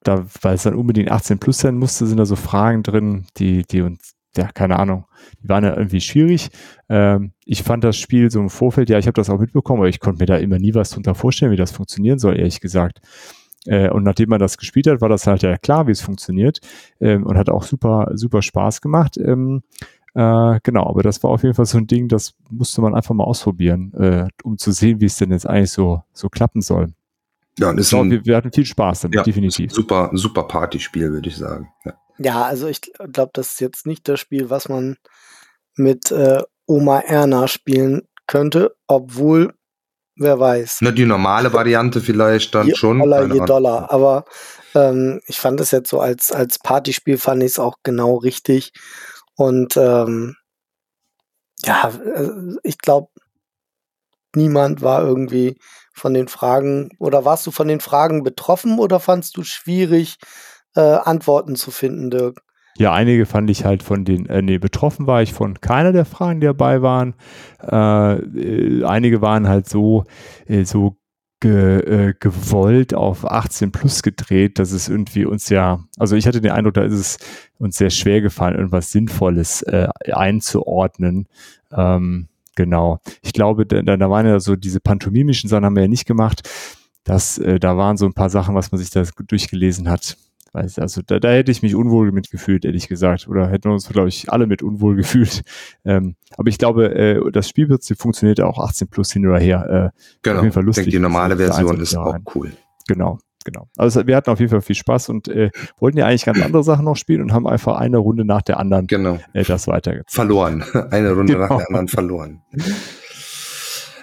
da, 0.03 0.25
weil 0.41 0.55
es 0.55 0.63
dann 0.63 0.75
unbedingt 0.75 1.11
18 1.11 1.39
plus 1.39 1.59
sein 1.59 1.77
musste, 1.77 2.07
sind 2.07 2.17
da 2.17 2.25
so 2.25 2.35
Fragen 2.35 2.83
drin, 2.83 3.25
die, 3.37 3.63
die 3.63 3.81
uns, 3.81 4.15
ja, 4.37 4.47
keine 4.51 4.79
Ahnung, 4.79 5.05
die 5.43 5.49
waren 5.49 5.63
ja 5.63 5.75
irgendwie 5.75 6.01
schwierig. 6.01 6.49
Ähm, 6.87 7.33
ich 7.45 7.63
fand 7.63 7.83
das 7.83 7.97
Spiel 7.97 8.31
so 8.31 8.39
im 8.39 8.49
Vorfeld, 8.49 8.89
ja, 8.89 8.97
ich 8.97 9.07
habe 9.07 9.15
das 9.15 9.29
auch 9.29 9.39
mitbekommen, 9.39 9.79
aber 9.79 9.89
ich 9.89 9.99
konnte 9.99 10.21
mir 10.21 10.27
da 10.27 10.37
immer 10.37 10.59
nie 10.59 10.73
was 10.73 10.91
drunter 10.91 11.15
vorstellen, 11.15 11.51
wie 11.51 11.57
das 11.57 11.71
funktionieren 11.71 12.19
soll, 12.19 12.37
ehrlich 12.37 12.61
gesagt. 12.61 13.01
Äh, 13.65 13.89
und 13.89 14.03
nachdem 14.03 14.29
man 14.29 14.39
das 14.39 14.57
gespielt 14.57 14.87
hat, 14.87 15.01
war 15.01 15.09
das 15.09 15.27
halt 15.27 15.43
ja 15.43 15.57
klar, 15.57 15.87
wie 15.87 15.91
es 15.91 16.01
funktioniert 16.01 16.59
ähm, 17.01 17.25
und 17.25 17.37
hat 17.37 17.49
auch 17.49 17.63
super, 17.63 18.11
super 18.13 18.41
Spaß 18.41 18.81
gemacht. 18.81 19.17
Ähm, 19.17 19.63
äh, 20.15 20.59
genau, 20.63 20.87
aber 20.87 21.03
das 21.03 21.21
war 21.23 21.31
auf 21.31 21.43
jeden 21.43 21.55
Fall 21.55 21.65
so 21.65 21.77
ein 21.77 21.87
Ding, 21.87 22.07
das 22.07 22.33
musste 22.49 22.81
man 22.81 22.95
einfach 22.95 23.13
mal 23.13 23.25
ausprobieren, 23.25 23.93
äh, 23.93 24.27
um 24.43 24.57
zu 24.57 24.71
sehen, 24.71 25.01
wie 25.01 25.05
es 25.05 25.17
denn 25.17 25.31
jetzt 25.31 25.47
eigentlich 25.47 25.71
so, 25.71 26.03
so 26.13 26.29
klappen 26.29 26.61
soll. 26.61 26.93
Ja, 27.59 27.71
ist 27.71 27.93
ein, 27.93 28.09
wir, 28.09 28.25
wir, 28.25 28.37
hatten 28.37 28.51
viel 28.51 28.65
Spaß 28.65 29.01
damit, 29.01 29.15
ja, 29.15 29.23
definitiv. 29.23 29.71
Super, 29.71 30.09
super 30.13 30.43
Partyspiel, 30.43 31.11
würde 31.11 31.27
ich 31.27 31.37
sagen. 31.37 31.71
Ja. 31.83 31.93
ja, 32.17 32.43
also 32.43 32.67
ich 32.67 32.81
glaube, 32.81 33.31
das 33.33 33.49
ist 33.53 33.61
jetzt 33.61 33.85
nicht 33.85 34.07
das 34.07 34.19
Spiel, 34.19 34.49
was 34.49 34.69
man 34.69 34.97
mit 35.75 36.11
äh, 36.11 36.41
Oma 36.65 36.99
Erna 36.99 37.47
spielen 37.47 38.07
könnte, 38.27 38.75
obwohl, 38.87 39.53
wer 40.15 40.39
weiß. 40.39 40.79
Na, 40.81 40.91
die 40.91 41.05
normale 41.05 41.51
Variante 41.51 41.99
vielleicht 41.99 42.55
dann 42.55 42.67
je 42.67 42.75
schon. 42.75 42.99
Dollar, 42.99 43.21
keine 43.21 43.33
je 43.33 43.39
Ahnung. 43.39 43.47
Dollar. 43.47 43.91
Aber 43.91 44.25
ähm, 44.75 45.21
ich 45.27 45.39
fand 45.39 45.59
es 45.59 45.71
jetzt 45.71 45.89
so 45.89 45.99
als, 45.99 46.31
als 46.31 46.59
Partyspiel 46.59 47.17
fand 47.17 47.43
ich 47.43 47.51
es 47.51 47.59
auch 47.59 47.77
genau 47.83 48.17
richtig. 48.17 48.71
Und 49.35 49.75
ähm, 49.77 50.35
ja, 51.65 51.89
äh, 51.89 52.29
ich 52.63 52.77
glaube, 52.77 53.09
niemand 54.35 54.81
war 54.81 55.01
irgendwie 55.01 55.57
von 55.99 56.13
den 56.13 56.27
Fragen 56.27 56.89
oder 56.99 57.25
warst 57.25 57.45
du 57.45 57.51
von 57.51 57.67
den 57.67 57.79
Fragen 57.79 58.23
betroffen 58.23 58.79
oder 58.79 58.99
fandst 58.99 59.37
du 59.37 59.43
schwierig, 59.43 60.17
äh, 60.75 60.81
Antworten 60.81 61.55
zu 61.55 61.71
finden, 61.71 62.09
Dirk? 62.09 62.41
Ja, 62.79 62.93
einige 62.93 63.25
fand 63.25 63.49
ich 63.49 63.65
halt 63.65 63.83
von 63.83 64.05
den, 64.05 64.25
äh, 64.27 64.41
nee, 64.41 64.57
betroffen 64.57 65.05
war 65.05 65.21
ich 65.21 65.33
von 65.33 65.59
keiner 65.59 65.91
der 65.91 66.05
Fragen, 66.05 66.39
die 66.39 66.47
dabei 66.47 66.81
waren. 66.81 67.13
Äh, 67.61 68.13
äh, 68.13 68.85
einige 68.85 69.21
waren 69.21 69.49
halt 69.49 69.67
so, 69.67 70.05
äh, 70.47 70.63
so 70.63 70.95
ge, 71.41 71.79
äh, 71.79 72.13
gewollt 72.17 72.93
auf 72.93 73.29
18 73.29 73.71
plus 73.73 74.01
gedreht, 74.01 74.59
dass 74.59 74.71
es 74.71 74.87
irgendwie 74.87 75.25
uns 75.25 75.49
ja, 75.49 75.83
also 75.97 76.15
ich 76.15 76.25
hatte 76.25 76.39
den 76.39 76.51
Eindruck, 76.51 76.75
da 76.75 76.83
ist 76.83 76.93
es 76.93 77.17
uns 77.57 77.75
sehr 77.77 77.89
schwer 77.89 78.21
gefallen, 78.21 78.55
irgendwas 78.55 78.91
Sinnvolles 78.91 79.65
einzuordnen. 80.13 81.27
Ähm, 81.75 82.29
genau. 82.59 82.99
Ich 83.21 83.31
glaube, 83.33 83.65
da, 83.65 83.81
da 83.81 84.09
waren 84.09 84.25
ja 84.25 84.39
so 84.39 84.55
diese 84.57 84.79
pantomimischen 84.81 85.49
Sachen 85.49 85.65
haben 85.65 85.75
wir 85.75 85.83
ja 85.83 85.87
nicht 85.87 86.05
gemacht. 86.05 86.47
Das, 87.05 87.37
äh, 87.37 87.57
da 87.59 87.77
waren 87.77 87.95
so 87.97 88.05
ein 88.05 88.13
paar 88.13 88.29
Sachen, 88.29 88.53
was 88.55 88.71
man 88.71 88.79
sich 88.79 88.89
da 88.89 89.03
durchgelesen 89.27 89.89
hat. 89.89 90.17
Weiß, 90.51 90.77
also 90.79 91.01
da, 91.05 91.19
da 91.19 91.29
hätte 91.29 91.51
ich 91.51 91.61
mich 91.61 91.75
unwohl 91.75 92.11
mitgefühlt, 92.11 92.65
ehrlich 92.65 92.87
gesagt. 92.89 93.27
Oder 93.27 93.47
hätten 93.49 93.69
wir 93.69 93.73
uns, 93.73 93.87
glaube 93.87 94.09
ich, 94.09 94.29
alle 94.31 94.45
mit 94.47 94.61
unwohl 94.61 94.95
gefühlt. 95.01 95.41
Ähm, 95.85 96.15
aber 96.37 96.49
ich 96.49 96.57
glaube, 96.57 96.93
äh, 96.93 97.31
das 97.31 97.47
Spielprinzip 97.47 97.97
funktioniert 97.97 98.41
auch 98.41 98.59
18 98.59 98.87
plus 98.89 99.11
hin 99.13 99.25
oder 99.27 99.39
her. 99.39 99.93
Äh, 99.95 99.99
Genau. 100.21 100.37
auf 100.37 100.43
jeden 100.43 100.53
Fall 100.53 100.63
ich 100.63 100.67
lustig. 100.67 100.83
denke, 100.85 100.97
die 100.97 101.01
normale 101.01 101.37
Version 101.37 101.79
ist 101.79 101.95
auch 101.95 102.13
rein. 102.13 102.23
cool. 102.35 102.51
Genau, 102.87 103.19
genau. 103.51 103.67
Also 103.77 104.05
wir 104.05 104.15
hatten 104.15 104.29
auf 104.29 104.39
jeden 104.39 104.51
Fall 104.51 104.61
viel 104.61 104.75
Spaß 104.75 105.09
und 105.09 105.27
äh, 105.27 105.49
wollten 105.79 105.97
ja 105.97 106.05
eigentlich 106.05 106.25
ganz 106.25 106.41
andere 106.41 106.63
Sachen 106.63 106.85
noch 106.85 106.95
spielen 106.95 107.21
und 107.21 107.33
haben 107.33 107.47
einfach 107.47 107.77
eine 107.77 107.97
Runde 107.97 108.25
nach 108.25 108.41
der 108.41 108.59
anderen 108.59 108.87
Genau. 108.87 109.19
äh, 109.33 109.43
das 109.43 109.67
weitergezogen. 109.67 110.05
Verloren. 110.13 110.63
Eine 110.91 111.11
Runde 111.13 111.33
nach 111.37 111.47
Genau. 111.47 111.57
der 111.57 111.67
anderen 111.67 111.87
verloren. 111.87 112.41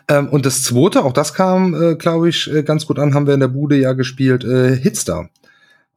Ähm, 0.08 0.28
und 0.28 0.46
das 0.46 0.62
zweite, 0.62 1.04
auch 1.04 1.12
das 1.12 1.34
kam, 1.34 1.74
äh, 1.74 1.94
glaube 1.96 2.28
ich, 2.28 2.52
äh, 2.52 2.62
ganz 2.62 2.86
gut 2.86 2.98
an, 2.98 3.14
haben 3.14 3.26
wir 3.26 3.34
in 3.34 3.40
der 3.40 3.48
Bude 3.48 3.76
ja 3.76 3.92
gespielt, 3.92 4.44
äh, 4.44 4.76
Hitstar. 4.76 5.28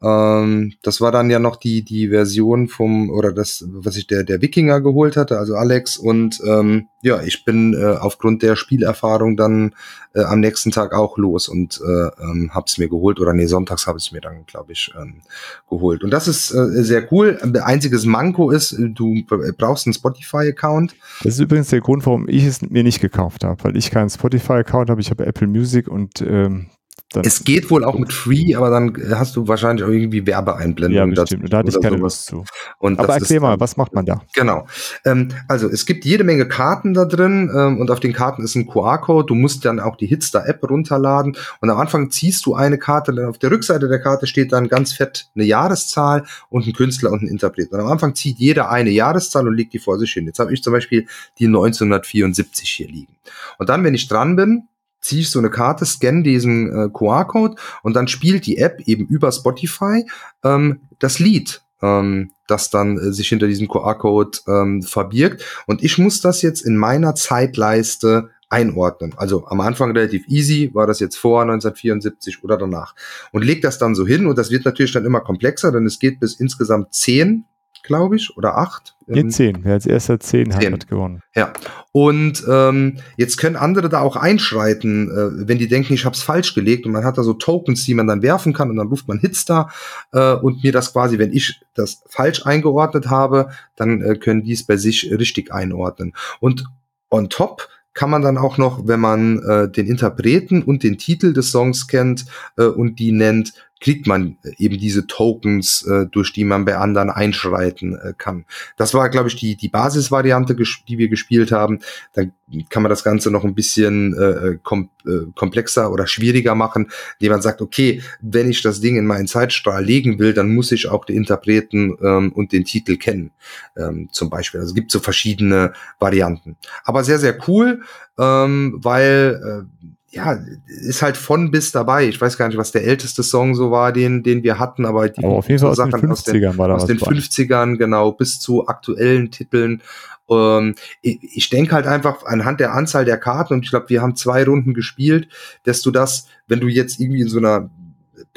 Ähm, 0.02 0.74
das 0.82 1.02
war 1.02 1.12
dann 1.12 1.30
ja 1.30 1.40
noch 1.40 1.58
die, 1.58 1.84
die 1.84 2.10
Version 2.10 2.70
vom, 2.70 3.10
oder 3.10 3.34
das, 3.34 3.66
was 3.68 3.98
ich 3.98 4.08
der, 4.08 4.24
der 4.24 4.42
Wikinger 4.42 4.80
geholt 4.82 5.18
hatte, 5.18 5.38
also 5.38 5.56
Alex. 5.56 5.98
Und 5.98 6.40
ähm, 6.46 6.88
ja, 7.02 7.22
ich 7.22 7.44
bin 7.44 7.74
äh, 7.74 7.98
aufgrund 7.98 8.42
der 8.42 8.56
Spielerfahrung 8.56 9.36
dann 9.36 9.76
äh, 10.14 10.22
am 10.22 10.40
nächsten 10.40 10.72
Tag 10.72 10.94
auch 10.94 11.18
los 11.18 11.50
und 11.50 11.82
äh, 11.86 12.24
ähm, 12.24 12.52
hab's 12.54 12.78
mir 12.78 12.88
geholt. 12.88 13.20
Oder 13.20 13.34
nee, 13.34 13.46
sonntags 13.46 13.88
habe 13.88 13.98
ich 13.98 14.08
es 14.08 14.12
mir 14.14 14.22
dann, 14.22 14.46
glaube 14.46 14.72
ich, 14.72 14.94
ähm, 15.00 15.22
geholt. 15.70 16.04
Und 16.04 16.12
das 16.12 16.28
ist 16.30 16.52
äh, 16.52 16.84
sehr 16.84 17.12
cool. 17.12 17.38
Einziges 17.62 18.06
Manko 18.06 18.52
ist, 18.52 18.76
du 18.80 19.24
brauchst 19.58 19.86
einen 19.86 19.94
Spotify-Account. 19.94 20.96
Das 21.24 21.34
ist 21.34 21.40
übrigens 21.40 21.70
der 21.70 21.82
Grund, 21.82 22.06
warum 22.06 22.30
ich 22.30 22.46
es 22.46 22.62
mir 22.62 22.84
nicht 22.84 23.02
gekauft 23.02 23.44
habe, 23.44 23.62
weil 23.66 23.76
ich 23.78 23.92
keinen 23.92 24.10
Spotify-Account 24.10 24.90
habe, 24.90 25.02
ich 25.02 25.10
habe 25.10 25.26
Apple 25.26 25.48
Music 25.48 25.90
und 25.90 26.22
ähm, 26.22 26.68
dann, 27.12 27.24
Es 27.24 27.44
geht 27.44 27.72
wohl 27.72 27.84
auch 27.84 27.98
mit 27.98 28.14
Free, 28.14 28.54
aber 28.54 28.70
dann 28.70 28.96
hast 29.16 29.36
du 29.36 29.48
wahrscheinlich 29.48 29.84
auch 29.84 29.90
irgendwie 29.90 30.20
ja, 30.20 30.28
Werbeeinblendungen 30.28 31.16
bestimmt. 31.16 31.44
Und 31.44 31.54
da 31.54 31.58
hatte 31.58 31.70
ich 31.70 31.82
keine 31.82 31.98
sowas. 31.98 32.02
Lust 32.02 32.26
zu. 32.28 32.44
Und 32.78 33.00
Aber 33.00 33.14
erklär 33.14 33.38
ist 33.38 33.42
mal, 33.42 33.60
was 33.60 33.78
macht 33.78 33.94
man 33.96 34.06
da? 34.06 34.22
Genau. 34.36 34.68
Ähm, 35.06 35.30
also 35.48 35.68
es 35.68 35.88
gibt 35.88 36.06
jede 36.06 36.24
Menge 36.24 36.48
Karten 36.48 36.94
da 36.94 37.06
drin 37.06 37.50
ähm, 37.56 37.80
und 37.80 37.90
auf 37.90 38.00
den 38.00 38.14
Karten 38.14 38.44
ist 38.44 38.54
ein 38.54 38.68
QR-Code. 38.68 39.26
Du 39.26 39.34
musst 39.36 39.66
dann 39.66 39.80
auch 39.80 39.96
die 39.96 40.06
Hitster-App 40.06 40.70
runterladen 40.70 41.36
und 41.62 41.70
am 41.72 41.80
Anfang 41.80 42.12
ziehst 42.12 42.46
du 42.46 42.54
eine 42.54 42.78
Karte, 42.78 43.12
dann 43.12 43.26
auf 43.26 43.40
der 43.40 43.50
Rückseite 43.50 43.88
der 43.88 44.00
Karte 44.00 44.28
steht 44.28 44.52
dann 44.52 44.68
ganz 44.68 44.94
fett 44.94 45.30
eine 45.34 45.46
Jahreszahl 45.46 46.26
und 46.50 46.68
ein 46.68 46.74
Künstler 46.74 47.12
und 47.12 47.24
ein 47.24 47.28
Interpret. 47.28 47.72
Und 47.72 47.80
am 47.80 47.88
Anfang 47.88 48.14
zieht 48.14 48.38
jeder 48.38 48.70
eine 48.70 48.92
Jahreszahl 48.92 49.48
und 49.48 49.56
legt 49.56 49.74
die 49.74 49.80
vor 49.80 49.98
sich 49.98 50.12
hin. 50.12 50.28
Jetzt 50.28 50.38
habe 50.38 50.54
ich 50.54 50.62
zum 50.62 50.74
Beispiel 50.74 51.08
die 51.40 51.48
1974 51.48 52.70
hier 52.70 52.88
liegen. 52.88 53.16
Und 53.58 53.70
dann, 53.70 53.84
wenn 53.84 53.96
ich 53.96 54.08
dran 54.08 54.36
bin, 54.36 54.68
ziehe 55.02 55.22
ich 55.22 55.32
so 55.32 55.40
eine 55.40 55.50
Karte, 55.50 55.86
scanne 55.86 56.24
diesen 56.24 56.68
äh, 56.68 56.90
QR-Code 56.90 57.56
und 57.84 57.96
dann 57.96 58.08
spielt 58.08 58.46
die 58.46 58.58
App 58.58 58.82
eben 58.86 59.06
über 59.08 59.32
Spotify 59.32 60.06
ähm, 60.44 60.82
das 61.00 61.20
Lied, 61.20 61.62
ähm, 61.82 62.32
das 62.48 62.70
dann 62.70 62.98
äh, 62.98 63.12
sich 63.12 63.30
hinter 63.30 63.48
diesem 63.48 63.68
QR-Code 63.68 64.40
ähm, 64.48 64.82
verbirgt. 64.82 65.44
Und 65.68 65.84
ich 65.84 65.98
muss 65.98 66.22
das 66.22 66.42
jetzt 66.42 66.62
in 66.62 66.78
meiner 66.78 67.16
Zeitleiste 67.16 68.30
einordnen. 68.50 69.14
Also 69.16 69.46
am 69.48 69.62
Anfang 69.62 69.92
relativ 69.92 70.28
easy, 70.28 70.72
war 70.74 70.88
das 70.88 71.00
jetzt 71.00 71.18
vor 71.18 71.44
1974 71.44 72.44
oder 72.44 72.58
danach. 72.58 72.96
Und 73.32 73.46
leg 73.46 73.62
das 73.62 73.78
dann 73.78 73.96
so 73.96 74.06
hin 74.06 74.26
und 74.26 74.38
das 74.38 74.50
wird 74.50 74.66
natürlich 74.66 74.92
dann 74.92 75.06
immer 75.06 75.22
komplexer, 75.22 75.72
denn 75.72 75.86
es 75.86 76.00
geht 76.00 76.20
bis 76.20 76.40
insgesamt 76.40 76.94
zehn, 76.94 77.46
glaube 77.84 78.16
ich, 78.16 78.36
oder 78.38 78.58
acht. 78.58 78.96
Hier 79.08 79.24
Ähm, 79.24 79.30
10. 79.30 79.60
Wer 79.64 79.74
als 79.74 79.86
erster 79.86 80.20
10 80.20 80.54
hat, 80.54 80.62
Zehn. 80.62 80.74
hat 80.74 80.88
gewonnen. 80.88 81.22
ja, 81.36 81.54
und 81.92 82.44
ähm, 82.48 82.98
jetzt 83.18 83.38
können 83.38 83.56
andere 83.56 83.90
da 83.90 84.02
auch 84.02 84.16
einschreiten, 84.16 85.10
äh, 85.10 85.48
wenn 85.48 85.58
die 85.58 85.68
denken, 85.68 85.94
ich 85.94 86.06
habe 86.06 86.16
es 86.16 86.22
falsch 86.22 86.54
gelegt 86.54 86.86
und 86.86 86.92
man 86.92 87.04
hat 87.04 87.18
da 87.18 87.24
so 87.24 87.34
Tokens, 87.34 87.84
die 87.86 87.94
man 87.94 88.08
dann 88.08 88.22
werfen 88.22 88.54
kann 88.54 88.70
und 88.70 88.76
dann 88.76 88.88
ruft 88.88 89.08
man 89.08 89.20
Hits 89.20 89.46
da 89.46 89.70
äh, 90.12 90.34
und 90.34 90.64
mir 90.64 90.72
das 90.72 90.94
quasi, 90.94 91.18
wenn 91.18 91.34
ich 91.34 91.62
das 91.74 92.04
falsch 92.08 92.46
eingeordnet 92.46 93.10
habe, 93.10 93.50
dann 93.76 94.02
äh, 94.02 94.16
können 94.16 94.44
die 94.44 94.54
es 94.54 94.66
bei 94.66 94.78
sich 94.78 95.12
richtig 95.12 95.52
einordnen. 95.52 96.14
Und 96.40 96.66
on 97.10 97.30
top 97.30 97.68
kann 97.94 98.10
man 98.10 98.22
dann 98.22 98.38
auch 98.38 98.58
noch, 98.58 98.88
wenn 98.88 99.00
man 99.00 99.44
äh, 99.44 99.70
den 99.70 99.88
Interpreten 99.88 100.64
und 100.64 100.84
den 100.84 100.98
Titel 100.98 101.34
des 101.34 101.52
Songs 101.52 101.88
kennt 101.88 102.26
äh, 102.58 102.64
und 102.64 103.00
die 103.00 103.12
nennt, 103.12 103.54
kriegt 103.80 104.08
man 104.08 104.38
eben 104.58 104.78
diese 104.78 105.08
Tokens, 105.08 105.84
äh, 105.84 106.06
durch 106.08 106.34
die 106.34 106.44
man 106.44 106.66
bei 106.66 106.78
anderen 106.78 107.10
einschreiten 107.10 107.96
äh, 107.96 108.14
kann. 108.18 108.46
Das 108.78 108.94
war, 108.94 109.10
glaube 109.10 109.30
ich, 109.30 109.36
die, 109.36 109.56
die 109.56 109.70
Basisvariante, 109.70 110.56
die 110.88 110.98
wir 110.98 111.08
gespielt 111.08 111.52
haben. 111.52 111.80
Dann 112.14 112.34
kann 112.70 112.84
man 112.84 112.90
das 112.90 113.04
Ganze 113.04 113.32
noch 113.32 113.44
ein 113.44 113.56
bisschen 113.56 114.14
äh, 114.18 114.58
kom 114.64 114.90
äh, 115.06 115.32
komplexer 115.36 115.92
oder 115.92 116.08
schwieriger 116.08 116.56
machen, 116.56 116.90
indem 117.20 117.34
man 117.34 117.42
sagt, 117.42 117.62
okay, 117.62 118.02
wenn 118.22 118.50
ich 118.50 118.62
das 118.62 118.82
Ding 118.82 118.98
in 118.98 119.06
meinen 119.06 119.28
Zeitstrahl 119.28 119.84
legen 119.84 120.20
will, 120.20 120.34
dann 120.34 120.54
muss 120.54 120.72
ich 120.72 120.90
auch 120.90 121.06
den 121.06 121.16
Interpreten 121.18 121.98
ähm, 122.02 122.32
und 122.34 122.52
den 122.52 122.66
Titel 122.66 122.98
kennen, 122.98 123.32
ähm, 123.78 124.10
zum 124.12 124.30
Beispiel. 124.30 124.60
Also 124.60 124.72
es 124.72 124.76
gibt 124.76 124.92
so 124.92 125.00
verschiedene 125.00 125.74
Varianten. 126.00 126.58
Aber 126.84 127.04
sehr, 127.04 127.20
sehr 127.20 127.38
cool, 127.48 127.82
ähm, 128.18 128.80
weil 128.82 129.66
äh, 129.66 129.86
ja, 130.12 130.38
ist 130.66 131.02
halt 131.02 131.18
von 131.18 131.52
bis 131.52 131.72
dabei. 131.72 132.08
Ich 132.08 132.20
weiß 132.20 132.38
gar 132.38 132.48
nicht, 132.48 132.58
was 132.58 132.72
der 132.72 132.84
älteste 132.84 133.22
Song 133.22 133.54
so 133.54 133.72
war, 133.72 133.92
den, 133.94 134.24
den 134.24 134.44
wir 134.44 134.58
hatten, 134.58 134.86
aber, 134.86 135.10
die, 135.10 135.24
Aber 135.24 135.36
auf 135.36 135.48
jeden 135.48 135.60
Fall 135.60 135.70
aus 135.70 135.78
den 135.78 135.92
Sachen 135.92 136.12
aus 136.12 136.24
den 136.24 136.36
50ern 136.36 136.58
war 136.58 136.68
da 136.68 136.76
aus 136.76 136.86
den 136.86 136.98
bei. 136.98 137.08
50ern, 137.08 137.78
genau, 137.78 138.12
bis 138.12 138.40
zu 138.40 138.68
aktuellen 138.68 139.30
Titeln. 139.30 139.84
Ähm, 140.30 140.76
ich 141.02 141.20
ich 141.22 141.50
denke 141.50 141.76
halt 141.76 141.86
einfach 141.86 142.26
anhand 142.26 142.60
der 142.60 142.74
Anzahl 142.74 143.06
der 143.06 143.18
Karten, 143.18 143.54
und 143.54 143.66
ich 143.66 143.70
glaube, 143.70 143.90
wir 143.90 144.02
haben 144.02 144.16
zwei 144.16 144.44
Runden 144.44 144.74
gespielt, 144.74 145.30
dass 145.64 145.82
du 145.82 145.92
das, 145.92 146.28
wenn 146.48 146.60
du 146.60 146.68
jetzt 146.68 147.00
irgendwie 147.00 147.22
in 147.22 147.30
so 147.30 147.38
einer 147.38 147.70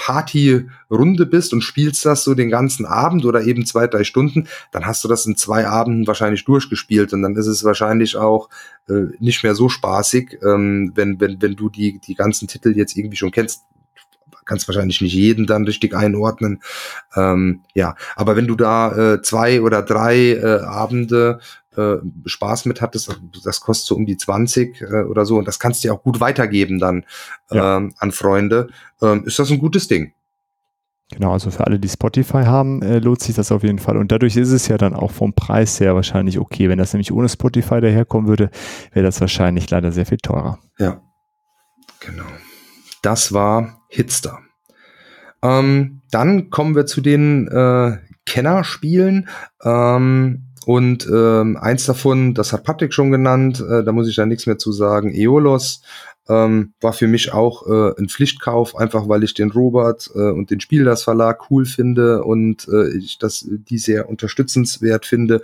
Partyrunde 0.02 1.26
bist 1.26 1.52
und 1.52 1.62
spielst 1.62 2.04
das 2.04 2.24
so 2.24 2.34
den 2.34 2.50
ganzen 2.50 2.86
Abend 2.86 3.24
oder 3.24 3.42
eben 3.42 3.64
zwei, 3.64 3.86
drei 3.86 4.02
Stunden, 4.02 4.48
dann 4.72 4.84
hast 4.84 5.04
du 5.04 5.08
das 5.08 5.26
in 5.26 5.36
zwei 5.36 5.68
Abenden 5.68 6.08
wahrscheinlich 6.08 6.44
durchgespielt 6.44 7.12
und 7.12 7.22
dann 7.22 7.36
ist 7.36 7.46
es 7.46 7.62
wahrscheinlich 7.62 8.16
auch 8.16 8.48
äh, 8.88 9.14
nicht 9.20 9.44
mehr 9.44 9.54
so 9.54 9.68
spaßig, 9.68 10.40
ähm, 10.42 10.90
wenn, 10.96 11.20
wenn, 11.20 11.40
wenn 11.40 11.54
du 11.54 11.68
die, 11.68 12.00
die 12.00 12.16
ganzen 12.16 12.48
Titel 12.48 12.76
jetzt 12.76 12.96
irgendwie 12.96 13.16
schon 13.16 13.30
kennst 13.30 13.62
kannst 14.44 14.66
wahrscheinlich 14.66 15.00
nicht 15.00 15.14
jeden 15.14 15.46
dann 15.46 15.64
richtig 15.66 15.94
einordnen. 15.94 16.60
Ähm, 17.14 17.60
ja, 17.74 17.94
aber 18.16 18.34
wenn 18.34 18.48
du 18.48 18.56
da 18.56 19.14
äh, 19.14 19.22
zwei 19.22 19.62
oder 19.62 19.82
drei 19.82 20.32
äh, 20.32 20.62
Abende 20.62 21.38
äh, 21.76 21.96
Spaß 22.26 22.66
mit 22.66 22.80
hattest, 22.80 23.18
das 23.44 23.60
kostet 23.60 23.86
so 23.86 23.96
um 23.96 24.06
die 24.06 24.16
20 24.16 24.80
äh, 24.80 25.02
oder 25.04 25.24
so, 25.24 25.36
und 25.36 25.46
das 25.48 25.58
kannst 25.58 25.82
du 25.82 25.88
ja 25.88 25.94
auch 25.94 26.02
gut 26.02 26.20
weitergeben 26.20 26.78
dann 26.78 27.04
Ja. 27.50 27.76
ähm, 27.78 27.94
an 27.98 28.12
Freunde, 28.12 28.68
ähm, 29.00 29.24
ist 29.24 29.38
das 29.38 29.50
ein 29.50 29.58
gutes 29.58 29.88
Ding. 29.88 30.12
Genau, 31.12 31.32
also 31.32 31.50
für 31.50 31.66
alle, 31.66 31.78
die 31.78 31.88
Spotify 31.90 32.44
haben, 32.44 32.80
äh, 32.80 32.98
lohnt 32.98 33.20
sich 33.20 33.36
das 33.36 33.52
auf 33.52 33.62
jeden 33.62 33.78
Fall. 33.78 33.98
Und 33.98 34.10
dadurch 34.10 34.34
ist 34.36 34.50
es 34.50 34.66
ja 34.68 34.78
dann 34.78 34.94
auch 34.94 35.10
vom 35.10 35.34
Preis 35.34 35.78
her 35.78 35.94
wahrscheinlich 35.94 36.38
okay. 36.38 36.70
Wenn 36.70 36.78
das 36.78 36.94
nämlich 36.94 37.12
ohne 37.12 37.28
Spotify 37.28 37.82
daherkommen 37.82 38.28
würde, 38.28 38.50
wäre 38.92 39.04
das 39.04 39.20
wahrscheinlich 39.20 39.68
leider 39.68 39.92
sehr 39.92 40.06
viel 40.06 40.16
teurer. 40.16 40.58
Ja, 40.78 41.02
genau. 42.00 42.24
Das 43.02 43.34
war 43.34 43.82
Hitster. 43.88 44.38
Ähm, 45.42 46.00
dann 46.10 46.48
kommen 46.48 46.74
wir 46.74 46.86
zu 46.86 47.02
den 47.02 47.46
äh, 47.48 47.98
Kennerspielen. 48.24 49.28
Ähm, 49.64 50.41
und 50.64 51.06
ähm, 51.12 51.56
eins 51.56 51.86
davon, 51.86 52.34
das 52.34 52.52
hat 52.52 52.64
Patrick 52.64 52.92
schon 52.92 53.10
genannt, 53.10 53.60
äh, 53.60 53.82
da 53.84 53.92
muss 53.92 54.08
ich 54.08 54.16
da 54.16 54.26
nichts 54.26 54.46
mehr 54.46 54.58
zu 54.58 54.72
sagen, 54.72 55.12
Eolos. 55.14 55.82
Ähm, 56.28 56.72
war 56.80 56.92
für 56.92 57.08
mich 57.08 57.32
auch 57.32 57.66
äh, 57.66 58.00
ein 58.00 58.08
Pflichtkauf, 58.08 58.76
einfach 58.76 59.08
weil 59.08 59.24
ich 59.24 59.34
den 59.34 59.50
Robert 59.50 60.10
äh, 60.14 60.30
und 60.30 60.50
den 60.50 60.60
Spielers 60.60 61.02
Verlag 61.02 61.50
cool 61.50 61.64
finde 61.64 62.22
und 62.22 62.68
äh, 62.68 62.96
ich 62.96 63.18
das 63.18 63.46
die 63.48 63.78
sehr 63.78 64.08
unterstützenswert 64.08 65.04
finde. 65.04 65.42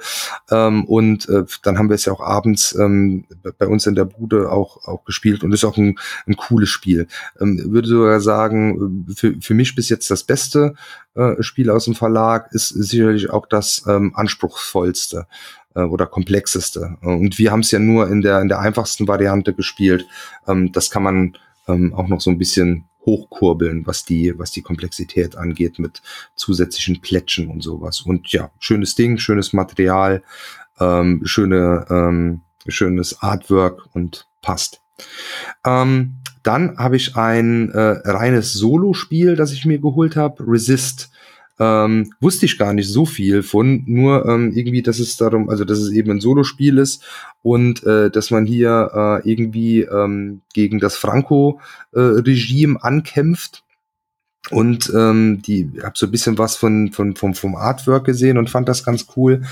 Ähm, 0.50 0.84
und 0.84 1.28
äh, 1.28 1.44
dann 1.62 1.78
haben 1.78 1.88
wir 1.88 1.94
es 1.94 2.04
ja 2.04 2.12
auch 2.12 2.20
abends 2.20 2.74
ähm, 2.78 3.24
bei 3.58 3.66
uns 3.66 3.86
in 3.86 3.96
der 3.96 4.04
Bude 4.04 4.52
auch 4.52 4.86
auch 4.86 5.04
gespielt 5.04 5.42
und 5.42 5.52
ist 5.52 5.64
auch 5.64 5.76
ein, 5.76 5.98
ein 6.26 6.36
cooles 6.36 6.68
Spiel. 6.68 7.08
Ähm, 7.40 7.60
würde 7.72 7.88
sogar 7.88 8.20
sagen, 8.20 9.06
für, 9.16 9.34
für 9.40 9.54
mich 9.54 9.74
bis 9.74 9.88
jetzt 9.88 10.10
das 10.10 10.22
beste 10.22 10.74
äh, 11.14 11.42
Spiel 11.42 11.70
aus 11.70 11.86
dem 11.86 11.94
Verlag 11.94 12.52
ist 12.52 12.68
sicherlich 12.68 13.30
auch 13.30 13.46
das 13.46 13.84
ähm, 13.88 14.12
anspruchsvollste 14.14 15.26
äh, 15.78 15.82
oder 15.82 16.06
komplexeste. 16.06 16.96
Und 17.00 17.38
wir 17.38 17.52
haben 17.52 17.60
es 17.60 17.70
ja 17.70 17.78
nur 17.78 18.08
in 18.08 18.20
der, 18.20 18.40
in 18.40 18.48
der 18.48 18.58
einfachsten 18.58 19.06
Variante 19.06 19.54
gespielt. 19.54 20.06
Ähm, 20.46 20.72
das 20.72 20.90
kann 20.90 21.02
man 21.02 21.36
ähm, 21.68 21.94
auch 21.94 22.08
noch 22.08 22.20
so 22.20 22.30
ein 22.30 22.38
bisschen 22.38 22.84
hochkurbeln, 23.06 23.86
was 23.86 24.04
die, 24.04 24.34
was 24.36 24.50
die 24.50 24.62
Komplexität 24.62 25.36
angeht 25.36 25.78
mit 25.78 26.02
zusätzlichen 26.34 27.00
Plätschen 27.00 27.48
und 27.48 27.62
sowas. 27.62 28.00
Und 28.00 28.32
ja, 28.32 28.50
schönes 28.58 28.96
Ding, 28.96 29.18
schönes 29.18 29.52
Material, 29.52 30.22
ähm, 30.80 31.22
schöne, 31.24 31.86
ähm, 31.88 32.40
schönes 32.66 33.22
Artwork 33.22 33.88
und 33.94 34.26
passt. 34.42 34.82
Ähm, 35.64 36.16
dann 36.42 36.76
habe 36.76 36.96
ich 36.96 37.16
ein 37.16 37.70
äh, 37.70 37.80
reines 38.04 38.52
Solo-Spiel, 38.52 39.36
das 39.36 39.52
ich 39.52 39.64
mir 39.64 39.78
geholt 39.78 40.16
habe, 40.16 40.44
Resist. 40.46 41.10
Ähm, 41.60 42.12
wusste 42.20 42.46
ich 42.46 42.58
gar 42.58 42.72
nicht 42.72 42.88
so 42.88 43.04
viel 43.04 43.42
von, 43.42 43.82
nur 43.86 44.26
ähm, 44.26 44.52
irgendwie, 44.54 44.82
dass 44.82 44.98
es 44.98 45.16
darum, 45.16 45.50
also 45.50 45.64
dass 45.64 45.78
es 45.78 45.90
eben 45.90 46.10
ein 46.10 46.20
Solospiel 46.20 46.78
ist 46.78 47.04
und 47.42 47.84
äh, 47.84 48.10
dass 48.10 48.30
man 48.30 48.46
hier 48.46 48.90
äh, 49.24 49.28
irgendwie 49.28 49.80
ähm, 49.80 50.42
gegen 50.54 50.78
das 50.78 50.96
Franco-Regime 50.96 52.76
äh, 52.76 52.82
ankämpft 52.82 53.64
und 54.50 54.90
ähm, 54.94 55.42
die 55.42 55.70
habe 55.82 55.92
so 55.96 56.06
ein 56.06 56.12
bisschen 56.12 56.38
was 56.38 56.56
von, 56.56 56.92
von 56.92 57.16
vom, 57.16 57.34
vom 57.34 57.54
Artwork 57.56 58.04
gesehen 58.04 58.38
und 58.38 58.48
fand 58.48 58.68
das 58.68 58.84
ganz 58.84 59.06
cool 59.16 59.42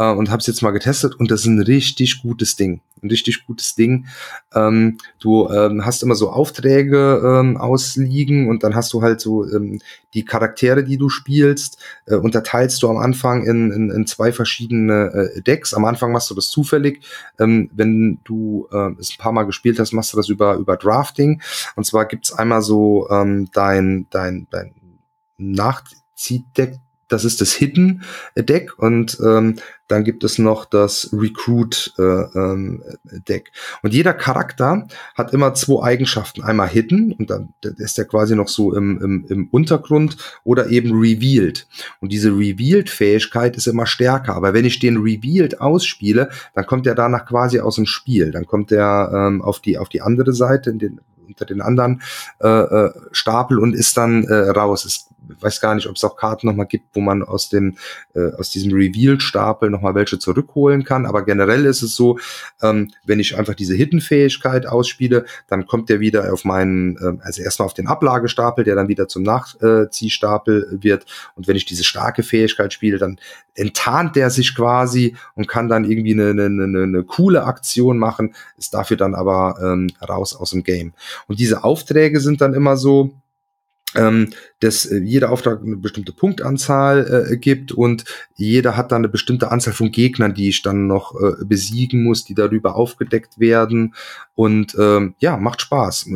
äh, 0.00 0.10
und 0.10 0.30
habe 0.30 0.40
es 0.40 0.46
jetzt 0.46 0.62
mal 0.62 0.70
getestet 0.70 1.14
und 1.14 1.30
das 1.30 1.40
ist 1.40 1.46
ein 1.46 1.60
richtig 1.60 2.22
gutes 2.22 2.56
Ding, 2.56 2.80
ein 3.02 3.10
richtig 3.10 3.46
gutes 3.46 3.74
Ding. 3.74 4.06
Ähm, 4.54 4.98
du 5.20 5.48
ähm, 5.50 5.84
hast 5.84 6.02
immer 6.02 6.14
so 6.14 6.30
Aufträge 6.30 7.22
ähm, 7.22 7.56
ausliegen 7.58 8.48
und 8.48 8.64
dann 8.64 8.74
hast 8.74 8.92
du 8.94 9.02
halt 9.02 9.20
so 9.20 9.44
ähm, 9.44 9.80
die 10.14 10.24
Charaktere, 10.24 10.82
die 10.82 10.96
du 10.96 11.10
spielst, 11.10 11.78
äh, 12.06 12.16
unterteilst 12.16 12.82
du 12.82 12.88
am 12.88 12.96
Anfang 12.96 13.44
in, 13.44 13.70
in, 13.70 13.90
in 13.90 14.06
zwei 14.06 14.32
verschiedene 14.32 15.32
äh, 15.36 15.42
Decks. 15.42 15.74
Am 15.74 15.84
Anfang 15.84 16.12
machst 16.12 16.30
du 16.30 16.34
das 16.34 16.50
zufällig. 16.50 17.04
Ähm, 17.38 17.70
wenn 17.74 18.18
du 18.24 18.66
äh, 18.72 18.90
es 18.98 19.12
ein 19.12 19.18
paar 19.18 19.32
Mal 19.32 19.44
gespielt 19.44 19.78
hast, 19.78 19.92
machst 19.92 20.12
du 20.14 20.16
das 20.16 20.30
über 20.30 20.54
über 20.54 20.76
Drafting. 20.76 21.42
Und 21.76 21.84
zwar 21.84 22.06
gibt's 22.06 22.32
einmal 22.32 22.62
so 22.62 23.08
ähm, 23.10 23.48
dein 23.52 24.06
dein 24.10 24.46
dein 24.50 24.74
Nachziehdeck 25.36 26.78
das 27.10 27.24
ist 27.24 27.40
das 27.40 27.52
Hidden 27.52 28.02
Deck 28.36 28.78
und 28.78 29.18
ähm, 29.24 29.56
dann 29.90 30.04
gibt 30.04 30.22
es 30.22 30.38
noch 30.38 30.64
das 30.64 31.10
Recruit 31.12 31.92
äh, 31.98 32.02
ähm, 32.02 32.82
Deck. 33.28 33.50
Und 33.82 33.92
jeder 33.92 34.14
Charakter 34.14 34.86
hat 35.16 35.32
immer 35.32 35.52
zwei 35.54 35.82
Eigenschaften. 35.84 36.42
Einmal 36.42 36.68
Hidden 36.68 37.12
und 37.12 37.28
dann 37.28 37.52
ist 37.62 37.98
der 37.98 38.04
quasi 38.04 38.36
noch 38.36 38.48
so 38.48 38.72
im, 38.72 39.00
im, 39.02 39.26
im 39.28 39.48
Untergrund 39.50 40.16
oder 40.44 40.68
eben 40.68 40.92
Revealed. 40.92 41.66
Und 42.00 42.12
diese 42.12 42.30
Revealed-Fähigkeit 42.30 43.56
ist 43.56 43.66
immer 43.66 43.86
stärker. 43.86 44.36
Aber 44.36 44.54
wenn 44.54 44.64
ich 44.64 44.78
den 44.78 44.98
Revealed 44.98 45.60
ausspiele, 45.60 46.30
dann 46.54 46.66
kommt 46.66 46.86
er 46.86 46.94
danach 46.94 47.26
quasi 47.26 47.58
aus 47.58 47.74
dem 47.74 47.86
Spiel. 47.86 48.30
Dann 48.30 48.46
kommt 48.46 48.70
er 48.70 49.10
ähm, 49.12 49.42
auf 49.42 49.58
die 49.58 49.76
auf 49.76 49.88
die 49.88 50.02
andere 50.02 50.32
Seite, 50.32 50.70
in 50.70 50.78
den 50.78 51.00
unter 51.30 51.46
den 51.46 51.60
anderen 51.62 52.02
äh, 52.40 52.48
äh, 52.48 52.92
Stapel 53.12 53.58
und 53.58 53.74
ist 53.74 53.96
dann 53.96 54.24
äh, 54.24 54.50
raus. 54.50 54.84
Es 54.84 55.06
weiß 55.40 55.60
gar 55.60 55.74
nicht, 55.74 55.86
ob 55.86 55.96
es 55.96 56.04
auch 56.04 56.16
Karten 56.16 56.46
nochmal 56.46 56.66
gibt, 56.66 56.86
wo 56.94 57.00
man 57.00 57.22
aus 57.22 57.48
dem 57.48 57.76
äh, 58.14 58.32
aus 58.34 58.50
diesem 58.50 58.72
Reveal-Stapel 58.72 59.70
nochmal 59.70 59.94
welche 59.94 60.18
zurückholen 60.18 60.84
kann. 60.84 61.06
Aber 61.06 61.24
generell 61.24 61.66
ist 61.66 61.82
es 61.82 61.94
so, 61.94 62.18
ähm, 62.62 62.92
wenn 63.04 63.20
ich 63.20 63.36
einfach 63.38 63.54
diese 63.54 63.74
Hidden-Fähigkeit 63.74 64.66
ausspiele, 64.66 65.24
dann 65.48 65.66
kommt 65.66 65.88
der 65.88 66.00
wieder 66.00 66.32
auf 66.32 66.44
meinen, 66.44 66.96
äh, 66.96 67.22
also 67.24 67.42
erstmal 67.42 67.66
auf 67.66 67.74
den 67.74 67.86
Ablagestapel, 67.86 68.64
der 68.64 68.74
dann 68.74 68.88
wieder 68.88 69.08
zum 69.08 69.22
Nachziehstapel 69.22 70.78
wird. 70.80 71.06
Und 71.34 71.46
wenn 71.48 71.56
ich 71.56 71.64
diese 71.64 71.84
starke 71.84 72.22
Fähigkeit 72.22 72.72
spiele, 72.72 72.98
dann 72.98 73.18
enttarnt 73.54 74.16
der 74.16 74.30
sich 74.30 74.54
quasi 74.54 75.16
und 75.34 75.48
kann 75.48 75.68
dann 75.68 75.84
irgendwie 75.84 76.12
eine, 76.12 76.30
eine, 76.30 76.46
eine, 76.46 76.82
eine 76.82 77.04
coole 77.04 77.44
Aktion 77.44 77.98
machen, 77.98 78.34
ist 78.56 78.74
dafür 78.74 78.96
dann 78.96 79.14
aber 79.14 79.58
ähm, 79.62 79.90
raus 80.06 80.34
aus 80.34 80.50
dem 80.50 80.62
Game. 80.62 80.92
Und 81.26 81.40
diese 81.40 81.64
Aufträge 81.64 82.20
sind 82.20 82.40
dann 82.40 82.54
immer 82.54 82.76
so, 82.76 83.14
ähm, 83.94 84.32
dass 84.60 84.86
äh, 84.86 84.98
jeder 84.98 85.30
Auftrag 85.30 85.62
eine 85.62 85.76
bestimmte 85.76 86.12
Punktanzahl 86.12 87.30
äh, 87.30 87.36
gibt 87.36 87.72
und 87.72 88.04
jeder 88.36 88.76
hat 88.76 88.92
dann 88.92 89.00
eine 89.00 89.08
bestimmte 89.08 89.50
Anzahl 89.50 89.72
von 89.72 89.90
Gegnern, 89.90 90.34
die 90.34 90.48
ich 90.48 90.62
dann 90.62 90.86
noch 90.86 91.14
äh, 91.14 91.44
besiegen 91.44 92.04
muss, 92.04 92.24
die 92.24 92.34
darüber 92.34 92.76
aufgedeckt 92.76 93.40
werden 93.40 93.94
und 94.34 94.74
ähm, 94.78 95.14
ja, 95.18 95.36
macht 95.36 95.60
Spaß. 95.60 96.06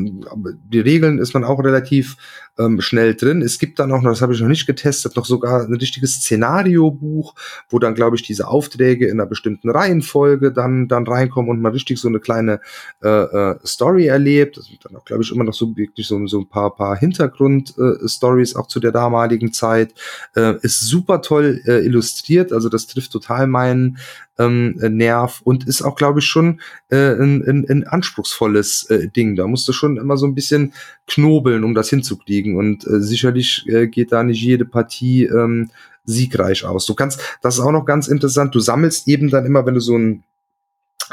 Die 0.72 0.80
Regeln 0.80 1.18
ist 1.18 1.34
man 1.34 1.44
auch 1.44 1.62
relativ 1.62 2.16
ähm, 2.58 2.80
schnell 2.80 3.14
drin. 3.14 3.42
Es 3.42 3.58
gibt 3.58 3.78
dann 3.78 3.92
auch 3.92 4.00
noch, 4.00 4.10
das 4.10 4.22
habe 4.22 4.32
ich 4.32 4.40
noch 4.40 4.48
nicht 4.48 4.66
getestet, 4.66 5.16
noch 5.16 5.26
sogar 5.26 5.62
ein 5.62 5.74
richtiges 5.74 6.14
Szenariobuch, 6.14 7.34
wo 7.68 7.78
dann, 7.78 7.94
glaube 7.94 8.16
ich, 8.16 8.22
diese 8.22 8.48
Aufträge 8.48 9.06
in 9.06 9.20
einer 9.20 9.28
bestimmten 9.28 9.70
Reihenfolge 9.70 10.52
dann, 10.52 10.88
dann 10.88 11.06
reinkommen 11.06 11.50
und 11.50 11.60
man 11.60 11.72
richtig 11.72 11.98
so 11.98 12.08
eine 12.08 12.20
kleine 12.20 12.60
äh, 13.02 13.08
äh, 13.08 13.56
Story 13.66 14.06
erlebt. 14.06 14.56
Das 14.56 14.66
sind 14.66 14.84
dann 14.84 14.96
auch, 14.96 15.04
glaube 15.04 15.22
ich, 15.22 15.30
immer 15.30 15.44
noch 15.44 15.54
so 15.54 15.76
wirklich 15.76 16.06
so, 16.06 16.26
so 16.26 16.40
ein 16.40 16.48
paar, 16.48 16.74
paar 16.74 16.96
Hintergrund-Stories 16.96 18.33
äh, 18.40 18.56
auch 18.56 18.68
zu 18.68 18.80
der 18.80 18.92
damaligen 18.92 19.52
Zeit. 19.52 19.94
Äh, 20.36 20.54
ist 20.62 20.80
super 20.80 21.22
toll 21.22 21.60
äh, 21.66 21.84
illustriert, 21.84 22.52
also 22.52 22.68
das 22.68 22.86
trifft 22.86 23.12
total 23.12 23.46
meinen 23.46 23.98
ähm, 24.38 24.76
Nerv 24.80 25.40
und 25.44 25.66
ist 25.66 25.82
auch, 25.82 25.96
glaube 25.96 26.20
ich, 26.20 26.26
schon 26.26 26.60
äh, 26.90 27.14
ein, 27.14 27.42
ein, 27.46 27.66
ein 27.68 27.86
anspruchsvolles 27.86 28.90
äh, 28.90 29.08
Ding. 29.08 29.36
Da 29.36 29.46
musst 29.46 29.68
du 29.68 29.72
schon 29.72 29.96
immer 29.96 30.16
so 30.16 30.26
ein 30.26 30.34
bisschen 30.34 30.72
knobeln, 31.06 31.64
um 31.64 31.74
das 31.74 31.90
hinzukriegen. 31.90 32.56
Und 32.56 32.86
äh, 32.86 33.00
sicherlich 33.00 33.64
äh, 33.68 33.86
geht 33.86 34.12
da 34.12 34.22
nicht 34.22 34.42
jede 34.42 34.64
Partie 34.64 35.24
ähm, 35.24 35.70
siegreich 36.04 36.64
aus. 36.64 36.86
Du 36.86 36.94
kannst, 36.94 37.20
das 37.42 37.54
ist 37.54 37.60
auch 37.60 37.72
noch 37.72 37.84
ganz 37.84 38.08
interessant, 38.08 38.54
du 38.54 38.60
sammelst 38.60 39.08
eben 39.08 39.30
dann 39.30 39.46
immer, 39.46 39.64
wenn 39.66 39.74
du 39.74 39.80
so 39.80 39.96
ein 39.96 40.24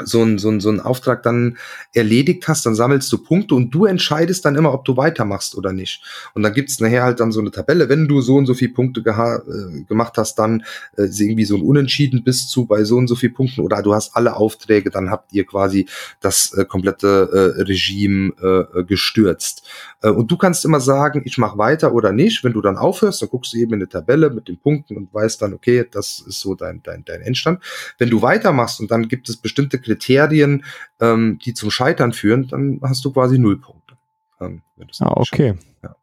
so 0.04 0.22
ein, 0.22 0.38
so 0.38 0.48
ein, 0.48 0.60
so 0.60 0.70
ein 0.70 0.80
Auftrag 0.80 1.22
dann 1.22 1.58
erledigt 1.92 2.48
hast, 2.48 2.66
dann 2.66 2.74
sammelst 2.74 3.12
du 3.12 3.18
Punkte 3.18 3.54
und 3.54 3.70
du 3.70 3.86
entscheidest 3.86 4.44
dann 4.44 4.56
immer, 4.56 4.72
ob 4.72 4.84
du 4.84 4.96
weitermachst 4.96 5.56
oder 5.56 5.72
nicht. 5.72 6.02
Und 6.34 6.42
dann 6.42 6.52
gibt's 6.52 6.80
nachher 6.80 7.02
halt 7.02 7.20
dann 7.20 7.32
so 7.32 7.40
eine 7.40 7.50
Tabelle, 7.50 7.88
wenn 7.88 8.08
du 8.08 8.20
so 8.20 8.36
und 8.36 8.46
so 8.46 8.54
viele 8.54 8.72
Punkte 8.72 9.00
äh, 9.00 9.82
gemacht 9.84 10.14
hast, 10.16 10.38
dann 10.38 10.64
äh, 10.96 11.04
irgendwie 11.04 11.44
so 11.44 11.56
ein 11.56 11.62
Unentschieden 11.62 12.24
bist 12.24 12.50
zu 12.50 12.66
bei 12.66 12.84
so 12.84 12.96
und 12.96 13.08
so 13.08 13.16
viel 13.16 13.30
Punkten 13.30 13.60
oder 13.60 13.82
du 13.82 13.94
hast 13.94 14.16
alle 14.16 14.36
Aufträge, 14.36 14.90
dann 14.90 15.10
habt 15.10 15.32
ihr 15.32 15.44
quasi 15.44 15.86
das 16.20 16.52
äh, 16.54 16.64
komplette 16.64 17.54
äh, 17.58 17.62
Regime 17.62 18.32
äh, 18.74 18.84
gestürzt. 18.84 19.62
Äh, 20.02 20.10
und 20.10 20.30
du 20.30 20.36
kannst 20.36 20.64
immer 20.64 20.80
sagen, 20.80 21.22
ich 21.24 21.38
mache 21.38 21.58
weiter 21.58 21.94
oder 21.94 22.12
nicht. 22.12 22.44
Wenn 22.44 22.52
du 22.52 22.60
dann 22.60 22.76
aufhörst, 22.76 23.22
dann 23.22 23.28
guckst 23.28 23.52
du 23.52 23.58
eben 23.58 23.72
in 23.72 23.80
eine 23.80 23.88
Tabelle 23.88 24.30
mit 24.30 24.48
den 24.48 24.58
Punkten 24.58 24.96
und 24.96 25.12
weißt 25.12 25.40
dann, 25.42 25.54
okay, 25.54 25.86
das 25.90 26.22
ist 26.26 26.40
so 26.40 26.54
dein, 26.54 26.82
dein, 26.82 27.04
dein 27.04 27.22
Endstand. 27.22 27.60
Wenn 27.98 28.10
du 28.10 28.22
weitermachst 28.22 28.80
und 28.80 28.90
dann 28.90 29.08
gibt 29.08 29.28
es 29.28 29.36
bestimmte 29.36 29.78
Kriterien, 29.82 30.64
ähm, 31.00 31.38
die 31.44 31.54
zum 31.54 31.70
Scheitern 31.70 32.12
führen, 32.12 32.48
dann 32.48 32.80
hast 32.82 33.04
du 33.04 33.12
quasi 33.12 33.38
null 33.38 33.60
Punkte. 33.60 33.96
Ähm, 34.40 34.62
ah, 35.00 35.12
okay. 35.16 35.54
Ja. 35.82 35.96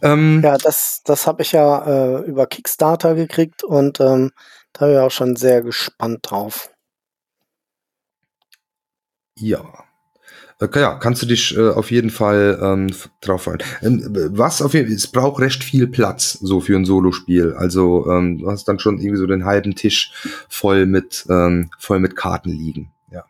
Ähm, 0.00 0.40
ja, 0.42 0.56
das, 0.58 1.02
das 1.04 1.26
habe 1.26 1.42
ich 1.42 1.52
ja 1.52 2.18
äh, 2.18 2.22
über 2.24 2.46
Kickstarter 2.46 3.14
gekriegt 3.14 3.64
und 3.64 4.00
ähm, 4.00 4.30
da 4.72 4.86
bin 4.86 4.94
ich 4.94 5.00
auch 5.00 5.10
schon 5.10 5.36
sehr 5.36 5.62
gespannt 5.62 6.20
drauf. 6.22 6.70
Ja. 9.36 9.84
Ja, 10.74 10.94
kannst 10.94 11.22
du 11.22 11.26
dich 11.26 11.56
äh, 11.56 11.70
auf 11.70 11.90
jeden 11.90 12.10
Fall 12.10 12.58
ähm, 12.62 12.88
drauf 13.20 13.44
freuen. 13.44 13.58
Ähm, 13.82 14.02
was 14.30 14.62
auf 14.62 14.74
jeden 14.74 14.86
Fall, 14.86 14.96
es 14.96 15.06
braucht 15.06 15.40
recht 15.40 15.64
viel 15.64 15.86
Platz 15.86 16.38
so 16.40 16.60
für 16.60 16.76
ein 16.76 16.84
Solospiel. 16.84 17.54
Also 17.54 18.06
ähm, 18.10 18.38
du 18.38 18.50
hast 18.50 18.66
dann 18.68 18.78
schon 18.78 18.98
irgendwie 18.98 19.18
so 19.18 19.26
den 19.26 19.44
halben 19.44 19.74
Tisch 19.74 20.12
voll 20.48 20.86
mit 20.86 21.26
ähm, 21.28 21.70
voll 21.78 22.00
mit 22.00 22.16
Karten 22.16 22.50
liegen. 22.50 22.90
Ja. 23.10 23.24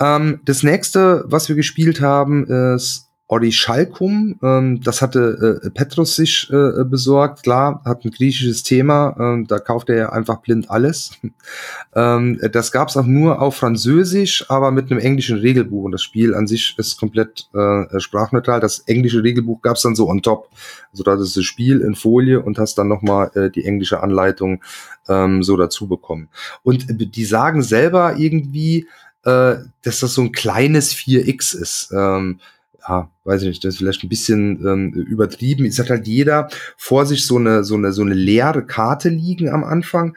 Ähm, 0.00 0.40
das 0.44 0.62
nächste, 0.62 1.24
was 1.26 1.48
wir 1.48 1.56
gespielt 1.56 2.00
haben, 2.00 2.46
ist 2.46 3.08
Orichalkum, 3.32 4.38
ähm, 4.42 4.82
das 4.82 5.00
hatte 5.00 5.60
äh, 5.64 5.70
Petros 5.70 6.16
sich 6.16 6.50
äh, 6.50 6.84
besorgt, 6.84 7.44
klar, 7.44 7.80
hat 7.86 8.04
ein 8.04 8.10
griechisches 8.10 8.62
Thema, 8.62 9.16
ähm, 9.18 9.46
da 9.46 9.58
kauft 9.58 9.88
er 9.88 9.96
ja 9.96 10.12
einfach 10.12 10.42
blind 10.42 10.70
alles. 10.70 11.12
ähm, 11.96 12.38
das 12.52 12.72
gab's 12.72 12.94
auch 12.94 13.06
nur 13.06 13.40
auf 13.40 13.56
Französisch, 13.56 14.50
aber 14.50 14.70
mit 14.70 14.90
einem 14.90 15.00
englischen 15.00 15.38
Regelbuch 15.38 15.84
und 15.84 15.92
das 15.92 16.02
Spiel 16.02 16.34
an 16.34 16.46
sich 16.46 16.74
ist 16.76 16.98
komplett 17.00 17.48
äh, 17.54 17.98
sprachneutral. 18.00 18.60
Das 18.60 18.80
englische 18.80 19.22
Regelbuch 19.22 19.62
gab's 19.62 19.80
dann 19.80 19.94
so 19.94 20.10
on 20.10 20.20
top. 20.20 20.50
Also 20.92 21.02
da 21.02 21.14
ist 21.14 21.34
das 21.34 21.44
Spiel 21.44 21.80
in 21.80 21.94
Folie 21.94 22.42
und 22.42 22.58
hast 22.58 22.76
dann 22.76 22.88
nochmal 22.88 23.30
äh, 23.34 23.50
die 23.50 23.64
englische 23.64 24.02
Anleitung 24.02 24.62
ähm, 25.08 25.42
so 25.42 25.56
dazu 25.56 25.88
bekommen. 25.88 26.28
Und 26.62 26.90
äh, 26.90 27.06
die 27.06 27.24
sagen 27.24 27.62
selber 27.62 28.16
irgendwie, 28.18 28.86
äh, 29.24 29.54
dass 29.82 30.00
das 30.00 30.12
so 30.12 30.20
ein 30.20 30.32
kleines 30.32 30.92
4x 30.94 31.56
ist. 31.56 31.92
Ähm, 31.96 32.40
ja, 32.88 33.10
weiß 33.24 33.42
ich 33.42 33.48
nicht, 33.48 33.64
das 33.64 33.74
ist 33.74 33.78
vielleicht 33.78 34.02
ein 34.02 34.08
bisschen 34.08 34.64
ähm, 34.66 34.92
übertrieben. 34.92 35.64
Es 35.64 35.78
hat 35.78 35.90
halt 35.90 36.06
jeder 36.06 36.48
vor 36.76 37.06
sich 37.06 37.26
so 37.26 37.36
eine, 37.36 37.64
so 37.64 37.74
eine, 37.74 37.92
so 37.92 38.02
eine 38.02 38.14
leere 38.14 38.66
Karte 38.66 39.08
liegen 39.08 39.48
am 39.48 39.64
Anfang. 39.64 40.16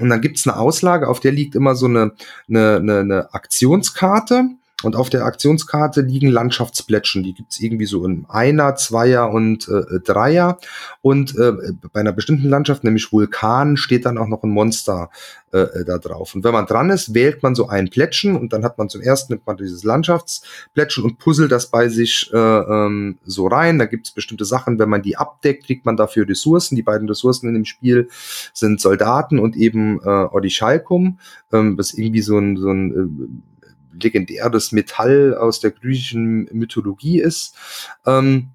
Und 0.00 0.08
dann 0.08 0.20
gibt's 0.20 0.46
eine 0.46 0.56
Auslage, 0.56 1.08
auf 1.08 1.20
der 1.20 1.32
liegt 1.32 1.54
immer 1.54 1.74
so 1.74 1.86
eine, 1.86 2.12
eine, 2.48 2.76
eine, 2.76 2.98
eine 3.00 3.34
Aktionskarte. 3.34 4.44
Und 4.82 4.96
auf 4.96 5.10
der 5.10 5.24
Aktionskarte 5.24 6.00
liegen 6.00 6.28
Landschaftsplätschen. 6.28 7.22
Die 7.22 7.34
gibt's 7.34 7.60
irgendwie 7.60 7.86
so 7.86 8.04
in 8.04 8.26
Einer, 8.28 8.76
Zweier 8.76 9.30
und 9.30 9.68
äh, 9.68 10.00
Dreier. 10.00 10.58
Und 11.02 11.36
äh, 11.36 11.52
bei 11.92 12.00
einer 12.00 12.12
bestimmten 12.12 12.48
Landschaft, 12.48 12.84
nämlich 12.84 13.12
Vulkan, 13.12 13.76
steht 13.76 14.06
dann 14.06 14.18
auch 14.18 14.28
noch 14.28 14.42
ein 14.42 14.50
Monster 14.50 15.10
äh, 15.52 15.62
äh, 15.62 15.84
da 15.84 15.98
drauf. 15.98 16.36
Und 16.36 16.44
wenn 16.44 16.52
man 16.52 16.66
dran 16.66 16.90
ist, 16.90 17.12
wählt 17.12 17.42
man 17.42 17.56
so 17.56 17.66
ein 17.66 17.90
Plättchen 17.90 18.36
und 18.36 18.52
dann 18.52 18.62
hat 18.62 18.78
man 18.78 18.88
zum 18.88 19.00
ersten 19.00 19.32
nimmt 19.32 19.48
man 19.48 19.56
dieses 19.56 19.82
Landschaftsplättchen 19.82 21.02
und 21.02 21.18
puzzelt 21.18 21.50
das 21.50 21.72
bei 21.72 21.88
sich 21.88 22.30
äh, 22.32 22.36
ähm, 22.36 23.18
so 23.24 23.48
rein. 23.48 23.80
Da 23.80 23.86
gibt's 23.86 24.12
bestimmte 24.12 24.44
Sachen, 24.44 24.78
wenn 24.78 24.88
man 24.88 25.02
die 25.02 25.16
abdeckt, 25.16 25.66
kriegt 25.66 25.84
man 25.86 25.96
dafür 25.96 26.28
Ressourcen. 26.28 26.76
Die 26.76 26.82
beiden 26.82 27.08
Ressourcen 27.08 27.48
in 27.48 27.54
dem 27.54 27.64
Spiel 27.64 28.08
sind 28.54 28.80
Soldaten 28.80 29.40
und 29.40 29.56
eben 29.56 30.00
äh, 30.04 30.08
Odichalkum, 30.08 31.18
ähm, 31.52 31.76
was 31.76 31.94
irgendwie 31.94 32.22
so 32.22 32.38
ein, 32.38 32.56
so 32.56 32.70
ein 32.70 33.42
äh, 33.59 33.59
legendäres 34.02 34.72
Metall 34.72 35.36
aus 35.36 35.60
der 35.60 35.70
griechischen 35.70 36.48
Mythologie 36.52 37.20
ist. 37.20 37.54
Ähm, 38.06 38.50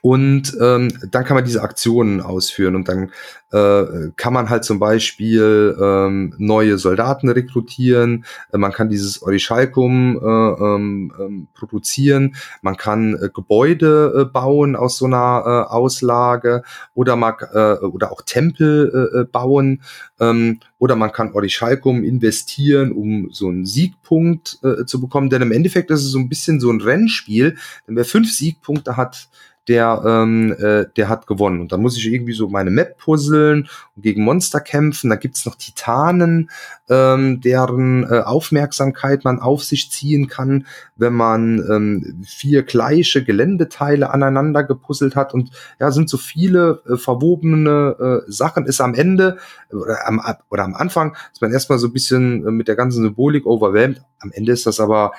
und 0.00 0.56
ähm, 0.60 0.92
dann 1.10 1.24
kann 1.24 1.34
man 1.34 1.44
diese 1.44 1.62
Aktionen 1.62 2.20
ausführen 2.20 2.76
und 2.76 2.88
dann 2.88 3.10
äh, 3.52 4.10
kann 4.16 4.32
man 4.32 4.50
halt 4.50 4.64
zum 4.64 4.78
Beispiel 4.78 5.76
ähm, 5.80 6.34
neue 6.38 6.78
Soldaten 6.78 7.28
rekrutieren, 7.28 8.24
äh, 8.52 8.58
man 8.58 8.72
kann 8.72 8.88
dieses 8.88 9.22
Orichalkum 9.22 10.16
äh, 10.16 10.64
ähm, 10.64 11.12
ähm, 11.18 11.48
produzieren, 11.54 12.36
man 12.62 12.76
kann 12.76 13.14
äh, 13.14 13.28
Gebäude 13.32 14.12
äh, 14.16 14.24
bauen 14.24 14.76
aus 14.76 14.98
so 14.98 15.06
einer 15.06 15.42
äh, 15.46 15.72
Auslage 15.72 16.62
oder 16.94 17.16
man, 17.16 17.34
äh, 17.52 17.74
oder 17.84 18.12
auch 18.12 18.22
Tempel 18.22 19.10
äh, 19.14 19.20
äh, 19.20 19.24
bauen. 19.24 19.82
Ähm, 20.18 20.60
oder 20.78 20.96
man 20.96 21.12
kann 21.12 21.32
Orichalkum 21.32 22.04
investieren, 22.04 22.92
um 22.92 23.28
so 23.30 23.48
einen 23.48 23.64
Siegpunkt 23.64 24.58
äh, 24.62 24.84
zu 24.84 25.00
bekommen, 25.00 25.30
denn 25.30 25.42
im 25.42 25.52
Endeffekt 25.52 25.90
ist 25.90 26.04
es 26.04 26.10
so 26.10 26.18
ein 26.18 26.28
bisschen 26.28 26.60
so 26.60 26.70
ein 26.70 26.80
Rennspiel, 26.80 27.56
denn 27.86 27.96
wer 27.96 28.04
fünf 28.04 28.30
Siegpunkte 28.30 28.96
hat, 28.96 29.28
der, 29.68 30.02
ähm, 30.06 30.54
äh, 30.58 30.84
der 30.96 31.08
hat 31.08 31.26
gewonnen. 31.26 31.60
Und 31.60 31.72
dann 31.72 31.82
muss 31.82 31.96
ich 31.96 32.06
irgendwie 32.06 32.32
so 32.32 32.48
meine 32.48 32.70
Map 32.70 32.98
puzzeln 32.98 33.68
und 33.96 34.02
gegen 34.02 34.22
Monster 34.22 34.60
kämpfen. 34.60 35.10
Da 35.10 35.16
gibt's 35.16 35.44
noch 35.44 35.56
Titanen, 35.56 36.50
ähm, 36.88 37.40
deren 37.40 38.04
äh, 38.04 38.20
Aufmerksamkeit 38.20 39.24
man 39.24 39.40
auf 39.40 39.64
sich 39.64 39.90
ziehen 39.90 40.28
kann, 40.28 40.66
wenn 40.94 41.12
man 41.12 41.64
ähm, 41.70 42.22
vier 42.24 42.62
gleiche 42.62 43.24
Geländeteile 43.24 44.10
aneinander 44.10 44.62
gepuzzelt 44.62 45.16
hat. 45.16 45.34
Und 45.34 45.50
ja, 45.80 45.90
sind 45.90 46.08
so 46.08 46.16
viele 46.16 46.82
äh, 46.88 46.96
verwobene 46.96 48.22
äh, 48.26 48.30
Sachen. 48.30 48.66
Ist 48.66 48.80
am 48.80 48.94
Ende 48.94 49.38
oder 49.72 50.06
am, 50.06 50.20
oder 50.50 50.64
am 50.64 50.74
Anfang 50.74 51.16
ist 51.32 51.42
man 51.42 51.52
erstmal 51.52 51.78
so 51.78 51.88
ein 51.88 51.92
bisschen 51.92 52.46
äh, 52.46 52.50
mit 52.50 52.68
der 52.68 52.76
ganzen 52.76 53.02
Symbolik 53.02 53.46
overwhelmed. 53.46 54.00
Am 54.20 54.30
Ende 54.32 54.52
ist 54.52 54.66
das 54.66 54.78
aber 54.78 55.12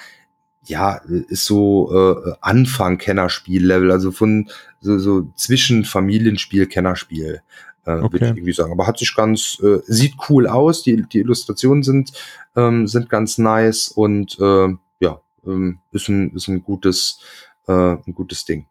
ja, 0.68 1.02
ist 1.30 1.46
so 1.46 1.92
äh, 1.94 2.34
Anfang-Kennerspiel-Level, 2.42 3.92
also 3.92 4.12
von 4.12 4.50
so, 4.80 4.98
so 5.00 5.28
zwischen 5.36 5.86
Familienspiel, 5.86 6.68
Kennerspiel, 6.68 7.42
äh, 7.86 7.92
okay. 7.92 8.14
würde 8.14 8.26
ich 8.26 8.32
irgendwie 8.32 8.54
sagen. 8.54 8.72
Aber 8.72 8.88
hat 8.88 9.00
sich 9.00 9.16
ganz, 9.16 9.60
äh, 9.62 9.80
sieht 9.86 10.16
cool 10.30 10.48
aus, 10.48 10.84
die, 10.84 11.04
die 11.04 11.20
Illustrationen 11.20 11.84
sind, 11.84 12.12
ähm, 12.56 12.88
sind 12.88 13.10
ganz 13.10 13.38
nice 13.38 13.90
und 13.90 14.38
äh, 14.40 14.70
ja, 15.00 15.22
ähm, 15.46 15.80
ist, 15.92 16.10
ein, 16.10 16.32
ist 16.36 16.48
ein 16.48 16.64
gutes, 16.64 17.20
äh, 17.68 17.72
ein 17.74 18.14
gutes 18.14 18.46
Ding. 18.46 18.66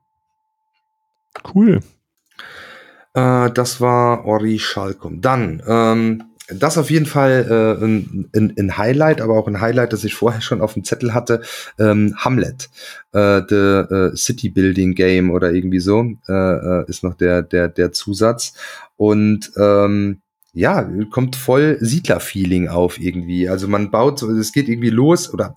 Cool. 1.55 1.81
Äh, 3.15 3.51
das 3.51 3.81
war 3.81 4.25
Ori 4.27 4.59
Schalkom. 4.59 5.21
Dann, 5.21 5.63
ähm, 5.67 6.25
das 6.49 6.79
auf 6.79 6.91
jeden 6.91 7.07
Fall 7.07 7.47
äh, 7.51 7.85
ein, 7.85 8.55
ein, 8.57 8.79
Highlight, 8.79 9.21
aber 9.21 9.37
auch 9.37 9.49
ein 9.49 9.61
Highlight, 9.61 9.93
das 9.93 10.05
ich 10.05 10.15
vorher 10.15 10.41
schon 10.41 10.61
auf 10.61 10.75
dem 10.75 10.85
Zettel 10.85 11.13
hatte. 11.15 11.43
Ähm, 11.79 12.15
Hamlet, 12.17 12.71
äh, 13.13 13.43
The 13.49 13.55
äh, 13.55 14.17
City 14.17 14.51
Building 14.51 14.95
Game 14.95 15.31
oder 15.31 15.53
irgendwie 15.53 15.81
so 15.81 16.05
äh, 16.29 16.33
äh, 16.33 16.85
ist 16.89 17.03
noch 17.03 17.15
der 17.15 17.43
der 17.43 17.69
der 17.69 17.93
Zusatz 17.93 18.55
und 18.97 19.53
ähm, 19.57 20.21
ja, 20.57 20.89
kommt 21.11 21.37
voll 21.37 21.77
Siedler-Feeling 21.81 22.69
auf 22.69 22.99
irgendwie. 22.99 23.47
Also 23.47 23.69
man 23.69 23.91
baut, 23.91 24.23
es 24.23 24.53
geht 24.53 24.71
irgendwie 24.71 24.89
los 24.89 25.31
oder 25.31 25.55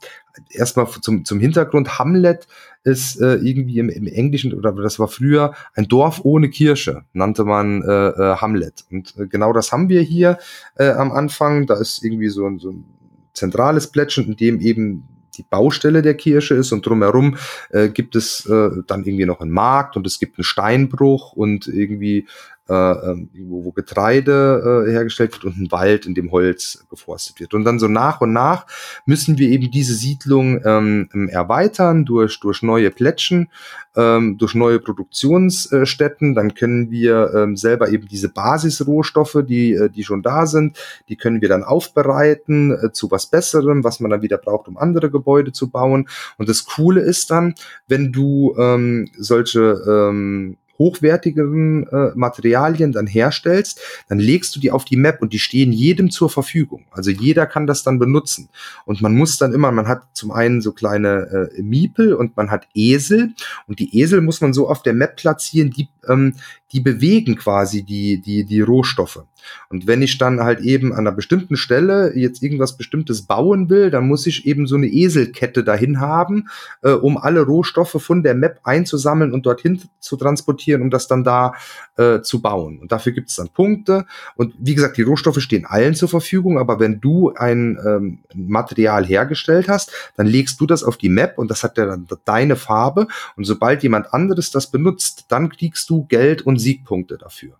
erstmal 0.51 0.87
zum, 1.01 1.23
zum 1.23 1.39
Hintergrund. 1.39 1.99
Hamlet 1.99 2.47
ist 2.83 3.21
äh, 3.21 3.35
irgendwie 3.35 3.79
im, 3.79 3.89
im 3.89 4.07
Englischen 4.07 4.53
oder 4.53 4.71
das 4.71 4.99
war 4.99 5.07
früher 5.07 5.53
ein 5.73 5.87
Dorf 5.87 6.21
ohne 6.23 6.49
Kirche, 6.49 7.03
nannte 7.13 7.43
man 7.43 7.81
äh, 7.81 8.07
äh, 8.09 8.35
Hamlet. 8.37 8.85
Und 8.89 9.15
äh, 9.17 9.27
genau 9.27 9.53
das 9.53 9.71
haben 9.71 9.89
wir 9.89 10.01
hier 10.01 10.37
äh, 10.75 10.91
am 10.91 11.11
Anfang. 11.11 11.67
Da 11.67 11.75
ist 11.75 12.03
irgendwie 12.03 12.29
so 12.29 12.45
ein, 12.45 12.59
so 12.59 12.71
ein 12.71 12.85
zentrales 13.33 13.87
Plättchen, 13.87 14.27
in 14.27 14.35
dem 14.37 14.59
eben 14.61 15.07
die 15.35 15.45
Baustelle 15.49 16.01
der 16.01 16.15
Kirche 16.15 16.55
ist 16.55 16.71
und 16.71 16.85
drumherum 16.85 17.37
äh, 17.69 17.89
gibt 17.89 18.15
es 18.15 18.45
äh, 18.45 18.69
dann 18.87 19.05
irgendwie 19.05 19.25
noch 19.25 19.39
einen 19.39 19.51
Markt 19.51 19.95
und 19.95 20.05
es 20.05 20.19
gibt 20.19 20.37
einen 20.37 20.43
Steinbruch 20.43 21.33
und 21.33 21.67
irgendwie 21.67 22.27
äh, 22.69 22.73
ähm, 22.73 23.29
wo, 23.45 23.65
wo 23.65 23.71
Getreide 23.71 24.85
äh, 24.87 24.91
hergestellt 24.91 25.33
wird 25.33 25.45
und 25.45 25.57
ein 25.57 25.71
Wald, 25.71 26.05
in 26.05 26.13
dem 26.13 26.31
Holz 26.31 26.85
geforstet 26.89 27.39
wird. 27.39 27.53
Und 27.53 27.63
dann 27.63 27.79
so 27.79 27.87
nach 27.87 28.21
und 28.21 28.31
nach 28.31 28.67
müssen 29.05 29.37
wir 29.37 29.49
eben 29.49 29.71
diese 29.71 29.95
Siedlung 29.95 30.61
ähm, 30.63 31.29
erweitern 31.31 32.05
durch, 32.05 32.39
durch 32.39 32.61
neue 32.61 32.91
Plätschen, 32.91 33.49
ähm, 33.95 34.37
durch 34.37 34.53
neue 34.53 34.79
Produktionsstätten. 34.79 36.35
Dann 36.35 36.53
können 36.53 36.91
wir 36.91 37.33
ähm, 37.35 37.57
selber 37.57 37.89
eben 37.89 38.07
diese 38.07 38.29
Basisrohstoffe, 38.29 39.43
die, 39.47 39.73
äh, 39.73 39.89
die 39.89 40.03
schon 40.03 40.21
da 40.21 40.45
sind, 40.45 40.77
die 41.09 41.15
können 41.15 41.41
wir 41.41 41.49
dann 41.49 41.63
aufbereiten 41.63 42.71
äh, 42.71 42.91
zu 42.91 43.09
was 43.09 43.25
Besserem, 43.25 43.83
was 43.83 43.99
man 43.99 44.11
dann 44.11 44.21
wieder 44.21 44.37
braucht, 44.37 44.67
um 44.67 44.77
andere 44.77 45.09
Gebäude 45.09 45.51
zu 45.51 45.69
bauen. 45.69 46.07
Und 46.37 46.49
das 46.49 46.65
Coole 46.65 47.01
ist 47.01 47.31
dann, 47.31 47.55
wenn 47.87 48.11
du 48.11 48.55
ähm, 48.57 49.09
solche 49.17 49.81
ähm, 49.87 50.57
hochwertigeren 50.79 51.87
äh, 51.87 52.11
Materialien 52.15 52.93
dann 52.93 53.05
herstellst, 53.05 53.81
dann 54.07 54.17
legst 54.17 54.55
du 54.55 54.59
die 54.59 54.71
auf 54.71 54.85
die 54.85 54.95
Map 54.95 55.21
und 55.21 55.33
die 55.33 55.39
stehen 55.39 55.71
jedem 55.71 56.09
zur 56.09 56.29
Verfügung. 56.29 56.85
Also 56.91 57.11
jeder 57.11 57.45
kann 57.45 57.67
das 57.67 57.83
dann 57.83 57.99
benutzen. 57.99 58.49
Und 58.85 59.01
man 59.01 59.13
muss 59.13 59.37
dann 59.37 59.53
immer, 59.53 59.71
man 59.71 59.87
hat 59.87 60.03
zum 60.13 60.31
einen 60.31 60.61
so 60.61 60.71
kleine 60.71 61.49
äh, 61.57 61.61
Miepel 61.61 62.13
und 62.13 62.35
man 62.37 62.49
hat 62.49 62.67
Esel 62.73 63.33
und 63.67 63.79
die 63.79 63.99
Esel 63.99 64.21
muss 64.21 64.41
man 64.41 64.53
so 64.53 64.69
auf 64.69 64.81
der 64.81 64.93
Map 64.93 65.17
platzieren, 65.17 65.69
die, 65.69 65.89
ähm, 66.07 66.33
die 66.71 66.79
bewegen 66.79 67.35
quasi 67.35 67.83
die, 67.83 68.21
die, 68.21 68.45
die 68.45 68.61
Rohstoffe. 68.61 69.23
Und 69.69 69.87
wenn 69.87 70.01
ich 70.01 70.17
dann 70.17 70.41
halt 70.41 70.61
eben 70.61 70.91
an 70.91 70.99
einer 70.99 71.11
bestimmten 71.11 71.57
Stelle 71.57 72.15
jetzt 72.15 72.41
irgendwas 72.43 72.77
Bestimmtes 72.77 73.23
bauen 73.23 73.69
will, 73.69 73.91
dann 73.91 74.07
muss 74.07 74.27
ich 74.27 74.45
eben 74.45 74.67
so 74.67 74.75
eine 74.75 74.87
Eselkette 74.87 75.63
dahin 75.63 75.99
haben, 75.99 76.49
äh, 76.81 76.91
um 76.91 77.17
alle 77.17 77.41
Rohstoffe 77.41 77.97
von 77.99 78.23
der 78.23 78.35
Map 78.35 78.59
einzusammeln 78.63 79.33
und 79.33 79.45
dorthin 79.45 79.81
zu 79.99 80.17
transportieren, 80.17 80.81
um 80.81 80.89
das 80.89 81.07
dann 81.07 81.23
da 81.23 81.53
äh, 81.97 82.21
zu 82.21 82.41
bauen. 82.41 82.79
Und 82.79 82.91
dafür 82.91 83.11
gibt 83.11 83.29
es 83.29 83.35
dann 83.35 83.49
Punkte. 83.49 84.05
Und 84.35 84.53
wie 84.59 84.75
gesagt, 84.75 84.97
die 84.97 85.03
Rohstoffe 85.03 85.39
stehen 85.39 85.65
allen 85.65 85.95
zur 85.95 86.09
Verfügung, 86.09 86.57
aber 86.57 86.79
wenn 86.79 86.99
du 86.99 87.33
ein 87.35 87.77
ähm, 87.85 88.19
Material 88.33 89.05
hergestellt 89.05 89.67
hast, 89.67 89.91
dann 90.15 90.27
legst 90.27 90.59
du 90.61 90.65
das 90.65 90.83
auf 90.83 90.97
die 90.97 91.09
Map 91.09 91.37
und 91.37 91.51
das 91.51 91.63
hat 91.63 91.77
ja 91.77 91.85
dann 91.85 92.07
deine 92.25 92.55
Farbe. 92.55 93.07
Und 93.35 93.43
sobald 93.43 93.83
jemand 93.83 94.13
anderes 94.13 94.51
das 94.51 94.71
benutzt, 94.71 95.25
dann 95.29 95.49
kriegst 95.49 95.89
du 95.89 96.05
Geld 96.05 96.41
und 96.41 96.57
Siegpunkte 96.57 97.17
dafür. 97.17 97.57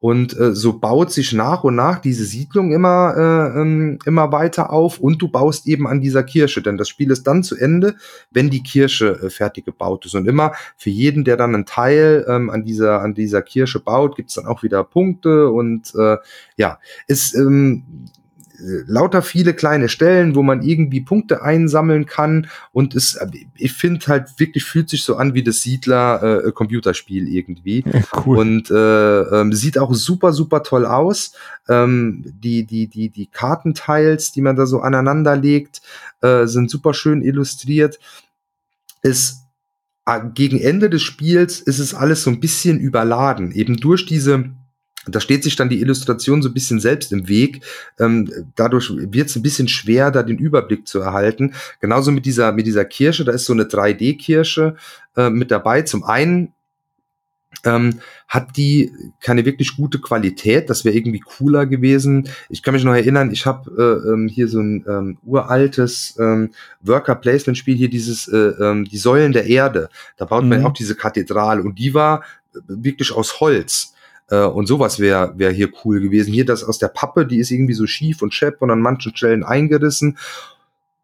Und 0.00 0.38
äh, 0.38 0.54
so 0.54 0.78
baut 0.78 1.12
sich 1.12 1.34
nach 1.34 1.62
und 1.62 1.76
nach 1.76 1.98
diese 1.98 2.24
Siedlung 2.24 2.72
immer, 2.72 3.14
äh, 3.16 3.60
ähm, 3.60 3.98
immer 4.06 4.32
weiter 4.32 4.72
auf. 4.72 4.98
Und 4.98 5.20
du 5.20 5.28
baust 5.28 5.66
eben 5.66 5.86
an 5.86 6.00
dieser 6.00 6.22
Kirche, 6.22 6.62
denn 6.62 6.78
das 6.78 6.88
Spiel 6.88 7.10
ist 7.10 7.26
dann 7.26 7.42
zu 7.42 7.54
Ende, 7.56 7.96
wenn 8.30 8.48
die 8.48 8.62
Kirche 8.62 9.20
äh, 9.22 9.28
fertig 9.28 9.66
gebaut 9.66 10.06
ist. 10.06 10.14
Und 10.14 10.26
immer 10.26 10.52
für 10.76 10.90
jeden, 10.90 11.24
der 11.24 11.36
dann 11.36 11.54
einen 11.54 11.66
Teil 11.66 12.24
ähm, 12.28 12.48
an, 12.48 12.64
dieser, 12.64 13.02
an 13.02 13.12
dieser 13.12 13.42
Kirche 13.42 13.78
baut, 13.78 14.16
gibt's 14.16 14.34
dann 14.34 14.46
auch 14.46 14.62
wieder 14.62 14.84
Punkte. 14.84 15.50
Und 15.50 15.94
äh, 15.94 16.16
ja, 16.56 16.78
ist 17.06 17.34
ähm, 17.34 17.82
lauter 18.86 19.22
viele 19.22 19.54
kleine 19.54 19.88
Stellen, 19.88 20.34
wo 20.34 20.42
man 20.42 20.62
irgendwie 20.62 21.00
Punkte 21.00 21.42
einsammeln 21.42 22.06
kann 22.06 22.48
und 22.72 22.94
es, 22.94 23.18
ich 23.56 23.72
finde 23.72 24.06
halt 24.06 24.38
wirklich 24.38 24.64
fühlt 24.64 24.88
sich 24.88 25.04
so 25.04 25.16
an 25.16 25.34
wie 25.34 25.42
das 25.42 25.62
Siedler 25.62 26.44
äh, 26.46 26.52
Computerspiel 26.52 27.28
irgendwie 27.28 27.84
ja, 27.86 28.02
cool. 28.24 28.38
und 28.38 28.70
äh, 28.70 29.20
äh, 29.20 29.52
sieht 29.52 29.78
auch 29.78 29.94
super 29.94 30.32
super 30.32 30.62
toll 30.62 30.86
aus. 30.86 31.32
Ähm, 31.68 32.24
die 32.26 32.64
die 32.64 32.88
die 32.88 33.10
die 33.10 33.26
Kartenteils, 33.26 34.32
die 34.32 34.40
man 34.42 34.56
da 34.56 34.66
so 34.66 34.80
aneinander 34.80 35.36
legt, 35.36 35.82
äh, 36.20 36.46
sind 36.46 36.70
super 36.70 36.94
schön 36.94 37.22
illustriert. 37.22 37.98
Es 39.02 39.42
äh, 40.06 40.20
gegen 40.34 40.58
Ende 40.58 40.90
des 40.90 41.02
Spiels 41.02 41.60
ist 41.60 41.78
es 41.78 41.94
alles 41.94 42.22
so 42.22 42.30
ein 42.30 42.40
bisschen 42.40 42.78
überladen, 42.78 43.52
eben 43.52 43.76
durch 43.76 44.06
diese 44.06 44.50
da 45.14 45.20
steht 45.20 45.42
sich 45.42 45.56
dann 45.56 45.68
die 45.68 45.80
Illustration 45.80 46.42
so 46.42 46.48
ein 46.48 46.54
bisschen 46.54 46.80
selbst 46.80 47.12
im 47.12 47.28
Weg. 47.28 47.64
Ähm, 47.98 48.30
dadurch 48.56 48.90
wird 48.90 49.28
es 49.28 49.36
ein 49.36 49.42
bisschen 49.42 49.68
schwer, 49.68 50.10
da 50.10 50.22
den 50.22 50.38
Überblick 50.38 50.86
zu 50.86 51.00
erhalten. 51.00 51.54
Genauso 51.80 52.12
mit 52.12 52.26
dieser, 52.26 52.52
mit 52.52 52.66
dieser 52.66 52.84
Kirsche, 52.84 53.24
da 53.24 53.32
ist 53.32 53.46
so 53.46 53.52
eine 53.52 53.64
3D-Kirsche 53.64 54.76
äh, 55.16 55.30
mit 55.30 55.50
dabei. 55.50 55.82
Zum 55.82 56.04
einen 56.04 56.52
ähm, 57.64 58.00
hat 58.28 58.56
die 58.56 58.92
keine 59.20 59.44
wirklich 59.44 59.76
gute 59.76 59.98
Qualität. 59.98 60.70
Das 60.70 60.84
wäre 60.84 60.96
irgendwie 60.96 61.20
cooler 61.20 61.66
gewesen. 61.66 62.28
Ich 62.48 62.62
kann 62.62 62.74
mich 62.74 62.84
noch 62.84 62.94
erinnern, 62.94 63.30
ich 63.32 63.46
habe 63.46 63.70
äh, 64.06 64.12
ähm, 64.12 64.28
hier 64.28 64.48
so 64.48 64.60
ein 64.60 64.84
ähm, 64.88 65.18
uraltes 65.24 66.16
ähm, 66.18 66.50
Worker-Placement-Spiel, 66.82 67.76
hier 67.76 67.90
dieses 67.90 68.28
äh, 68.28 68.36
ähm, 68.36 68.84
Die 68.84 68.98
Säulen 68.98 69.32
der 69.32 69.46
Erde. 69.46 69.88
Da 70.16 70.24
baut 70.24 70.44
mhm. 70.44 70.50
man 70.50 70.64
auch 70.66 70.72
diese 70.72 70.94
Kathedrale 70.94 71.62
und 71.62 71.78
die 71.78 71.94
war 71.94 72.22
wirklich 72.66 73.12
aus 73.12 73.40
Holz. 73.40 73.94
Äh, 74.30 74.44
und 74.44 74.66
sowas 74.66 74.98
wäre 74.98 75.34
wär 75.36 75.50
hier 75.50 75.70
cool 75.84 76.00
gewesen. 76.00 76.32
Hier 76.32 76.46
das 76.46 76.64
aus 76.64 76.78
der 76.78 76.88
Pappe, 76.88 77.26
die 77.26 77.38
ist 77.38 77.50
irgendwie 77.50 77.74
so 77.74 77.86
schief 77.86 78.22
und 78.22 78.32
schepp 78.32 78.62
und 78.62 78.70
an 78.70 78.80
manchen 78.80 79.14
Stellen 79.16 79.44
eingerissen. 79.44 80.16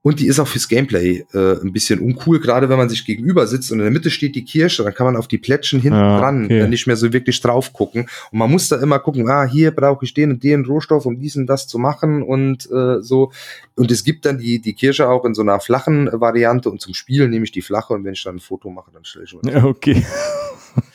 Und 0.07 0.21
die 0.21 0.29
ist 0.29 0.39
auch 0.39 0.47
fürs 0.47 0.69
Gameplay 0.69 1.25
äh, 1.35 1.61
ein 1.61 1.73
bisschen 1.73 1.99
uncool, 1.99 2.39
gerade 2.39 2.69
wenn 2.69 2.79
man 2.79 2.89
sich 2.89 3.05
gegenüber 3.05 3.49
sitzt 3.49 3.73
und 3.73 3.81
in 3.81 3.87
der 3.87 3.93
Mitte 3.93 4.09
steht 4.09 4.37
die 4.37 4.45
Kirsche, 4.45 4.85
dann 4.85 4.95
kann 4.95 5.05
man 5.05 5.17
auf 5.17 5.27
die 5.27 5.37
Plättchen 5.37 5.81
hinten 5.81 5.99
ja, 5.99 6.21
dran 6.21 6.45
okay. 6.45 6.61
Äh, 6.61 6.69
nicht 6.69 6.87
mehr 6.87 6.95
so 6.95 7.13
wirklich 7.13 7.41
drauf 7.41 7.73
gucken. 7.73 8.07
Und 8.31 8.39
man 8.39 8.49
muss 8.49 8.69
da 8.69 8.81
immer 8.81 9.01
gucken, 9.01 9.29
ah, 9.29 9.45
hier 9.45 9.73
brauche 9.73 10.05
ich 10.05 10.15
den 10.15 10.31
und 10.31 10.45
den 10.45 10.65
Rohstoff, 10.65 11.07
um 11.07 11.19
dies 11.19 11.35
und 11.35 11.49
das 11.49 11.67
zu 11.67 11.81
machen 11.81 12.23
und 12.23 12.71
äh, 12.71 13.03
so. 13.03 13.33
Und 13.75 13.91
es 13.91 14.05
gibt 14.05 14.27
dann 14.27 14.39
die, 14.39 14.61
die 14.61 14.75
Kirsche 14.75 15.09
auch 15.09 15.25
in 15.25 15.35
so 15.35 15.43
einer 15.43 15.59
flachen 15.59 16.09
Variante 16.13 16.71
und 16.71 16.81
zum 16.81 16.95
Spielen 16.95 17.31
nehme 17.31 17.45
ich 17.45 17.51
die 17.51 17.63
flache 17.63 17.93
und 17.93 18.05
wenn 18.05 18.13
ich 18.13 18.23
dann 18.23 18.37
ein 18.37 18.39
Foto 18.39 18.71
mache, 18.71 18.93
dann 18.93 19.05
stelle 19.05 19.25
ich 19.25 19.31
schon. 19.31 19.41
Ja, 19.43 19.65
okay. 19.65 20.07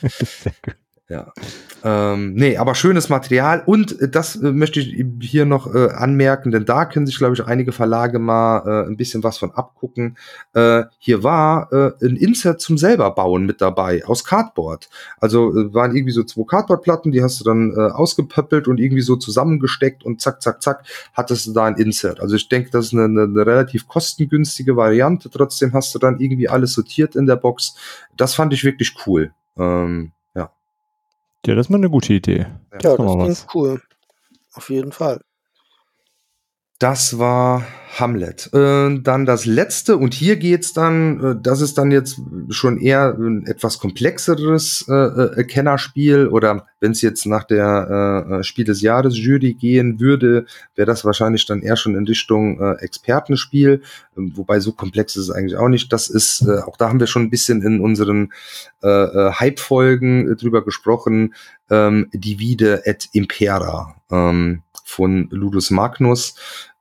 Sehr 0.00 0.54
gut. 0.64 0.76
Ja. 1.12 1.30
Ähm, 1.84 2.32
nee, 2.32 2.56
aber 2.56 2.74
schönes 2.74 3.10
Material 3.10 3.62
und 3.66 4.00
äh, 4.00 4.08
das 4.08 4.36
äh, 4.36 4.50
möchte 4.50 4.80
ich 4.80 5.04
hier 5.20 5.44
noch 5.44 5.74
äh, 5.74 5.90
anmerken, 5.90 6.50
denn 6.50 6.64
da 6.64 6.86
können 6.86 7.06
sich, 7.06 7.18
glaube 7.18 7.34
ich, 7.34 7.44
einige 7.44 7.72
Verlage 7.72 8.18
mal 8.18 8.62
äh, 8.64 8.88
ein 8.88 8.96
bisschen 8.96 9.22
was 9.22 9.36
von 9.36 9.50
abgucken. 9.50 10.16
Äh, 10.54 10.84
hier 10.98 11.22
war 11.22 11.70
äh, 11.70 11.92
ein 12.02 12.16
Insert 12.16 12.62
zum 12.62 12.78
selber 12.78 13.10
bauen 13.10 13.44
mit 13.44 13.60
dabei 13.60 14.02
aus 14.06 14.24
Cardboard. 14.24 14.88
Also 15.20 15.52
waren 15.74 15.94
irgendwie 15.94 16.14
so 16.14 16.22
zwei 16.22 16.44
Cardboard-Platten, 16.44 17.12
die 17.12 17.22
hast 17.22 17.40
du 17.40 17.44
dann 17.44 17.74
ausgepöppelt 17.74 18.68
und 18.68 18.80
irgendwie 18.80 19.02
so 19.02 19.16
zusammengesteckt 19.16 20.02
und 20.02 20.22
zack, 20.22 20.40
zack, 20.40 20.62
zack, 20.62 20.84
hattest 21.12 21.46
du 21.46 21.52
da 21.52 21.64
ein 21.64 21.76
Insert. 21.76 22.20
Also 22.20 22.36
ich 22.36 22.48
denke, 22.48 22.70
das 22.70 22.86
ist 22.86 22.92
eine, 22.94 23.04
eine, 23.04 23.22
eine 23.24 23.46
relativ 23.46 23.86
kostengünstige 23.86 24.76
Variante. 24.76 25.28
Trotzdem 25.28 25.74
hast 25.74 25.94
du 25.94 25.98
dann 25.98 26.20
irgendwie 26.20 26.48
alles 26.48 26.72
sortiert 26.72 27.16
in 27.16 27.26
der 27.26 27.36
Box. 27.36 27.74
Das 28.16 28.34
fand 28.34 28.54
ich 28.54 28.64
wirklich 28.64 28.94
cool. 29.06 29.32
Ähm, 29.58 30.12
ja, 31.46 31.54
das 31.54 31.66
ist 31.66 31.70
mal 31.70 31.78
eine 31.78 31.90
gute 31.90 32.12
Idee. 32.12 32.46
Ja, 32.72 32.78
das, 32.78 32.96
das 32.96 32.96
klingt 32.96 33.46
cool. 33.54 33.82
Auf 34.54 34.70
jeden 34.70 34.92
Fall. 34.92 35.20
Das 36.82 37.16
war 37.16 37.64
Hamlet. 37.96 38.50
Äh, 38.52 38.98
dann 39.02 39.24
das 39.24 39.46
letzte, 39.46 39.96
und 39.96 40.14
hier 40.14 40.34
geht's 40.34 40.72
dann, 40.72 41.22
äh, 41.22 41.36
das 41.40 41.60
ist 41.60 41.78
dann 41.78 41.92
jetzt 41.92 42.20
schon 42.48 42.80
eher 42.80 43.16
ein 43.16 43.46
etwas 43.46 43.78
komplexeres 43.78 44.86
äh, 44.88 44.92
äh 44.92 45.44
Kennerspiel, 45.44 46.26
oder 46.26 46.66
wenn 46.80 46.90
es 46.90 47.00
jetzt 47.00 47.24
nach 47.26 47.44
der 47.44 48.26
äh, 48.28 48.34
äh, 48.34 48.42
Spiel 48.42 48.64
des 48.64 48.80
Jahres 48.80 49.16
Jury 49.16 49.54
gehen 49.54 50.00
würde, 50.00 50.46
wäre 50.74 50.86
das 50.86 51.04
wahrscheinlich 51.04 51.46
dann 51.46 51.62
eher 51.62 51.76
schon 51.76 51.94
in 51.94 52.04
Richtung 52.04 52.60
Expertenspiel, 52.80 53.82
ähm, 54.16 54.32
wobei 54.34 54.58
so 54.58 54.72
komplex 54.72 55.14
ist 55.14 55.28
es 55.28 55.30
eigentlich 55.30 55.56
auch 55.56 55.68
nicht. 55.68 55.92
Das 55.92 56.08
ist, 56.08 56.48
auch 56.66 56.76
da 56.76 56.88
haben 56.88 56.98
wir 56.98 57.06
schon 57.06 57.22
ein 57.22 57.30
bisschen 57.30 57.62
in 57.62 57.80
unseren 57.80 58.32
Hype-Folgen 58.82 60.36
drüber 60.36 60.64
gesprochen, 60.64 61.34
ähm, 61.70 62.08
Divide 62.12 62.84
et 62.84 63.08
Impera 63.12 63.94
ähm, 64.10 64.62
von 64.84 65.28
Ludus 65.30 65.70
Magnus. 65.70 66.34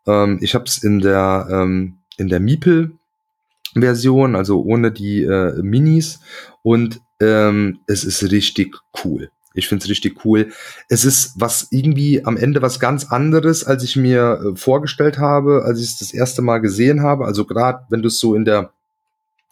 Ähm, 0.07 0.39
ich 0.41 0.55
habe 0.55 0.65
es 0.65 0.77
in 0.77 0.99
der 0.99 1.47
ähm, 1.51 1.97
in 2.17 2.27
der 2.27 2.39
Miepel 2.39 2.93
Version, 3.73 4.35
also 4.35 4.61
ohne 4.61 4.91
die 4.91 5.23
äh, 5.23 5.61
Minis 5.61 6.19
und 6.61 6.99
ähm, 7.19 7.79
es 7.87 8.03
ist 8.03 8.31
richtig 8.31 8.75
cool. 9.03 9.29
Ich 9.53 9.67
finde 9.67 9.83
es 9.83 9.89
richtig 9.89 10.25
cool. 10.25 10.51
Es 10.87 11.03
ist 11.03 11.33
was 11.35 11.67
irgendwie 11.71 12.23
am 12.23 12.37
Ende 12.37 12.61
was 12.61 12.79
ganz 12.79 13.11
anderes, 13.11 13.63
als 13.65 13.83
ich 13.83 13.95
mir 13.95 14.39
äh, 14.41 14.55
vorgestellt 14.55 15.19
habe, 15.19 15.63
als 15.65 15.79
ich 15.79 15.87
es 15.87 15.97
das 15.99 16.13
erste 16.13 16.41
Mal 16.41 16.59
gesehen 16.59 17.01
habe. 17.01 17.25
Also 17.25 17.45
gerade 17.45 17.85
wenn 17.89 18.01
du 18.01 18.07
es 18.07 18.19
so 18.19 18.35
in 18.35 18.45
der 18.45 18.71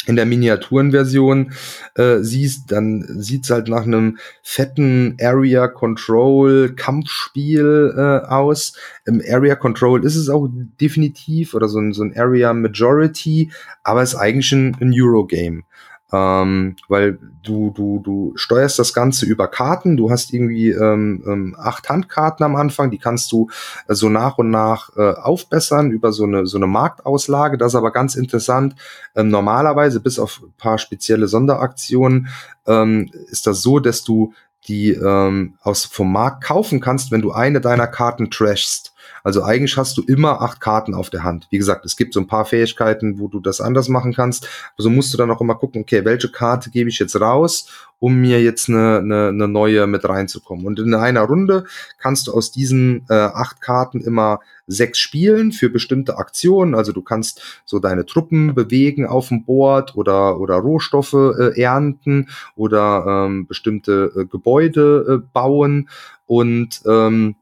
in 0.06 0.16
der 0.16 0.26
Miniaturenversion 0.26 1.52
äh, 1.96 2.20
siehst, 2.20 2.72
dann 2.72 3.06
sieht's 3.22 3.50
halt 3.50 3.68
nach 3.68 3.84
einem 3.84 4.18
fetten 4.42 5.18
Area 5.22 5.68
Control 5.68 6.74
Kampfspiel 6.76 7.94
äh, 7.96 8.28
aus. 8.28 8.74
Im 9.06 9.22
Area 9.28 9.56
Control 9.56 10.04
ist 10.06 10.16
es 10.16 10.30
auch 10.30 10.48
definitiv 10.80 11.54
oder 11.54 11.68
so 11.68 11.80
ein, 11.80 11.94
so 11.94 12.04
ein 12.04 12.18
Area 12.18 12.54
Majority, 12.54 13.52
aber 13.84 14.02
es 14.02 14.14
ist 14.14 14.20
eigentlich 14.20 14.52
ein, 14.54 14.76
ein 14.80 14.94
Eurogame 14.96 15.64
ähm, 16.12 16.76
weil 16.88 17.20
du, 17.44 17.72
du, 17.72 18.00
du 18.00 18.34
steuerst 18.36 18.80
das 18.80 18.94
Ganze 18.94 19.26
über 19.26 19.48
Karten, 19.48 19.96
du 19.96 20.10
hast 20.10 20.34
irgendwie 20.34 20.70
ähm, 20.70 21.24
ähm, 21.26 21.56
acht 21.58 21.90
Handkarten 21.90 22.44
am 22.44 22.56
Anfang, 22.56 22.90
die 22.90 22.98
kannst 22.98 23.32
du 23.32 23.50
äh, 23.88 23.94
so 23.94 24.10
nach 24.10 24.38
und 24.38 24.50
nach 24.50 24.96
äh, 24.98 25.14
aufbessern 25.14 25.92
über 25.92 26.12
so 26.12 26.24
eine, 26.24 26.48
so 26.48 26.58
eine 26.58 26.68
Marktauslage. 26.68 27.58
Das 27.58 27.74
ist 27.74 27.76
aber 27.76 27.92
ganz 27.92 28.16
interessant. 28.16 28.76
Ähm, 29.16 29.30
normalerweise, 29.30 30.00
bis 30.00 30.20
auf 30.20 30.42
ein 30.44 30.54
paar 30.58 30.78
spezielle 30.78 31.28
Sonderaktionen, 31.28 32.30
ähm, 32.66 33.12
ist 33.30 33.46
das 33.46 33.62
so, 33.62 33.80
dass 33.80 34.04
du 34.04 34.34
die 34.68 34.92
ähm, 34.92 35.56
aus 35.62 35.86
vom 35.86 36.12
Markt 36.12 36.44
kaufen 36.44 36.80
kannst, 36.80 37.12
wenn 37.12 37.22
du 37.22 37.32
eine 37.32 37.62
deiner 37.62 37.88
Karten 37.88 38.30
trashst. 38.30 38.94
Also 39.24 39.44
eigentlich 39.44 39.78
hast 39.78 39.98
du 39.98 40.02
immer 40.04 40.42
acht 40.42 40.60
Karten 40.62 40.94
auf 40.94 41.10
der 41.10 41.24
Hand. 41.24 41.48
Wie 41.50 41.58
gesagt, 41.58 41.86
es 41.86 41.98
gibt 41.98 42.14
so 42.14 42.20
ein 42.20 42.28
paar 42.28 42.46
Fähigkeiten, 42.46 43.20
wo 43.20 43.28
du 43.28 43.40
das 43.40 43.62
anders 43.62 43.90
machen 43.90 44.14
kannst. 44.14 44.48
Also 44.78 44.90
musst 44.90 45.14
du 45.14 45.18
dann 45.18 45.32
auch 45.32 45.42
immer 45.42 45.56
gucken, 45.56 45.82
okay, 45.82 46.06
welche 46.06 46.32
Karte 46.32 46.70
gebe 46.70 46.90
ich 46.90 47.00
jetzt 47.00 47.20
raus, 47.20 47.68
um 48.00 48.16
mir 48.16 48.42
jetzt 48.42 48.70
eine, 48.70 49.00
eine, 49.00 49.28
eine 49.28 49.48
neue 49.48 49.86
mit 49.88 50.08
reinzukommen. 50.08 50.66
Und 50.66 50.80
in 50.80 50.94
einer 50.94 51.24
Runde 51.24 51.66
kannst 51.98 52.28
du 52.28 52.34
aus 52.34 52.52
diesen 52.52 53.06
äh, 53.10 53.14
acht 53.14 53.62
Karten 53.62 54.02
immer 54.02 54.40
sechs 54.68 55.00
spielen 55.00 55.52
für 55.52 55.70
bestimmte 55.70 56.18
Aktionen. 56.18 56.76
Also 56.76 56.94
du 56.94 57.02
kannst 57.02 57.62
so 57.66 57.80
deine 57.80 58.06
Truppen 58.06 58.56
bewegen 58.56 59.06
auf 59.06 59.30
dem 59.30 59.44
Board 59.44 59.96
oder, 59.96 60.40
oder 60.40 60.56
Rohstoffe 60.56 61.14
äh, 61.14 61.60
ernten 61.62 62.30
oder 62.56 63.26
ähm, 63.26 63.48
bestimmte 63.48 64.12
äh, 64.16 64.26
Gebäude 64.26 65.22
äh, 65.24 65.28
bauen. 65.34 65.90
Und 66.26 66.82
ähm, 66.86 67.36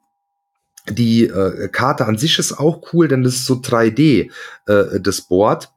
die 0.90 1.26
äh, 1.26 1.68
Karte 1.70 2.06
an 2.06 2.18
sich 2.18 2.40
ist 2.40 2.60
auch 2.60 2.94
cool, 2.94 3.08
denn 3.08 3.24
das 3.24 3.36
ist 3.36 3.46
so 3.46 3.56
3D, 3.56 4.32
äh, 4.68 5.00
das 5.00 5.22
Board 5.22 5.72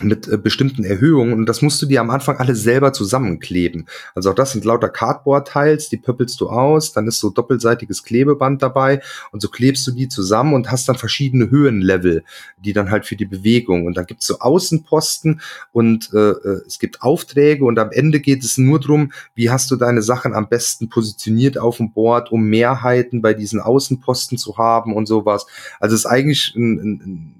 mit 0.00 0.28
äh, 0.28 0.36
bestimmten 0.36 0.84
Erhöhungen 0.84 1.32
und 1.32 1.46
das 1.46 1.62
musst 1.62 1.80
du 1.82 1.86
dir 1.86 2.00
am 2.00 2.10
Anfang 2.10 2.36
alles 2.36 2.62
selber 2.62 2.92
zusammenkleben. 2.92 3.86
Also 4.14 4.30
auch 4.30 4.34
das 4.34 4.52
sind 4.52 4.64
lauter 4.64 4.88
Cardboard-Tiles, 4.88 5.88
die 5.88 5.96
pöppelst 5.96 6.40
du 6.40 6.48
aus, 6.48 6.92
dann 6.92 7.06
ist 7.08 7.18
so 7.18 7.30
doppelseitiges 7.30 8.04
Klebeband 8.04 8.62
dabei 8.62 9.00
und 9.32 9.40
so 9.40 9.48
klebst 9.48 9.86
du 9.86 9.92
die 9.92 10.08
zusammen 10.08 10.54
und 10.54 10.70
hast 10.70 10.88
dann 10.88 10.96
verschiedene 10.96 11.50
Höhenlevel, 11.50 12.24
die 12.64 12.72
dann 12.72 12.90
halt 12.90 13.06
für 13.06 13.16
die 13.16 13.26
Bewegung 13.26 13.86
und 13.86 13.96
dann 13.96 14.06
gibt's 14.06 14.26
so 14.26 14.38
Außenposten 14.38 15.40
und 15.72 16.10
äh, 16.12 16.30
äh, 16.30 16.62
es 16.66 16.78
gibt 16.78 17.02
Aufträge 17.02 17.64
und 17.64 17.78
am 17.78 17.90
Ende 17.90 18.20
geht 18.20 18.44
es 18.44 18.58
nur 18.58 18.80
drum, 18.80 19.12
wie 19.34 19.50
hast 19.50 19.70
du 19.70 19.76
deine 19.76 20.02
Sachen 20.02 20.34
am 20.34 20.48
besten 20.48 20.88
positioniert 20.88 21.58
auf 21.58 21.78
dem 21.78 21.92
Board, 21.92 22.30
um 22.32 22.44
Mehrheiten 22.44 23.22
bei 23.22 23.34
diesen 23.34 23.60
Außenposten 23.60 24.38
zu 24.38 24.58
haben 24.58 24.94
und 24.94 25.06
sowas. 25.06 25.46
Also 25.80 25.94
es 25.94 26.02
ist 26.02 26.06
eigentlich 26.06 26.54
ein, 26.56 26.78
ein 26.78 27.34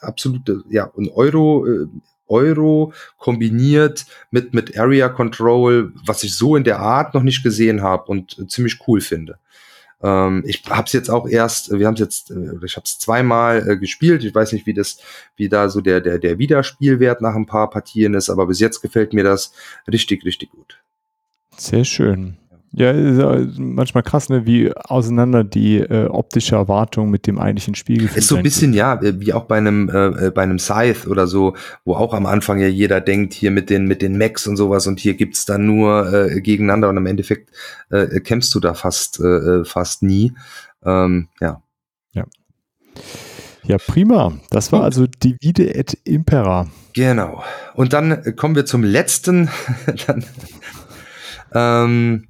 absolute, 0.00 0.62
ja, 0.68 0.90
ein 0.96 1.08
Euro, 1.10 1.66
äh, 1.66 1.86
Euro 2.28 2.92
kombiniert 3.18 4.06
mit, 4.30 4.52
mit 4.52 4.78
Area 4.78 5.08
Control, 5.08 5.92
was 6.04 6.24
ich 6.24 6.34
so 6.34 6.56
in 6.56 6.64
der 6.64 6.80
Art 6.80 7.14
noch 7.14 7.22
nicht 7.22 7.42
gesehen 7.42 7.82
habe 7.82 8.04
und 8.10 8.38
äh, 8.38 8.46
ziemlich 8.46 8.80
cool 8.86 9.00
finde. 9.00 9.38
Ähm, 10.02 10.42
ich 10.46 10.62
habe 10.68 10.86
es 10.86 10.92
jetzt 10.92 11.08
auch 11.08 11.28
erst, 11.28 11.70
wir 11.70 11.86
haben 11.86 11.94
es 11.94 12.00
jetzt, 12.00 12.30
äh, 12.30 12.64
ich 12.64 12.76
habe 12.76 12.84
es 12.84 12.98
zweimal 12.98 13.68
äh, 13.68 13.76
gespielt. 13.76 14.24
Ich 14.24 14.34
weiß 14.34 14.52
nicht, 14.52 14.66
wie 14.66 14.74
das, 14.74 14.98
wie 15.36 15.48
da 15.48 15.68
so 15.68 15.80
der 15.80 16.00
der 16.00 16.18
der 16.18 16.38
Wiederspielwert 16.38 17.20
nach 17.22 17.34
ein 17.34 17.46
paar 17.46 17.70
Partien 17.70 18.14
ist, 18.14 18.28
aber 18.28 18.46
bis 18.46 18.60
jetzt 18.60 18.82
gefällt 18.82 19.12
mir 19.12 19.24
das 19.24 19.52
richtig 19.90 20.24
richtig 20.24 20.50
gut. 20.50 20.78
Sehr 21.56 21.84
schön. 21.84 22.36
Ja, 22.78 22.90
ist 22.90 23.58
manchmal 23.58 24.02
krass, 24.02 24.28
ne, 24.28 24.44
wie 24.44 24.70
auseinander 24.70 25.44
die 25.44 25.78
äh, 25.78 26.08
optische 26.08 26.56
Erwartung 26.56 27.08
mit 27.08 27.26
dem 27.26 27.38
eigentlichen 27.38 27.74
Spielgefühl 27.74 28.18
ist 28.18 28.28
so 28.28 28.36
ein 28.36 28.42
bisschen, 28.42 28.74
ja, 28.74 29.00
wie 29.00 29.32
auch 29.32 29.44
bei 29.44 29.56
einem 29.56 29.88
äh, 29.88 30.26
äh, 30.26 30.30
bei 30.30 30.42
einem 30.42 30.58
Scythe 30.58 31.08
oder 31.08 31.26
so, 31.26 31.56
wo 31.86 31.94
auch 31.94 32.12
am 32.12 32.26
Anfang 32.26 32.58
ja 32.58 32.66
jeder 32.66 33.00
denkt, 33.00 33.32
hier 33.32 33.50
mit 33.50 33.70
den 33.70 33.86
mit 33.86 34.02
den 34.02 34.18
Macs 34.18 34.46
und 34.46 34.58
sowas 34.58 34.86
und 34.86 35.00
hier 35.00 35.14
gibt's 35.14 35.46
dann 35.46 35.64
nur 35.64 36.12
äh, 36.12 36.42
gegeneinander 36.42 36.90
und 36.90 36.98
im 36.98 37.06
Endeffekt 37.06 37.50
äh, 37.88 38.20
kämpfst 38.20 38.54
du 38.54 38.60
da 38.60 38.74
fast 38.74 39.20
äh, 39.20 39.24
äh, 39.24 39.64
fast 39.64 40.02
nie. 40.02 40.34
Ähm, 40.84 41.28
ja. 41.40 41.62
Ja. 42.12 42.24
Ja, 43.62 43.78
prima. 43.78 44.34
Das 44.50 44.70
war 44.70 44.82
also 44.82 45.06
Divide 45.06 45.74
et 45.74 45.96
Impera. 46.04 46.68
Genau. 46.92 47.42
Und 47.72 47.94
dann 47.94 48.36
kommen 48.36 48.54
wir 48.54 48.66
zum 48.66 48.84
letzten. 48.84 49.48
dann, 50.06 50.24
ähm, 51.54 52.28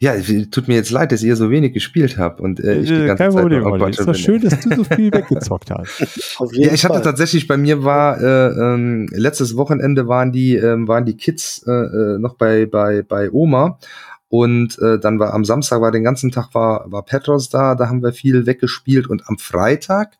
Ja, 0.00 0.14
tut 0.52 0.68
mir 0.68 0.74
jetzt 0.76 0.90
leid, 0.90 1.10
dass 1.10 1.24
ihr 1.24 1.34
so 1.34 1.50
wenig 1.50 1.72
gespielt 1.74 2.18
habt 2.18 2.40
und 2.40 2.60
äh, 2.60 2.78
ich 2.80 2.88
die 2.88 2.94
ganze 3.06 3.24
Kein 3.24 3.32
Zeit 3.32 3.40
Problem, 3.40 3.64
noch 3.64 3.88
Ist 3.88 3.98
doch 3.98 4.04
bin. 4.06 4.14
schön, 4.14 4.40
dass 4.42 4.60
du 4.60 4.76
so 4.76 4.84
viel 4.84 5.12
weggezockt 5.12 5.72
hast. 5.72 6.40
Auf 6.40 6.52
jeden 6.52 6.68
Ja, 6.68 6.72
ich 6.72 6.84
hatte 6.84 6.94
Fall. 6.94 7.02
tatsächlich, 7.02 7.48
bei 7.48 7.56
mir 7.56 7.82
war 7.82 8.20
äh, 8.20 8.48
ähm, 8.74 9.08
letztes 9.10 9.56
Wochenende 9.56 10.06
waren 10.06 10.30
die 10.30 10.54
ähm, 10.54 10.86
waren 10.86 11.04
die 11.04 11.16
Kids 11.16 11.64
äh, 11.66 11.72
äh, 11.72 12.18
noch 12.20 12.36
bei 12.36 12.66
bei 12.66 13.02
bei 13.02 13.28
Oma 13.32 13.80
und 14.28 14.78
äh, 14.80 15.00
dann 15.00 15.18
war 15.18 15.34
am 15.34 15.44
Samstag 15.44 15.80
war 15.80 15.90
den 15.90 16.04
ganzen 16.04 16.30
Tag 16.30 16.54
war 16.54 16.84
war 16.92 17.02
Petros 17.04 17.48
da, 17.48 17.74
da 17.74 17.88
haben 17.88 18.00
wir 18.00 18.12
viel 18.12 18.46
weggespielt 18.46 19.08
und 19.08 19.24
am 19.26 19.36
Freitag 19.38 20.16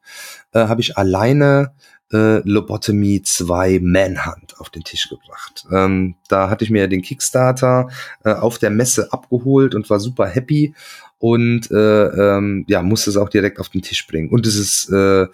äh, 0.55 0.61
habe 0.67 0.81
ich 0.81 0.99
alleine 0.99 1.71
äh, 2.13 2.39
Lobotomy 2.49 3.23
2 3.23 3.81
Manhunt 3.83 4.59
auf 4.59 4.71
den 4.71 4.85
Tisch 4.85 5.09
gebracht. 5.09 5.67
Ähm, 5.71 6.15
da 6.29 6.51
hatte 6.51 6.65
ich 6.65 6.71
mir 6.71 6.89
den 6.89 7.03
Kickstarter 7.03 7.89
äh, 8.25 8.33
auf 8.33 8.59
der 8.59 8.71
Messe 8.71 9.13
abgeholt 9.13 9.75
und 9.75 9.89
war 9.91 10.01
super 10.01 10.27
happy 10.27 10.75
und 11.19 11.71
äh, 11.71 11.75
ähm, 11.77 12.65
ja 12.69 12.83
musste 12.83 13.11
es 13.11 13.17
auch 13.17 13.29
direkt 13.29 13.59
auf 13.59 13.69
den 13.69 13.83
Tisch 13.83 14.07
bringen 14.07 14.31
und 14.31 14.47
es 14.47 14.57
ist 14.57 14.91
äh, 14.91 15.27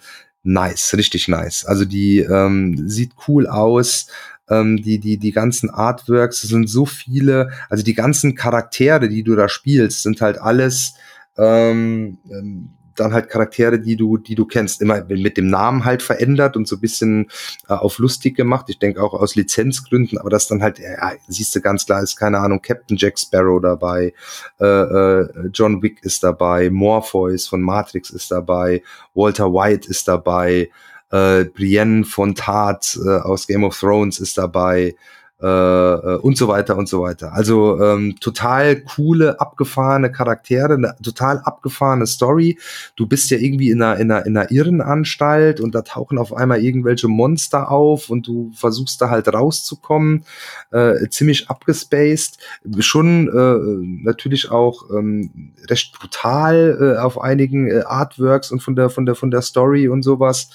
nice, 0.43 0.93
richtig 0.95 1.27
nice. 1.27 1.65
Also 1.65 1.85
die 1.85 2.19
ähm, 2.19 2.87
sieht 2.87 3.11
cool 3.27 3.47
aus. 3.47 4.07
Ähm, 4.47 4.77
die, 4.77 4.99
die, 4.99 5.17
die 5.17 5.31
ganzen 5.31 5.71
Artworks, 5.71 6.43
sind 6.43 6.69
so 6.69 6.85
viele, 6.85 7.49
also 7.67 7.83
die 7.83 7.95
ganzen 7.95 8.35
Charaktere, 8.35 9.09
die 9.09 9.23
du 9.23 9.35
da 9.35 9.49
spielst, 9.49 10.03
sind 10.03 10.21
halt 10.21 10.37
alles 10.37 10.93
ähm, 11.35 12.19
ähm, 12.29 12.69
dann 12.99 13.13
halt 13.13 13.29
Charaktere, 13.29 13.79
die 13.79 13.95
du, 13.95 14.17
die 14.17 14.35
du 14.35 14.45
kennst, 14.45 14.81
immer 14.81 15.03
mit 15.05 15.37
dem 15.37 15.47
Namen 15.47 15.85
halt 15.85 16.01
verändert 16.01 16.55
und 16.55 16.67
so 16.67 16.77
ein 16.77 16.81
bisschen 16.81 17.29
äh, 17.67 17.73
auf 17.73 17.97
lustig 17.97 18.35
gemacht. 18.35 18.65
Ich 18.69 18.79
denke 18.79 19.01
auch 19.01 19.13
aus 19.13 19.35
Lizenzgründen, 19.35 20.17
aber 20.17 20.29
das 20.29 20.47
dann 20.47 20.61
halt, 20.61 20.79
ja, 20.79 21.11
siehst 21.27 21.55
du 21.55 21.61
ganz 21.61 21.85
klar, 21.85 22.01
ist 22.01 22.15
keine 22.15 22.39
Ahnung, 22.39 22.61
Captain 22.61 22.97
Jack 22.97 23.19
Sparrow 23.19 23.61
dabei, 23.61 24.13
äh, 24.59 24.65
äh, 24.65 25.49
John 25.53 25.81
Wick 25.81 26.03
ist 26.03 26.23
dabei, 26.23 26.69
Morpheus 26.69 27.47
von 27.47 27.61
Matrix 27.61 28.09
ist 28.09 28.31
dabei, 28.31 28.81
Walter 29.13 29.51
White 29.53 29.89
ist 29.89 30.07
dabei, 30.07 30.69
äh, 31.11 31.45
Brienne 31.45 32.03
von 32.03 32.35
Tat 32.35 32.97
äh, 33.05 33.09
aus 33.09 33.47
Game 33.47 33.63
of 33.63 33.77
Thrones 33.79 34.19
ist 34.19 34.37
dabei, 34.37 34.95
äh, 35.41 35.47
äh, 35.47 36.15
und 36.19 36.37
so 36.37 36.47
weiter 36.47 36.77
und 36.77 36.87
so 36.87 37.01
weiter. 37.01 37.33
Also 37.33 37.77
ähm, 37.81 38.15
total 38.21 38.77
coole, 38.77 39.37
abgefahrene 39.41 40.09
Charaktere, 40.09 40.75
eine 40.75 40.95
total 41.03 41.39
abgefahrene 41.39 42.07
Story. 42.07 42.57
Du 42.95 43.05
bist 43.05 43.29
ja 43.31 43.37
irgendwie 43.37 43.69
in 43.69 43.81
einer, 43.81 43.99
in 43.99 44.11
einer, 44.11 44.25
in 44.25 44.37
einer 44.37 44.49
Irrenanstalt 44.49 45.59
und 45.59 45.75
da 45.75 45.81
tauchen 45.81 46.19
auf 46.19 46.33
einmal 46.33 46.63
irgendwelche 46.63 47.09
Monster 47.09 47.69
auf 47.69 48.09
und 48.09 48.25
du 48.27 48.53
versuchst 48.55 49.01
da 49.01 49.09
halt 49.09 49.27
rauszukommen. 49.27 50.23
Äh, 50.71 51.09
ziemlich 51.09 51.49
abgespaced. 51.49 52.37
Schon 52.79 53.27
äh, 53.27 54.03
natürlich 54.05 54.51
auch 54.51 54.89
ähm, 54.89 55.51
recht 55.69 55.99
brutal 55.99 56.95
äh, 56.95 57.01
auf 57.01 57.19
einigen 57.19 57.69
äh, 57.69 57.81
Artworks 57.85 58.51
und 58.51 58.61
von 58.61 58.77
der, 58.77 58.89
von 58.89 59.05
der, 59.05 59.15
von 59.15 59.31
der 59.31 59.41
Story 59.41 59.89
und 59.89 60.01
sowas. 60.01 60.49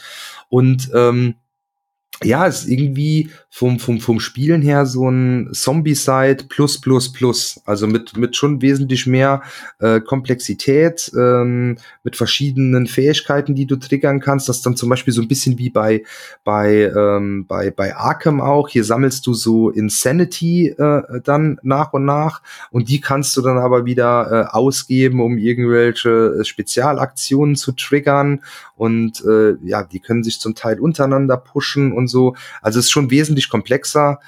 Und 0.49 0.91
ähm, 0.95 1.35
ja, 2.23 2.47
ist 2.47 2.69
irgendwie 2.69 3.31
vom, 3.49 3.79
vom, 3.79 3.99
vom 3.99 4.21
Spielen 4.21 4.61
her 4.61 4.85
so 4.85 5.09
ein 5.09 5.51
Zombie-Side 5.53 6.45
plus 6.49 6.81
plus 6.81 7.13
plus. 7.13 7.61
Also 7.65 7.87
mit, 7.87 8.17
mit 8.17 8.37
schon 8.37 8.61
wesentlich 8.61 9.07
mehr 9.07 9.43
äh, 9.79 10.01
Komplexität, 10.01 11.11
ähm, 11.17 11.79
mit 12.05 12.17
verschiedenen 12.17 12.87
Fähigkeiten, 12.87 13.55
die 13.55 13.67
du 13.67 13.77
triggern 13.77 14.21
kannst. 14.21 14.49
Das 14.49 14.59
ist 14.59 14.67
dann 14.67 14.77
zum 14.77 14.91
Beispiel 14.91 15.15
so 15.15 15.23
ein 15.23 15.29
bisschen 15.29 15.59
wie 15.59 15.71
bei, 15.71 16.05
bei, 16.45 16.93
ähm, 16.95 17.47
bei, 17.47 17.71
bei 17.71 17.97
Arkham 17.97 18.41
auch. 18.41 18.69
Hier 18.69 18.85
sammelst 18.85 19.27
du 19.27 19.33
so 19.33 19.71
Insanity 19.71 20.69
äh, 20.69 21.03
dann 21.25 21.59
nach 21.63 21.93
und 21.95 22.05
nach 22.05 22.43
und 22.71 22.89
die 22.91 23.01
kannst 23.01 23.37
du 23.37 23.41
dann 23.41 23.59
aber 23.59 23.87
wieder 23.87 24.31
äh, 24.31 24.55
ausgeben, 24.55 25.21
um 25.21 25.39
irgendwelche 25.39 26.41
äh, 26.41 26.45
Spezialaktionen 26.45 27.57
zu 27.57 27.73
triggern 27.73 28.43
und 28.77 29.25
äh, 29.25 29.57
ja, 29.63 29.83
die 29.83 30.01
können 30.01 30.23
sich 30.23 30.41
zum 30.41 30.55
Teil 30.55 30.81
untereinander 30.81 31.37
pushen 31.37 31.93
und 31.93 32.09
so. 32.11 32.35
Also 32.61 32.79
es 32.79 32.87
ist 32.87 32.91
schon 32.91 33.11
wesentlich 33.11 33.49
komplexer 33.49 34.21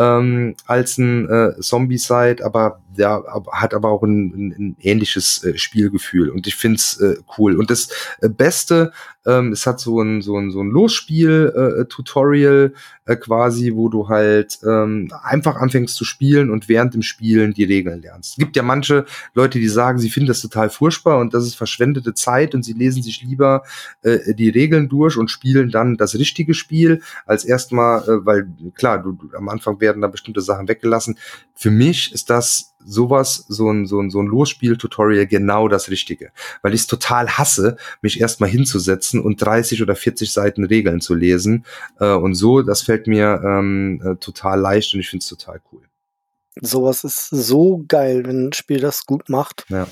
ähm, 0.00 0.54
als 0.66 0.96
ein 0.96 1.28
äh, 1.28 1.60
Zombie-Side, 1.60 2.42
aber 2.42 2.80
ja, 2.96 3.22
hat 3.52 3.74
aber 3.74 3.90
auch 3.90 4.02
ein, 4.02 4.32
ein, 4.34 4.54
ein 4.58 4.76
ähnliches 4.80 5.44
äh, 5.44 5.58
Spielgefühl 5.58 6.30
und 6.30 6.46
ich 6.46 6.56
find's 6.56 6.98
äh, 7.00 7.16
cool. 7.38 7.58
Und 7.58 7.70
das 7.70 7.90
äh, 8.20 8.28
Beste, 8.28 8.92
ähm, 9.26 9.52
es 9.52 9.66
hat 9.66 9.80
so 9.80 10.00
ein 10.00 10.22
so 10.22 10.38
ein 10.38 10.50
so 10.50 10.62
ein 10.62 10.70
Losspiel-Tutorial 10.70 12.72
äh, 13.04 13.16
quasi, 13.16 13.72
wo 13.74 13.88
du 13.88 14.08
halt 14.08 14.58
ähm, 14.66 15.12
einfach 15.22 15.56
anfängst 15.56 15.94
zu 15.94 16.04
spielen 16.04 16.50
und 16.50 16.68
während 16.68 16.94
dem 16.94 17.02
Spielen 17.02 17.52
die 17.52 17.64
Regeln 17.64 18.00
lernst. 18.00 18.32
Es 18.32 18.36
gibt 18.36 18.56
ja 18.56 18.62
manche 18.62 19.04
Leute, 19.34 19.58
die 19.58 19.68
sagen, 19.68 19.98
sie 19.98 20.10
finden 20.10 20.28
das 20.28 20.40
total 20.40 20.70
furchtbar 20.70 21.18
und 21.18 21.34
das 21.34 21.44
ist 21.44 21.56
verschwendete 21.56 22.14
Zeit 22.14 22.54
und 22.54 22.64
sie 22.64 22.72
lesen 22.72 23.02
sich 23.02 23.22
lieber 23.22 23.62
äh, 24.02 24.34
die 24.34 24.48
Regeln 24.48 24.88
durch 24.88 25.18
und 25.18 25.30
spielen 25.30 25.70
dann 25.70 25.96
das 25.96 26.14
richtige 26.14 26.54
Spiel 26.54 27.02
als 27.26 27.44
erstmal, 27.44 28.02
äh, 28.04 28.24
weil 28.24 28.48
klar, 28.74 29.02
du, 29.02 29.12
du, 29.12 29.36
am 29.36 29.48
Anfang 29.48 29.80
werden 29.90 30.02
da 30.02 30.08
bestimmte 30.08 30.40
Sachen 30.40 30.68
weggelassen. 30.68 31.18
Für 31.54 31.70
mich 31.70 32.12
ist 32.12 32.30
das 32.30 32.74
sowas, 32.84 33.44
so 33.48 33.70
ein, 33.70 33.86
so 33.86 34.00
ein, 34.00 34.10
so 34.10 34.20
ein 34.20 34.26
Losspiel-Tutorial 34.26 35.26
genau 35.26 35.68
das 35.68 35.90
Richtige. 35.90 36.30
Weil 36.62 36.74
ich 36.74 36.82
es 36.82 36.86
total 36.86 37.28
hasse, 37.28 37.76
mich 38.02 38.20
erstmal 38.20 38.48
hinzusetzen 38.48 39.20
und 39.20 39.42
30 39.42 39.82
oder 39.82 39.96
40 39.96 40.32
Seiten 40.32 40.64
Regeln 40.64 41.00
zu 41.00 41.14
lesen. 41.14 41.64
Äh, 41.98 42.12
und 42.12 42.34
so, 42.34 42.62
das 42.62 42.82
fällt 42.82 43.06
mir 43.06 43.42
ähm, 43.44 44.00
äh, 44.04 44.16
total 44.16 44.60
leicht 44.60 44.94
und 44.94 45.00
ich 45.00 45.10
finde 45.10 45.22
es 45.22 45.28
total 45.28 45.60
cool. 45.72 45.82
Sowas 46.60 47.04
ist 47.04 47.28
so 47.28 47.84
geil, 47.88 48.22
wenn 48.26 48.48
ein 48.48 48.52
Spiel 48.52 48.80
das 48.80 49.06
gut 49.06 49.28
macht. 49.28 49.64
Ja. 49.68 49.86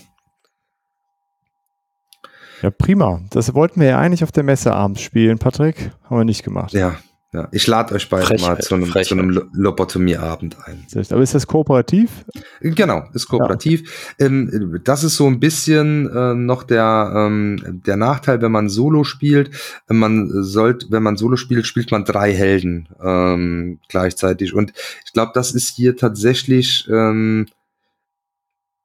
Ja, 2.62 2.70
prima. 2.70 3.20
Das 3.30 3.54
wollten 3.54 3.80
wir 3.80 3.88
ja 3.88 3.98
eigentlich 3.98 4.24
auf 4.24 4.32
der 4.32 4.42
Messe 4.42 4.72
abends 4.72 5.00
spielen, 5.00 5.38
Patrick. 5.38 5.92
Haben 6.04 6.18
wir 6.18 6.24
nicht 6.24 6.42
gemacht. 6.42 6.72
Ja, 6.72 6.96
ja. 7.32 7.48
Ich 7.52 7.66
lade 7.66 7.94
euch 7.94 8.08
beide 8.08 8.24
mal 8.24 8.38
Frechheit, 8.38 8.64
zu 8.64 8.74
einem, 8.74 8.86
Frechheit. 8.86 9.06
zu 9.06 9.14
einem 9.14 9.30
Lo- 9.30 9.44
Lobotomie-Abend 9.52 10.56
ein. 10.64 10.86
Aber 11.10 11.22
ist 11.22 11.34
das 11.34 11.46
kooperativ? 11.46 12.24
Genau, 12.60 13.04
ist 13.12 13.28
kooperativ. 13.28 14.14
Ähm, 14.18 14.80
das 14.84 15.04
ist 15.04 15.16
so 15.16 15.26
ein 15.26 15.38
bisschen 15.38 16.08
äh, 16.08 16.34
noch 16.34 16.62
der, 16.62 17.12
ähm, 17.14 17.82
der 17.86 17.96
Nachteil, 17.96 18.40
wenn 18.40 18.52
man 18.52 18.70
Solo 18.70 19.04
spielt. 19.04 19.50
Man 19.88 20.30
sollte, 20.42 20.86
wenn 20.90 21.02
man 21.02 21.16
Solo 21.18 21.36
spielt, 21.36 21.66
spielt 21.66 21.90
man 21.90 22.04
drei 22.04 22.32
Helden 22.32 22.88
ähm, 23.02 23.78
gleichzeitig. 23.88 24.54
Und 24.54 24.72
ich 25.04 25.12
glaube, 25.12 25.32
das 25.34 25.52
ist 25.52 25.68
hier 25.76 25.96
tatsächlich 25.96 26.88
ähm, 26.90 27.46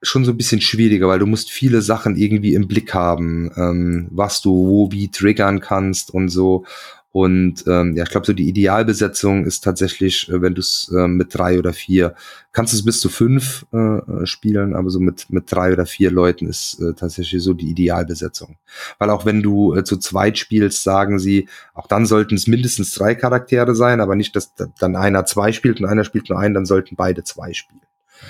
schon 0.01 0.25
so 0.25 0.31
ein 0.31 0.37
bisschen 0.37 0.59
schwieriger, 0.59 1.07
weil 1.07 1.19
du 1.19 1.27
musst 1.27 1.49
viele 1.49 1.81
Sachen 1.81 2.17
irgendwie 2.17 2.55
im 2.55 2.67
Blick 2.67 2.93
haben, 2.93 3.51
ähm, 3.55 4.09
was 4.11 4.41
du 4.41 4.51
wo 4.51 4.91
wie 4.91 5.09
triggern 5.09 5.61
kannst 5.61 6.13
und 6.13 6.27
so. 6.27 6.65
Und 7.13 7.65
ähm, 7.67 7.95
ja, 7.95 8.03
ich 8.05 8.09
glaube, 8.09 8.25
so 8.25 8.33
die 8.33 8.49
Idealbesetzung 8.49 9.45
ist 9.45 9.63
tatsächlich, 9.63 10.27
äh, 10.29 10.41
wenn 10.41 10.55
du 10.55 10.61
es 10.61 10.91
äh, 10.97 11.07
mit 11.07 11.35
drei 11.35 11.59
oder 11.59 11.71
vier, 11.71 12.15
kannst 12.51 12.73
du 12.73 12.77
es 12.77 12.83
bis 12.83 12.99
zu 13.01 13.07
fünf 13.07 13.67
äh, 13.71 13.77
äh, 13.77 14.25
spielen, 14.25 14.75
aber 14.75 14.89
so 14.89 14.99
mit, 14.99 15.29
mit 15.29 15.43
drei 15.51 15.73
oder 15.73 15.85
vier 15.85 16.09
Leuten 16.09 16.47
ist 16.47 16.79
äh, 16.81 16.95
tatsächlich 16.95 17.43
so 17.43 17.53
die 17.53 17.69
Idealbesetzung. 17.69 18.57
Weil 18.97 19.11
auch 19.11 19.27
wenn 19.27 19.43
du 19.43 19.75
äh, 19.75 19.83
zu 19.83 19.97
zweit 19.97 20.39
spielst, 20.39 20.81
sagen 20.81 21.19
sie, 21.19 21.47
auch 21.75 21.85
dann 21.85 22.07
sollten 22.07 22.33
es 22.33 22.47
mindestens 22.47 22.95
drei 22.95 23.13
Charaktere 23.13 23.75
sein, 23.75 24.01
aber 24.01 24.15
nicht, 24.15 24.35
dass 24.35 24.55
da- 24.55 24.73
dann 24.79 24.95
einer 24.95 25.23
zwei 25.27 25.51
spielt 25.51 25.79
und 25.79 25.85
einer 25.85 26.05
spielt 26.05 26.29
nur 26.29 26.39
einen, 26.39 26.55
dann 26.55 26.65
sollten 26.65 26.95
beide 26.95 27.23
zwei 27.23 27.53
spielen. 27.53 27.81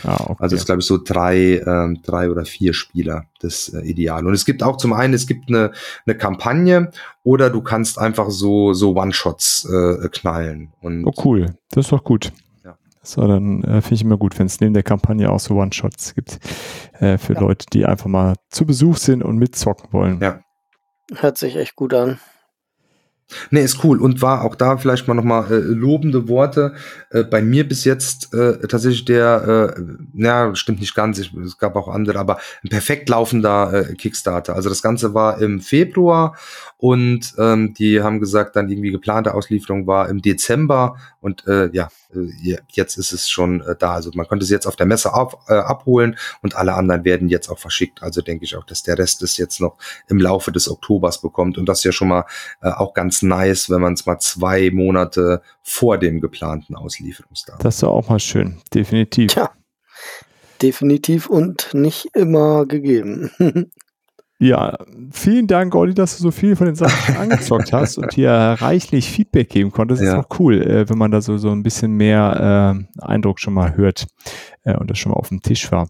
Ah, 0.04 0.24
okay. 0.28 0.36
Also 0.44 0.56
ist, 0.56 0.66
glaube 0.66 0.82
ich, 0.82 0.88
so 0.88 0.98
drei, 0.98 1.62
ähm, 1.66 2.00
drei 2.04 2.30
oder 2.30 2.46
vier 2.46 2.74
Spieler 2.74 3.26
das 3.40 3.70
äh, 3.70 3.82
Ideal. 3.82 4.26
Und 4.26 4.34
es 4.34 4.46
gibt 4.46 4.64
auch 4.64 4.78
zum 4.78 4.94
einen, 4.94 5.14
es 5.14 5.28
gibt 5.28 5.50
eine, 5.50 5.72
eine 6.06 6.18
Kampagne 6.18 6.92
oder 7.24 7.50
du 7.50 7.62
kannst 7.62 8.00
einfach 8.00 8.30
so, 8.30 8.74
so 8.74 8.96
One-Shots 8.96 9.66
äh, 9.66 10.10
knallen. 10.10 10.74
Und 10.82 11.06
oh, 11.06 11.14
cool. 11.24 11.56
Das 11.72 11.86
ist 11.86 11.92
doch 11.92 12.04
gut. 12.04 12.32
Ja. 12.66 12.76
So, 13.02 13.26
dann 13.28 13.64
äh, 13.64 13.82
finde 13.82 13.96
ich 13.96 14.02
immer 14.02 14.18
gut, 14.18 14.38
wenn 14.40 14.48
es 14.48 14.60
neben 14.60 14.74
der 14.74 14.84
Kampagne 14.84 15.32
auch 15.32 15.40
so 15.40 15.56
One-Shots 15.56 16.16
gibt 16.16 16.40
äh, 17.00 17.18
für 17.18 17.34
Ja. 17.34 17.42
Leute, 17.42 17.66
die 17.72 17.86
einfach 17.86 18.08
mal 18.08 18.36
zu 18.50 18.66
Besuch 18.66 18.98
sind 18.98 19.24
und 19.24 19.38
mitzocken 19.38 19.88
wollen. 19.92 20.20
Ja. 20.22 20.42
Hört 21.16 21.38
sich 21.38 21.56
echt 21.56 21.76
gut 21.76 21.94
an. 21.94 22.20
Nee, 23.50 23.64
ist 23.64 23.84
cool. 23.84 24.00
Und 24.02 24.22
war 24.22 24.44
auch 24.44 24.56
da 24.56 24.78
vielleicht 24.78 25.08
mal 25.08 25.14
nochmal 25.14 25.52
äh, 25.52 25.56
lobende 25.56 26.28
Worte. 26.28 26.74
Äh, 27.10 27.24
bei 27.24 27.42
mir 27.42 27.68
bis 27.68 27.84
jetzt 27.84 28.34
äh, 28.34 28.60
tatsächlich 28.68 29.06
der, 29.06 29.74
äh, 29.78 29.82
na, 30.14 30.54
stimmt 30.56 30.82
nicht 30.82 30.94
ganz, 30.94 31.18
ich, 31.20 31.34
es 31.34 31.58
gab 31.58 31.76
auch 31.76 31.88
andere, 31.88 32.20
aber 32.20 32.38
ein 32.64 32.70
perfekt 32.70 33.10
laufender 33.10 33.90
äh, 33.90 33.94
Kickstarter. 33.96 34.56
Also 34.56 34.70
das 34.70 34.82
Ganze 34.82 35.14
war 35.14 35.42
im 35.42 35.62
Februar 35.62 36.36
und 36.78 37.34
ähm, 37.38 37.74
die 37.74 38.02
haben 38.02 38.20
gesagt, 38.20 38.56
dann 38.56 38.70
irgendwie 38.70 38.92
geplante 38.92 39.34
Auslieferung 39.34 39.88
war 39.88 40.10
im 40.10 40.22
Dezember 40.22 40.98
und 41.22 41.48
äh, 41.48 41.70
ja, 41.72 41.88
äh, 42.14 42.20
je- 42.42 42.60
jetzt 42.72 42.98
ist 42.98 43.14
es 43.14 43.30
schon 43.30 43.62
äh, 43.62 43.76
da. 43.80 43.94
Also 43.94 44.12
man 44.14 44.28
konnte 44.28 44.44
es 44.44 44.50
jetzt 44.52 44.68
auf 44.68 44.76
der 44.76 44.86
Messe 44.86 45.14
auf, 45.14 45.38
äh, 45.48 45.54
abholen 45.54 46.18
und 46.42 46.56
alle 46.56 46.74
anderen 46.74 47.06
werden 47.06 47.30
jetzt 47.30 47.50
auch 47.50 47.58
verschickt. 47.60 48.04
Also 48.04 48.22
denke 48.22 48.44
ich 48.46 48.56
auch, 48.58 48.66
dass 48.66 48.84
der 48.84 48.98
Rest 49.00 49.24
es 49.24 49.38
jetzt 49.38 49.62
noch 49.62 49.78
im 50.08 50.20
Laufe 50.20 50.52
des 50.52 50.70
Oktobers 50.70 51.22
bekommt 51.22 51.58
und 51.58 51.68
das 51.68 51.84
ja 51.86 51.92
schon 51.94 52.10
mal 52.10 52.26
äh, 52.62 52.70
auch 52.70 52.94
ganz 52.94 53.23
nice, 53.24 53.70
wenn 53.70 53.82
man 53.82 53.94
es 53.94 54.06
mal 54.06 54.20
zwei 54.20 54.70
Monate 54.72 55.42
vor 55.62 55.98
dem 55.98 56.22
geplanten 56.22 56.76
Auslieferungsdatum. 56.76 57.64
Das 57.64 57.78
ist 57.78 57.84
auch 57.84 58.10
mal 58.10 58.20
schön. 58.20 58.62
Definitiv. 58.74 59.32
Tja, 59.32 59.52
definitiv 60.62 61.28
und 61.28 61.74
nicht 61.74 62.08
immer 62.14 62.66
gegeben. 62.66 63.32
Ja, 64.44 64.78
vielen 65.12 65.48
Dank, 65.48 65.74
Olli, 65.74 65.94
dass 65.94 66.18
du 66.18 66.24
so 66.24 66.32
viel 66.32 66.58
von 66.58 66.66
den 66.66 66.76
Sachen 66.76 67.16
angezockt 67.16 67.72
hast 67.72 67.98
und 67.98 68.14
hier 68.14 68.30
reichlich 68.32 69.10
Feedback 69.10 69.48
geben 69.48 69.72
konntest. 69.72 70.02
Das 70.02 70.08
Ja. 70.10 70.20
ist 70.20 70.26
auch 70.26 70.40
cool, 70.40 70.62
äh, 70.62 70.90
wenn 70.90 70.98
man 70.98 71.12
da 71.12 71.22
so, 71.22 71.38
so 71.38 71.50
ein 71.52 71.64
bisschen 71.64 71.94
mehr 71.94 72.76
äh, 73.00 73.02
Eindruck 73.02 73.40
schon 73.40 73.54
mal 73.54 73.78
hört 73.78 74.06
äh, 74.64 74.76
und 74.76 74.90
das 74.92 74.98
schon 74.98 75.14
mal 75.14 75.18
auf 75.18 75.30
dem 75.30 75.42
Tisch 75.42 75.72
war. 75.72 75.88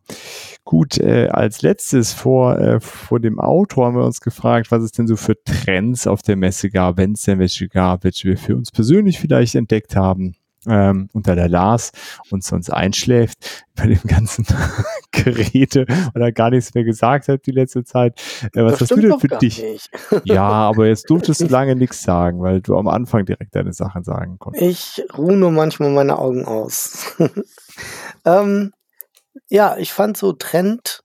Gut, 0.65 0.99
äh, 0.99 1.29
als 1.29 1.63
letztes 1.63 2.13
vor, 2.13 2.59
äh, 2.59 2.79
vor 2.79 3.19
dem 3.19 3.39
Auto 3.39 3.83
haben 3.83 3.95
wir 3.95 4.05
uns 4.05 4.21
gefragt, 4.21 4.69
was 4.69 4.83
es 4.83 4.91
denn 4.91 5.07
so 5.07 5.15
für 5.15 5.35
Trends 5.43 6.05
auf 6.05 6.21
der 6.21 6.35
Messe 6.35 6.69
gab, 6.69 6.97
wenn 6.97 7.13
es 7.13 7.23
denn 7.23 7.39
welche 7.39 7.67
gab, 7.67 8.03
welche 8.03 8.27
wir 8.27 8.37
für 8.37 8.55
uns 8.55 8.69
persönlich 8.69 9.19
vielleicht 9.19 9.55
entdeckt 9.55 9.95
haben. 9.95 10.35
Ähm, 10.67 11.09
und 11.13 11.27
da 11.27 11.35
der 11.35 11.49
Lars 11.49 11.91
uns 12.29 12.47
sonst 12.47 12.69
einschläft 12.69 13.65
bei 13.75 13.87
dem 13.87 14.01
ganzen 14.05 14.45
Geräte 15.11 15.85
oder 16.15 16.31
gar 16.31 16.49
nichts 16.51 16.73
mehr 16.73 16.83
gesagt 16.83 17.27
hat 17.27 17.45
die 17.45 17.51
letzte 17.51 17.83
Zeit. 17.83 18.21
Äh, 18.53 18.63
was 18.63 18.73
Das 18.73 18.81
hast 18.81 18.91
du 18.91 19.01
denn 19.01 19.19
für 19.19 19.27
dich? 19.27 19.61
nicht. 19.61 19.89
Ja, 20.23 20.43
aber 20.43 20.87
jetzt 20.87 21.09
durftest 21.09 21.41
du 21.41 21.47
lange 21.49 21.75
nichts 21.75 22.03
sagen, 22.03 22.41
weil 22.41 22.61
du 22.61 22.77
am 22.77 22.87
Anfang 22.87 23.25
direkt 23.25 23.55
deine 23.55 23.73
Sachen 23.73 24.03
sagen 24.03 24.37
konntest. 24.39 24.63
Ich 24.65 25.17
ruhe 25.17 25.35
nur 25.35 25.51
manchmal 25.51 25.89
meine 25.89 26.17
Augen 26.17 26.45
aus. 26.45 27.15
ähm, 28.25 28.71
ja, 29.49 29.77
ich 29.77 29.91
fand 29.93 30.17
so 30.17 30.33
Trend 30.33 31.01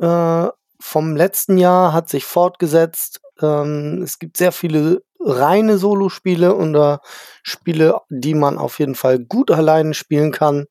äh, 0.00 0.48
vom 0.80 1.16
letzten 1.16 1.58
Jahr 1.58 1.92
hat 1.92 2.08
sich 2.08 2.24
fortgesetzt. 2.24 3.20
Ähm, 3.42 4.02
es 4.02 4.18
gibt 4.18 4.36
sehr 4.36 4.52
viele 4.52 5.02
reine 5.20 5.78
Solospiele 5.78 6.54
oder 6.54 7.00
Spiele, 7.42 8.00
die 8.08 8.34
man 8.34 8.58
auf 8.58 8.78
jeden 8.78 8.94
Fall 8.94 9.18
gut 9.18 9.50
alleine 9.50 9.94
spielen 9.94 10.32
kann. 10.32 10.66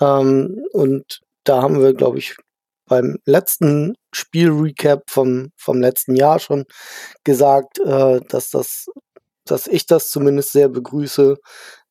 Ähm, 0.00 0.64
und 0.72 1.20
da 1.44 1.62
haben 1.62 1.80
wir, 1.80 1.94
glaube 1.94 2.18
ich, 2.18 2.36
beim 2.86 3.18
letzten 3.24 3.96
Spiel-Recap 4.12 5.10
vom, 5.10 5.50
vom 5.56 5.80
letzten 5.80 6.16
Jahr 6.16 6.38
schon 6.38 6.64
gesagt, 7.24 7.78
äh, 7.80 8.20
dass 8.28 8.50
das, 8.50 8.86
dass 9.44 9.66
ich 9.66 9.86
das 9.86 10.10
zumindest 10.10 10.52
sehr 10.52 10.68
begrüße, 10.68 11.36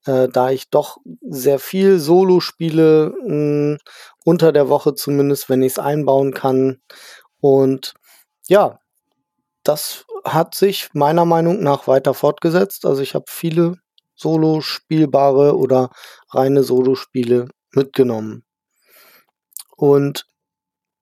äh, 0.05 0.27
da 0.29 0.51
ich 0.51 0.69
doch 0.69 0.97
sehr 1.21 1.59
viel 1.59 1.99
Solo 1.99 2.39
spiele, 2.39 3.13
mh, 3.25 3.77
unter 4.23 4.51
der 4.51 4.69
Woche 4.69 4.95
zumindest, 4.95 5.49
wenn 5.49 5.61
ich 5.63 5.73
es 5.73 5.79
einbauen 5.79 6.33
kann. 6.33 6.79
Und 7.41 7.93
ja, 8.47 8.79
das 9.67 10.05
hat 10.23 10.55
sich 10.55 10.89
meiner 10.93 11.25
Meinung 11.25 11.61
nach 11.61 11.87
weiter 11.87 12.13
fortgesetzt. 12.13 12.85
Also 12.85 13.01
ich 13.01 13.13
habe 13.15 13.25
viele 13.27 13.75
Solo 14.15 14.61
spielbare 14.61 15.57
oder 15.57 15.89
reine 16.29 16.63
Solo-Spiele 16.63 17.49
mitgenommen. 17.71 18.43
Und 19.75 20.25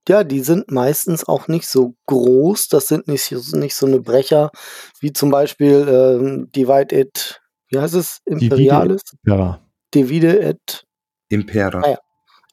ja, 0.09 0.23
die 0.23 0.41
sind 0.41 0.71
meistens 0.71 1.25
auch 1.27 1.47
nicht 1.47 1.67
so 1.67 1.95
groß. 2.07 2.67
Das 2.69 2.87
sind 2.87 3.07
nicht, 3.07 3.23
so- 3.25 3.57
nicht 3.57 3.75
so 3.75 3.85
eine 3.85 4.01
Brecher, 4.01 4.51
wie 4.99 5.13
zum 5.13 5.29
Beispiel 5.29 5.87
ähm, 5.87 6.51
Divide 6.51 6.99
It, 6.99 7.41
wie 7.69 7.79
heißt 7.79 7.93
es? 7.93 8.19
Imperialis? 8.25 9.01
Ja, 9.25 9.59
Divide 9.93 10.39
It. 10.49 10.85
Impera. 11.29 11.81
Ah 11.83 11.89
ja. 11.91 11.97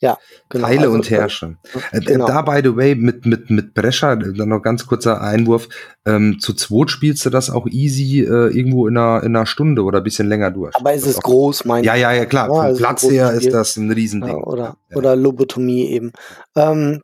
Genau, 0.00 0.66
Teile 0.66 0.80
also, 0.82 0.92
und 0.92 1.10
herrsche. 1.10 1.56
Äh, 1.92 2.00
genau. 2.00 2.26
Da, 2.26 2.40
by 2.42 2.60
the 2.64 2.74
way, 2.74 2.94
mit, 2.94 3.26
mit, 3.26 3.50
mit 3.50 3.74
Brescher, 3.74 4.16
dann 4.16 4.48
noch 4.48 4.60
ganz 4.62 4.86
kurzer 4.86 5.20
Einwurf, 5.20 5.68
ähm, 6.06 6.38
zu 6.40 6.54
zweit 6.54 6.90
spielst 6.90 7.24
du 7.26 7.30
das 7.30 7.50
auch 7.50 7.66
easy 7.66 8.20
äh, 8.20 8.48
irgendwo 8.48 8.86
in 8.88 8.96
einer, 8.96 9.22
in 9.22 9.36
einer 9.36 9.44
Stunde 9.46 9.82
oder 9.82 9.98
ein 9.98 10.04
bisschen 10.04 10.28
länger 10.28 10.50
durch. 10.50 10.74
Aber 10.74 10.94
ist 10.94 11.06
es 11.06 11.18
auch- 11.18 11.22
groß, 11.22 11.66
mein 11.66 11.84
Ja, 11.84 11.94
ja, 11.94 12.12
ja, 12.12 12.24
klar. 12.24 12.48
Ja, 12.48 12.68
Vom 12.70 12.76
Platz 12.78 13.02
her 13.10 13.28
Spiel. 13.28 13.40
ist 13.46 13.52
das 13.54 13.76
ein 13.76 13.90
Riesending. 13.92 14.38
Ja, 14.38 14.44
oder, 14.44 14.76
Ja. 14.88 14.96
oder 14.96 15.16
Lobotomie 15.16 15.88
eben. 15.90 16.12
Ähm, 16.56 17.02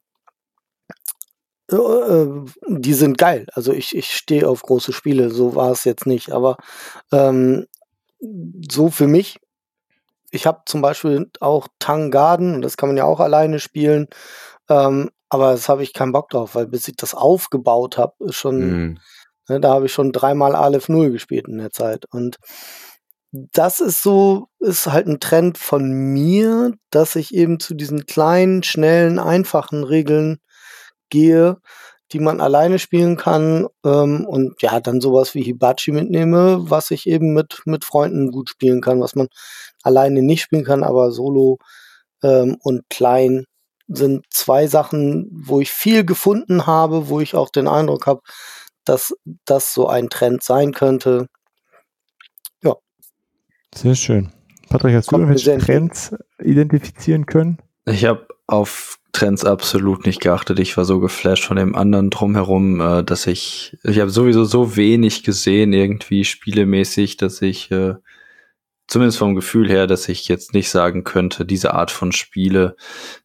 äh, 1.70 1.76
äh, 1.76 2.44
die 2.68 2.94
sind 2.94 3.18
geil. 3.18 3.46
Also 3.52 3.72
ich, 3.72 3.94
ich 3.94 4.06
stehe 4.16 4.48
auf 4.48 4.62
große 4.62 4.92
Spiele, 4.92 5.30
so 5.30 5.54
war 5.54 5.70
es 5.72 5.84
jetzt 5.84 6.06
nicht. 6.06 6.32
Aber 6.32 6.56
ähm, 7.12 7.66
so 8.70 8.88
für 8.88 9.06
mich, 9.06 9.38
ich 10.36 10.46
habe 10.46 10.62
zum 10.66 10.82
Beispiel 10.82 11.30
auch 11.40 11.68
Tang 11.80 12.10
Garden, 12.12 12.54
und 12.54 12.62
das 12.62 12.76
kann 12.76 12.88
man 12.88 12.96
ja 12.96 13.04
auch 13.04 13.20
alleine 13.20 13.58
spielen. 13.60 14.08
Ähm, 14.70 15.10
aber 15.28 15.52
das 15.52 15.68
habe 15.68 15.82
ich 15.82 15.92
keinen 15.92 16.12
Bock 16.12 16.28
drauf, 16.30 16.54
weil 16.54 16.66
bis 16.68 16.88
ich 16.88 16.96
das 16.96 17.14
aufgebaut 17.14 17.98
habe, 17.98 18.14
ist 18.20 18.36
schon, 18.36 18.58
Mhm. 18.60 18.98
Ne, 19.48 19.60
da 19.60 19.70
habe 19.74 19.86
ich 19.86 19.92
schon 19.92 20.12
dreimal 20.12 20.56
Aleph 20.56 20.88
Null 20.88 21.10
gespielt 21.12 21.46
in 21.48 21.58
der 21.58 21.70
Zeit. 21.70 22.04
Und 22.10 22.36
das 23.32 23.80
ist 23.80 24.02
so, 24.02 24.48
ist 24.60 24.86
halt 24.86 25.06
ein 25.06 25.20
Trend 25.20 25.58
von 25.58 25.90
mir, 25.90 26.72
dass 26.90 27.16
ich 27.16 27.34
eben 27.34 27.60
zu 27.60 27.74
diesen 27.74 28.06
kleinen, 28.06 28.62
schnellen, 28.62 29.18
einfachen 29.18 29.84
Regeln 29.84 30.38
gehe, 31.10 31.58
die 32.12 32.20
man 32.20 32.40
alleine 32.40 32.78
spielen 32.78 33.16
kann. 33.16 33.66
Ähm, 33.84 34.26
und 34.26 34.62
ja, 34.62 34.80
dann 34.80 35.00
sowas 35.00 35.34
wie 35.34 35.42
Hibachi 35.42 35.92
mitnehme, 35.92 36.70
was 36.70 36.90
ich 36.90 37.06
eben 37.06 37.34
mit, 37.34 37.62
mit 37.66 37.84
Freunden 37.84 38.30
gut 38.32 38.50
spielen 38.50 38.80
kann, 38.80 39.00
was 39.00 39.14
man 39.14 39.28
alleine 39.86 40.22
nicht 40.22 40.42
spielen 40.42 40.64
kann, 40.64 40.82
aber 40.82 41.12
solo 41.12 41.58
ähm, 42.22 42.56
und 42.62 42.82
klein 42.90 43.44
sind 43.88 44.24
zwei 44.30 44.66
Sachen, 44.66 45.28
wo 45.30 45.60
ich 45.60 45.70
viel 45.70 46.04
gefunden 46.04 46.66
habe, 46.66 47.08
wo 47.08 47.20
ich 47.20 47.34
auch 47.34 47.50
den 47.50 47.68
Eindruck 47.68 48.06
habe, 48.06 48.20
dass 48.84 49.14
das 49.44 49.72
so 49.72 49.88
ein 49.88 50.08
Trend 50.08 50.42
sein 50.42 50.72
könnte. 50.72 51.28
sehr 53.74 53.94
schön. 53.94 54.32
Patrick, 54.68 54.94
hast 54.94 55.08
Kommt 55.08 55.24
du 55.24 55.28
irgendwelche. 55.28 55.58
Trends 55.58 56.14
identifizieren 56.42 57.26
können? 57.26 57.58
Ich 57.84 58.04
habe 58.04 58.26
auf 58.46 58.98
Trends 59.12 59.44
absolut 59.44 60.06
nicht 60.06 60.20
geachtet. 60.20 60.58
Ich 60.58 60.76
war 60.76 60.84
so 60.84 60.98
geflasht 60.98 61.44
von 61.44 61.56
dem 61.56 61.74
anderen 61.74 62.10
drumherum, 62.10 62.80
äh, 62.80 63.04
dass 63.04 63.26
ich, 63.26 63.76
ich 63.84 64.00
habe 64.00 64.10
sowieso 64.10 64.44
so 64.44 64.76
wenig 64.76 65.22
gesehen, 65.22 65.72
irgendwie 65.72 66.24
spielemäßig, 66.24 67.16
dass 67.16 67.40
ich, 67.42 67.70
äh, 67.70 67.94
zumindest 68.88 69.18
vom 69.18 69.34
Gefühl 69.34 69.68
her, 69.68 69.86
dass 69.86 70.08
ich 70.08 70.28
jetzt 70.28 70.54
nicht 70.54 70.70
sagen 70.70 71.04
könnte, 71.04 71.44
diese 71.44 71.74
Art 71.74 71.90
von 71.90 72.12
Spiele 72.12 72.76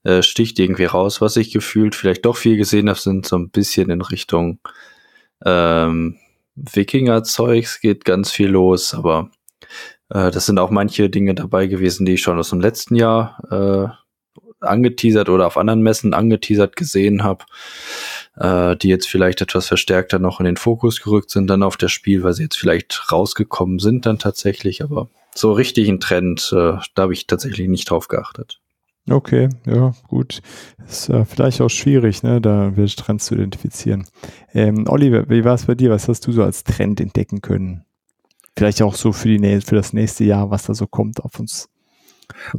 äh, 0.03 0.21
sticht 0.23 0.59
irgendwie 0.59 0.85
raus. 0.85 1.21
Was 1.21 1.37
ich 1.37 1.51
gefühlt 1.51 1.95
vielleicht 1.95 2.25
doch 2.25 2.37
viel 2.37 2.57
gesehen 2.57 2.89
habe, 2.89 2.99
sind 2.99 3.25
so 3.25 3.37
ein 3.37 3.49
bisschen 3.49 3.89
in 3.89 4.01
Richtung 4.01 4.59
ähm, 5.45 6.17
Wikinger-Zeugs, 6.55 7.81
geht 7.81 8.05
ganz 8.05 8.31
viel 8.31 8.49
los, 8.49 8.93
aber 8.93 9.31
äh, 10.09 10.31
das 10.31 10.45
sind 10.45 10.59
auch 10.59 10.69
manche 10.69 11.09
Dinge 11.09 11.35
dabei 11.35 11.67
gewesen, 11.67 12.05
die 12.05 12.13
ich 12.13 12.21
schon 12.21 12.39
aus 12.39 12.49
dem 12.49 12.61
letzten 12.61 12.95
Jahr 12.95 13.37
äh, 13.49 14.65
angeteasert 14.65 15.29
oder 15.29 15.47
auf 15.47 15.57
anderen 15.57 15.81
Messen 15.81 16.13
angeteasert 16.13 16.75
gesehen 16.75 17.23
habe, 17.23 17.45
äh, 18.37 18.75
die 18.75 18.89
jetzt 18.89 19.07
vielleicht 19.07 19.41
etwas 19.41 19.67
verstärkter 19.67 20.19
noch 20.19 20.39
in 20.39 20.45
den 20.45 20.57
Fokus 20.57 21.01
gerückt 21.01 21.29
sind 21.29 21.47
dann 21.47 21.63
auf 21.63 21.77
das 21.77 21.91
Spiel, 21.91 22.23
weil 22.23 22.33
sie 22.33 22.43
jetzt 22.43 22.57
vielleicht 22.57 23.11
rausgekommen 23.11 23.79
sind 23.79 24.05
dann 24.05 24.19
tatsächlich, 24.19 24.83
aber 24.83 25.09
so 25.35 25.51
richtig 25.51 25.89
ein 25.89 25.99
Trend, 25.99 26.51
äh, 26.53 26.77
da 26.95 27.03
habe 27.03 27.13
ich 27.13 27.27
tatsächlich 27.27 27.67
nicht 27.67 27.89
drauf 27.89 28.07
geachtet. 28.07 28.59
Okay, 29.09 29.49
ja, 29.65 29.93
gut. 30.07 30.41
Ist 30.87 31.09
äh, 31.09 31.25
vielleicht 31.25 31.59
auch 31.61 31.69
schwierig, 31.69 32.21
ne, 32.23 32.39
da 32.39 32.75
welche 32.77 32.97
Trends 32.97 33.25
zu 33.25 33.35
identifizieren. 33.35 34.05
Ähm, 34.53 34.85
Oliver, 34.87 35.27
wie 35.29 35.43
war 35.43 35.55
es 35.55 35.65
bei 35.65 35.75
dir? 35.75 35.89
Was 35.89 36.07
hast 36.07 36.27
du 36.27 36.31
so 36.31 36.43
als 36.43 36.63
Trend 36.63 37.01
entdecken 37.01 37.41
können? 37.41 37.83
Vielleicht 38.55 38.81
auch 38.81 38.95
so 38.95 39.11
für, 39.11 39.27
die, 39.27 39.61
für 39.61 39.75
das 39.75 39.93
nächste 39.93 40.23
Jahr, 40.23 40.51
was 40.51 40.63
da 40.63 40.75
so 40.75 40.85
kommt 40.85 41.23
auf 41.23 41.39
uns. 41.39 41.70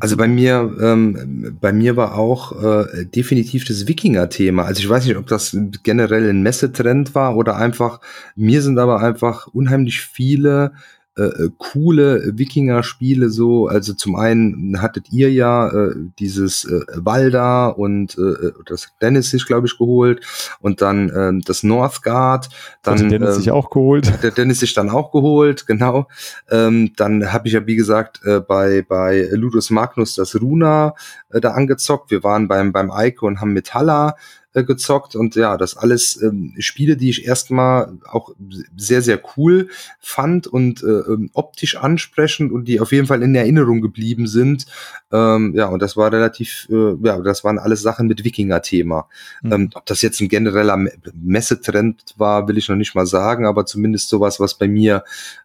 Also 0.01 0.17
bei 0.17 0.29
mir, 0.29 0.77
ähm, 0.81 1.57
bei 1.61 1.73
mir 1.73 1.97
war 1.97 2.17
auch 2.17 2.63
äh, 2.63 3.05
definitiv 3.05 3.65
das 3.67 3.87
Wikinger-Thema. 3.87 4.65
Also 4.65 4.81
ich 4.81 4.89
weiß 4.89 5.07
nicht, 5.07 5.17
ob 5.17 5.27
das 5.27 5.57
generell 5.83 6.29
ein 6.29 6.43
Messetrend 6.43 7.15
war 7.15 7.37
oder 7.37 7.57
einfach, 7.57 8.01
mir 8.37 8.63
sind 8.63 8.79
aber 8.79 9.01
einfach 9.01 9.47
unheimlich 9.49 10.01
viele 10.01 10.73
äh, 11.15 11.25
äh, 11.25 11.51
coole 11.59 12.39
Wikinger-Spiele 12.39 13.29
so. 13.29 13.67
Also 13.67 13.93
zum 13.93 14.17
einen 14.17 14.81
hattet 14.81 15.13
ihr 15.13 15.31
ja 15.31 15.69
äh, 15.69 15.95
dieses 16.19 16.65
äh, 16.65 16.81
Valda 16.95 17.69
und 17.69 18.17
äh, 18.17 18.53
das 18.65 18.87
hat 18.87 18.93
Dennis 19.03 19.29
sich, 19.29 19.45
glaube 19.45 19.67
ich, 19.67 19.77
geholt 19.77 20.25
und 20.61 20.81
dann 20.81 21.11
äh, 21.11 21.45
das 21.45 21.65
Northgard. 21.65 22.49
Dann, 22.83 22.99
hat 22.99 23.11
Dennis 23.11 23.37
ähm, 23.37 23.43
sich 23.43 23.51
auch 23.51 23.69
geholt. 23.69 24.11
hat 24.11 24.23
der 24.23 24.31
Dennis 24.31 24.61
sich 24.61 24.73
dann 24.73 24.89
auch 24.89 25.13
geholt, 25.13 25.67
genau. 25.67 26.09
Ähm, 26.51 26.93
dann 26.97 27.31
habe 27.31 27.47
ich 27.47 27.53
ja, 27.53 27.67
wie 27.67 27.77
gesagt, 27.77 28.23
äh, 28.25 28.41
bei, 28.41 28.81
bei 28.81 29.29
Ludus 29.33 29.69
Magnus 29.69 30.15
das 30.15 30.41
Runa 30.41 30.95
äh, 31.29 31.43
da 31.43 31.51
angezockt. 31.51 32.11
Wir 32.11 32.23
waren 32.23 32.49
beim, 32.49 32.73
beim 32.73 32.91
Eike 32.91 33.27
und 33.27 33.43
haben 33.43 33.53
Metalla 33.53 34.17
äh, 34.55 34.65
gezockt 34.65 35.17
und 35.17 35.35
ja, 35.35 35.57
das 35.57 35.77
alles 35.77 36.21
ähm, 36.23 36.55
Spiele, 36.59 36.97
die 36.97 37.11
ich 37.11 37.25
erstmal 37.25 37.99
auch 38.11 38.35
sehr, 38.77 39.03
sehr 39.03 39.21
cool 39.37 39.69
fand 40.01 40.47
und 40.47 40.83
äh, 40.83 40.87
ähm, 40.87 41.31
optisch 41.33 41.77
ansprechend 41.77 42.53
und 42.53 42.67
die 42.67 42.81
auf 42.81 42.93
jeden 42.93 43.07
Fall 43.07 43.23
in 43.23 43.35
Erinnerung 43.35 43.81
geblieben 43.81 44.27
sind. 44.27 44.67
Ähm, 45.11 45.55
ja, 45.55 45.67
und 45.67 45.83
das 45.83 45.97
war 45.97 46.13
relativ, 46.13 46.69
äh, 46.71 46.95
ja, 47.03 47.21
das 47.21 47.45
waren 47.45 47.59
alles 47.59 47.83
Sachen 47.83 48.07
mit 48.07 48.25
Wikinger-Thema. 48.25 49.09
Mhm. 49.43 49.53
Ähm, 49.53 49.71
ob 49.75 49.87
das 49.87 50.03
jetzt 50.03 50.21
ein 50.21 50.29
genereller 50.29 50.77
Me- 50.77 50.93
Messetrend 51.15 52.15
war, 52.17 52.49
will 52.49 52.59
ich 52.59 52.69
noch 52.69 52.77
nicht 52.77 52.95
mal 52.95 53.07
sagen, 53.07 53.47
aber 53.47 53.67
zumindest 53.67 54.09
sowas, 54.09 54.41
was 54.41 54.59
bei 54.59 54.69
mir 54.69 55.05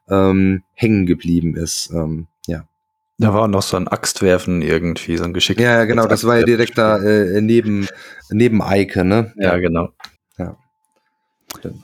ähm, 0.10 0.64
hängen 0.74 1.06
geblieben 1.06 1.56
ist. 1.56 1.92
Ähm. 1.94 2.28
Da 3.20 3.34
war 3.34 3.48
noch 3.48 3.64
so 3.64 3.78
ein 3.78 3.88
Axtwerfen 3.88 4.62
irgendwie, 4.62 5.18
so 5.18 5.24
ein 5.24 5.34
Geschick. 5.34 5.60
Ja, 5.60 5.86
genau, 5.86 6.06
das 6.06 6.24
war 6.24 6.38
ja 6.38 6.44
direkt 6.44 6.78
da 6.78 6.98
äh, 6.98 7.42
neben, 7.42 7.88
neben 8.30 8.62
Eike, 8.62 9.04
ne? 9.04 9.34
Ja, 9.38 9.58
genau. 9.58 9.90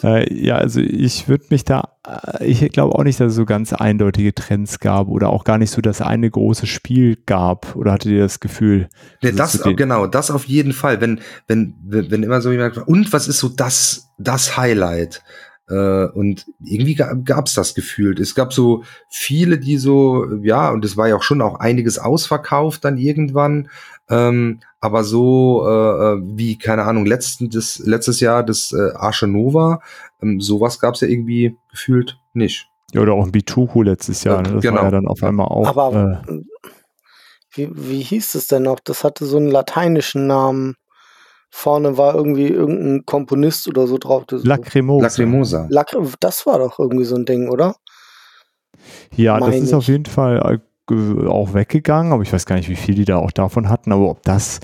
Äh, 0.03 0.33
ja, 0.33 0.55
also 0.55 0.79
ich 0.81 1.27
würde 1.27 1.45
mich 1.49 1.63
da, 1.63 1.95
äh, 2.07 2.45
ich 2.45 2.69
glaube 2.71 2.95
auch 2.95 3.03
nicht, 3.03 3.19
dass 3.19 3.31
es 3.31 3.35
so 3.35 3.45
ganz 3.45 3.73
eindeutige 3.73 4.33
Trends 4.33 4.79
gab 4.79 5.07
oder 5.07 5.29
auch 5.29 5.43
gar 5.43 5.57
nicht 5.57 5.71
so 5.71 5.81
das 5.81 6.01
eine 6.01 6.29
große 6.29 6.67
Spiel 6.67 7.17
gab. 7.25 7.75
Oder 7.75 7.93
hattet 7.93 8.11
ihr 8.11 8.21
das 8.21 8.39
Gefühl? 8.39 8.89
Nee, 9.21 9.31
das, 9.31 9.53
so 9.53 9.75
genau, 9.75 10.07
das 10.07 10.31
auf 10.31 10.45
jeden 10.45 10.73
Fall. 10.73 11.01
Wenn, 11.01 11.21
wenn, 11.47 11.75
wenn 11.83 12.11
wenn 12.11 12.23
immer 12.23 12.41
so 12.41 12.51
jemand, 12.51 12.77
und 12.77 13.13
was 13.13 13.27
ist 13.27 13.39
so 13.39 13.49
das, 13.49 14.09
das 14.17 14.57
Highlight? 14.57 15.23
Äh, 15.69 16.05
und 16.07 16.45
irgendwie 16.63 16.95
gab 16.95 17.47
es 17.47 17.53
das 17.53 17.73
gefühlt. 17.73 18.19
Es 18.19 18.35
gab 18.35 18.53
so 18.53 18.83
viele, 19.09 19.57
die 19.57 19.77
so, 19.77 20.25
ja, 20.41 20.69
und 20.71 20.83
es 20.83 20.97
war 20.97 21.07
ja 21.07 21.15
auch 21.15 21.23
schon 21.23 21.41
auch 21.41 21.59
einiges 21.59 21.99
ausverkauft 21.99 22.83
dann 22.83 22.97
irgendwann. 22.97 23.69
Ähm, 24.09 24.59
aber 24.81 25.03
so 25.05 25.65
äh, 25.65 26.17
wie, 26.35 26.57
keine 26.57 26.83
Ahnung, 26.83 27.05
letzten, 27.05 27.49
das, 27.49 27.79
letztes 27.79 28.19
Jahr 28.19 28.43
das 28.43 28.73
äh, 28.73 28.91
Arche 28.95 29.27
Nova, 29.27 29.79
ähm, 30.21 30.41
sowas 30.41 30.79
gab 30.79 30.95
es 30.95 31.01
ja 31.01 31.07
irgendwie 31.07 31.57
gefühlt 31.71 32.19
nicht. 32.33 32.67
Ja, 32.93 33.01
oder 33.01 33.13
auch 33.13 33.23
ein 33.25 33.31
Bituku 33.31 33.81
letztes 33.81 34.23
Jahr. 34.25 34.41
Ne? 34.41 34.53
Das 34.55 34.61
Genau. 34.61 34.75
war 34.77 34.83
ja 34.83 34.91
dann 34.91 35.07
auf 35.07 35.23
einmal 35.23 35.47
auch. 35.47 35.67
Aber 35.67 36.23
äh, 36.27 36.41
wie, 37.55 37.69
wie 37.73 38.01
hieß 38.01 38.35
es 38.35 38.47
denn 38.47 38.63
noch? 38.63 38.79
Das 38.81 39.03
hatte 39.03 39.25
so 39.25 39.37
einen 39.37 39.49
lateinischen 39.49 40.27
Namen. 40.27 40.75
Vorne 41.55 41.99
war 41.99 42.15
irgendwie 42.15 42.47
irgendein 42.47 43.05
Komponist 43.05 43.67
oder 43.67 43.85
so 43.85 43.99
drauf. 43.99 44.25
Das, 44.25 44.43
Lacrimosa. 44.43 45.05
Lacrimosa. 45.05 45.67
Lac 45.69 45.95
das 46.19 46.47
war 46.47 46.57
doch 46.57 46.79
irgendwie 46.79 47.03
so 47.03 47.15
ein 47.15 47.25
Ding, 47.25 47.47
oder? 47.47 47.75
Ja, 49.15 49.37
das 49.37 49.49
Meine 49.49 49.63
ist 49.63 49.71
auf 49.71 49.85
jeden 49.85 50.07
Fall 50.07 50.59
äh, 50.91 51.27
auch 51.27 51.53
weggegangen, 51.53 52.11
aber 52.11 52.23
ich 52.23 52.33
weiß 52.33 52.47
gar 52.47 52.55
nicht, 52.55 52.69
wie 52.69 52.75
viel 52.75 52.95
die 52.95 53.05
da 53.05 53.17
auch 53.17 53.31
davon 53.31 53.69
hatten, 53.69 53.91
aber 53.91 54.09
ob 54.09 54.23
das, 54.23 54.61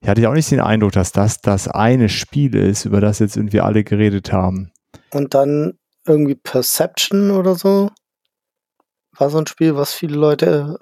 ich 0.00 0.08
hatte 0.08 0.22
ja 0.22 0.30
auch 0.30 0.34
nicht 0.34 0.50
den 0.50 0.60
Eindruck, 0.60 0.92
dass 0.92 1.12
das 1.12 1.42
das 1.42 1.68
eine 1.68 2.08
Spiel 2.08 2.56
ist, 2.56 2.86
über 2.86 3.02
das 3.02 3.18
jetzt 3.18 3.36
irgendwie 3.36 3.60
alle 3.60 3.84
geredet 3.84 4.32
haben. 4.32 4.72
Und 5.10 5.34
dann 5.34 5.78
irgendwie 6.06 6.36
Perception 6.36 7.32
oder 7.32 7.54
so. 7.54 7.90
War 9.18 9.28
so 9.28 9.36
ein 9.36 9.46
Spiel, 9.46 9.76
was 9.76 9.92
viele 9.92 10.16
Leute 10.16 10.78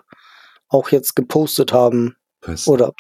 auch 0.69 0.91
jetzt 0.91 1.17
gepostet 1.17 1.73
haben. 1.73 2.15
Oder- 2.67 2.93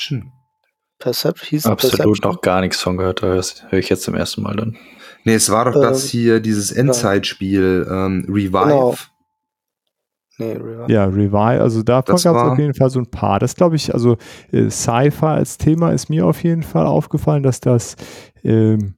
Perception. 0.98 1.48
Hieß 1.48 1.66
Absolut 1.66 1.96
Perception? 1.98 2.32
noch 2.32 2.40
gar 2.40 2.60
nichts 2.60 2.80
von 2.80 2.96
gehört. 2.96 3.22
Da 3.22 3.26
höre 3.26 3.78
ich 3.78 3.88
jetzt 3.88 4.02
zum 4.02 4.14
ersten 4.14 4.42
Mal 4.42 4.56
dann. 4.56 4.76
Nee, 5.24 5.34
es 5.34 5.50
war 5.50 5.64
doch 5.66 5.74
Ähm, 5.76 5.82
das 5.82 6.04
hier, 6.04 6.40
dieses 6.40 6.70
Endzeitspiel, 6.72 7.86
ähm, 7.90 8.24
Revive. 8.28 8.64
Genau. 8.64 8.94
Nee, 10.40 10.52
River. 10.52 10.88
Ja, 10.88 11.04
Revive, 11.06 11.60
also 11.60 11.82
davon 11.82 12.14
Das 12.14 12.22
gab 12.22 12.36
es 12.36 12.42
war- 12.42 12.52
auf 12.52 12.58
jeden 12.58 12.74
Fall 12.74 12.90
so 12.90 13.00
ein 13.00 13.10
paar. 13.10 13.40
Das 13.40 13.56
glaube 13.56 13.74
ich, 13.76 13.92
also 13.92 14.16
äh, 14.52 14.70
Sci-Fi 14.70 15.26
als 15.26 15.58
Thema 15.58 15.90
ist 15.90 16.10
mir 16.10 16.26
auf 16.26 16.44
jeden 16.44 16.62
Fall 16.62 16.86
aufgefallen, 16.86 17.42
dass 17.42 17.58
das 17.60 17.96
ähm, 18.44 18.94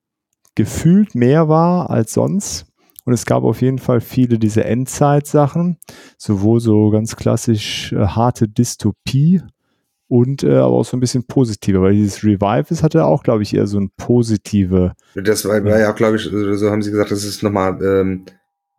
gefühlt 0.54 1.14
mehr 1.14 1.48
war 1.48 1.88
als 1.88 2.12
sonst. 2.12 2.66
Und 3.06 3.14
es 3.14 3.24
gab 3.24 3.42
auf 3.44 3.62
jeden 3.62 3.78
Fall 3.78 4.02
viele 4.02 4.38
diese 4.38 4.64
Endzeit-Sachen, 4.64 5.78
sowohl 6.18 6.60
so 6.60 6.90
ganz 6.90 7.16
klassisch 7.16 7.92
äh, 7.92 8.06
harte 8.06 8.46
Dystopie 8.46 9.40
und 10.10 10.42
äh, 10.42 10.56
aber 10.56 10.72
auch 10.72 10.84
so 10.84 10.96
ein 10.96 11.00
bisschen 11.00 11.24
positiver, 11.24 11.82
weil 11.82 11.92
dieses 11.92 12.24
Revive, 12.24 12.66
das 12.68 12.82
hatte 12.82 13.04
auch, 13.04 13.22
glaube 13.22 13.44
ich, 13.44 13.54
eher 13.54 13.68
so 13.68 13.78
ein 13.78 13.90
positive. 13.96 14.94
Das 15.14 15.44
war, 15.46 15.64
war 15.64 15.78
ja, 15.78 15.92
glaube 15.92 16.16
ich, 16.16 16.24
so 16.24 16.68
haben 16.68 16.82
sie 16.82 16.90
gesagt, 16.90 17.12
das 17.12 17.22
ist 17.22 17.44
nochmal 17.44 17.80
ähm, 17.80 18.24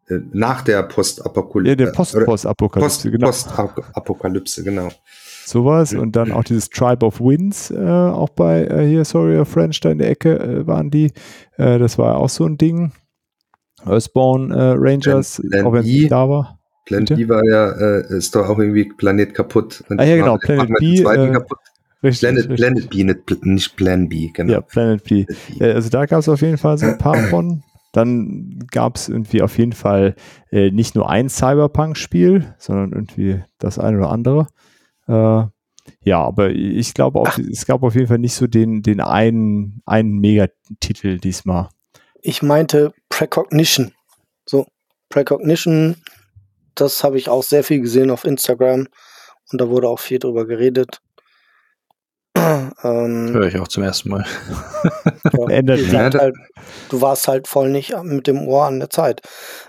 äh, 0.09 0.19
nach 0.33 0.61
der 0.61 0.83
Postapokalypse. 0.83 1.69
Ja, 1.69 1.75
der 1.75 1.93
Post-Post-Apokalypse, 1.93 3.09
Post, 3.09 3.11
genau. 3.11 3.27
Postapokalypse, 3.27 4.63
genau. 4.63 4.89
Sowas 5.45 5.93
und 5.93 6.17
dann 6.17 6.33
auch 6.33 6.43
dieses 6.43 6.69
Tribe 6.69 7.05
of 7.05 7.21
Winds, 7.21 7.71
äh, 7.71 7.77
auch 7.79 8.29
bei 8.29 8.65
äh, 8.65 8.87
hier, 8.89 9.05
sorry, 9.05 9.39
of 9.39 9.47
French, 9.47 9.79
da 9.79 9.89
in 9.89 9.99
der 9.99 10.09
Ecke 10.09 10.37
äh, 10.37 10.67
waren 10.67 10.91
die. 10.91 11.13
Äh, 11.55 11.79
das 11.79 11.97
war 11.97 12.17
auch 12.17 12.29
so 12.29 12.45
ein 12.45 12.57
Ding. 12.57 12.91
Earthborn 13.85 14.51
äh, 14.51 14.73
Rangers, 14.77 15.41
auch 15.63 15.71
wenn 15.71 15.85
es 15.85 16.09
da 16.09 16.27
war. 16.27 16.60
Plan 16.85 17.05
Bitte? 17.05 17.15
B 17.15 17.29
war 17.29 17.43
ja, 17.45 17.71
äh, 17.71 18.17
ist 18.17 18.35
doch 18.35 18.49
auch 18.49 18.59
irgendwie 18.59 18.85
Planet 18.85 19.33
kaputt. 19.33 19.83
Und 19.89 19.99
Ah, 19.99 20.03
ja, 20.03 20.15
genau, 20.15 20.37
Planet 20.37 20.69
B, 20.79 20.99
äh, 20.99 21.31
kaputt. 21.31 21.59
Richtig, 22.03 22.21
Planet, 22.21 22.49
richtig. 22.49 22.55
Planet 22.57 22.89
B, 22.89 23.03
nicht, 23.03 23.45
nicht 23.45 23.75
Plan 23.75 24.09
B, 24.09 24.29
genau. 24.33 24.53
Ja, 24.53 24.61
Planet 24.61 25.03
B. 25.03 25.25
Planet 25.25 25.59
B. 25.59 25.65
Äh, 25.65 25.73
also 25.73 25.89
da 25.89 26.05
gab 26.05 26.19
es 26.19 26.29
auf 26.29 26.41
jeden 26.41 26.57
Fall 26.57 26.77
so 26.77 26.87
ein 26.87 26.97
paar 26.97 27.17
von. 27.29 27.63
Dann 27.93 28.65
gab 28.71 28.95
es 28.95 29.09
irgendwie 29.09 29.41
auf 29.41 29.57
jeden 29.57 29.73
Fall 29.73 30.15
äh, 30.49 30.71
nicht 30.71 30.95
nur 30.95 31.09
ein 31.09 31.29
Cyberpunk-Spiel, 31.29 32.55
sondern 32.57 32.93
irgendwie 32.93 33.43
das 33.59 33.79
eine 33.79 33.97
oder 33.97 34.11
andere. 34.11 34.47
Äh, 35.07 35.43
ja, 36.03 36.23
aber 36.23 36.51
ich 36.51 36.93
glaube 36.93 37.19
auch, 37.19 37.37
es 37.37 37.65
gab 37.65 37.83
auf 37.83 37.95
jeden 37.95 38.07
Fall 38.07 38.19
nicht 38.19 38.33
so 38.33 38.47
den, 38.47 38.81
den 38.81 39.01
einen, 39.01 39.81
einen 39.85 40.19
Megatitel 40.19 41.19
diesmal. 41.19 41.69
Ich 42.21 42.41
meinte 42.41 42.93
Precognition. 43.09 43.91
So, 44.45 44.67
Precognition, 45.09 45.97
das 46.75 47.03
habe 47.03 47.17
ich 47.17 47.29
auch 47.29 47.43
sehr 47.43 47.63
viel 47.63 47.81
gesehen 47.81 48.11
auf 48.11 48.25
Instagram 48.25 48.87
und 49.51 49.61
da 49.61 49.69
wurde 49.69 49.87
auch 49.87 49.99
viel 49.99 50.19
drüber 50.19 50.45
geredet. 50.45 51.01
ähm, 52.35 52.73
Höre 53.33 53.47
ich 53.47 53.59
auch 53.59 53.67
zum 53.67 53.83
ersten 53.83 54.09
Mal. 54.09 54.25
ja, 55.49 55.59
Ja, 55.75 55.99
halt, 56.19 56.35
du 56.89 57.01
warst 57.01 57.27
halt 57.27 57.47
voll 57.47 57.69
nicht 57.69 57.93
mit 58.03 58.27
dem 58.27 58.47
Ohr 58.47 58.65
an 58.65 58.79
der 58.79 58.89
Zeit. 58.89 59.21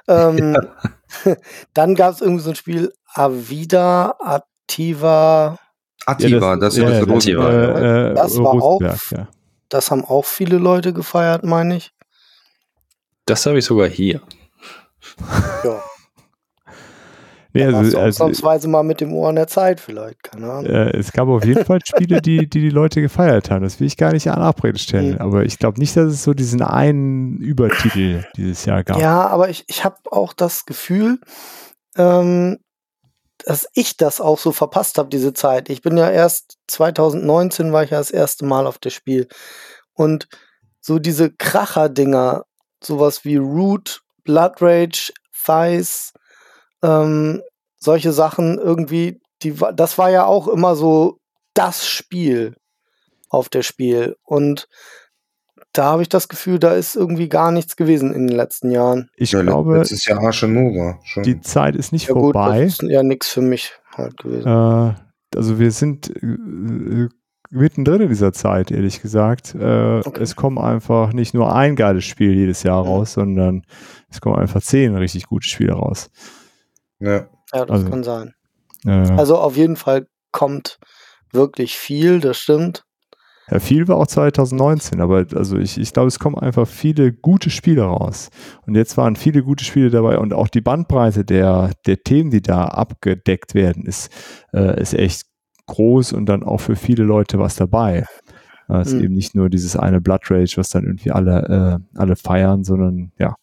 Ähm, 0.09 0.57
Dann 1.75 1.95
gab 1.95 2.15
es 2.15 2.21
irgendwie 2.21 2.43
so 2.43 2.51
ein 2.51 2.57
Spiel 2.57 2.93
Avida 3.15 4.17
Ativa. 4.19 5.59
Ativa, 6.07 6.57
das, 6.57 6.77
ja, 6.77 6.89
ist 6.89 7.01
das 7.01 7.07
ja, 7.07 7.13
Rosenberg. 7.13 7.71
Ativa, 7.71 7.79
äh, 7.79 8.11
äh, 8.11 8.15
Das 8.15 8.39
war 8.39 8.53
auch- 8.63 8.81
ja. 8.81 9.29
Das 9.69 9.91
haben 9.91 10.05
auch 10.05 10.25
viele 10.25 10.59
Leute 10.59 10.93
gefeiert, 10.93 11.45
meine 11.45 11.77
ich. 11.77 11.93
Das 13.25 13.47
habe 13.47 13.59
ich 13.59 13.65
sogar 13.65 13.89
hier. 13.89 14.21
Ja, 15.65 15.83
Nee, 17.55 17.65
also, 17.65 17.79
also, 17.79 18.01
ausnahmsweise 18.01 18.69
mal 18.69 18.83
mit 18.83 19.01
dem 19.01 19.13
Ohr 19.13 19.29
an 19.29 19.37
der 19.37 19.47
Zeit 19.47 19.79
vielleicht, 19.81 20.23
keine 20.23 20.51
Ahnung. 20.51 20.67
äh, 20.67 20.97
es 20.97 21.13
gab 21.13 21.29
auf 21.29 21.45
jeden 21.45 21.65
Fall 21.65 21.81
Spiele, 21.85 22.23
die, 22.23 22.49
die 22.49 22.61
die 22.61 22.71
Leute 22.71 23.03
gefeiert 23.03 23.51
haben. 23.51 23.63
Das 23.63 23.79
will 23.79 23.87
ich 23.87 23.97
gar 23.97 24.13
nicht 24.13 24.31
an 24.31 24.41
Abrede 24.41 24.79
stellen. 24.79 25.15
Mhm. 25.15 25.21
Aber 25.21 25.45
ich 25.45 25.59
glaube 25.59 25.79
nicht, 25.79 25.97
dass 25.97 26.13
es 26.13 26.23
so 26.23 26.33
diesen 26.33 26.63
einen 26.63 27.37
Übertitel 27.39 28.25
dieses 28.37 28.65
Jahr 28.65 28.85
gab. 28.85 28.99
Ja, 28.99 29.27
aber 29.27 29.51
ich, 29.51 29.65
ich 29.69 29.85
habe 29.85 29.97
auch 30.11 30.33
das 30.33 30.65
Gefühl, 30.65 31.19
ähm, 31.97 32.59
dass 33.45 33.69
ich 33.75 33.97
das 33.97 34.21
auch 34.21 34.39
so 34.39 34.53
verpasst 34.53 34.99
habe, 34.99 35.09
diese 35.09 35.33
Zeit. 35.33 35.69
Ich 35.69 35.83
bin 35.83 35.97
ja 35.97 36.11
erst 36.11 36.59
2019 36.69 37.73
war 37.73 37.85
ich 37.85 37.91
ja 37.91 37.99
das 37.99 38.11
erste 38.11 38.45
Mal 38.45 38.67
auf 38.67 38.79
das 38.79 38.95
Spiel. 38.95 39.29
Und 39.95 40.29
so 40.81 40.99
diese 40.99 41.31
Kracher-Dinger, 41.31 42.45
sowas 42.83 43.25
wie 43.25 43.37
Root, 43.37 44.03
Blood 44.25 44.61
Rage, 44.61 45.13
Thighs, 45.45 46.13
ähm, 46.83 47.43
solche 47.79 48.13
Sachen 48.13 48.59
irgendwie, 48.59 49.21
die, 49.43 49.55
das 49.75 49.99
war 49.99 50.11
ja 50.11 50.25
auch 50.27 50.49
immer 50.49 50.75
so 50.77 51.19
das 51.55 51.87
Spiel 51.87 52.57
auf 53.29 53.49
der 53.49 53.63
Spiel. 53.63 54.17
Und 54.25 54.69
da 55.73 55.85
habe 55.85 56.03
ich 56.03 56.09
das 56.09 56.29
Gefühl, 56.29 56.59
da 56.59 56.73
ist 56.75 56.97
irgendwie 56.97 57.29
gar 57.29 57.51
nichts 57.51 57.77
gewesen 57.77 58.13
in 58.15 58.27
den 58.27 58.37
letzten 58.37 58.71
Jahren. 58.71 59.09
Ich 59.17 59.33
Ja, 59.33 59.43
glaube, 59.43 59.79
letztes 59.79 60.05
Jahr 60.05 60.23
Arche 60.23 60.47
Nova 60.49 60.99
schon. 61.05 61.23
die 61.23 61.41
Zeit 61.41 61.77
ist 61.77 61.93
nicht 61.93 62.09
Ja 62.09 62.15
gut, 62.15 62.35
vorbei. 62.35 62.65
das 62.65 62.75
ist 62.75 62.83
ja 62.83 63.03
nichts 63.03 63.29
für 63.29 63.41
mich 63.41 63.73
halt 63.97 64.17
gewesen. 64.19 64.47
Äh, 64.49 64.95
also 65.35 65.59
wir 65.59 65.71
sind 65.71 66.11
äh, 66.23 66.27
äh, 66.27 67.09
mittendrin 67.51 68.03
in 68.03 68.09
dieser 68.09 68.33
Zeit, 68.35 68.71
ehrlich 68.71 69.01
gesagt. 69.03 69.55
Äh, 69.55 70.01
Okay. 70.05 70.23
Es 70.23 70.37
kommen 70.37 70.59
einfach 70.59 71.13
nicht 71.15 71.33
nur 71.33 71.55
ein 71.55 71.75
geiles 71.77 72.05
Spiel 72.05 72.33
jedes 72.35 72.63
Jahr 72.65 72.85
raus, 72.85 73.15
sondern 73.15 73.63
es 74.11 74.21
kommen 74.21 74.37
einfach 74.37 74.61
zehn 74.63 74.95
richtig 74.97 75.27
gute 75.27 75.49
Spiele 75.49 75.73
raus. 75.73 76.11
Ja. 77.03 77.27
Ja, 77.55 77.67
das 77.67 77.71
also- 77.71 77.91
kann 77.91 78.03
sein. 78.05 78.33
Äh, 78.87 78.91
Also 79.13 79.37
auf 79.39 79.57
jeden 79.57 79.77
Fall 79.77 80.07
kommt 80.33 80.79
wirklich 81.33 81.77
viel, 81.77 82.21
das 82.21 82.39
stimmt. 82.39 82.85
ja, 83.51 83.59
viel 83.59 83.87
war 83.89 83.97
auch 83.97 84.07
2019, 84.07 85.01
aber 85.01 85.27
also 85.35 85.59
ich, 85.59 85.79
ich 85.79 85.93
glaube, 85.93 86.09
es 86.09 86.19
kommen 86.19 86.39
einfach 86.39 86.67
viele 86.67 87.13
gute 87.13 87.51
Spiele 87.51 87.83
raus. 87.83 88.31
Und 88.67 88.75
jetzt 88.75 88.97
waren 88.97 89.17
viele 89.17 89.43
gute 89.43 89.65
Spiele 89.65 89.91
dabei 89.91 90.19
und 90.19 90.33
auch 90.33 90.49
die 90.49 90.61
Bandbreite 90.63 91.25
der, 91.25 91.71
der 91.87 92.03
Themen, 92.03 92.31
die 92.31 92.41
da 92.43 92.65
abgedeckt 92.65 93.55
werden, 93.55 93.85
ist, 93.85 94.11
äh, 94.55 94.81
ist 94.81 94.95
echt 94.95 95.25
groß 95.67 96.13
und 96.15 96.27
dann 96.27 96.43
auch 96.43 96.59
für 96.61 96.77
viele 96.77 97.05
Leute 97.05 97.39
was 97.39 97.57
dabei. 97.57 98.07
Äh, 98.69 98.79
Es 98.81 98.89
ist 98.89 98.95
Mhm. 98.95 99.05
eben 99.05 99.15
nicht 99.15 99.35
nur 99.35 99.51
dieses 99.51 99.77
eine 99.77 100.01
Blood 100.01 100.31
Rage, 100.31 100.55
was 100.57 100.71
dann 100.71 100.85
irgendwie 100.85 101.11
alle, 101.11 101.81
äh, 101.95 101.99
alle 101.99 102.17
feiern, 102.17 102.65
sondern 102.65 103.13
ja, 103.19 103.35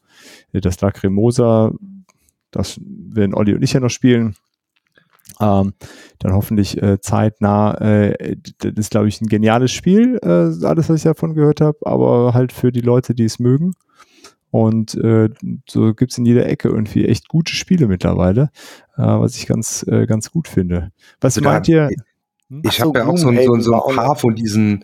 das 0.54 0.82
Lacrimosa, 0.82 1.72
das 2.52 2.80
werden 2.84 3.34
Olli 3.34 3.54
und 3.54 3.62
ich 3.64 3.74
ja 3.74 3.80
noch 3.80 3.90
spielen. 3.90 4.36
Ähm, 5.40 5.74
dann 6.18 6.34
hoffentlich 6.34 6.82
äh, 6.82 7.00
zeitnah. 7.00 7.76
Äh, 7.80 8.36
das 8.58 8.74
ist, 8.76 8.92
glaube 8.92 9.08
ich, 9.08 9.22
ein 9.22 9.28
geniales 9.28 9.72
Spiel, 9.72 10.20
äh, 10.22 10.66
alles, 10.66 10.90
was 10.90 10.98
ich 10.98 11.04
davon 11.04 11.34
gehört 11.34 11.62
habe, 11.62 11.78
aber 11.86 12.34
halt 12.34 12.52
für 12.52 12.72
die 12.72 12.82
Leute, 12.82 13.14
die 13.14 13.24
es 13.26 13.40
mögen. 13.40 13.74
Und 14.52 14.96
äh, 14.96 15.30
so 15.70 15.94
gibt's 15.94 16.18
in 16.18 16.26
jeder 16.26 16.48
Ecke 16.48 16.70
irgendwie 16.70 17.06
echt 17.06 17.28
gute 17.28 17.54
Spiele 17.54 17.88
mittlerweile, 17.88 18.50
äh, 18.98 19.04
was 19.04 19.38
ich 19.38 19.46
ganz, 19.46 19.86
äh, 19.88 20.08
ganz 20.08 20.32
gut 20.32 20.48
finde. 20.48 20.92
Was 21.22 21.36
Also 21.38 21.42
da- 21.42 21.52
meint 21.54 21.68
ihr? 21.68 21.90
Ich 22.64 22.70
Ach 22.70 22.74
so, 22.74 22.86
habe 22.90 23.00
ja 23.00 23.06
auch 23.06 23.18
so, 23.18 23.28
ein- 23.30 23.44
so, 23.46 23.54
ein- 23.54 23.62
so 23.62 23.74
ein 23.76 23.96
paar 23.96 24.16
von 24.16 24.34
diesen, 24.34 24.84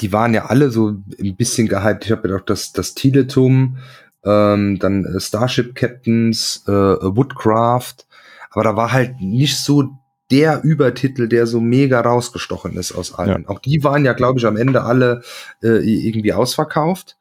die 0.00 0.12
waren 0.12 0.34
ja 0.34 0.44
alle 0.46 0.70
so 0.70 0.88
ein 0.90 1.36
bisschen 1.36 1.66
gehypt. 1.68 2.04
Ich 2.04 2.12
habe 2.12 2.28
ja 2.28 2.36
auch 2.36 2.42
das, 2.42 2.72
das 2.72 2.94
Tiletum, 2.94 3.78
ähm, 4.24 4.78
dann 4.78 5.04
äh, 5.04 5.20
Starship 5.20 5.74
Captains, 5.74 6.64
äh, 6.66 6.70
Woodcraft, 6.72 8.06
aber 8.50 8.64
da 8.64 8.76
war 8.76 8.92
halt 8.92 9.20
nicht 9.20 9.58
so 9.58 9.90
der 10.30 10.62
Übertitel, 10.64 11.28
der 11.28 11.46
so 11.46 11.60
mega 11.60 12.00
rausgestochen 12.00 12.76
ist 12.76 12.92
aus 12.92 13.14
allen. 13.14 13.46
Auch 13.48 13.58
die 13.58 13.84
waren 13.84 14.04
ja, 14.04 14.14
glaube 14.14 14.38
ich, 14.38 14.46
am 14.46 14.56
Ende 14.56 14.82
alle 14.82 15.22
äh, 15.62 15.68
irgendwie 15.68 16.32
ausverkauft. 16.32 17.18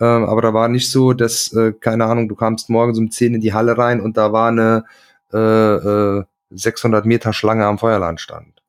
Ähm, 0.00 0.24
aber 0.24 0.42
da 0.42 0.54
war 0.54 0.68
nicht 0.68 0.90
so, 0.90 1.12
dass, 1.12 1.52
äh, 1.52 1.72
keine 1.72 2.04
Ahnung, 2.06 2.28
du 2.28 2.34
kamst 2.34 2.70
morgens 2.70 2.98
um 2.98 3.10
10 3.10 3.34
in 3.34 3.40
die 3.40 3.52
Halle 3.52 3.76
rein 3.76 4.00
und 4.00 4.16
da 4.16 4.32
war 4.32 4.48
eine 4.48 4.84
äh, 5.32 6.18
äh, 6.18 6.24
600 6.50 7.04
Meter 7.04 7.32
Schlange 7.32 7.66
am 7.66 7.78
Feuerland 7.78 8.20
stand. 8.20 8.62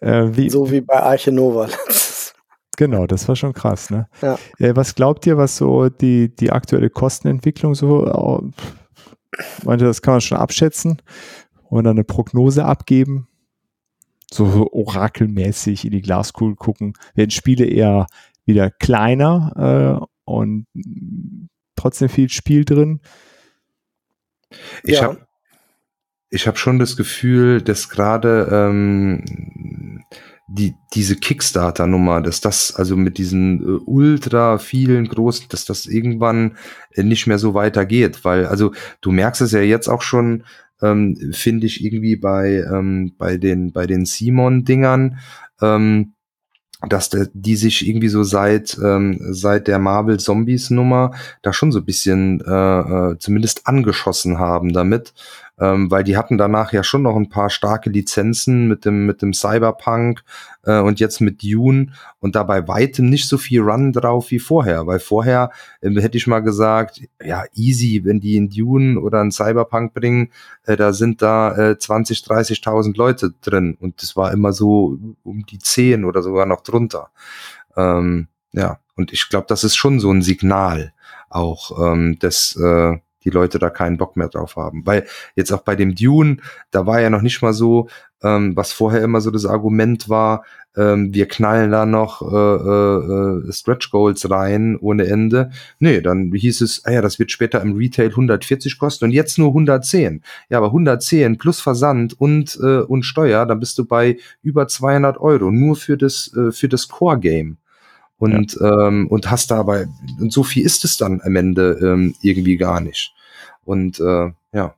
Äh, 0.00 0.36
wie, 0.36 0.50
So 0.50 0.70
wie 0.70 0.80
bei 0.80 1.00
Arche 1.00 1.32
Nova. 1.32 1.68
Genau, 2.76 3.06
das 3.06 3.26
war 3.28 3.36
schon 3.36 3.52
krass, 3.52 3.90
ne? 3.90 4.08
Ja. 4.22 4.38
Äh, 4.58 4.76
was 4.76 4.94
glaubt 4.94 5.26
ihr, 5.26 5.36
was 5.38 5.56
so 5.56 5.88
die, 5.88 6.34
die 6.34 6.50
aktuelle 6.52 6.90
Kostenentwicklung 6.90 7.74
so, 7.74 8.06
meinte, 9.64 9.84
das 9.84 10.02
kann 10.02 10.14
man 10.14 10.20
schon 10.20 10.38
abschätzen 10.38 11.02
und 11.64 11.84
dann 11.84 11.96
eine 11.96 12.04
Prognose 12.04 12.64
abgeben? 12.64 13.28
So 14.30 14.68
orakelmäßig 14.72 15.84
in 15.84 15.92
die 15.92 16.02
Glaskugel 16.02 16.56
gucken. 16.56 16.94
Werden 17.14 17.30
Spiele 17.30 17.64
eher 17.64 18.06
wieder 18.44 18.70
kleiner 18.70 20.00
äh, 20.02 20.06
und 20.24 20.66
trotzdem 21.76 22.08
viel 22.08 22.28
Spiel 22.28 22.64
drin? 22.64 23.00
Ich 24.82 24.96
Ja. 24.96 25.02
habe 25.04 25.26
ich 26.28 26.46
hab 26.48 26.58
schon 26.58 26.78
das 26.78 26.96
Gefühl, 26.96 27.62
dass 27.62 27.88
gerade 27.88 28.48
ähm, 28.50 30.02
die, 30.48 30.74
diese 30.94 31.16
Kickstarter-Nummer, 31.16 32.20
dass 32.20 32.40
das 32.40 32.74
also 32.74 32.96
mit 32.96 33.18
diesen 33.18 33.60
äh, 33.62 33.80
ultra 33.84 34.58
vielen 34.58 35.08
großen, 35.08 35.46
dass 35.48 35.64
das 35.64 35.86
irgendwann 35.86 36.56
äh, 36.92 37.02
nicht 37.02 37.26
mehr 37.26 37.38
so 37.38 37.54
weitergeht, 37.54 38.24
weil 38.24 38.46
also 38.46 38.72
du 39.00 39.10
merkst 39.10 39.42
es 39.42 39.52
ja 39.52 39.60
jetzt 39.60 39.88
auch 39.88 40.02
schon, 40.02 40.44
ähm, 40.82 41.32
finde 41.32 41.66
ich 41.66 41.84
irgendwie 41.84 42.16
bei 42.16 42.64
ähm, 42.72 43.14
bei 43.18 43.38
den 43.38 43.72
bei 43.72 43.86
den 43.86 44.04
Simon-Dingern, 44.04 45.18
ähm, 45.60 46.12
dass 46.88 47.10
die 47.32 47.56
sich 47.56 47.88
irgendwie 47.88 48.08
so 48.08 48.22
seit 48.22 48.78
ähm, 48.78 49.18
seit 49.30 49.66
der 49.66 49.78
Marvel 49.78 50.20
Zombies 50.20 50.70
Nummer 50.70 51.12
da 51.42 51.52
schon 51.52 51.72
so 51.72 51.80
ein 51.80 51.86
bisschen 51.86 52.40
äh, 52.46 52.80
äh, 53.12 53.18
zumindest 53.18 53.66
angeschossen 53.66 54.38
haben 54.38 54.72
damit, 54.72 55.14
ähm, 55.58 55.90
weil 55.90 56.04
die 56.04 56.16
hatten 56.16 56.36
danach 56.36 56.72
ja 56.72 56.84
schon 56.84 57.02
noch 57.02 57.16
ein 57.16 57.28
paar 57.28 57.48
starke 57.48 57.88
Lizenzen 57.88 58.68
mit 58.68 58.84
dem 58.84 59.06
mit 59.06 59.22
dem 59.22 59.32
Cyberpunk 59.32 60.22
äh, 60.64 60.80
und 60.80 61.00
jetzt 61.00 61.20
mit 61.20 61.42
Dune 61.42 61.92
und 62.20 62.36
dabei 62.36 62.68
weitem 62.68 63.08
nicht 63.08 63.28
so 63.28 63.38
viel 63.38 63.62
Run 63.62 63.92
drauf 63.92 64.30
wie 64.30 64.38
vorher, 64.38 64.86
weil 64.86 65.00
vorher 65.00 65.50
äh, 65.80 65.90
hätte 66.00 66.18
ich 66.18 66.26
mal 66.26 66.40
gesagt, 66.40 67.00
ja 67.22 67.44
easy, 67.54 68.02
wenn 68.04 68.20
die 68.20 68.36
in 68.36 68.50
Dune 68.50 69.00
oder 69.00 69.22
in 69.22 69.30
Cyberpunk 69.30 69.94
bringen, 69.94 70.30
äh, 70.66 70.76
da 70.76 70.92
sind 70.92 71.22
da 71.22 71.56
äh, 71.56 71.78
20, 71.78 72.18
30.000 72.18 72.96
Leute 72.96 73.32
drin 73.40 73.76
und 73.80 74.02
das 74.02 74.16
war 74.16 74.32
immer 74.32 74.52
so 74.52 74.98
um 75.22 75.46
die 75.46 75.58
10 75.58 76.04
oder 76.04 76.22
sogar 76.22 76.46
noch 76.46 76.62
drunter. 76.62 77.10
Ähm, 77.76 78.28
ja, 78.52 78.78
und 78.94 79.12
ich 79.12 79.28
glaube, 79.28 79.46
das 79.48 79.64
ist 79.64 79.76
schon 79.76 80.00
so 80.00 80.10
ein 80.10 80.22
Signal 80.22 80.92
auch, 81.28 81.92
ähm, 81.92 82.18
dass 82.18 82.56
äh, 82.56 82.98
die 83.26 83.30
Leute 83.30 83.58
da 83.58 83.68
keinen 83.68 83.98
Bock 83.98 84.16
mehr 84.16 84.28
drauf 84.28 84.56
haben. 84.56 84.86
Weil 84.86 85.06
jetzt 85.34 85.52
auch 85.52 85.62
bei 85.62 85.76
dem 85.76 85.94
Dune, 85.94 86.38
da 86.70 86.86
war 86.86 87.00
ja 87.00 87.10
noch 87.10 87.22
nicht 87.22 87.42
mal 87.42 87.52
so, 87.52 87.88
ähm, 88.22 88.56
was 88.56 88.72
vorher 88.72 89.02
immer 89.02 89.20
so 89.20 89.30
das 89.30 89.44
Argument 89.44 90.08
war, 90.08 90.44
ähm, 90.76 91.12
wir 91.12 91.26
knallen 91.26 91.70
da 91.70 91.86
noch 91.86 92.22
äh, 92.22 92.34
äh, 92.34 93.48
äh, 93.48 93.52
Stretch 93.52 93.90
Goals 93.90 94.30
rein 94.30 94.76
ohne 94.76 95.06
Ende. 95.06 95.50
Nee, 95.78 96.00
dann 96.00 96.32
hieß 96.32 96.60
es, 96.60 96.84
ah 96.84 96.92
ja, 96.92 97.02
das 97.02 97.18
wird 97.18 97.30
später 97.30 97.60
im 97.62 97.76
Retail 97.76 98.10
140 98.10 98.78
kosten 98.78 99.06
und 99.06 99.10
jetzt 99.10 99.38
nur 99.38 99.48
110. 99.48 100.22
Ja, 100.48 100.58
aber 100.58 100.68
110 100.68 101.38
plus 101.38 101.60
Versand 101.60 102.18
und, 102.18 102.58
äh, 102.62 102.80
und 102.80 103.02
Steuer, 103.02 103.44
dann 103.46 103.58
bist 103.58 103.78
du 103.78 103.86
bei 103.86 104.18
über 104.42 104.68
200 104.68 105.18
Euro 105.18 105.50
nur 105.50 105.76
für 105.76 105.96
das, 105.96 106.32
äh, 106.36 106.52
für 106.52 106.68
das 106.68 106.88
Core-Game. 106.88 107.58
Und, 108.18 108.58
ähm, 108.62 109.08
und 109.08 109.30
hast 109.30 109.50
dabei, 109.50 109.86
und 110.18 110.32
so 110.32 110.42
viel 110.42 110.64
ist 110.64 110.84
es 110.84 110.96
dann 110.96 111.20
am 111.22 111.36
Ende 111.36 111.78
ähm, 111.82 112.14
irgendwie 112.22 112.56
gar 112.56 112.80
nicht. 112.80 113.12
Und 113.64 114.00
äh, 114.00 114.32
ja. 114.52 114.74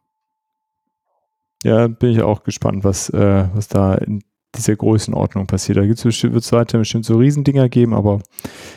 Ja, 1.63 1.87
bin 1.89 2.11
ich 2.11 2.23
auch 2.23 2.43
gespannt, 2.43 2.85
was, 2.85 3.11
äh, 3.11 3.49
was 3.55 3.69
da 3.69 3.95
in 3.95 4.23
dieser 4.55 4.77
Größenordnung 4.77 5.47
passiert. 5.47 5.79
Da 5.79 5.83
wird 5.83 5.99
es 6.05 6.53
weiter 6.53 6.79
bestimmt 6.79 7.05
so 7.05 7.17
Riesendinger 7.17 7.69
geben, 7.69 7.95
aber 7.95 8.21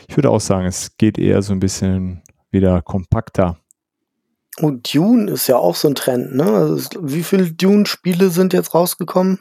ich 0.06 0.16
würde 0.16 0.30
auch 0.30 0.40
sagen, 0.40 0.66
es 0.66 0.96
geht 0.96 1.18
eher 1.18 1.42
so 1.42 1.52
ein 1.52 1.60
bisschen 1.60 2.22
wieder 2.50 2.82
kompakter. 2.82 3.58
Und 4.58 4.92
Dune 4.94 5.30
ist 5.30 5.46
ja 5.46 5.56
auch 5.56 5.74
so 5.74 5.88
ein 5.88 5.94
Trend, 5.94 6.34
ne? 6.34 6.44
Also 6.44 6.88
wie 7.00 7.22
viele 7.22 7.50
Dune-Spiele 7.50 8.28
sind 8.28 8.52
jetzt 8.52 8.74
rausgekommen? 8.74 9.38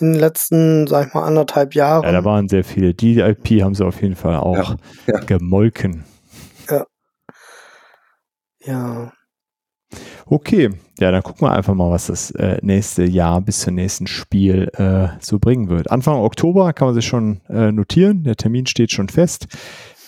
In 0.00 0.12
den 0.12 0.20
letzten, 0.20 0.86
sag 0.86 1.08
ich 1.08 1.14
mal, 1.14 1.24
anderthalb 1.24 1.74
Jahren. 1.74 2.02
Ja, 2.04 2.12
da 2.12 2.24
waren 2.24 2.48
sehr 2.48 2.64
viele. 2.64 2.94
Die 2.94 3.18
IP 3.20 3.62
haben 3.62 3.74
sie 3.74 3.84
auf 3.84 4.00
jeden 4.02 4.16
Fall 4.16 4.36
auch 4.36 4.76
Ja, 5.06 5.14
ja. 5.14 5.20
gemolken. 5.20 6.04
ja. 8.64 9.12
Okay, 10.24 10.70
ja, 10.98 11.10
dann 11.10 11.22
gucken 11.22 11.46
wir 11.46 11.52
einfach 11.52 11.74
mal, 11.74 11.90
was 11.90 12.06
das 12.06 12.30
äh, 12.32 12.58
nächste 12.62 13.04
Jahr 13.04 13.40
bis 13.42 13.60
zum 13.60 13.74
nächsten 13.74 14.06
Spiel 14.06 14.70
äh, 14.74 15.08
so 15.20 15.38
bringen 15.38 15.68
wird. 15.68 15.90
Anfang 15.90 16.16
Oktober 16.16 16.72
kann 16.72 16.88
man 16.88 16.94
sich 16.94 17.06
schon 17.06 17.40
äh, 17.48 17.70
notieren. 17.72 18.24
Der 18.24 18.36
Termin 18.36 18.66
steht 18.66 18.92
schon 18.92 19.08
fest. 19.08 19.46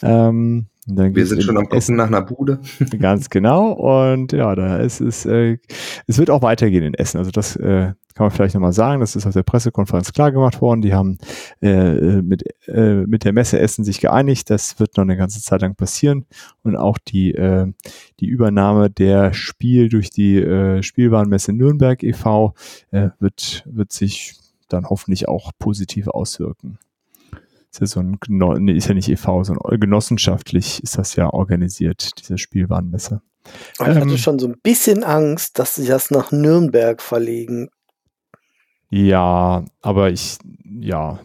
Ähm, 0.02 0.66
Wir 0.86 1.27
sind 1.27 1.39
in 1.39 1.44
schon 1.44 1.56
am 1.56 1.69
Essen. 1.70 1.97
Nach 1.97 2.06
einer 2.06 2.23
Bude. 2.23 2.61
Ganz 2.98 3.31
genau. 3.31 3.73
Und 3.73 4.32
ja, 4.32 4.55
da 4.55 4.78
ist 4.78 5.01
es, 5.01 5.24
äh, 5.24 5.59
es 6.06 6.19
wird 6.19 6.31
auch 6.31 6.43
weitergehen 6.43 6.85
in 6.85 6.94
Essen. 6.94 7.19
Also 7.19 7.31
das 7.31 7.56
äh, 7.56 7.93
kann 8.15 8.27
man 8.27 8.31
vielleicht 8.31 8.55
nochmal 8.55 8.73
sagen. 8.73 9.01
Das 9.01 9.16
ist 9.16 9.27
auf 9.27 9.32
der 9.32 9.43
Pressekonferenz 9.43 10.12
klar 10.12 10.31
gemacht 10.31 10.61
worden. 10.61 10.82
Die 10.82 10.94
haben 10.94 11.19
äh, 11.62 12.23
mit, 12.23 12.44
äh, 12.69 13.06
mit 13.06 13.24
der 13.24 13.32
Messe 13.32 13.59
Essen 13.59 13.85
sich 13.85 14.01
geeinigt. 14.01 14.51
Das 14.51 14.78
wird 14.78 14.97
noch 14.97 15.02
eine 15.02 15.16
ganze 15.16 15.40
Zeit 15.43 15.62
lang 15.62 15.74
passieren. 15.74 16.27
Und 16.62 16.77
auch 16.77 16.98
die, 16.98 17.32
äh, 17.35 17.73
die 18.20 18.27
Übernahme 18.27 18.90
der 18.90 19.32
Spiel 19.32 19.89
durch 19.89 20.11
die 20.11 20.36
äh, 20.36 20.82
Spielwarenmesse 20.82 21.52
Nürnberg 21.52 22.02
e.V. 22.02 22.55
Äh, 22.90 23.09
wird, 23.19 23.65
wird 23.66 23.93
sich 23.93 24.35
dann 24.69 24.86
hoffentlich 24.89 25.28
auch 25.28 25.52
positiv 25.59 26.09
auswirken. 26.09 26.78
Ist 27.75 27.81
ja 27.81 27.87
so 27.89 28.01
ein, 28.01 28.19
nee, 28.29 28.73
ist 28.73 28.87
ja 28.87 28.95
nicht 28.95 29.09
e.V., 29.09 29.43
sondern 29.43 29.81
genossenschaftlich 29.81 30.81
ist 30.85 30.97
das 30.97 31.17
ja 31.17 31.29
organisiert, 31.29 32.11
diese 32.21 32.39
Spielwarenmesse. 32.39 33.21
Aber 33.79 33.91
ich 33.91 33.97
Ähm. 33.97 34.03
hatte 34.03 34.19
schon 34.19 34.39
so 34.39 34.47
ein 34.47 34.57
bisschen 34.63 35.03
Angst, 35.03 35.59
dass 35.59 35.75
sie 35.75 35.87
das 35.87 36.13
nach 36.13 36.31
Nürnberg 36.31 37.03
verlegen. 37.03 37.69
Ja, 38.91 39.65
aber 39.83 40.11
ich, 40.11 40.39
ja, 40.65 41.19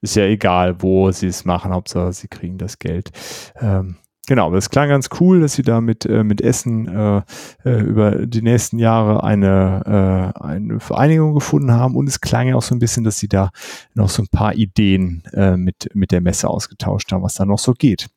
ist 0.00 0.16
ja 0.16 0.24
egal, 0.24 0.82
wo 0.82 1.12
sie 1.12 1.28
es 1.28 1.44
machen, 1.44 1.72
Hauptsache 1.72 2.12
sie 2.12 2.26
kriegen 2.26 2.58
das 2.58 2.80
Geld. 2.80 3.12
Ähm, 3.60 3.96
genau, 4.26 4.54
es 4.54 4.70
klang 4.70 4.88
ganz 4.88 5.08
cool, 5.20 5.40
dass 5.40 5.54
sie 5.54 5.62
da 5.62 5.80
mit, 5.80 6.04
äh, 6.06 6.24
mit 6.24 6.40
Essen 6.40 6.88
äh, 6.88 7.22
äh, 7.64 7.80
über 7.80 8.26
die 8.26 8.42
nächsten 8.42 8.78
Jahre 8.78 9.22
eine, 9.24 10.34
äh, 10.36 10.40
eine 10.42 10.80
Vereinigung 10.80 11.34
gefunden 11.34 11.72
haben 11.72 11.96
und 11.96 12.08
es 12.08 12.20
klang 12.20 12.48
ja 12.48 12.56
auch 12.56 12.62
so 12.62 12.74
ein 12.74 12.78
bisschen, 12.78 13.04
dass 13.04 13.18
sie 13.18 13.28
da 13.28 13.50
noch 13.94 14.08
so 14.08 14.22
ein 14.22 14.28
paar 14.28 14.54
Ideen 14.54 15.22
äh, 15.32 15.56
mit, 15.56 15.90
mit 15.94 16.12
der 16.12 16.20
Messe 16.20 16.48
ausgetauscht 16.48 17.12
haben, 17.12 17.22
was 17.22 17.34
da 17.34 17.44
noch 17.44 17.58
so 17.58 17.72
geht. 17.72 18.08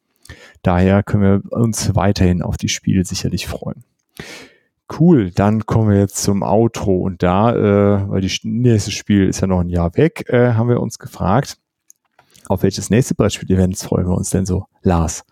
Daher 0.62 1.04
können 1.04 1.24
wir 1.24 1.58
uns 1.58 1.96
weiterhin 1.96 2.42
auf 2.42 2.58
die 2.58 2.70
Spiele 2.70 3.06
sicherlich 3.06 3.48
freuen. 3.48 3.84
Cool, 5.00 5.32
dann 5.32 5.66
kommen 5.66 5.90
wir 5.90 6.00
jetzt 6.00 6.24
zum 6.24 6.44
Outro 6.44 6.98
und 6.98 7.22
da, 7.22 7.54
äh, 7.54 8.10
weil 8.10 8.22
das 8.22 8.40
nächste 8.44 8.92
Spiel 8.92 9.28
ist 9.28 9.42
ja 9.42 9.48
noch 9.48 9.60
ein 9.60 9.70
Jahr 9.70 9.96
weg, 9.98 10.26
äh, 10.30 10.54
haben 10.54 10.70
wir 10.70 10.80
uns 10.82 10.98
gefragt, 10.98 11.58
auf 12.48 12.64
welches 12.64 12.90
nächste 12.90 13.14
Brettspiel-Event 13.14 13.78
freuen 13.78 14.08
wir 14.08 14.16
uns 14.16 14.30
denn 14.30 14.46
so, 14.46 14.66
Lars? 14.84 15.26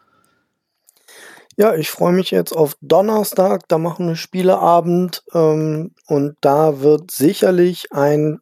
Ja, 1.57 1.73
ich 1.75 1.89
freue 1.89 2.11
mich 2.11 2.31
jetzt 2.31 2.51
auf 2.51 2.75
Donnerstag. 2.81 3.67
Da 3.69 3.77
machen 3.77 4.07
wir 4.09 4.15
Spieleabend 4.15 5.23
ähm, 5.33 5.95
und 6.07 6.35
da 6.41 6.81
wird 6.81 7.11
sicherlich 7.11 7.93
ein, 7.93 8.41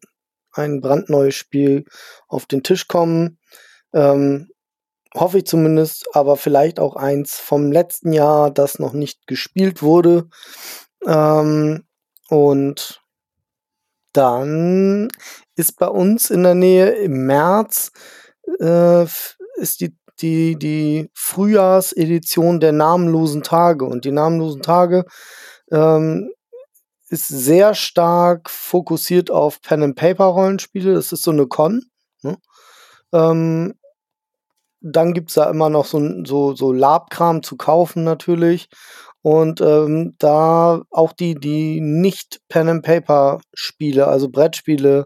ein 0.51 0.81
brandneues 0.81 1.35
Spiel 1.35 1.85
auf 2.27 2.47
den 2.47 2.63
Tisch 2.63 2.87
kommen. 2.87 3.37
Ähm, 3.93 4.49
hoffe 5.13 5.39
ich 5.39 5.45
zumindest, 5.45 6.07
aber 6.13 6.37
vielleicht 6.37 6.79
auch 6.79 6.95
eins 6.95 7.35
vom 7.35 7.71
letzten 7.71 8.13
Jahr, 8.13 8.49
das 8.49 8.79
noch 8.79 8.93
nicht 8.93 9.27
gespielt 9.27 9.83
wurde. 9.83 10.27
Ähm, 11.05 11.85
und 12.29 12.99
dann 14.13 15.09
ist 15.55 15.77
bei 15.77 15.87
uns 15.87 16.31
in 16.31 16.43
der 16.43 16.55
Nähe 16.55 16.89
im 16.89 17.27
März 17.27 17.91
äh, 18.59 19.03
ist 19.03 19.81
die 19.81 19.95
die, 20.21 20.57
die 20.57 21.09
Frühjahrsedition 21.13 22.59
der 22.59 22.71
namenlosen 22.71 23.43
Tage. 23.43 23.85
Und 23.85 24.05
die 24.05 24.11
namenlosen 24.11 24.61
Tage 24.61 25.05
ähm, 25.71 26.31
ist 27.09 27.27
sehr 27.27 27.75
stark 27.75 28.49
fokussiert 28.49 29.31
auf 29.31 29.61
Pen-and-Paper-Rollenspiele. 29.61 30.93
Das 30.93 31.11
ist 31.11 31.23
so 31.23 31.31
eine 31.31 31.47
Con. 31.47 31.83
Ne? 32.21 32.37
Ähm, 33.13 33.75
dann 34.81 35.13
gibt's 35.13 35.35
da 35.35 35.49
immer 35.49 35.69
noch 35.69 35.85
so, 35.85 36.01
so, 36.25 36.55
so 36.55 36.73
Labkram 36.73 37.41
zu 37.43 37.55
kaufen 37.55 38.03
natürlich. 38.03 38.69
Und 39.21 39.61
ähm, 39.61 40.15
da 40.19 40.81
auch 40.91 41.13
die, 41.13 41.35
die 41.35 41.79
nicht 41.79 42.41
Pen-and-Paper-Spiele, 42.49 44.05
also 44.07 44.29
Brettspiele, 44.29 45.05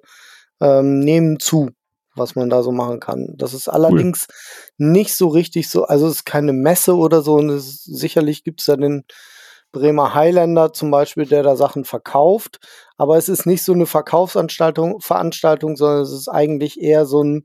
ähm, 0.60 1.00
nehmen 1.00 1.40
zu, 1.40 1.70
was 2.18 2.36
man 2.36 2.50
da 2.50 2.64
so 2.64 2.72
machen 2.72 3.00
kann. 3.00 3.34
Das 3.38 3.54
ist 3.54 3.68
allerdings 3.68 4.28
cool. 4.30 4.90
nicht 4.90 5.16
so 5.16 5.28
richtig 5.28 5.70
so, 5.70 5.86
also 5.86 6.08
es 6.08 6.18
ist 6.18 6.26
keine 6.26 6.54
Messe 6.54 6.96
oder 6.96 7.22
so. 7.22 7.36
Und 7.36 7.50
es, 7.50 7.84
sicherlich 7.84 8.44
gibt's 8.44 8.66
da 8.66 8.76
den 8.76 9.04
Bremer 9.72 10.14
Highlander 10.14 10.74
zum 10.74 10.92
Beispiel, 10.92 11.26
der 11.26 11.44
da 11.44 11.56
Sachen 11.56 11.86
verkauft. 11.86 12.60
Aber 12.98 13.18
es 13.18 13.30
ist 13.30 13.46
nicht 13.46 13.64
so 13.64 13.74
eine 13.74 13.86
Verkaufsveranstaltung, 13.86 15.02
Veranstaltung, 15.02 15.76
sondern 15.76 16.02
es 16.02 16.12
ist 16.12 16.28
eigentlich 16.28 16.82
eher 16.82 17.06
so 17.06 17.24
ein 17.24 17.44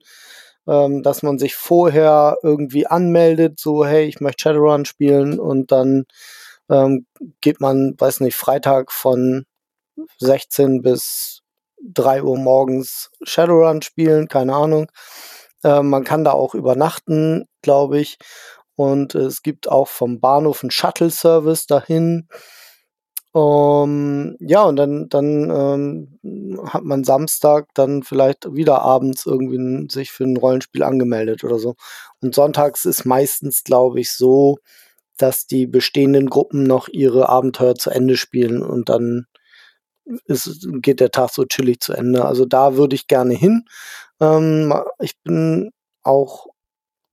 ähm, 0.66 1.02
dass 1.02 1.22
man 1.22 1.38
sich 1.38 1.54
vorher 1.56 2.36
irgendwie 2.42 2.86
anmeldet, 2.86 3.58
so 3.58 3.84
hey, 3.84 4.04
ich 4.06 4.20
möchte 4.20 4.42
Shadowrun 4.42 4.84
spielen 4.84 5.40
und 5.40 5.72
dann 5.72 6.04
ähm, 6.70 7.06
geht 7.40 7.60
man, 7.60 7.94
weiß 7.98 8.20
nicht, 8.20 8.36
Freitag 8.36 8.92
von 8.92 9.44
16 10.18 10.82
bis 10.82 11.41
3 11.82 12.22
Uhr 12.22 12.38
morgens 12.38 13.10
Shadowrun 13.22 13.82
spielen, 13.82 14.28
keine 14.28 14.54
Ahnung. 14.54 14.90
Ähm, 15.64 15.90
man 15.90 16.04
kann 16.04 16.24
da 16.24 16.32
auch 16.32 16.54
übernachten, 16.54 17.44
glaube 17.62 17.98
ich. 18.00 18.18
Und 18.74 19.14
es 19.14 19.42
gibt 19.42 19.68
auch 19.68 19.88
vom 19.88 20.20
Bahnhof 20.20 20.62
einen 20.62 20.70
Shuttle-Service 20.70 21.66
dahin. 21.66 22.28
Um, 23.34 24.36
ja, 24.40 24.62
und 24.64 24.76
dann, 24.76 25.08
dann 25.08 25.50
ähm, 25.50 26.66
hat 26.66 26.84
man 26.84 27.02
Samstag 27.02 27.68
dann 27.72 28.02
vielleicht 28.02 28.54
wieder 28.54 28.82
abends 28.82 29.24
irgendwie 29.24 29.88
sich 29.90 30.12
für 30.12 30.24
ein 30.24 30.36
Rollenspiel 30.36 30.82
angemeldet 30.82 31.42
oder 31.42 31.58
so. 31.58 31.74
Und 32.20 32.34
sonntags 32.34 32.84
ist 32.84 33.06
meistens, 33.06 33.64
glaube 33.64 34.00
ich, 34.00 34.12
so, 34.12 34.58
dass 35.16 35.46
die 35.46 35.66
bestehenden 35.66 36.28
Gruppen 36.28 36.64
noch 36.64 36.88
ihre 36.88 37.30
Abenteuer 37.30 37.74
zu 37.74 37.88
Ende 37.90 38.18
spielen 38.18 38.62
und 38.62 38.90
dann 38.90 39.26
ist, 40.26 40.68
geht 40.80 41.00
der 41.00 41.10
Tag 41.10 41.30
so 41.30 41.44
chillig 41.44 41.80
zu 41.80 41.92
Ende. 41.92 42.24
Also 42.24 42.44
da 42.44 42.76
würde 42.76 42.94
ich 42.94 43.06
gerne 43.06 43.34
hin. 43.34 43.64
Ähm, 44.20 44.74
ich 45.00 45.18
bin 45.22 45.70
auch 46.02 46.46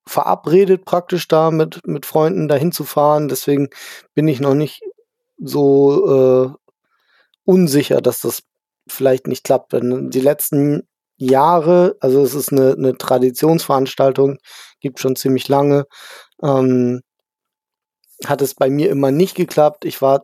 verabredet 0.08 0.86
praktisch 0.86 1.28
da 1.28 1.52
mit, 1.52 1.86
mit 1.86 2.06
Freunden 2.06 2.48
dahin 2.48 2.72
zu 2.72 2.84
fahren. 2.84 3.30
Deswegen 3.30 3.70
bin 4.16 4.28
ich 4.28 4.40
noch 4.40 4.56
nicht 4.56 4.82
so 5.38 6.56
äh, 6.56 6.74
unsicher, 7.46 8.02
dass 8.02 8.22
das 8.22 8.42
vielleicht 8.88 9.28
nicht 9.28 9.44
klappt. 9.44 9.74
Denn 9.74 10.10
die 10.10 10.20
letzten 10.20 10.88
Jahre, 11.18 11.96
also 12.00 12.24
es 12.24 12.34
ist 12.34 12.52
eine, 12.52 12.74
eine 12.74 12.98
Traditionsveranstaltung, 12.98 14.38
gibt 14.80 15.00
schon 15.00 15.16
ziemlich 15.16 15.48
lange, 15.48 15.86
ähm, 16.42 17.02
hat 18.26 18.42
es 18.42 18.56
bei 18.56 18.70
mir 18.70 18.90
immer 18.90 19.12
nicht 19.12 19.36
geklappt. 19.36 19.86
Ich 19.86 20.02
war 20.02 20.24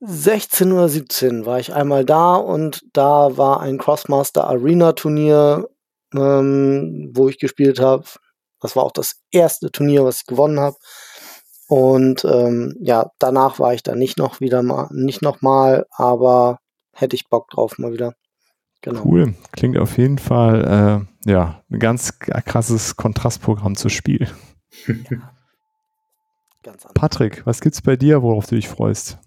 2016 0.00 0.72
oder 0.72 0.88
17 0.88 1.46
war 1.46 1.58
ich 1.58 1.72
einmal 1.72 2.04
da 2.04 2.34
und 2.34 2.82
da 2.92 3.36
war 3.36 3.60
ein 3.60 3.78
Crossmaster 3.78 4.46
Arena 4.46 4.92
Turnier, 4.92 5.68
ähm, 6.14 7.10
wo 7.14 7.28
ich 7.28 7.38
gespielt 7.38 7.80
habe. 7.80 8.04
Das 8.60 8.76
war 8.76 8.84
auch 8.84 8.92
das 8.92 9.22
erste 9.30 9.70
Turnier, 9.70 10.04
was 10.04 10.20
ich 10.20 10.26
gewonnen 10.26 10.60
habe. 10.60 10.76
Und 11.68 12.24
ähm, 12.24 12.76
ja, 12.80 13.10
danach 13.18 13.58
war 13.58 13.74
ich 13.74 13.82
da 13.82 13.94
nicht 13.94 14.18
noch 14.18 14.40
wieder 14.40 14.62
mal, 14.62 14.88
nicht 14.92 15.22
noch 15.22 15.40
mal, 15.42 15.86
aber 15.90 16.58
hätte 16.92 17.16
ich 17.16 17.28
Bock 17.28 17.48
drauf 17.48 17.78
mal 17.78 17.92
wieder. 17.92 18.14
Genau. 18.82 19.02
Cool. 19.04 19.34
Klingt 19.52 19.78
auf 19.78 19.98
jeden 19.98 20.18
Fall 20.18 21.06
äh, 21.26 21.30
ja 21.30 21.62
ein 21.70 21.78
ganz 21.78 22.18
krasses 22.18 22.96
Kontrastprogramm 22.96 23.74
zu 23.76 23.88
Spiel. 23.88 24.28
Patrick, 26.94 27.46
was 27.46 27.60
gibt's 27.60 27.80
bei 27.80 27.96
dir, 27.96 28.22
worauf 28.22 28.46
du 28.46 28.56
dich 28.56 28.68
freust? 28.68 29.18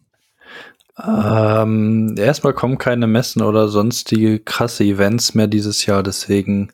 Ähm, 1.01 2.15
erstmal 2.17 2.53
kommen 2.53 2.77
keine 2.77 3.07
Messen 3.07 3.41
oder 3.41 3.67
sonstige 3.67 4.39
krasse 4.39 4.83
Events 4.83 5.33
mehr 5.33 5.47
dieses 5.47 5.85
Jahr, 5.85 6.03
deswegen 6.03 6.71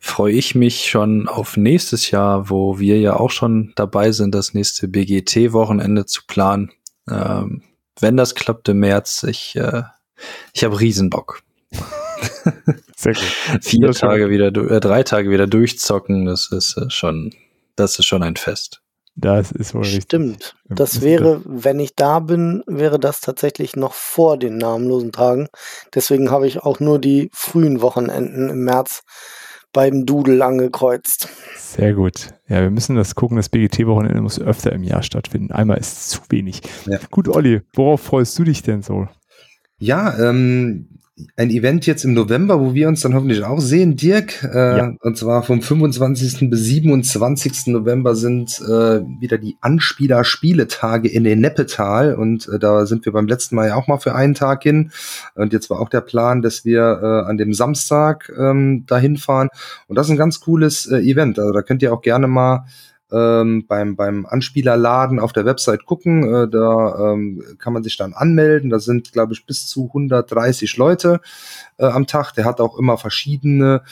freue 0.00 0.32
ich 0.32 0.54
mich 0.54 0.88
schon 0.88 1.28
auf 1.28 1.56
nächstes 1.56 2.10
Jahr, 2.10 2.48
wo 2.48 2.78
wir 2.78 2.98
ja 3.00 3.16
auch 3.16 3.30
schon 3.30 3.72
dabei 3.76 4.12
sind, 4.12 4.34
das 4.34 4.54
nächste 4.54 4.88
BGT-Wochenende 4.88 6.06
zu 6.06 6.22
planen. 6.26 6.72
Ähm, 7.10 7.62
wenn 8.00 8.16
das 8.16 8.34
klappt 8.34 8.68
im 8.68 8.80
März, 8.80 9.24
ich, 9.24 9.56
äh, 9.56 9.82
ich 10.54 10.64
habe 10.64 10.80
Riesenbock. 10.80 11.42
Sehr 12.96 13.14
gut. 13.14 13.62
Vier 13.62 13.90
Tage 13.92 14.30
wieder, 14.30 14.46
äh, 14.46 14.80
drei 14.80 15.02
Tage 15.02 15.30
wieder 15.30 15.46
durchzocken, 15.46 16.24
das 16.24 16.50
ist 16.50 16.76
äh, 16.78 16.88
schon, 16.88 17.34
das 17.74 17.98
ist 17.98 18.06
schon 18.06 18.22
ein 18.22 18.36
Fest. 18.36 18.80
Das 19.16 19.50
ist 19.50 19.74
wohl 19.74 19.82
richtig. 19.82 20.02
Stimmt. 20.02 20.56
Das 20.68 21.00
wäre, 21.00 21.40
wenn 21.46 21.80
ich 21.80 21.94
da 21.94 22.20
bin, 22.20 22.62
wäre 22.66 23.00
das 23.00 23.22
tatsächlich 23.22 23.74
noch 23.74 23.94
vor 23.94 24.38
den 24.38 24.58
namenlosen 24.58 25.10
Tagen. 25.10 25.48
Deswegen 25.94 26.30
habe 26.30 26.46
ich 26.46 26.60
auch 26.60 26.80
nur 26.80 26.98
die 26.98 27.30
frühen 27.32 27.80
Wochenenden 27.80 28.50
im 28.50 28.64
März 28.64 29.02
beim 29.72 30.04
Doodle 30.04 30.44
angekreuzt. 30.44 31.28
Sehr 31.56 31.94
gut. 31.94 32.28
Ja, 32.46 32.60
wir 32.60 32.70
müssen 32.70 32.96
das 32.96 33.14
gucken. 33.14 33.38
Das 33.38 33.48
BGT-Wochenende 33.48 34.20
muss 34.20 34.40
öfter 34.40 34.72
im 34.72 34.82
Jahr 34.82 35.02
stattfinden. 35.02 35.50
Einmal 35.50 35.78
ist 35.78 36.10
zu 36.10 36.20
wenig. 36.28 36.62
Ja. 36.84 36.98
Gut, 37.10 37.28
Olli, 37.28 37.62
worauf 37.74 38.02
freust 38.02 38.38
du 38.38 38.44
dich 38.44 38.62
denn 38.62 38.82
so? 38.82 39.08
Ja, 39.78 40.16
ähm, 40.18 41.00
ein 41.36 41.48
Event 41.48 41.86
jetzt 41.86 42.04
im 42.04 42.12
November, 42.12 42.60
wo 42.60 42.74
wir 42.74 42.88
uns 42.88 43.00
dann 43.00 43.14
hoffentlich 43.14 43.42
auch 43.42 43.60
sehen, 43.60 43.96
Dirk. 43.96 44.42
Äh, 44.42 44.78
ja. 44.78 44.94
Und 45.00 45.16
zwar 45.16 45.42
vom 45.42 45.62
25. 45.62 46.50
bis 46.50 46.60
27. 46.64 47.68
November 47.68 48.14
sind 48.14 48.60
äh, 48.60 49.00
wieder 49.20 49.38
die 49.38 49.56
Anspieler-Spieletage 49.62 51.08
in 51.08 51.24
den 51.24 51.40
Neppetal. 51.40 52.14
Und 52.14 52.48
äh, 52.48 52.58
da 52.58 52.84
sind 52.84 53.06
wir 53.06 53.12
beim 53.12 53.26
letzten 53.26 53.56
Mal 53.56 53.68
ja 53.68 53.76
auch 53.76 53.86
mal 53.86 53.98
für 53.98 54.14
einen 54.14 54.34
Tag 54.34 54.62
hin. 54.62 54.90
Und 55.34 55.54
jetzt 55.54 55.70
war 55.70 55.80
auch 55.80 55.88
der 55.88 56.02
Plan, 56.02 56.42
dass 56.42 56.66
wir 56.66 57.00
äh, 57.02 57.28
an 57.28 57.38
dem 57.38 57.54
Samstag 57.54 58.30
ähm, 58.38 58.84
dahin 58.86 59.16
fahren. 59.16 59.48
Und 59.88 59.96
das 59.96 60.08
ist 60.08 60.10
ein 60.10 60.18
ganz 60.18 60.40
cooles 60.40 60.86
äh, 60.86 60.98
Event. 60.98 61.38
Also 61.38 61.52
da 61.52 61.62
könnt 61.62 61.82
ihr 61.82 61.94
auch 61.94 62.02
gerne 62.02 62.26
mal 62.26 62.66
ähm, 63.12 63.66
beim, 63.66 63.96
beim 63.96 64.26
Anspielerladen 64.26 65.20
auf 65.20 65.32
der 65.32 65.44
Website 65.44 65.86
gucken. 65.86 66.22
Äh, 66.22 66.48
da 66.48 67.12
ähm, 67.12 67.42
kann 67.58 67.72
man 67.72 67.82
sich 67.82 67.96
dann 67.96 68.14
anmelden. 68.14 68.70
Da 68.70 68.78
sind, 68.78 69.12
glaube 69.12 69.32
ich, 69.32 69.46
bis 69.46 69.66
zu 69.66 69.86
130 69.86 70.76
Leute 70.76 71.20
äh, 71.78 71.86
am 71.86 72.06
Tag. 72.06 72.32
Der 72.32 72.44
hat 72.44 72.60
auch 72.60 72.78
immer 72.78 72.98
verschiedene 72.98 73.82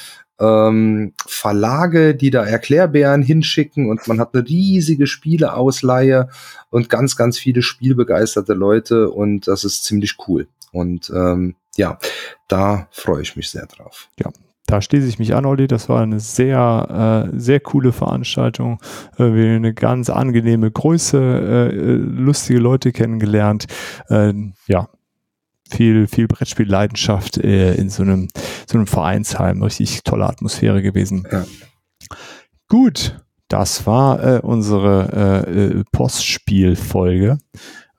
ähm, 0.41 1.13
Verlage, 1.27 2.15
die 2.15 2.31
da 2.31 2.45
Erklärbären 2.45 3.23
hinschicken 3.23 3.89
und 3.89 4.07
man 4.09 4.19
hat 4.19 4.35
eine 4.35 4.47
riesige 4.47 5.07
Spieleausleihe 5.07 6.29
und 6.71 6.89
ganz, 6.89 7.17
ganz 7.17 7.39
viele 7.39 7.63
spielbegeisterte 7.63 8.55
Leute 8.55 9.11
und 9.11 9.47
das 9.47 9.65
ist 9.65 9.85
ziemlich 9.85 10.17
cool. 10.27 10.49
Und 10.73 11.11
ähm, 11.15 11.55
ja, 11.77 11.99
da 12.49 12.89
freue 12.91 13.23
ich 13.23 13.37
mich 13.37 13.51
sehr 13.51 13.67
drauf. 13.67 14.09
Ja, 14.19 14.31
da 14.67 14.81
schließe 14.81 15.07
ich 15.07 15.19
mich 15.19 15.35
an, 15.35 15.45
Olli. 15.45 15.67
Das 15.67 15.89
war 15.89 16.03
eine 16.03 16.21
sehr, 16.21 17.31
äh, 17.33 17.39
sehr 17.39 17.61
coole 17.61 17.93
Veranstaltung. 17.93 18.81
Äh, 19.19 19.33
wir 19.33 19.49
haben 19.49 19.57
eine 19.57 19.75
ganz 19.75 20.09
angenehme 20.11 20.71
Größe, 20.71 21.71
äh, 21.71 21.75
lustige 21.75 22.59
Leute 22.59 22.93
kennengelernt. 22.93 23.67
Äh, 24.09 24.33
ja, 24.67 24.89
viel, 25.71 26.07
viel 26.07 26.29
Brettspielleidenschaft 26.29 27.39
äh, 27.39 27.75
in 27.75 27.91
so 27.91 28.03
einem, 28.03 28.29
so 28.67 28.79
einem 28.79 28.87
Vereinsheim. 28.87 29.63
Richtig 29.63 30.03
tolle 30.03 30.27
Atmosphäre 30.27 30.83
gewesen. 30.83 31.27
Ja. 31.31 31.45
Gut, 32.69 33.21
das 33.49 33.87
war 33.87 34.25
äh, 34.25 34.41
unsere 34.41 35.45
äh, 35.47 35.85
Postspielfolge. 35.93 37.39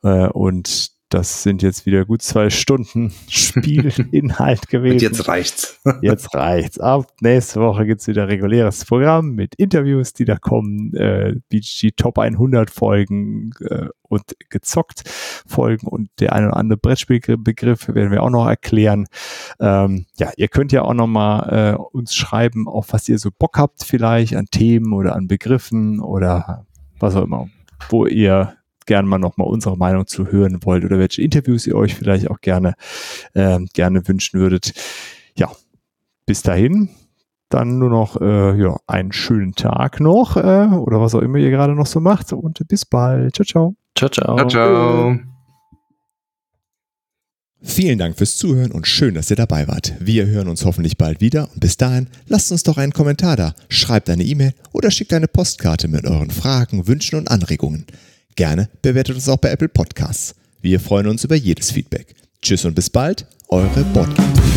Äh, 0.04 0.28
und 0.30 0.95
das 1.10 1.44
sind 1.44 1.62
jetzt 1.62 1.86
wieder 1.86 2.04
gut 2.06 2.22
zwei 2.22 2.50
Stunden 2.50 3.14
Spielinhalt 3.30 4.68
gewesen. 4.68 4.94
Und 4.94 5.02
jetzt 5.02 5.28
reicht's. 5.28 5.80
jetzt 6.02 6.34
reicht's. 6.34 6.80
Ab 6.80 7.08
nächste 7.22 7.62
Woche 7.62 7.86
gibt's 7.86 8.08
wieder 8.08 8.28
reguläres 8.28 8.86
Programm 8.86 9.32
mit 9.36 9.56
Interviews, 9.56 10.14
die 10.14 10.26
da 10.26 10.38
kommen, 10.38 10.94
äh, 10.96 11.36
BGG 11.50 11.92
Top 11.96 12.18
100 12.18 12.70
Folgen 12.72 13.52
äh, 13.62 13.88
und 14.02 14.36
gezockt 14.50 15.04
Folgen 15.48 15.88
und 15.88 16.10
der 16.20 16.34
eine 16.34 16.48
oder 16.48 16.58
andere 16.58 16.78
Brettspielbegriff 16.78 17.88
werden 17.90 18.12
wir 18.12 18.24
auch 18.24 18.30
noch 18.30 18.48
erklären. 18.48 19.08
Ähm, 19.60 20.06
ja, 20.18 20.32
ihr 20.38 20.48
könnt 20.48 20.72
ja 20.72 20.84
auch 20.84 20.94
noch 20.94 21.08
mal 21.08 21.74
äh, 21.74 21.76
uns 21.76 22.16
schreiben, 22.16 22.68
auf 22.68 22.94
was 22.94 23.08
ihr 23.10 23.20
so 23.20 23.30
Bock 23.38 23.58
habt 23.58 23.84
vielleicht 23.84 24.36
an 24.36 24.48
Themen 24.52 24.94
oder 24.94 25.16
an 25.16 25.28
Begriffen 25.28 26.00
oder 26.00 26.66
was 27.00 27.16
auch 27.16 27.24
immer, 27.24 27.50
wo 27.90 28.06
ihr 28.06 28.56
gerne 28.86 29.08
mal 29.08 29.20
nochmal 29.20 29.48
unsere 29.48 29.78
Meinung 29.78 30.08
zu 30.08 30.28
hören 30.32 30.60
wollt 30.64 30.86
oder 30.86 31.00
welche 31.00 31.22
Interviews 31.22 31.68
ihr 31.68 31.76
euch 31.76 31.96
vielleicht 31.96 32.30
auch 32.30 32.42
gerne, 32.42 32.76
äh, 33.34 33.60
gerne 33.74 34.08
wünschen 34.08 34.40
würdet. 34.40 34.74
Ja, 35.36 35.52
bis 36.26 36.42
dahin, 36.42 36.90
dann 37.50 37.78
nur 37.78 37.90
noch 37.90 38.20
äh, 38.20 38.60
ja, 38.60 38.76
einen 38.88 39.12
schönen 39.12 39.54
Tag 39.54 40.00
noch 40.00 40.38
äh, 40.38 40.68
oder 40.68 41.00
was 41.00 41.16
auch 41.16 41.22
immer 41.22 41.38
ihr 41.38 41.52
gerade 41.52 41.76
noch 41.76 41.86
so 41.86 42.00
macht 42.00 42.34
und 42.34 42.68
bis 42.68 42.86
bald. 42.86 43.36
Ciao, 43.36 43.46
ciao. 43.46 43.76
Ciao, 43.96 44.10
ciao. 44.10 44.36
Ciao, 44.36 44.50
ciao. 44.50 45.20
Vielen 47.68 47.98
Dank 47.98 48.16
fürs 48.16 48.38
Zuhören 48.38 48.72
und 48.72 48.86
schön, 48.86 49.16
dass 49.16 49.32
ihr 49.32 49.36
dabei 49.36 49.68
wart. 49.68 49.94
Wir 50.00 50.28
hören 50.28 50.50
uns 50.50 50.66
hoffentlich 50.66 50.98
bald 50.98 51.20
wieder 51.20 51.50
und 51.52 51.62
bis 51.62 51.78
dahin 51.78 52.10
lasst 52.28 52.52
uns 52.52 52.62
doch 52.62 52.78
einen 52.78 52.94
Kommentar 52.94 53.36
da, 53.36 53.56
schreibt 53.70 54.10
eine 54.10 54.24
E-Mail 54.24 54.54
oder 54.72 54.92
schickt 54.92 55.12
eine 55.14 55.28
Postkarte 55.28 55.88
mit 55.88 56.06
euren 56.06 56.30
Fragen, 56.30 56.88
Wünschen 56.88 57.18
und 57.18 57.30
Anregungen. 57.32 57.88
Gerne 58.36 58.70
bewertet 58.82 59.16
uns 59.16 59.30
auch 59.30 59.38
bei 59.38 59.50
Apple 59.50 59.70
Podcasts. 59.70 60.36
Wir 60.62 60.80
freuen 60.80 61.08
uns 61.08 61.24
über 61.24 61.36
jedes 61.36 61.72
Feedback. 61.72 62.16
Tschüss 62.42 62.66
und 62.66 62.76
bis 62.76 62.90
bald, 62.90 63.26
eure 63.48 63.84
Bordcamp. 63.94 64.55